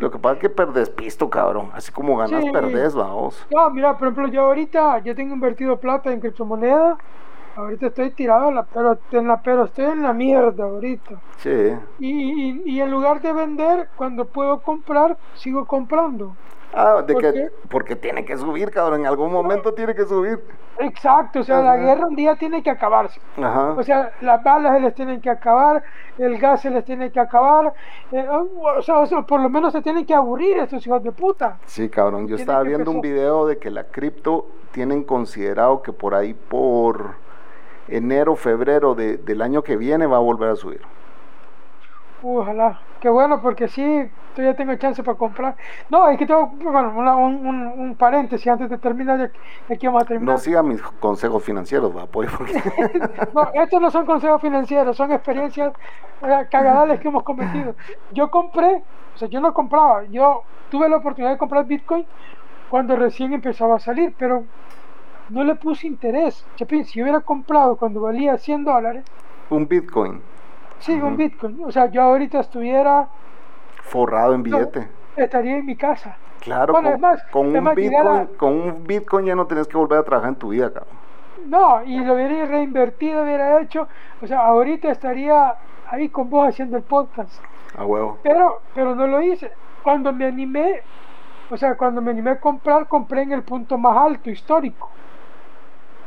lo 0.00 0.10
que 0.10 0.18
pasa 0.18 0.34
es 0.34 0.40
que 0.40 0.50
perdes 0.50 0.90
pisto, 0.90 1.30
cabrón, 1.30 1.70
así 1.74 1.92
como 1.92 2.16
ganas, 2.16 2.44
perdés, 2.52 2.94
vamos. 2.94 3.46
No, 3.50 3.70
mira, 3.70 3.96
por 3.96 4.08
ejemplo, 4.08 4.28
yo 4.28 4.42
ahorita, 4.42 4.98
yo 4.98 5.14
tengo 5.14 5.32
invertido 5.32 5.78
plata 5.78 6.12
en 6.12 6.20
criptomonedas, 6.20 6.98
Ahorita 7.56 7.86
estoy 7.86 8.10
tirado, 8.10 8.50
la, 8.50 8.64
pero, 8.64 8.98
en 9.12 9.28
la, 9.28 9.40
pero 9.40 9.64
estoy 9.64 9.84
en 9.84 10.02
la 10.02 10.12
mierda 10.12 10.64
ahorita. 10.64 11.20
Sí. 11.38 11.74
Y, 12.00 12.62
y, 12.70 12.80
en 12.80 12.90
lugar 12.90 13.20
de 13.20 13.32
vender, 13.32 13.88
cuando 13.96 14.24
puedo 14.24 14.60
comprar, 14.60 15.16
sigo 15.34 15.64
comprando. 15.66 16.34
Ah, 16.76 17.02
de 17.06 17.14
que, 17.14 17.50
porque 17.68 17.94
tiene 17.94 18.24
que 18.24 18.36
subir, 18.36 18.70
cabrón, 18.70 19.00
en 19.00 19.06
algún 19.06 19.32
momento 19.32 19.72
tiene 19.74 19.94
que 19.94 20.04
subir. 20.04 20.40
Exacto, 20.78 21.40
o 21.40 21.42
sea, 21.44 21.60
la 21.62 21.76
guerra 21.76 22.06
un 22.06 22.16
día 22.16 22.34
tiene 22.34 22.64
que 22.64 22.70
acabarse. 22.70 23.20
Ajá. 23.36 23.74
O 23.74 23.82
sea, 23.84 24.10
las 24.20 24.42
balas 24.42 24.74
se 24.74 24.80
les 24.80 24.94
tienen 24.94 25.20
que 25.20 25.30
acabar, 25.30 25.84
el 26.18 26.36
gas 26.38 26.62
se 26.62 26.70
les 26.70 26.84
tiene 26.84 27.12
que 27.12 27.20
acabar, 27.20 27.72
eh, 28.10 28.26
o, 28.28 28.82
sea, 28.82 29.04
por 29.22 29.40
lo 29.40 29.48
menos 29.48 29.72
se 29.72 29.82
tienen 29.82 30.04
que 30.04 30.14
aburrir 30.14 30.58
estos 30.58 30.84
hijos 30.84 31.02
de 31.04 31.12
puta. 31.12 31.58
Sí, 31.66 31.88
cabrón, 31.88 32.26
yo 32.26 32.34
estaba 32.34 32.64
viendo 32.64 32.90
un 32.90 33.00
video 33.00 33.46
de 33.46 33.58
que 33.58 33.70
la 33.70 33.84
cripto 33.84 34.48
tienen 34.72 35.04
considerado 35.04 35.80
que 35.80 35.92
por 35.92 36.16
ahí 36.16 36.34
por 36.34 37.22
enero, 37.88 38.36
febrero 38.36 38.94
de, 38.94 39.16
del 39.18 39.42
año 39.42 39.62
que 39.62 39.76
viene 39.76 40.06
va 40.06 40.16
a 40.16 40.20
volver 40.20 40.50
a 40.50 40.56
subir. 40.56 40.80
Ojalá, 42.22 42.80
qué 43.00 43.10
bueno, 43.10 43.42
porque 43.42 43.68
sí, 43.68 44.10
todavía 44.34 44.56
tengo 44.56 44.74
chance 44.76 45.02
para 45.02 45.18
comprar. 45.18 45.56
No, 45.90 46.08
es 46.08 46.18
que 46.18 46.24
tengo, 46.24 46.46
bueno, 46.46 47.18
un, 47.18 47.46
un, 47.46 47.66
un, 47.66 47.94
paréntesis 47.96 48.46
antes 48.46 48.70
de 48.70 48.78
terminar, 48.78 49.18
ya, 49.18 49.74
aquí 49.74 49.86
vamos 49.86 50.04
a 50.04 50.06
terminar. 50.06 50.34
No 50.34 50.40
siga 50.40 50.62
mis 50.62 50.80
consejos 50.80 51.44
financieros, 51.44 51.94
va, 51.94 52.06
pues. 52.06 52.30
no, 53.34 53.50
estos 53.52 53.80
no 53.80 53.90
son 53.90 54.06
consejos 54.06 54.40
financieros, 54.40 54.96
son 54.96 55.12
experiencias 55.12 55.74
eh, 56.22 56.46
cagadales 56.50 56.98
que 56.98 57.08
hemos 57.08 57.22
cometido. 57.22 57.74
Yo 58.12 58.30
compré, 58.30 58.82
o 59.14 59.18
sea, 59.18 59.28
yo 59.28 59.40
no 59.40 59.52
compraba, 59.52 60.04
yo 60.04 60.42
tuve 60.70 60.88
la 60.88 60.96
oportunidad 60.96 61.32
de 61.32 61.38
comprar 61.38 61.66
Bitcoin 61.66 62.06
cuando 62.70 62.96
recién 62.96 63.34
empezaba 63.34 63.76
a 63.76 63.80
salir, 63.80 64.14
pero 64.18 64.44
no 65.30 65.44
le 65.44 65.54
puse 65.54 65.86
interés. 65.86 66.44
Chapín, 66.56 66.84
si 66.84 66.98
yo 66.98 67.04
hubiera 67.04 67.20
comprado 67.20 67.76
cuando 67.76 68.00
valía 68.00 68.36
100 68.36 68.64
dólares. 68.64 69.04
Un 69.50 69.66
Bitcoin. 69.66 70.20
Sí, 70.80 70.92
un 70.92 71.16
Bitcoin. 71.16 71.62
O 71.64 71.72
sea, 71.72 71.86
yo 71.90 72.02
ahorita 72.02 72.40
estuviera. 72.40 73.08
Forrado 73.82 74.34
en 74.34 74.42
billete. 74.42 74.88
estaría 75.16 75.56
en 75.56 75.66
mi 75.66 75.76
casa. 75.76 76.16
Claro, 76.40 76.74
con, 76.74 76.84
con, 77.30 77.56
un 77.56 77.74
Bitcoin, 77.74 78.26
con 78.36 78.52
un 78.52 78.84
Bitcoin 78.84 79.26
ya 79.26 79.34
no 79.34 79.46
tienes 79.46 79.66
que 79.66 79.78
volver 79.78 79.98
a 79.98 80.02
trabajar 80.02 80.30
en 80.30 80.36
tu 80.36 80.48
vida, 80.48 80.70
cabrón. 80.70 80.94
No, 81.46 81.82
y 81.84 82.04
lo 82.04 82.14
hubiera 82.14 82.44
reinvertido, 82.44 83.22
hubiera 83.22 83.60
hecho. 83.62 83.88
O 84.20 84.26
sea, 84.26 84.40
ahorita 84.40 84.90
estaría 84.90 85.54
ahí 85.88 86.10
con 86.10 86.28
vos 86.28 86.48
haciendo 86.48 86.76
el 86.76 86.82
podcast. 86.82 87.42
A 87.76 87.86
huevo. 87.86 88.18
Pero, 88.22 88.60
pero 88.74 88.94
no 88.94 89.06
lo 89.06 89.22
hice. 89.22 89.52
Cuando 89.82 90.12
me 90.12 90.26
animé, 90.26 90.82
o 91.50 91.56
sea, 91.56 91.76
cuando 91.76 92.02
me 92.02 92.10
animé 92.10 92.32
a 92.32 92.40
comprar, 92.40 92.88
compré 92.88 93.22
en 93.22 93.32
el 93.32 93.42
punto 93.42 93.78
más 93.78 93.96
alto 93.96 94.30
histórico 94.30 94.90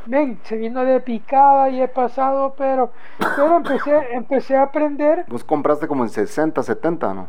ven, 0.08 0.40
se 0.44 0.56
vino 0.56 0.84
de 0.84 1.00
picada 1.00 1.68
y 1.68 1.82
he 1.82 1.88
pasado, 1.88 2.54
pero, 2.56 2.90
pero 3.18 3.56
empecé, 3.56 4.14
empecé 4.14 4.56
a 4.56 4.62
aprender. 4.62 5.24
Vos 5.28 5.44
compraste 5.44 5.86
como 5.86 6.02
en 6.04 6.08
60, 6.08 6.62
70, 6.62 7.14
¿no? 7.14 7.28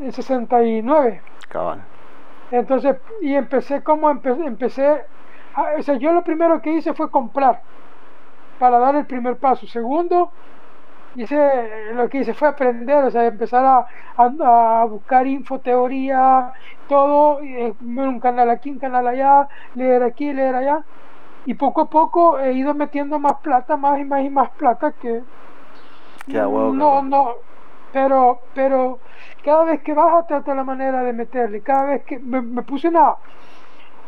En 0.00 0.12
69. 0.12 1.20
Cabal. 1.48 1.82
Entonces, 2.50 2.96
y 3.20 3.34
empecé 3.34 3.82
como 3.82 4.08
empecé, 4.10 5.04
o 5.78 5.82
sea, 5.82 5.96
yo 5.96 6.12
lo 6.12 6.22
primero 6.22 6.62
que 6.62 6.72
hice 6.72 6.94
fue 6.94 7.10
comprar 7.10 7.60
para 8.60 8.78
dar 8.78 8.94
el 8.94 9.06
primer 9.06 9.36
paso. 9.36 9.66
Segundo, 9.66 10.30
hice 11.16 11.92
lo 11.94 12.08
que 12.08 12.18
hice 12.18 12.34
fue 12.34 12.46
aprender, 12.46 13.04
o 13.04 13.10
sea, 13.10 13.26
empezar 13.26 13.64
a, 13.64 13.86
a, 14.16 14.84
buscar 14.84 15.26
infoteoría, 15.26 16.52
todo, 16.88 17.40
eh, 17.40 17.74
un 17.80 18.20
canal 18.20 18.48
aquí, 18.50 18.70
un 18.70 18.78
canal 18.78 19.08
allá, 19.08 19.48
leer 19.74 20.04
aquí, 20.04 20.32
leer 20.32 20.54
allá 20.54 20.84
y 21.46 21.54
poco 21.54 21.82
a 21.82 21.90
poco 21.90 22.38
he 22.38 22.52
ido 22.52 22.74
metiendo 22.74 23.18
más 23.18 23.36
plata, 23.36 23.76
más 23.76 23.98
y 24.00 24.04
más 24.04 24.24
y 24.24 24.30
más 24.30 24.50
plata 24.50 24.92
que... 24.92 25.22
no, 26.72 27.02
no, 27.02 27.34
pero, 27.92 28.40
pero 28.52 28.98
cada 29.44 29.64
vez 29.64 29.80
que 29.82 29.94
baja 29.94 30.26
trata 30.26 30.54
la 30.54 30.64
manera 30.64 31.02
de 31.02 31.12
meterle, 31.12 31.60
cada 31.60 31.84
vez 31.84 32.04
que 32.04 32.18
me, 32.18 32.42
puse 32.62 32.88
una, 32.88 33.14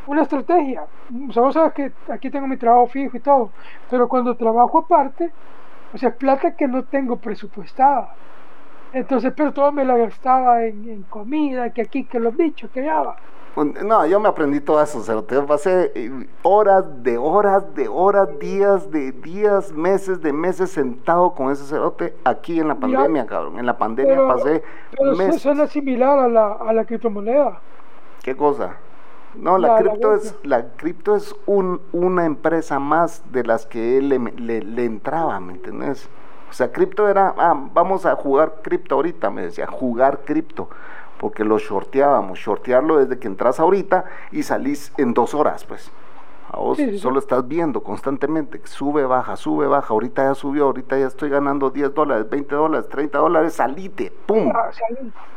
una 0.08 0.22
estrategia, 0.22 0.84
o 1.28 1.32
sea, 1.32 1.42
vos 1.42 1.54
sabes 1.54 1.72
que 1.74 1.92
aquí 2.12 2.28
tengo 2.28 2.48
mi 2.48 2.56
trabajo 2.56 2.88
fijo 2.88 3.16
y 3.16 3.20
todo, 3.20 3.50
pero 3.88 4.08
cuando 4.08 4.36
trabajo 4.36 4.78
aparte, 4.78 5.30
o 5.94 5.96
sea, 5.96 6.10
plata 6.10 6.56
que 6.56 6.66
no 6.66 6.82
tengo 6.84 7.16
presupuestada. 7.16 8.14
Entonces, 8.92 9.32
pero 9.36 9.52
todo 9.52 9.70
me 9.70 9.84
la 9.84 9.96
gastaba 9.96 10.64
en, 10.64 10.88
en 10.88 11.02
comida, 11.04 11.70
que 11.70 11.82
aquí, 11.82 12.04
que 12.04 12.18
los 12.18 12.36
bichos, 12.36 12.70
que 12.70 12.80
allá. 12.80 13.14
No, 13.64 14.06
yo 14.06 14.20
me 14.20 14.28
aprendí 14.28 14.60
todo 14.60 14.80
eso, 14.80 14.98
o 15.16 15.24
te 15.24 15.40
pasé 15.42 15.90
eh, 15.94 16.28
horas 16.42 16.84
de 17.02 17.18
horas 17.18 17.74
de 17.74 17.88
horas, 17.88 18.38
días 18.38 18.90
de 18.90 19.12
días, 19.12 19.72
meses 19.72 20.20
de 20.20 20.32
meses 20.32 20.70
sentado 20.70 21.32
con 21.34 21.50
ese 21.50 21.64
cerote 21.64 22.14
aquí 22.24 22.60
en 22.60 22.68
la 22.68 22.76
pandemia, 22.76 23.26
cabrón. 23.26 23.58
En 23.58 23.66
la 23.66 23.76
pandemia 23.76 24.26
pasé 24.28 24.62
pero 24.96 25.16
meses. 25.16 25.44
Eso 25.44 25.62
es 25.62 25.70
similar 25.70 26.18
a 26.18 26.28
la, 26.28 26.52
a 26.52 26.72
la 26.72 26.84
criptomoneda. 26.84 27.60
¿Qué 28.22 28.36
cosa? 28.36 28.76
No, 29.34 29.58
la, 29.58 29.76
cripto 29.76 30.14
es 30.14 30.34
la 30.42 30.68
cripto 30.76 31.14
es 31.14 31.34
un, 31.46 31.80
una 31.92 32.24
empresa 32.24 32.78
más 32.78 33.22
de 33.30 33.44
las 33.44 33.66
que 33.66 33.98
él 33.98 34.08
le, 34.08 34.62
le, 34.62 34.84
entraba, 34.84 35.38
¿me 35.38 35.52
entiendes? 35.54 36.08
O 36.50 36.52
sea, 36.52 36.72
cripto 36.72 37.08
era, 37.08 37.34
ah, 37.36 37.54
vamos 37.72 38.06
a 38.06 38.14
jugar 38.16 38.54
cripto 38.62 38.94
ahorita, 38.94 39.30
me 39.30 39.42
decía, 39.42 39.66
jugar 39.66 40.20
cripto 40.24 40.68
porque 41.18 41.44
lo 41.44 41.58
shorteábamos. 41.58 42.38
Shortearlo 42.38 42.98
desde 42.98 43.18
que 43.18 43.28
entras 43.28 43.60
ahorita 43.60 44.04
y 44.32 44.42
salís 44.42 44.92
en 44.96 45.14
dos 45.14 45.34
horas, 45.34 45.64
pues. 45.64 45.90
A 46.50 46.56
vos 46.56 46.78
solo 46.96 47.18
estás 47.18 47.46
viendo 47.46 47.82
constantemente, 47.82 48.58
sube, 48.64 49.04
baja, 49.04 49.36
sube, 49.36 49.66
baja, 49.66 49.92
ahorita 49.92 50.24
ya 50.24 50.34
subió, 50.34 50.64
ahorita 50.64 50.98
ya 50.98 51.06
estoy 51.06 51.28
ganando 51.28 51.68
10 51.68 51.92
dólares, 51.92 52.30
20 52.30 52.54
dólares, 52.54 52.88
30 52.88 53.18
dólares, 53.18 53.52
salite, 53.52 54.10
¡pum! 54.24 54.50
Ah, 54.54 54.70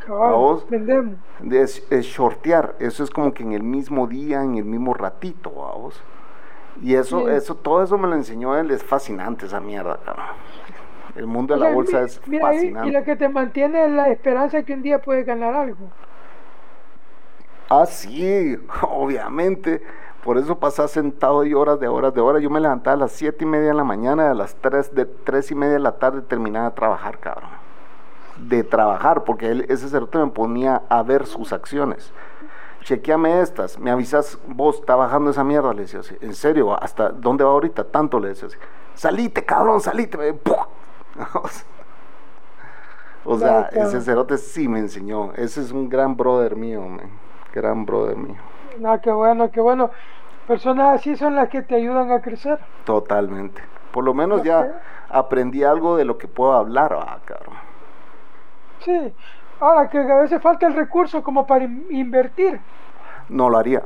a 0.08 0.32
vos, 0.32 0.66
vendemos. 0.70 1.16
Es, 1.50 1.86
es, 1.90 2.06
shortear, 2.06 2.76
eso 2.78 3.04
es 3.04 3.10
como 3.10 3.34
que 3.34 3.42
en 3.42 3.52
el 3.52 3.62
mismo 3.62 4.06
día, 4.06 4.42
en 4.42 4.56
el 4.56 4.64
mismo 4.64 4.94
ratito, 4.94 5.50
a 5.66 5.76
vos. 5.76 6.02
Y 6.80 6.94
eso, 6.94 7.28
eso, 7.28 7.56
todo 7.56 7.82
eso 7.82 7.98
me 7.98 8.08
lo 8.08 8.14
enseñó 8.14 8.56
él, 8.56 8.70
es 8.70 8.82
fascinante 8.82 9.44
esa 9.44 9.60
mierda, 9.60 9.98
cabrón. 10.02 10.24
El 11.14 11.26
mundo 11.26 11.54
de 11.54 11.60
la 11.60 11.70
bolsa 11.70 12.02
es 12.02 12.20
fascinante. 12.20 12.88
Y, 12.88 12.92
lo 12.92 13.04
que 13.04 13.16
te 13.16 13.28
mantiene 13.28 13.84
es 13.84 13.90
la 13.90 14.08
esperanza 14.08 14.58
de 14.58 14.64
que 14.64 14.74
un 14.74 14.82
día 14.82 15.00
puedes 15.00 15.26
ganar 15.26 15.54
algo. 15.54 15.90
Ah, 17.68 17.86
sí, 17.86 18.56
obviamente 18.82 19.82
por 20.22 20.38
eso 20.38 20.56
pasás 20.58 20.92
sentado 20.92 21.44
y 21.44 21.52
horas 21.52 21.80
de 21.80 21.88
horas 21.88 22.14
de 22.14 22.20
horas. 22.20 22.42
Yo 22.42 22.48
me 22.48 22.60
levantaba 22.60 22.94
a 22.94 22.98
las 22.98 23.12
siete 23.12 23.44
y 23.44 23.46
media 23.46 23.68
de 23.68 23.74
la 23.74 23.84
mañana, 23.84 24.30
a 24.30 24.34
las 24.34 24.54
3 24.54 24.94
de 24.94 25.04
tres 25.04 25.50
y 25.50 25.56
media 25.56 25.74
de 25.74 25.78
la 25.80 25.98
tarde 25.98 26.22
terminaba 26.22 26.70
de 26.70 26.76
trabajar, 26.76 27.18
cabrón. 27.18 27.50
De 28.36 28.62
trabajar, 28.62 29.24
porque 29.24 29.50
él, 29.50 29.66
ese 29.68 29.88
cerote 29.88 30.18
me 30.18 30.28
ponía 30.28 30.82
a 30.88 31.02
ver 31.02 31.26
sus 31.26 31.52
acciones. 31.52 32.12
Chequeame 32.82 33.40
estas, 33.40 33.78
me 33.78 33.90
avisas, 33.90 34.38
vos 34.46 34.76
está 34.76 34.94
bajando 34.94 35.30
esa 35.30 35.42
mierda, 35.42 35.74
le 35.74 35.82
decía 35.82 36.00
así. 36.00 36.16
En 36.20 36.34
serio, 36.34 36.72
¿hasta 36.80 37.10
dónde 37.10 37.42
va 37.42 37.50
ahorita? 37.50 37.84
Tanto 37.84 38.20
le 38.20 38.28
decía 38.28 38.46
así. 38.46 38.56
Salite, 38.94 39.44
cabrón, 39.44 39.80
salite. 39.80 40.16
o 43.24 43.38
sea, 43.38 43.68
ese 43.72 44.00
cerote 44.00 44.38
sí 44.38 44.68
me 44.68 44.78
enseñó. 44.78 45.32
Ese 45.34 45.60
es 45.60 45.72
un 45.72 45.88
gran 45.88 46.16
brother 46.16 46.56
mío, 46.56 46.82
man. 46.82 47.10
gran 47.52 47.84
brother 47.84 48.16
mío. 48.16 48.36
No, 48.78 49.00
qué 49.00 49.10
bueno, 49.10 49.50
qué 49.50 49.60
bueno. 49.60 49.90
Personas 50.46 51.00
así 51.00 51.16
son 51.16 51.36
las 51.36 51.48
que 51.48 51.62
te 51.62 51.76
ayudan 51.76 52.10
a 52.10 52.20
crecer. 52.20 52.58
Totalmente. 52.84 53.62
Por 53.92 54.04
lo 54.04 54.14
menos 54.14 54.42
ya 54.42 54.80
aprendí 55.08 55.62
algo 55.62 55.96
de 55.96 56.04
lo 56.04 56.18
que 56.18 56.26
puedo 56.26 56.52
hablar, 56.52 56.96
ah, 56.98 57.18
cabrón. 57.24 57.54
Sí. 58.80 59.12
Ahora 59.60 59.88
que 59.88 59.98
a 59.98 60.16
veces 60.16 60.42
falta 60.42 60.66
el 60.66 60.74
recurso 60.74 61.22
como 61.22 61.46
para 61.46 61.64
invertir. 61.64 62.60
No 63.28 63.48
lo 63.48 63.58
haría. 63.58 63.82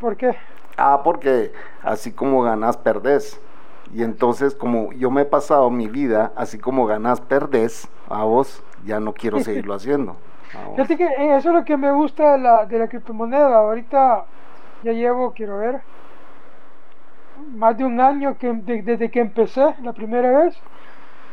¿Por 0.00 0.16
qué? 0.16 0.36
Ah, 0.76 1.00
porque 1.02 1.52
así 1.82 2.12
como 2.12 2.42
ganas, 2.42 2.76
perdés. 2.76 3.40
Y 3.94 4.02
entonces, 4.02 4.56
como 4.56 4.92
yo 4.92 5.08
me 5.12 5.22
he 5.22 5.24
pasado 5.24 5.70
mi 5.70 5.86
vida, 5.86 6.32
así 6.34 6.58
como 6.58 6.84
ganas, 6.84 7.20
perdés, 7.20 7.88
a 8.08 8.24
vos 8.24 8.60
ya 8.84 8.98
no 8.98 9.12
quiero 9.12 9.38
seguirlo 9.38 9.72
haciendo. 9.74 10.16
Fíjate 10.74 10.96
que 10.96 11.04
eh, 11.04 11.36
eso 11.36 11.50
es 11.50 11.54
lo 11.54 11.64
que 11.64 11.76
me 11.76 11.92
gusta 11.92 12.32
de 12.32 12.38
la, 12.38 12.66
de 12.66 12.78
la 12.80 12.88
criptomoneda. 12.88 13.56
Ahorita 13.56 14.24
ya 14.82 14.92
llevo, 14.92 15.32
quiero 15.32 15.58
ver, 15.58 15.80
más 17.54 17.78
de 17.78 17.84
un 17.84 18.00
año 18.00 18.36
que, 18.36 18.52
desde 18.52 19.12
que 19.12 19.20
empecé 19.20 19.76
la 19.80 19.92
primera 19.92 20.40
vez, 20.40 20.56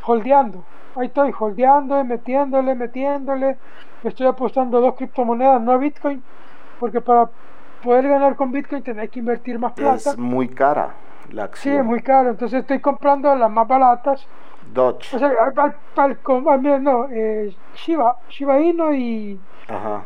holdeando. 0.06 0.64
Ahí 0.96 1.08
estoy, 1.08 1.34
holdeando, 1.38 2.04
metiéndole, 2.04 2.76
metiéndole. 2.76 3.58
Estoy 4.04 4.28
apostando 4.28 4.80
dos 4.80 4.94
criptomonedas, 4.96 5.60
no 5.62 5.72
a 5.72 5.78
Bitcoin, 5.78 6.22
porque 6.80 7.02
para 7.02 7.28
poder 7.84 8.08
ganar 8.08 8.36
con 8.36 8.52
Bitcoin 8.52 8.84
tenés 8.84 9.10
que 9.10 9.18
invertir 9.18 9.58
más 9.58 9.74
plata. 9.74 10.12
Es 10.12 10.18
muy 10.18 10.48
cara 10.48 10.94
la 11.32 11.46
acción. 11.46 11.74
Sí, 11.74 11.80
es 11.80 11.86
muy 11.86 12.02
cara. 12.02 12.30
Entonces 12.30 12.62
estoy 12.62 12.80
comprando 12.80 13.34
las 13.36 13.50
más 13.50 13.68
baratas 13.68 14.28
Dodge. 14.74 15.14
O 15.16 15.20
sea, 15.20 15.32
al, 15.56 16.18
al, 16.48 16.84
no, 16.84 17.08
eh, 17.12 17.54
Shiba, 17.76 18.18
Shiba 18.30 18.60
Inu 18.60 18.94
y, 18.94 19.40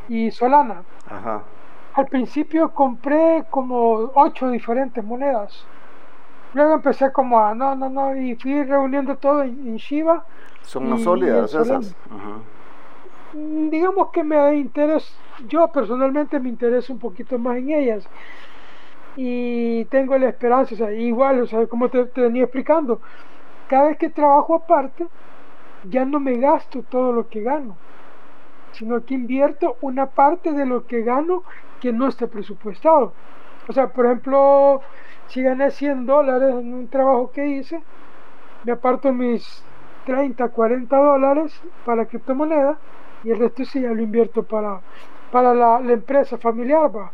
y 0.09 0.31
Solana. 0.31 0.83
Ajá. 1.09 1.43
Al 1.93 2.07
principio 2.07 2.71
compré 2.71 3.45
como 3.49 4.11
ocho 4.15 4.49
diferentes 4.49 5.03
monedas. 5.03 5.65
Luego 6.53 6.75
empecé 6.75 7.11
como 7.11 7.39
a, 7.39 7.53
no, 7.53 7.75
no, 7.75 7.89
no, 7.89 8.15
y 8.15 8.35
fui 8.35 8.63
reuniendo 8.63 9.15
todo 9.17 9.43
en, 9.43 9.75
Shiba. 9.75 10.25
Son 10.61 10.89
más 10.89 11.01
sólidas 11.01 11.53
esas. 11.53 11.95
Mm, 13.33 13.69
digamos 13.69 14.09
que 14.11 14.23
me 14.23 14.55
interesa, 14.55 15.13
yo 15.47 15.67
personalmente 15.67 16.39
me 16.39 16.49
intereso 16.49 16.93
un 16.93 16.99
poquito 16.99 17.37
más 17.37 17.57
en 17.57 17.71
ellas. 17.71 18.07
Y 19.15 19.85
tengo 19.85 20.17
la 20.17 20.29
esperanza, 20.29 20.75
o 20.75 20.77
sea, 20.77 20.91
igual, 20.91 21.41
o 21.41 21.47
sea, 21.47 21.65
como 21.67 21.89
te, 21.89 22.03
venía 22.15 22.43
explicando, 22.43 22.99
cada 23.67 23.87
vez 23.87 23.97
que 23.97 24.09
trabajo 24.09 24.55
aparte, 24.55 25.07
ya 25.89 26.03
no 26.03 26.19
me 26.19 26.37
gasto 26.37 26.83
todo 26.83 27.13
lo 27.13 27.29
que 27.29 27.41
gano, 27.41 27.77
sino 28.73 29.03
que 29.05 29.13
invierto 29.13 29.77
una 29.81 30.07
parte 30.07 30.51
de 30.51 30.65
lo 30.65 30.85
que 30.85 31.01
gano 31.01 31.43
que 31.79 31.93
no 31.93 32.07
esté 32.07 32.27
presupuestado. 32.27 33.13
O 33.67 33.73
sea, 33.73 33.87
por 33.87 34.05
ejemplo, 34.05 34.81
si 35.27 35.41
gané 35.41 35.71
100 35.71 36.05
dólares 36.05 36.55
en 36.55 36.73
un 36.73 36.87
trabajo 36.87 37.31
que 37.31 37.47
hice, 37.47 37.81
me 38.63 38.73
aparto 38.73 39.13
mis 39.13 39.63
30, 40.05 40.49
40 40.49 40.97
dólares 40.97 41.61
para 41.85 42.03
la 42.03 42.05
criptomoneda 42.05 42.77
y 43.23 43.31
el 43.31 43.39
resto 43.39 43.65
sí 43.65 43.81
ya 43.81 43.89
lo 43.89 44.01
invierto 44.01 44.43
para, 44.43 44.81
para 45.35 45.53
la, 45.53 45.81
empresa 45.91 46.37
familiar, 46.37 46.89
va. 46.95 47.11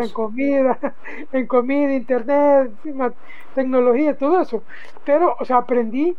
en 0.00 0.08
comida, 0.10 0.78
en 1.32 1.44
comida, 1.48 1.92
internet, 1.92 2.70
tecnología, 3.52 4.16
todo 4.16 4.40
eso. 4.40 4.62
Pero, 5.04 5.34
o 5.40 5.44
sea, 5.44 5.56
aprendí 5.56 6.16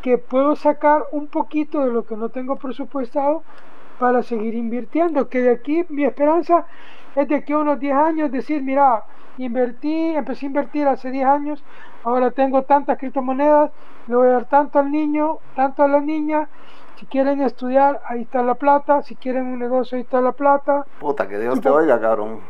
que 0.00 0.16
puedo 0.16 0.54
sacar 0.54 1.02
un 1.10 1.26
poquito 1.26 1.84
de 1.84 1.90
lo 1.90 2.06
que 2.06 2.14
no 2.14 2.28
tengo 2.28 2.54
presupuestado 2.54 3.42
para 3.98 4.22
seguir 4.22 4.54
invirtiendo. 4.54 5.28
Que 5.28 5.40
de 5.40 5.50
aquí 5.50 5.84
mi 5.88 6.04
esperanza 6.04 6.66
es 7.16 7.26
de 7.26 7.42
que 7.42 7.56
unos 7.56 7.80
10 7.80 7.92
años 7.92 8.30
decir, 8.30 8.62
mira, 8.62 9.02
invertí, 9.38 10.14
empecé 10.14 10.46
a 10.46 10.50
invertir 10.50 10.86
hace 10.86 11.10
10 11.10 11.26
años, 11.26 11.64
ahora 12.04 12.30
tengo 12.30 12.62
tantas 12.62 12.96
criptomonedas, 12.96 13.72
le 14.06 14.14
voy 14.14 14.28
a 14.28 14.34
dar 14.34 14.44
tanto 14.44 14.78
al 14.78 14.92
niño, 14.92 15.38
tanto 15.56 15.82
a 15.82 15.88
la 15.88 15.98
niña, 15.98 16.48
si 16.98 17.06
quieren 17.06 17.42
estudiar, 17.42 18.00
ahí 18.06 18.22
está 18.22 18.42
la 18.42 18.54
plata. 18.54 19.02
Si 19.02 19.16
quieren 19.16 19.46
un 19.46 19.58
negocio, 19.58 19.96
ahí 19.96 20.02
está 20.02 20.20
la 20.20 20.32
plata. 20.32 20.86
Puta, 20.98 21.28
que 21.28 21.38
Dios 21.38 21.60
te 21.60 21.68
oiga, 21.68 22.00
cabrón. 22.00 22.40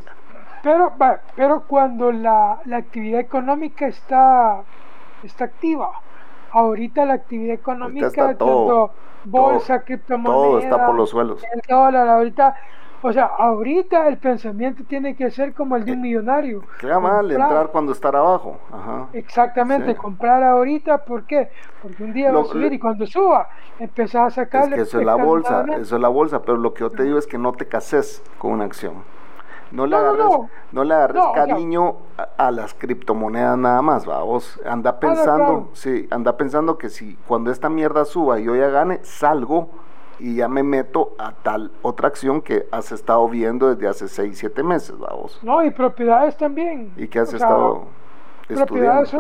Pero, 0.62 0.92
pero 1.34 1.64
cuando 1.66 2.12
la, 2.12 2.60
actividad 2.72 3.20
económica 3.20 3.86
está, 3.86 4.62
está 5.22 5.44
activa, 5.44 5.90
ahorita 6.50 7.04
la 7.04 7.14
actividad 7.14 7.54
económica, 7.54 8.06
está 8.06 8.36
todo, 8.36 8.90
bolsa, 9.24 9.82
criptomonedas, 9.82 10.42
todo 10.42 10.58
está 10.58 10.86
por 10.86 10.94
los 10.96 11.10
suelos. 11.10 11.44
El 11.54 11.60
dólar, 11.68 12.08
ahorita 12.08 12.56
o 13.06 13.12
sea, 13.12 13.26
ahorita 13.38 14.08
el 14.08 14.18
pensamiento 14.18 14.82
tiene 14.82 15.14
que 15.14 15.30
ser 15.30 15.54
como 15.54 15.76
el 15.76 15.84
de 15.84 15.92
un 15.92 15.98
eh, 15.98 16.02
millonario. 16.02 16.62
Queda 16.80 16.98
mal 16.98 17.30
entrar 17.30 17.68
cuando 17.68 17.92
estar 17.92 18.16
abajo. 18.16 18.58
Ajá. 18.72 19.06
Exactamente, 19.12 19.94
comprar 19.94 20.42
ahorita, 20.42 21.04
¿por 21.04 21.24
qué? 21.24 21.48
Porque 21.80 22.02
un 22.02 22.12
día 22.12 22.32
va 22.32 22.40
a 22.40 22.44
subir 22.44 22.72
y 22.72 22.80
cuando 22.80 23.06
suba, 23.06 23.48
empezás 23.78 24.26
a 24.26 24.30
sacarle. 24.42 24.70
Es 24.70 24.74
que 24.74 24.82
eso 24.82 24.98
es 24.98 25.06
la 25.06 25.14
bolsa, 25.14 25.64
eso 25.78 25.94
es 25.94 26.02
la 26.02 26.08
bolsa, 26.08 26.42
pero 26.42 26.58
lo 26.58 26.74
que 26.74 26.80
yo 26.80 26.90
te 26.90 27.04
digo 27.04 27.16
es 27.16 27.28
que 27.28 27.38
no 27.38 27.52
te 27.52 27.68
cases 27.68 28.24
con 28.38 28.50
una 28.50 28.64
acción. 28.64 28.94
No 29.70 29.86
le 29.86 29.96
agarres, 29.96 30.26
no, 30.72 30.84
le 30.84 30.94
agarres 30.94 31.22
cariño 31.32 31.96
a, 32.36 32.50
las 32.50 32.74
criptomonedas 32.74 33.56
nada 33.56 33.82
más, 33.82 34.08
va. 34.08 34.22
Vos 34.22 34.60
anda 34.66 34.98
pensando, 34.98 35.70
sí, 35.74 36.08
anda 36.10 36.36
pensando 36.36 36.76
que 36.76 36.88
si 36.88 37.16
cuando 37.28 37.52
esta 37.52 37.68
mierda 37.68 38.04
suba 38.04 38.40
y 38.40 38.44
yo 38.44 38.56
ya 38.56 38.68
gane, 38.68 38.98
salgo 39.04 39.85
y 40.18 40.36
ya 40.36 40.48
me 40.48 40.62
meto 40.62 41.14
a 41.18 41.32
tal 41.32 41.70
otra 41.82 42.08
acción 42.08 42.40
que 42.40 42.66
has 42.70 42.92
estado 42.92 43.28
viendo 43.28 43.74
desde 43.74 43.88
hace 43.88 44.08
6, 44.08 44.38
7 44.38 44.62
meses, 44.62 44.98
vamos. 44.98 45.38
No, 45.42 45.62
y 45.64 45.70
propiedades 45.70 46.36
también. 46.36 46.92
¿Y 46.96 47.08
que 47.08 47.18
has 47.18 47.32
estado 47.32 47.86
propiedades, 48.48 49.16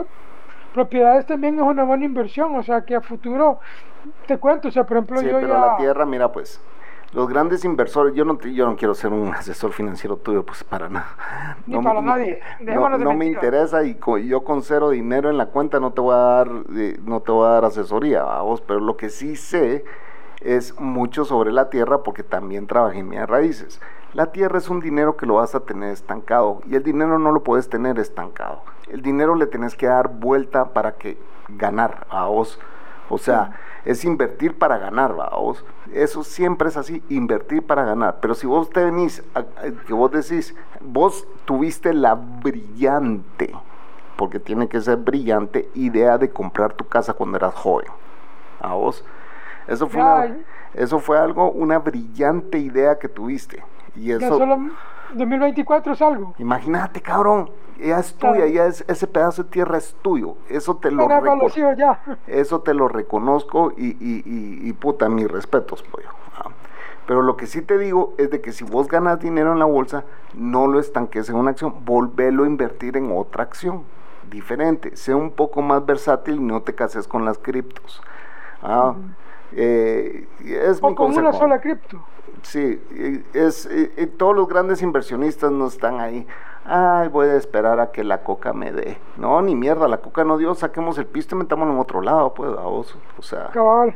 propiedades 0.72 1.26
también 1.26 1.56
es 1.56 1.62
una 1.62 1.84
buena 1.84 2.04
inversión, 2.04 2.54
o 2.56 2.62
sea 2.62 2.84
que 2.84 2.94
a 2.94 3.00
futuro, 3.00 3.58
te 4.26 4.38
cuento, 4.38 4.68
o 4.68 4.70
sea, 4.70 4.84
por 4.84 4.98
ejemplo, 4.98 5.18
sí, 5.18 5.26
yo 5.26 5.40
pero 5.40 5.58
la 5.58 5.76
tierra, 5.76 6.06
mira, 6.06 6.30
pues, 6.30 6.60
los 7.12 7.28
grandes 7.28 7.64
inversores, 7.64 8.14
yo 8.14 8.24
no, 8.24 8.38
yo 8.40 8.66
no 8.66 8.76
quiero 8.76 8.94
ser 8.94 9.12
un 9.12 9.32
asesor 9.32 9.72
financiero 9.72 10.16
tuyo, 10.16 10.44
pues 10.44 10.64
para 10.64 10.88
nada. 10.88 11.56
Ni 11.66 11.80
para 11.80 12.02
nadie. 12.02 12.40
No, 12.60 13.14
me 13.14 13.26
interesa 13.26 13.84
y 13.84 13.96
yo 14.26 14.44
con 14.44 14.62
cero 14.62 14.90
dinero 14.90 15.30
en 15.30 15.38
la 15.38 15.46
cuenta 15.46 15.80
no 15.80 15.92
te 15.92 16.00
voy 16.00 16.14
a 16.14 16.18
dar, 16.18 16.48
eh, 16.76 16.98
no 17.04 17.20
te 17.20 17.32
voy 17.32 17.46
a 17.46 17.50
dar 17.50 17.64
asesoría, 17.64 18.22
vamos, 18.22 18.60
pero 18.60 18.80
lo 18.80 18.96
que 18.96 19.08
sí 19.08 19.36
sé 19.36 19.84
es 20.40 20.78
mucho 20.78 21.24
sobre 21.24 21.52
la 21.52 21.70
tierra 21.70 22.02
porque 22.02 22.22
también 22.22 22.66
trabajé 22.66 22.98
en 22.98 23.08
mis 23.08 23.26
raíces. 23.26 23.80
La 24.12 24.32
tierra 24.32 24.58
es 24.58 24.68
un 24.68 24.80
dinero 24.80 25.16
que 25.16 25.26
lo 25.26 25.34
vas 25.34 25.54
a 25.54 25.60
tener 25.60 25.90
estancado 25.90 26.60
y 26.68 26.74
el 26.74 26.82
dinero 26.82 27.18
no 27.18 27.32
lo 27.32 27.42
puedes 27.42 27.68
tener 27.68 27.98
estancado. 27.98 28.62
El 28.88 29.02
dinero 29.02 29.34
le 29.34 29.46
tenés 29.46 29.74
que 29.74 29.86
dar 29.86 30.08
vuelta 30.08 30.72
para 30.72 30.92
que 30.92 31.18
ganar 31.48 32.06
a 32.10 32.26
vos. 32.26 32.58
O 33.08 33.18
sea, 33.18 33.52
es 33.84 34.04
invertir 34.04 34.58
para 34.58 34.78
ganar, 34.78 35.12
a 35.30 35.36
vos. 35.36 35.64
Eso 35.92 36.24
siempre 36.24 36.68
es 36.68 36.76
así, 36.76 37.02
invertir 37.08 37.64
para 37.64 37.84
ganar. 37.84 38.18
Pero 38.20 38.34
si 38.34 38.46
vos 38.46 38.70
te 38.70 38.84
venís, 38.84 39.22
que 39.86 39.92
vos 39.92 40.10
decís, 40.10 40.54
vos 40.80 41.26
tuviste 41.44 41.94
la 41.94 42.14
brillante, 42.14 43.54
porque 44.16 44.40
tiene 44.40 44.68
que 44.68 44.80
ser 44.80 44.96
brillante, 44.96 45.70
idea 45.74 46.18
de 46.18 46.30
comprar 46.30 46.72
tu 46.72 46.86
casa 46.86 47.12
cuando 47.12 47.36
eras 47.36 47.54
joven. 47.54 47.88
A 48.60 48.74
vos 48.74 49.04
Eso 49.66 49.86
fue, 49.88 50.00
Ya, 50.00 50.14
una- 50.14 50.36
eso 50.74 50.98
fue 50.98 51.18
algo, 51.18 51.50
una 51.50 51.78
brillante 51.78 52.58
idea 52.58 52.98
que 52.98 53.08
tuviste. 53.08 53.62
Y 53.94 54.08
Ya 54.08 54.16
eso, 54.16 54.38
solo 54.38 54.58
2024 55.14 55.92
es 55.94 56.02
algo. 56.02 56.34
imagínate, 56.38 57.00
cabrón, 57.00 57.50
ya 57.80 57.98
es 57.98 58.14
tuya, 58.14 58.32
Claro. 58.34 58.46
ya 58.50 58.66
es, 58.66 58.84
ese 58.88 59.06
pedazo 59.06 59.44
de 59.44 59.50
tierra 59.50 59.78
es 59.78 59.94
tuyo. 60.02 60.34
Eso 60.48 60.76
te 60.76 60.90
lo 60.90 61.04
Bueno, 61.04 61.20
para 61.20 61.32
reco- 61.34 61.42
los 61.42 61.56
hijos 61.58 61.76
ya. 61.76 62.00
Eso 62.26 62.60
te 62.60 62.74
lo 62.74 62.88
reconozco 62.88 63.72
y, 63.76 63.88
y, 64.00 64.22
y, 64.24 64.68
y 64.68 64.72
puta, 64.72 65.08
mis 65.08 65.30
respetos, 65.30 65.82
pollo. 65.82 66.08
Ah. 66.38 66.50
Pero 67.06 67.22
lo 67.22 67.36
que 67.36 67.46
sí 67.46 67.62
te 67.62 67.78
digo 67.78 68.14
es 68.18 68.30
de 68.30 68.40
que 68.40 68.52
si 68.52 68.64
vos 68.64 68.88
ganas 68.88 69.20
dinero 69.20 69.52
en 69.52 69.58
la 69.58 69.64
bolsa, 69.64 70.04
no 70.34 70.66
lo 70.66 70.80
estanques 70.80 71.28
en 71.28 71.36
una 71.36 71.50
acción, 71.52 71.84
volvelo 71.84 72.44
a 72.44 72.46
invertir 72.46 72.96
en 72.96 73.12
otra 73.16 73.44
acción 73.44 73.84
diferente. 74.28 74.96
Sea 74.96 75.14
un 75.16 75.30
poco 75.30 75.62
más 75.62 75.86
versátil 75.86 76.36
y 76.36 76.40
no 76.40 76.62
te 76.62 76.74
cases 76.74 77.06
con 77.06 77.24
las 77.24 77.38
criptos. 77.38 78.02
Ah, 78.62 78.94
eh, 79.52 80.26
es 80.44 80.78
O 80.82 80.94
con 80.94 81.16
una 81.16 81.32
sola 81.32 81.60
cripto. 81.60 82.02
Sí, 82.42 82.80
es, 83.32 83.68
todos 84.16 84.36
los 84.36 84.48
grandes 84.48 84.82
inversionistas 84.82 85.50
no 85.50 85.66
están 85.66 86.00
ahí. 86.00 86.26
Ay, 86.64 87.08
voy 87.08 87.28
a 87.28 87.36
esperar 87.36 87.78
a 87.78 87.92
que 87.92 88.02
la 88.02 88.22
coca 88.24 88.52
me 88.52 88.72
dé. 88.72 88.98
No, 89.16 89.40
ni 89.40 89.54
mierda, 89.54 89.86
la 89.86 89.98
coca 89.98 90.24
no 90.24 90.36
dio, 90.36 90.54
saquemos 90.54 90.98
el 90.98 91.06
pisto 91.06 91.36
y 91.36 91.38
metámoslo 91.38 91.72
en 91.72 91.78
otro 91.78 92.00
lado, 92.00 92.34
pues, 92.34 92.54
vamos. 92.54 92.98
O 93.18 93.22
sea, 93.22 93.50
Cabal. 93.52 93.94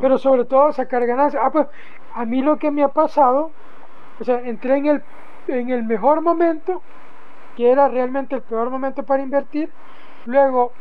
Pero 0.00 0.18
sobre 0.18 0.44
todo 0.44 0.72
sacar 0.72 1.06
ganancias. 1.06 1.42
Ah, 1.44 1.50
pues 1.50 1.66
a 2.14 2.24
mí 2.24 2.42
lo 2.42 2.58
que 2.58 2.70
me 2.70 2.82
ha 2.82 2.88
pasado, 2.88 3.50
o 4.20 4.24
sea, 4.24 4.40
entré 4.42 4.76
en 4.76 4.86
el, 4.86 5.02
en 5.48 5.70
el 5.70 5.84
mejor 5.84 6.20
momento, 6.20 6.82
que 7.56 7.70
era 7.70 7.88
realmente 7.88 8.34
el 8.34 8.42
peor 8.42 8.68
momento 8.68 9.02
para 9.02 9.22
invertir. 9.22 9.70
Luego 10.26 10.72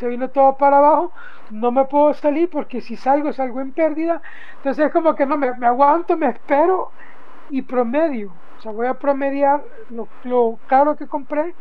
se 0.00 0.08
vino 0.08 0.30
todo 0.30 0.56
para 0.56 0.78
abajo. 0.78 1.12
No 1.50 1.72
me 1.72 1.84
puedo 1.86 2.14
salir 2.14 2.50
porque 2.50 2.80
si 2.80 2.96
salgo, 2.96 3.32
salgo 3.32 3.60
en 3.60 3.72
pérdida. 3.72 4.22
Entonces 4.58 4.86
es 4.86 4.92
como 4.92 5.14
que 5.14 5.26
no 5.26 5.36
me, 5.38 5.54
me 5.54 5.66
aguanto, 5.68 6.16
me 6.16 6.28
espero 6.30 6.90
y 7.50 7.62
promedio. 7.62 8.32
O 8.58 8.62
sea, 8.62 8.72
voy 8.72 8.86
a 8.88 8.94
promediar 8.94 9.62
lo, 9.90 10.08
lo 10.24 10.58
caro 10.68 10.96
que 10.96 11.06
compré. 11.08 11.54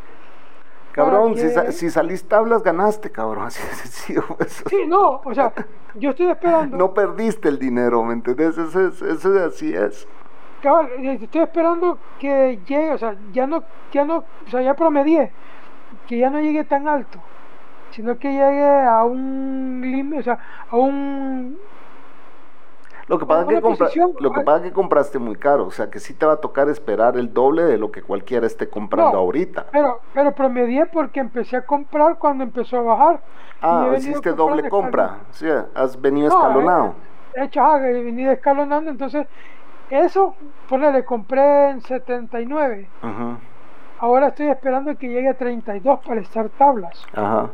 cabrón, 0.91 1.35
si, 1.37 1.49
sa- 1.49 1.71
si 1.71 1.89
salís 1.89 2.27
tablas, 2.27 2.63
ganaste, 2.63 3.11
cabrón. 3.11 3.45
Así 3.47 3.61
de 3.67 3.73
sencillo. 3.75 4.23
pues. 4.37 4.63
Sí, 4.69 4.85
no, 4.87 5.21
o 5.23 5.33
sea, 5.33 5.53
yo 5.95 6.11
estoy 6.11 6.27
esperando. 6.27 6.77
No 6.77 6.93
perdiste 6.93 7.49
el 7.49 7.59
dinero, 7.59 8.03
¿me 8.03 8.13
entendés? 8.13 8.57
Eso 8.57 8.87
es, 8.87 9.01
eso 9.01 9.35
es 9.35 9.41
así 9.41 9.73
es. 9.73 10.07
Eh, 10.97 11.19
estoy 11.21 11.41
esperando 11.41 11.97
que 12.19 12.59
llegue, 12.67 12.91
o 12.91 12.97
sea, 12.97 13.15
ya 13.31 13.47
no, 13.47 13.63
ya 13.91 14.03
no, 14.05 14.17
o 14.45 14.49
sea, 14.49 14.61
ya 14.61 14.73
promedié, 14.75 15.31
que 16.07 16.17
ya 16.17 16.29
no 16.29 16.41
llegue 16.41 16.63
tan 16.65 16.87
alto, 16.87 17.19
sino 17.99 18.17
que 18.17 18.29
llegue 18.31 18.63
a 18.87 19.03
un 19.03 19.81
límite, 19.83 20.19
o 20.21 20.23
sea, 20.23 20.39
a 20.71 20.77
un, 20.77 21.57
Lo 23.09 23.19
que 23.19 23.25
pasa 23.25 23.41
es 23.41 23.47
que, 23.49 23.61
compra- 23.61 23.89
lo 24.21 24.31
que 24.31 24.39
ah. 24.39 24.43
pasa 24.45 24.57
es 24.59 24.63
que 24.63 24.71
compraste 24.73 25.19
muy 25.19 25.35
caro, 25.35 25.65
o 25.65 25.71
sea 25.71 25.89
que 25.89 25.99
sí 25.99 26.13
te 26.13 26.25
va 26.25 26.33
a 26.33 26.37
tocar 26.37 26.69
esperar 26.69 27.17
el 27.17 27.33
doble 27.33 27.63
de 27.63 27.77
lo 27.77 27.91
que 27.91 28.01
cualquiera 28.01 28.47
esté 28.47 28.69
comprando 28.69 29.11
No. 29.13 29.17
ahorita. 29.17 29.65
pero, 29.71 29.99
pero 30.13 30.31
promedié 30.31 30.85
porque 30.85 31.19
empecé 31.19 31.57
a 31.57 31.65
comprar 31.65 32.17
cuando 32.17 32.45
empezó 32.45 32.77
a 32.77 32.81
bajar. 32.83 33.19
Ah, 33.61 33.89
hiciste 33.97 34.31
doble 34.31 34.69
compra, 34.69 35.17
sí, 35.31 35.45
has 35.75 35.99
venido 35.99 36.29
No, 36.29 36.35
escalonado. 36.37 36.93
He 37.35 37.43
hecho, 37.43 37.61
ajá, 37.61 37.85
he 37.89 38.01
venido 38.01 38.31
escalonando, 38.31 38.91
entonces, 38.91 39.27
eso, 39.89 40.35
ponele, 40.69 41.03
compré 41.03 41.71
en 41.71 41.81
79. 41.81 42.87
Ujú, 43.03 43.37
Ahora 43.99 44.27
estoy 44.27 44.47
esperando 44.47 44.95
que 44.97 45.09
llegue 45.09 45.27
a 45.29 45.33
32 45.33 45.99
para 46.05 46.21
estar 46.21 46.47
tablas. 46.49 47.05
Ajá. 47.13 47.49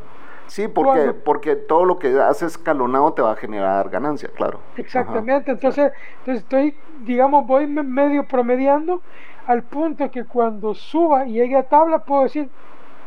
Sí, 0.47 0.67
porque, 0.67 1.13
porque 1.13 1.55
todo 1.55 1.85
lo 1.85 1.97
que 1.99 2.19
haces 2.19 2.53
escalonado 2.53 3.13
te 3.13 3.21
va 3.21 3.31
a 3.31 3.35
generar 3.35 3.89
ganancia, 3.89 4.29
claro. 4.35 4.59
Ajá. 4.59 4.81
Exactamente, 4.81 5.51
entonces, 5.51 5.91
entonces 6.19 6.43
estoy, 6.43 6.75
digamos, 6.99 7.45
voy 7.47 7.67
me- 7.67 7.83
medio 7.83 8.27
promediando 8.27 9.01
al 9.47 9.63
punto 9.63 10.09
que 10.11 10.25
cuando 10.25 10.73
suba 10.73 11.25
y 11.27 11.33
llegue 11.33 11.55
a 11.57 11.63
tabla 11.67 11.99
puedo 11.99 12.23
decir 12.23 12.49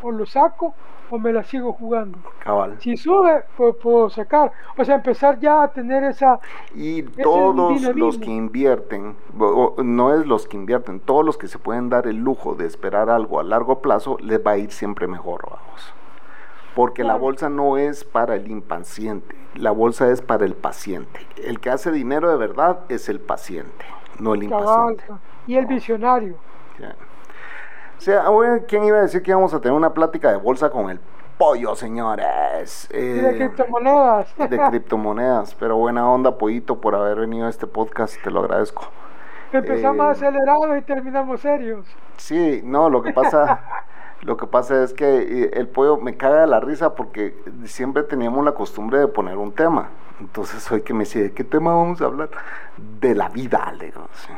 o 0.02 0.10
lo 0.10 0.26
saco 0.26 0.74
o 1.10 1.18
me 1.18 1.32
la 1.32 1.42
sigo 1.42 1.72
jugando. 1.72 2.18
Cabal. 2.40 2.76
Si 2.80 2.96
sube, 2.96 3.42
pues 3.56 3.74
puedo 3.76 4.10
sacar. 4.10 4.52
O 4.76 4.84
sea, 4.84 4.96
empezar 4.96 5.38
ya 5.40 5.62
a 5.62 5.72
tener 5.72 6.04
esa... 6.04 6.38
Y 6.74 7.02
todos 7.02 7.54
los 7.94 8.18
que 8.18 8.30
invierten, 8.30 9.16
no 9.84 10.14
es 10.14 10.26
los 10.26 10.46
que 10.46 10.56
invierten, 10.58 11.00
todos 11.00 11.24
los 11.24 11.38
que 11.38 11.48
se 11.48 11.58
pueden 11.58 11.88
dar 11.88 12.06
el 12.06 12.16
lujo 12.16 12.54
de 12.54 12.66
esperar 12.66 13.08
algo 13.08 13.40
a 13.40 13.42
largo 13.42 13.80
plazo, 13.80 14.18
les 14.20 14.38
va 14.46 14.52
a 14.52 14.58
ir 14.58 14.70
siempre 14.70 15.06
mejor, 15.08 15.48
vamos. 15.50 15.94
Porque 16.78 17.02
la 17.02 17.16
bolsa 17.16 17.48
no 17.48 17.76
es 17.76 18.04
para 18.04 18.36
el 18.36 18.48
impaciente, 18.48 19.34
la 19.56 19.72
bolsa 19.72 20.12
es 20.12 20.22
para 20.22 20.44
el 20.44 20.54
paciente. 20.54 21.26
El 21.36 21.58
que 21.58 21.70
hace 21.70 21.90
dinero 21.90 22.30
de 22.30 22.36
verdad 22.36 22.78
es 22.88 23.08
el 23.08 23.18
paciente, 23.18 23.84
no 24.20 24.34
el 24.34 24.44
impaciente. 24.44 25.02
y 25.48 25.56
el 25.56 25.66
visionario. 25.66 26.36
O 27.98 28.00
sea, 28.00 28.22
¿quién 28.68 28.84
iba 28.84 28.98
a 28.98 29.02
decir 29.02 29.24
que 29.24 29.32
íbamos 29.32 29.52
a 29.54 29.60
tener 29.60 29.76
una 29.76 29.92
plática 29.92 30.30
de 30.30 30.36
bolsa 30.36 30.70
con 30.70 30.88
el 30.88 31.00
pollo, 31.36 31.74
señores? 31.74 32.88
Y 32.92 32.96
de 32.96 33.30
Eh, 33.30 33.36
criptomonedas. 33.38 34.36
de 34.36 34.58
criptomonedas. 34.70 35.56
Pero 35.56 35.78
buena 35.78 36.08
onda, 36.08 36.38
Pollito, 36.38 36.80
por 36.80 36.94
haber 36.94 37.18
venido 37.18 37.48
a 37.48 37.50
este 37.50 37.66
podcast, 37.66 38.22
te 38.22 38.30
lo 38.30 38.38
agradezco. 38.38 38.84
Empezamos 39.52 40.06
eh, 40.06 40.10
acelerados 40.26 40.78
y 40.78 40.82
terminamos 40.82 41.40
serios. 41.40 41.86
Sí, 42.18 42.60
no, 42.62 42.88
lo 42.88 43.02
que 43.02 43.12
pasa, 43.12 43.64
lo 44.22 44.36
que 44.36 44.46
pasa 44.46 44.82
es 44.82 44.92
que 44.92 45.04
eh, 45.44 45.50
el 45.54 45.68
pollo 45.68 45.96
me 45.98 46.16
caga 46.16 46.40
de 46.42 46.46
la 46.46 46.60
risa 46.60 46.94
porque 46.94 47.36
siempre 47.64 48.02
teníamos 48.02 48.44
la 48.44 48.52
costumbre 48.52 48.98
de 48.98 49.08
poner 49.08 49.36
un 49.36 49.52
tema. 49.52 49.90
Entonces 50.20 50.70
hoy 50.72 50.82
que 50.82 50.92
me 50.92 51.00
dice, 51.00 51.22
¿de 51.22 51.32
qué 51.32 51.44
tema 51.44 51.74
vamos 51.74 52.00
a 52.00 52.06
hablar? 52.06 52.30
De 53.00 53.14
la 53.14 53.28
vida, 53.28 53.72
le 53.78 53.86
digo. 53.86 54.08
sí. 54.12 54.32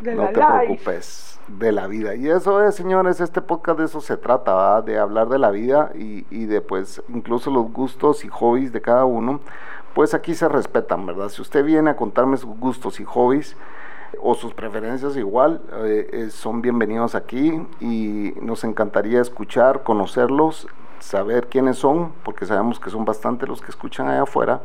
De 0.00 0.14
no 0.14 0.24
la 0.24 0.32
te 0.32 0.40
life. 0.40 0.52
preocupes, 0.66 1.40
de 1.48 1.72
la 1.72 1.86
vida. 1.86 2.14
Y 2.14 2.28
eso 2.28 2.62
es, 2.62 2.74
señores, 2.74 3.20
este 3.20 3.40
podcast 3.40 3.78
de 3.78 3.84
eso 3.86 4.00
se 4.00 4.16
trata, 4.16 4.54
¿verdad? 4.54 4.84
de 4.84 4.98
hablar 4.98 5.28
de 5.28 5.38
la 5.38 5.50
vida 5.50 5.92
y, 5.94 6.26
y 6.30 6.46
de 6.46 6.60
pues 6.60 7.02
incluso 7.08 7.50
los 7.50 7.72
gustos 7.72 8.24
y 8.24 8.28
hobbies 8.28 8.72
de 8.72 8.82
cada 8.82 9.04
uno, 9.04 9.40
pues 9.94 10.12
aquí 10.12 10.34
se 10.34 10.48
respetan, 10.48 11.06
¿verdad? 11.06 11.28
Si 11.28 11.40
usted 11.40 11.64
viene 11.64 11.90
a 11.90 11.96
contarme 11.96 12.36
sus 12.36 12.50
gustos 12.58 13.00
y 13.00 13.04
hobbies 13.04 13.56
o 14.22 14.34
sus 14.34 14.54
preferencias 14.54 15.16
igual, 15.16 15.60
eh, 15.84 16.08
eh, 16.12 16.30
son 16.30 16.62
bienvenidos 16.62 17.14
aquí 17.14 17.66
y 17.80 18.34
nos 18.40 18.64
encantaría 18.64 19.20
escuchar, 19.20 19.82
conocerlos, 19.82 20.66
saber 20.98 21.48
quiénes 21.48 21.78
son, 21.78 22.12
porque 22.24 22.46
sabemos 22.46 22.80
que 22.80 22.90
son 22.90 23.04
bastante 23.04 23.46
los 23.46 23.60
que 23.60 23.70
escuchan 23.70 24.08
allá 24.08 24.22
afuera. 24.22 24.62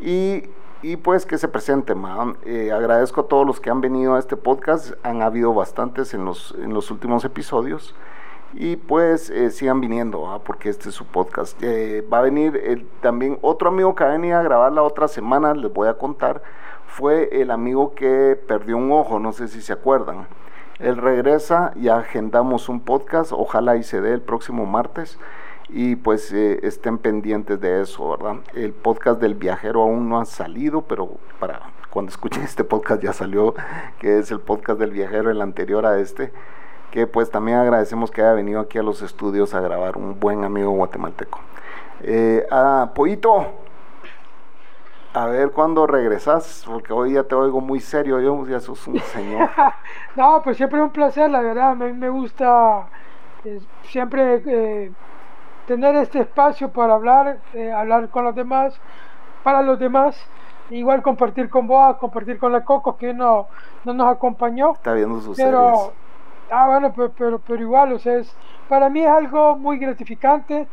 Y, 0.00 0.44
y 0.82 0.96
pues 0.96 1.26
que 1.26 1.38
se 1.38 1.48
presenten. 1.48 2.02
Eh, 2.44 2.70
agradezco 2.72 3.22
a 3.22 3.28
todos 3.28 3.46
los 3.46 3.60
que 3.60 3.70
han 3.70 3.80
venido 3.80 4.14
a 4.14 4.18
este 4.18 4.36
podcast, 4.36 4.92
han 5.02 5.22
habido 5.22 5.52
bastantes 5.54 6.14
en 6.14 6.24
los, 6.24 6.54
en 6.62 6.72
los 6.72 6.90
últimos 6.90 7.24
episodios. 7.24 7.94
Y 8.54 8.76
pues 8.76 9.28
eh, 9.28 9.50
sigan 9.50 9.80
viniendo, 9.80 10.22
¿va? 10.22 10.38
porque 10.38 10.70
este 10.70 10.88
es 10.88 10.94
su 10.94 11.04
podcast. 11.04 11.62
Va 12.10 12.18
a 12.18 12.22
venir 12.22 12.86
también 13.02 13.38
otro 13.42 13.68
amigo 13.68 13.94
que 13.94 14.04
va 14.04 14.10
a 14.10 14.12
venir 14.14 14.34
a 14.34 14.42
grabar 14.42 14.72
la 14.72 14.82
otra 14.82 15.06
semana, 15.06 15.52
les 15.54 15.72
voy 15.72 15.88
a 15.88 15.94
contar. 15.94 16.42
Fue 16.88 17.28
el 17.40 17.52
amigo 17.52 17.94
que 17.94 18.36
perdió 18.48 18.76
un 18.76 18.90
ojo, 18.90 19.20
no 19.20 19.32
sé 19.32 19.46
si 19.46 19.60
se 19.60 19.72
acuerdan. 19.72 20.26
Él 20.80 20.96
regresa 20.96 21.72
y 21.76 21.88
agendamos 21.88 22.68
un 22.68 22.80
podcast, 22.80 23.32
ojalá 23.32 23.76
y 23.76 23.82
se 23.82 24.00
dé 24.00 24.12
el 24.12 24.20
próximo 24.20 24.66
martes 24.66 25.18
y 25.68 25.96
pues 25.96 26.32
eh, 26.32 26.60
estén 26.62 26.98
pendientes 26.98 27.60
de 27.60 27.82
eso, 27.82 28.10
¿verdad? 28.10 28.36
El 28.54 28.72
podcast 28.72 29.20
del 29.20 29.34
viajero 29.34 29.82
aún 29.82 30.08
no 30.08 30.18
ha 30.18 30.24
salido, 30.24 30.82
pero 30.82 31.10
para 31.38 31.60
cuando 31.90 32.10
escuchen 32.10 32.42
este 32.44 32.64
podcast 32.64 33.02
ya 33.02 33.12
salió, 33.12 33.54
que 33.98 34.18
es 34.18 34.30
el 34.30 34.40
podcast 34.40 34.80
del 34.80 34.90
viajero, 34.90 35.30
el 35.30 35.42
anterior 35.42 35.84
a 35.86 35.98
este, 35.98 36.32
que 36.90 37.06
pues 37.06 37.30
también 37.30 37.58
agradecemos 37.58 38.10
que 38.10 38.22
haya 38.22 38.32
venido 38.32 38.60
aquí 38.60 38.78
a 38.78 38.82
los 38.82 39.02
estudios 39.02 39.54
a 39.54 39.60
grabar 39.60 39.96
un 39.96 40.18
buen 40.18 40.42
amigo 40.42 40.70
guatemalteco. 40.70 41.38
Eh, 42.00 42.46
ah, 42.50 42.92
Pollito, 42.94 43.46
a 45.14 45.26
ver 45.26 45.50
cuándo 45.52 45.86
regresas, 45.86 46.64
porque 46.66 46.92
hoy 46.92 47.14
ya 47.14 47.24
te 47.24 47.34
oigo 47.34 47.60
muy 47.60 47.80
serio, 47.80 48.20
yo 48.20 48.46
ya 48.46 48.60
sos 48.60 48.86
un 48.86 48.98
señor. 49.00 49.50
No, 50.16 50.42
pues 50.42 50.56
siempre 50.56 50.82
un 50.82 50.90
placer, 50.90 51.30
la 51.30 51.40
verdad. 51.40 51.70
A 51.70 51.74
mí 51.74 51.92
me 51.92 52.08
gusta 52.08 52.88
eh, 53.44 53.60
siempre 53.84 54.42
eh, 54.46 54.92
tener 55.66 55.94
este 55.96 56.20
espacio 56.20 56.70
para 56.70 56.94
hablar, 56.94 57.38
eh, 57.54 57.72
hablar 57.72 58.08
con 58.10 58.24
los 58.24 58.34
demás, 58.34 58.78
para 59.42 59.62
los 59.62 59.78
demás. 59.78 60.16
Igual 60.70 61.02
compartir 61.02 61.48
con 61.48 61.66
vos, 61.66 61.96
compartir 61.96 62.38
con 62.38 62.52
la 62.52 62.64
Coco, 62.64 62.96
que 62.96 63.14
no, 63.14 63.48
no 63.84 63.94
nos 63.94 64.08
acompañó. 64.08 64.72
Está 64.72 64.92
viendo 64.92 65.20
sus 65.20 65.36
Pero, 65.36 65.74
series. 65.74 65.92
ah, 66.50 66.66
bueno, 66.66 66.92
pero, 66.94 67.12
pero, 67.16 67.38
pero 67.38 67.60
igual, 67.62 67.92
o 67.94 67.98
sea, 67.98 68.18
es, 68.18 68.34
para 68.68 68.90
mí 68.90 69.00
es 69.02 69.08
algo 69.08 69.56
muy 69.56 69.78
gratificante. 69.78 70.66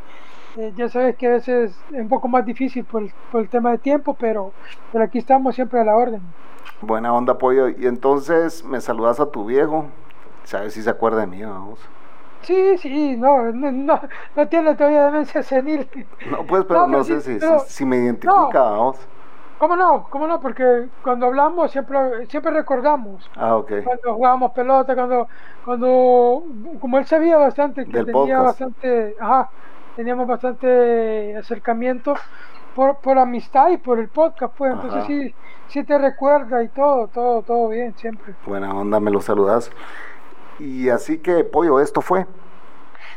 Eh, 0.57 0.71
ya 0.75 0.87
sabes 0.89 1.15
que 1.17 1.27
a 1.27 1.31
veces 1.31 1.77
es 1.91 1.99
un 2.01 2.07
poco 2.07 2.27
más 2.27 2.45
difícil 2.45 2.85
por 2.85 3.01
el, 3.03 3.11
por 3.31 3.41
el 3.41 3.49
tema 3.49 3.71
de 3.71 3.77
tiempo, 3.77 4.13
pero, 4.13 4.51
pero 4.91 5.03
aquí 5.03 5.17
estamos 5.17 5.55
siempre 5.55 5.79
a 5.81 5.83
la 5.83 5.95
orden. 5.95 6.21
Buena 6.81 7.13
onda, 7.13 7.37
pollo. 7.37 7.69
Y 7.69 7.87
entonces 7.87 8.63
me 8.63 8.79
saludas 8.79 9.19
a 9.19 9.29
tu 9.29 9.45
viejo. 9.45 9.85
¿Sabes 10.43 10.73
si 10.73 10.81
se 10.81 10.89
acuerda 10.89 11.21
de 11.21 11.27
mí, 11.27 11.43
vamos? 11.43 11.79
Sí, 12.43 12.77
sí, 12.77 13.17
no, 13.17 13.51
no, 13.51 13.71
no, 13.71 13.99
no 14.35 14.47
tiene 14.47 14.75
todavía 14.75 15.05
demencia 15.05 15.41
senil. 15.41 15.89
No, 16.29 16.45
pues, 16.45 16.63
pero 16.65 16.81
No, 16.81 16.97
no, 16.99 17.03
sé 17.03 17.19
si, 17.21 17.37
pero- 17.39 17.59
si, 17.61 17.73
si 17.73 17.85
me 17.85 17.97
identifica, 17.97 18.61
vamos. 18.61 18.97
¿Cómo 19.57 19.75
no? 19.75 20.05
¿Cómo 20.09 20.27
no? 20.27 20.39
Porque 20.41 20.87
cuando 21.01 21.27
hablamos 21.27 21.71
siempre, 21.71 22.27
siempre 22.27 22.51
recordamos. 22.51 23.27
Ah, 23.35 23.55
ok. 23.55 23.71
Cuando 23.83 24.13
jugábamos 24.15 24.51
pelota, 24.51 24.93
cuando, 24.93 25.27
cuando, 25.63 26.43
como 26.79 26.97
él 26.99 27.05
sabía 27.05 27.37
bastante, 27.37 27.85
que 27.85 27.91
Del 27.91 28.05
tenía 28.05 28.13
podcast. 28.37 28.45
bastante, 28.45 29.15
ajá, 29.19 29.49
teníamos 29.95 30.27
bastante 30.27 31.35
acercamiento 31.37 32.15
por, 32.75 32.97
por 32.97 33.17
amistad 33.17 33.69
y 33.69 33.77
por 33.77 33.99
el 33.99 34.09
podcast, 34.09 34.53
pues, 34.55 34.73
entonces 34.73 34.99
Ajá. 34.99 35.07
sí, 35.07 35.33
sí 35.67 35.83
te 35.83 35.97
recuerda 35.97 36.61
y 36.63 36.67
todo, 36.69 37.07
todo, 37.07 37.41
todo 37.41 37.69
bien, 37.69 37.95
siempre. 37.97 38.33
Buena 38.45 38.73
onda, 38.73 38.99
me 38.99 39.11
lo 39.11 39.21
saludas. 39.21 39.71
Y 40.59 40.89
así 40.89 41.19
que, 41.19 41.43
pollo, 41.43 41.79
esto 41.79 42.01
fue. 42.01 42.25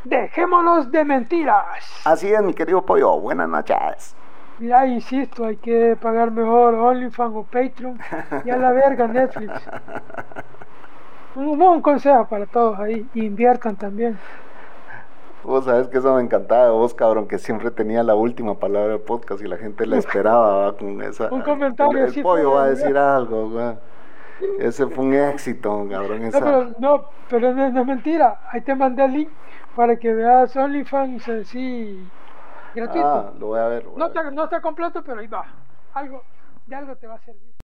Dejémonos 0.05 0.91
de 0.91 1.05
mentiras. 1.05 2.03
Así 2.05 2.33
es, 2.33 2.43
mi 2.43 2.55
querido 2.55 2.83
pollo. 2.83 3.19
Buenas 3.21 3.49
noches. 3.49 4.15
Mira, 4.59 4.87
insisto, 4.87 5.45
hay 5.45 5.57
que 5.57 5.97
pagar 6.01 6.31
mejor 6.33 6.75
OnlyFans 6.75 7.35
o 7.37 7.43
Patreon 7.45 7.99
y 8.45 8.51
a 8.51 8.57
la 8.57 8.73
verga 8.73 9.07
Netflix. 9.07 9.53
Un 11.37 11.57
buen 11.59 11.81
consejo 11.81 12.27
para 12.27 12.47
todos 12.47 12.79
ahí, 12.81 13.07
inviertan 13.15 13.77
también. 13.77 14.19
Vos 15.49 15.65
sabes 15.65 15.89
que 15.89 15.97
eso 15.97 16.15
me 16.15 16.21
encantaba 16.21 16.67
de 16.67 16.73
vos, 16.73 16.93
cabrón, 16.93 17.27
que 17.27 17.39
siempre 17.39 17.71
tenía 17.71 18.03
la 18.03 18.15
última 18.15 18.59
palabra 18.59 18.93
del 18.93 19.01
podcast 19.01 19.43
y 19.43 19.49
la 19.49 19.57
gente 19.57 19.87
la 19.87 19.97
esperaba 19.97 20.67
¿va? 20.67 20.77
con 20.77 21.01
esa. 21.01 21.33
Un 21.33 21.41
comentario 21.41 22.05
El, 22.05 22.23
pollo 22.23 22.51
va 22.53 22.65
a 22.65 22.69
decir 22.69 22.95
algo, 22.99 23.49
güey. 23.49 23.79
Ese 24.59 24.87
fue 24.89 25.07
un 25.07 25.15
éxito, 25.15 25.87
cabrón. 25.91 26.21
No, 26.21 26.29
Esa... 26.29 26.41
pero 26.41 26.75
no, 26.79 27.05
pero 27.31 27.55
no, 27.55 27.71
no 27.71 27.81
es 27.81 27.87
mentira. 27.87 28.43
Ahí 28.53 28.61
te 28.61 28.75
mandé 28.75 29.07
el 29.07 29.13
link 29.13 29.31
para 29.75 29.97
que 29.97 30.13
veas 30.13 30.55
OnlyFans 30.55 31.27
así 31.27 32.07
gratuito. 32.75 33.09
Ah, 33.09 33.33
lo 33.39 33.47
voy 33.47 33.61
a 33.61 33.69
ver. 33.69 33.85
voy 33.85 33.95
a 33.95 33.99
no, 33.99 34.05
ver. 34.05 34.17
está, 34.17 34.31
no 34.31 34.45
está 34.45 34.61
completo, 34.61 35.03
pero 35.03 35.21
ahí 35.21 35.29
va. 35.29 35.47
Algo, 35.95 36.25
de 36.67 36.77
algo 36.77 36.95
te 36.97 37.07
va 37.07 37.15
a 37.15 37.21
servir. 37.21 37.55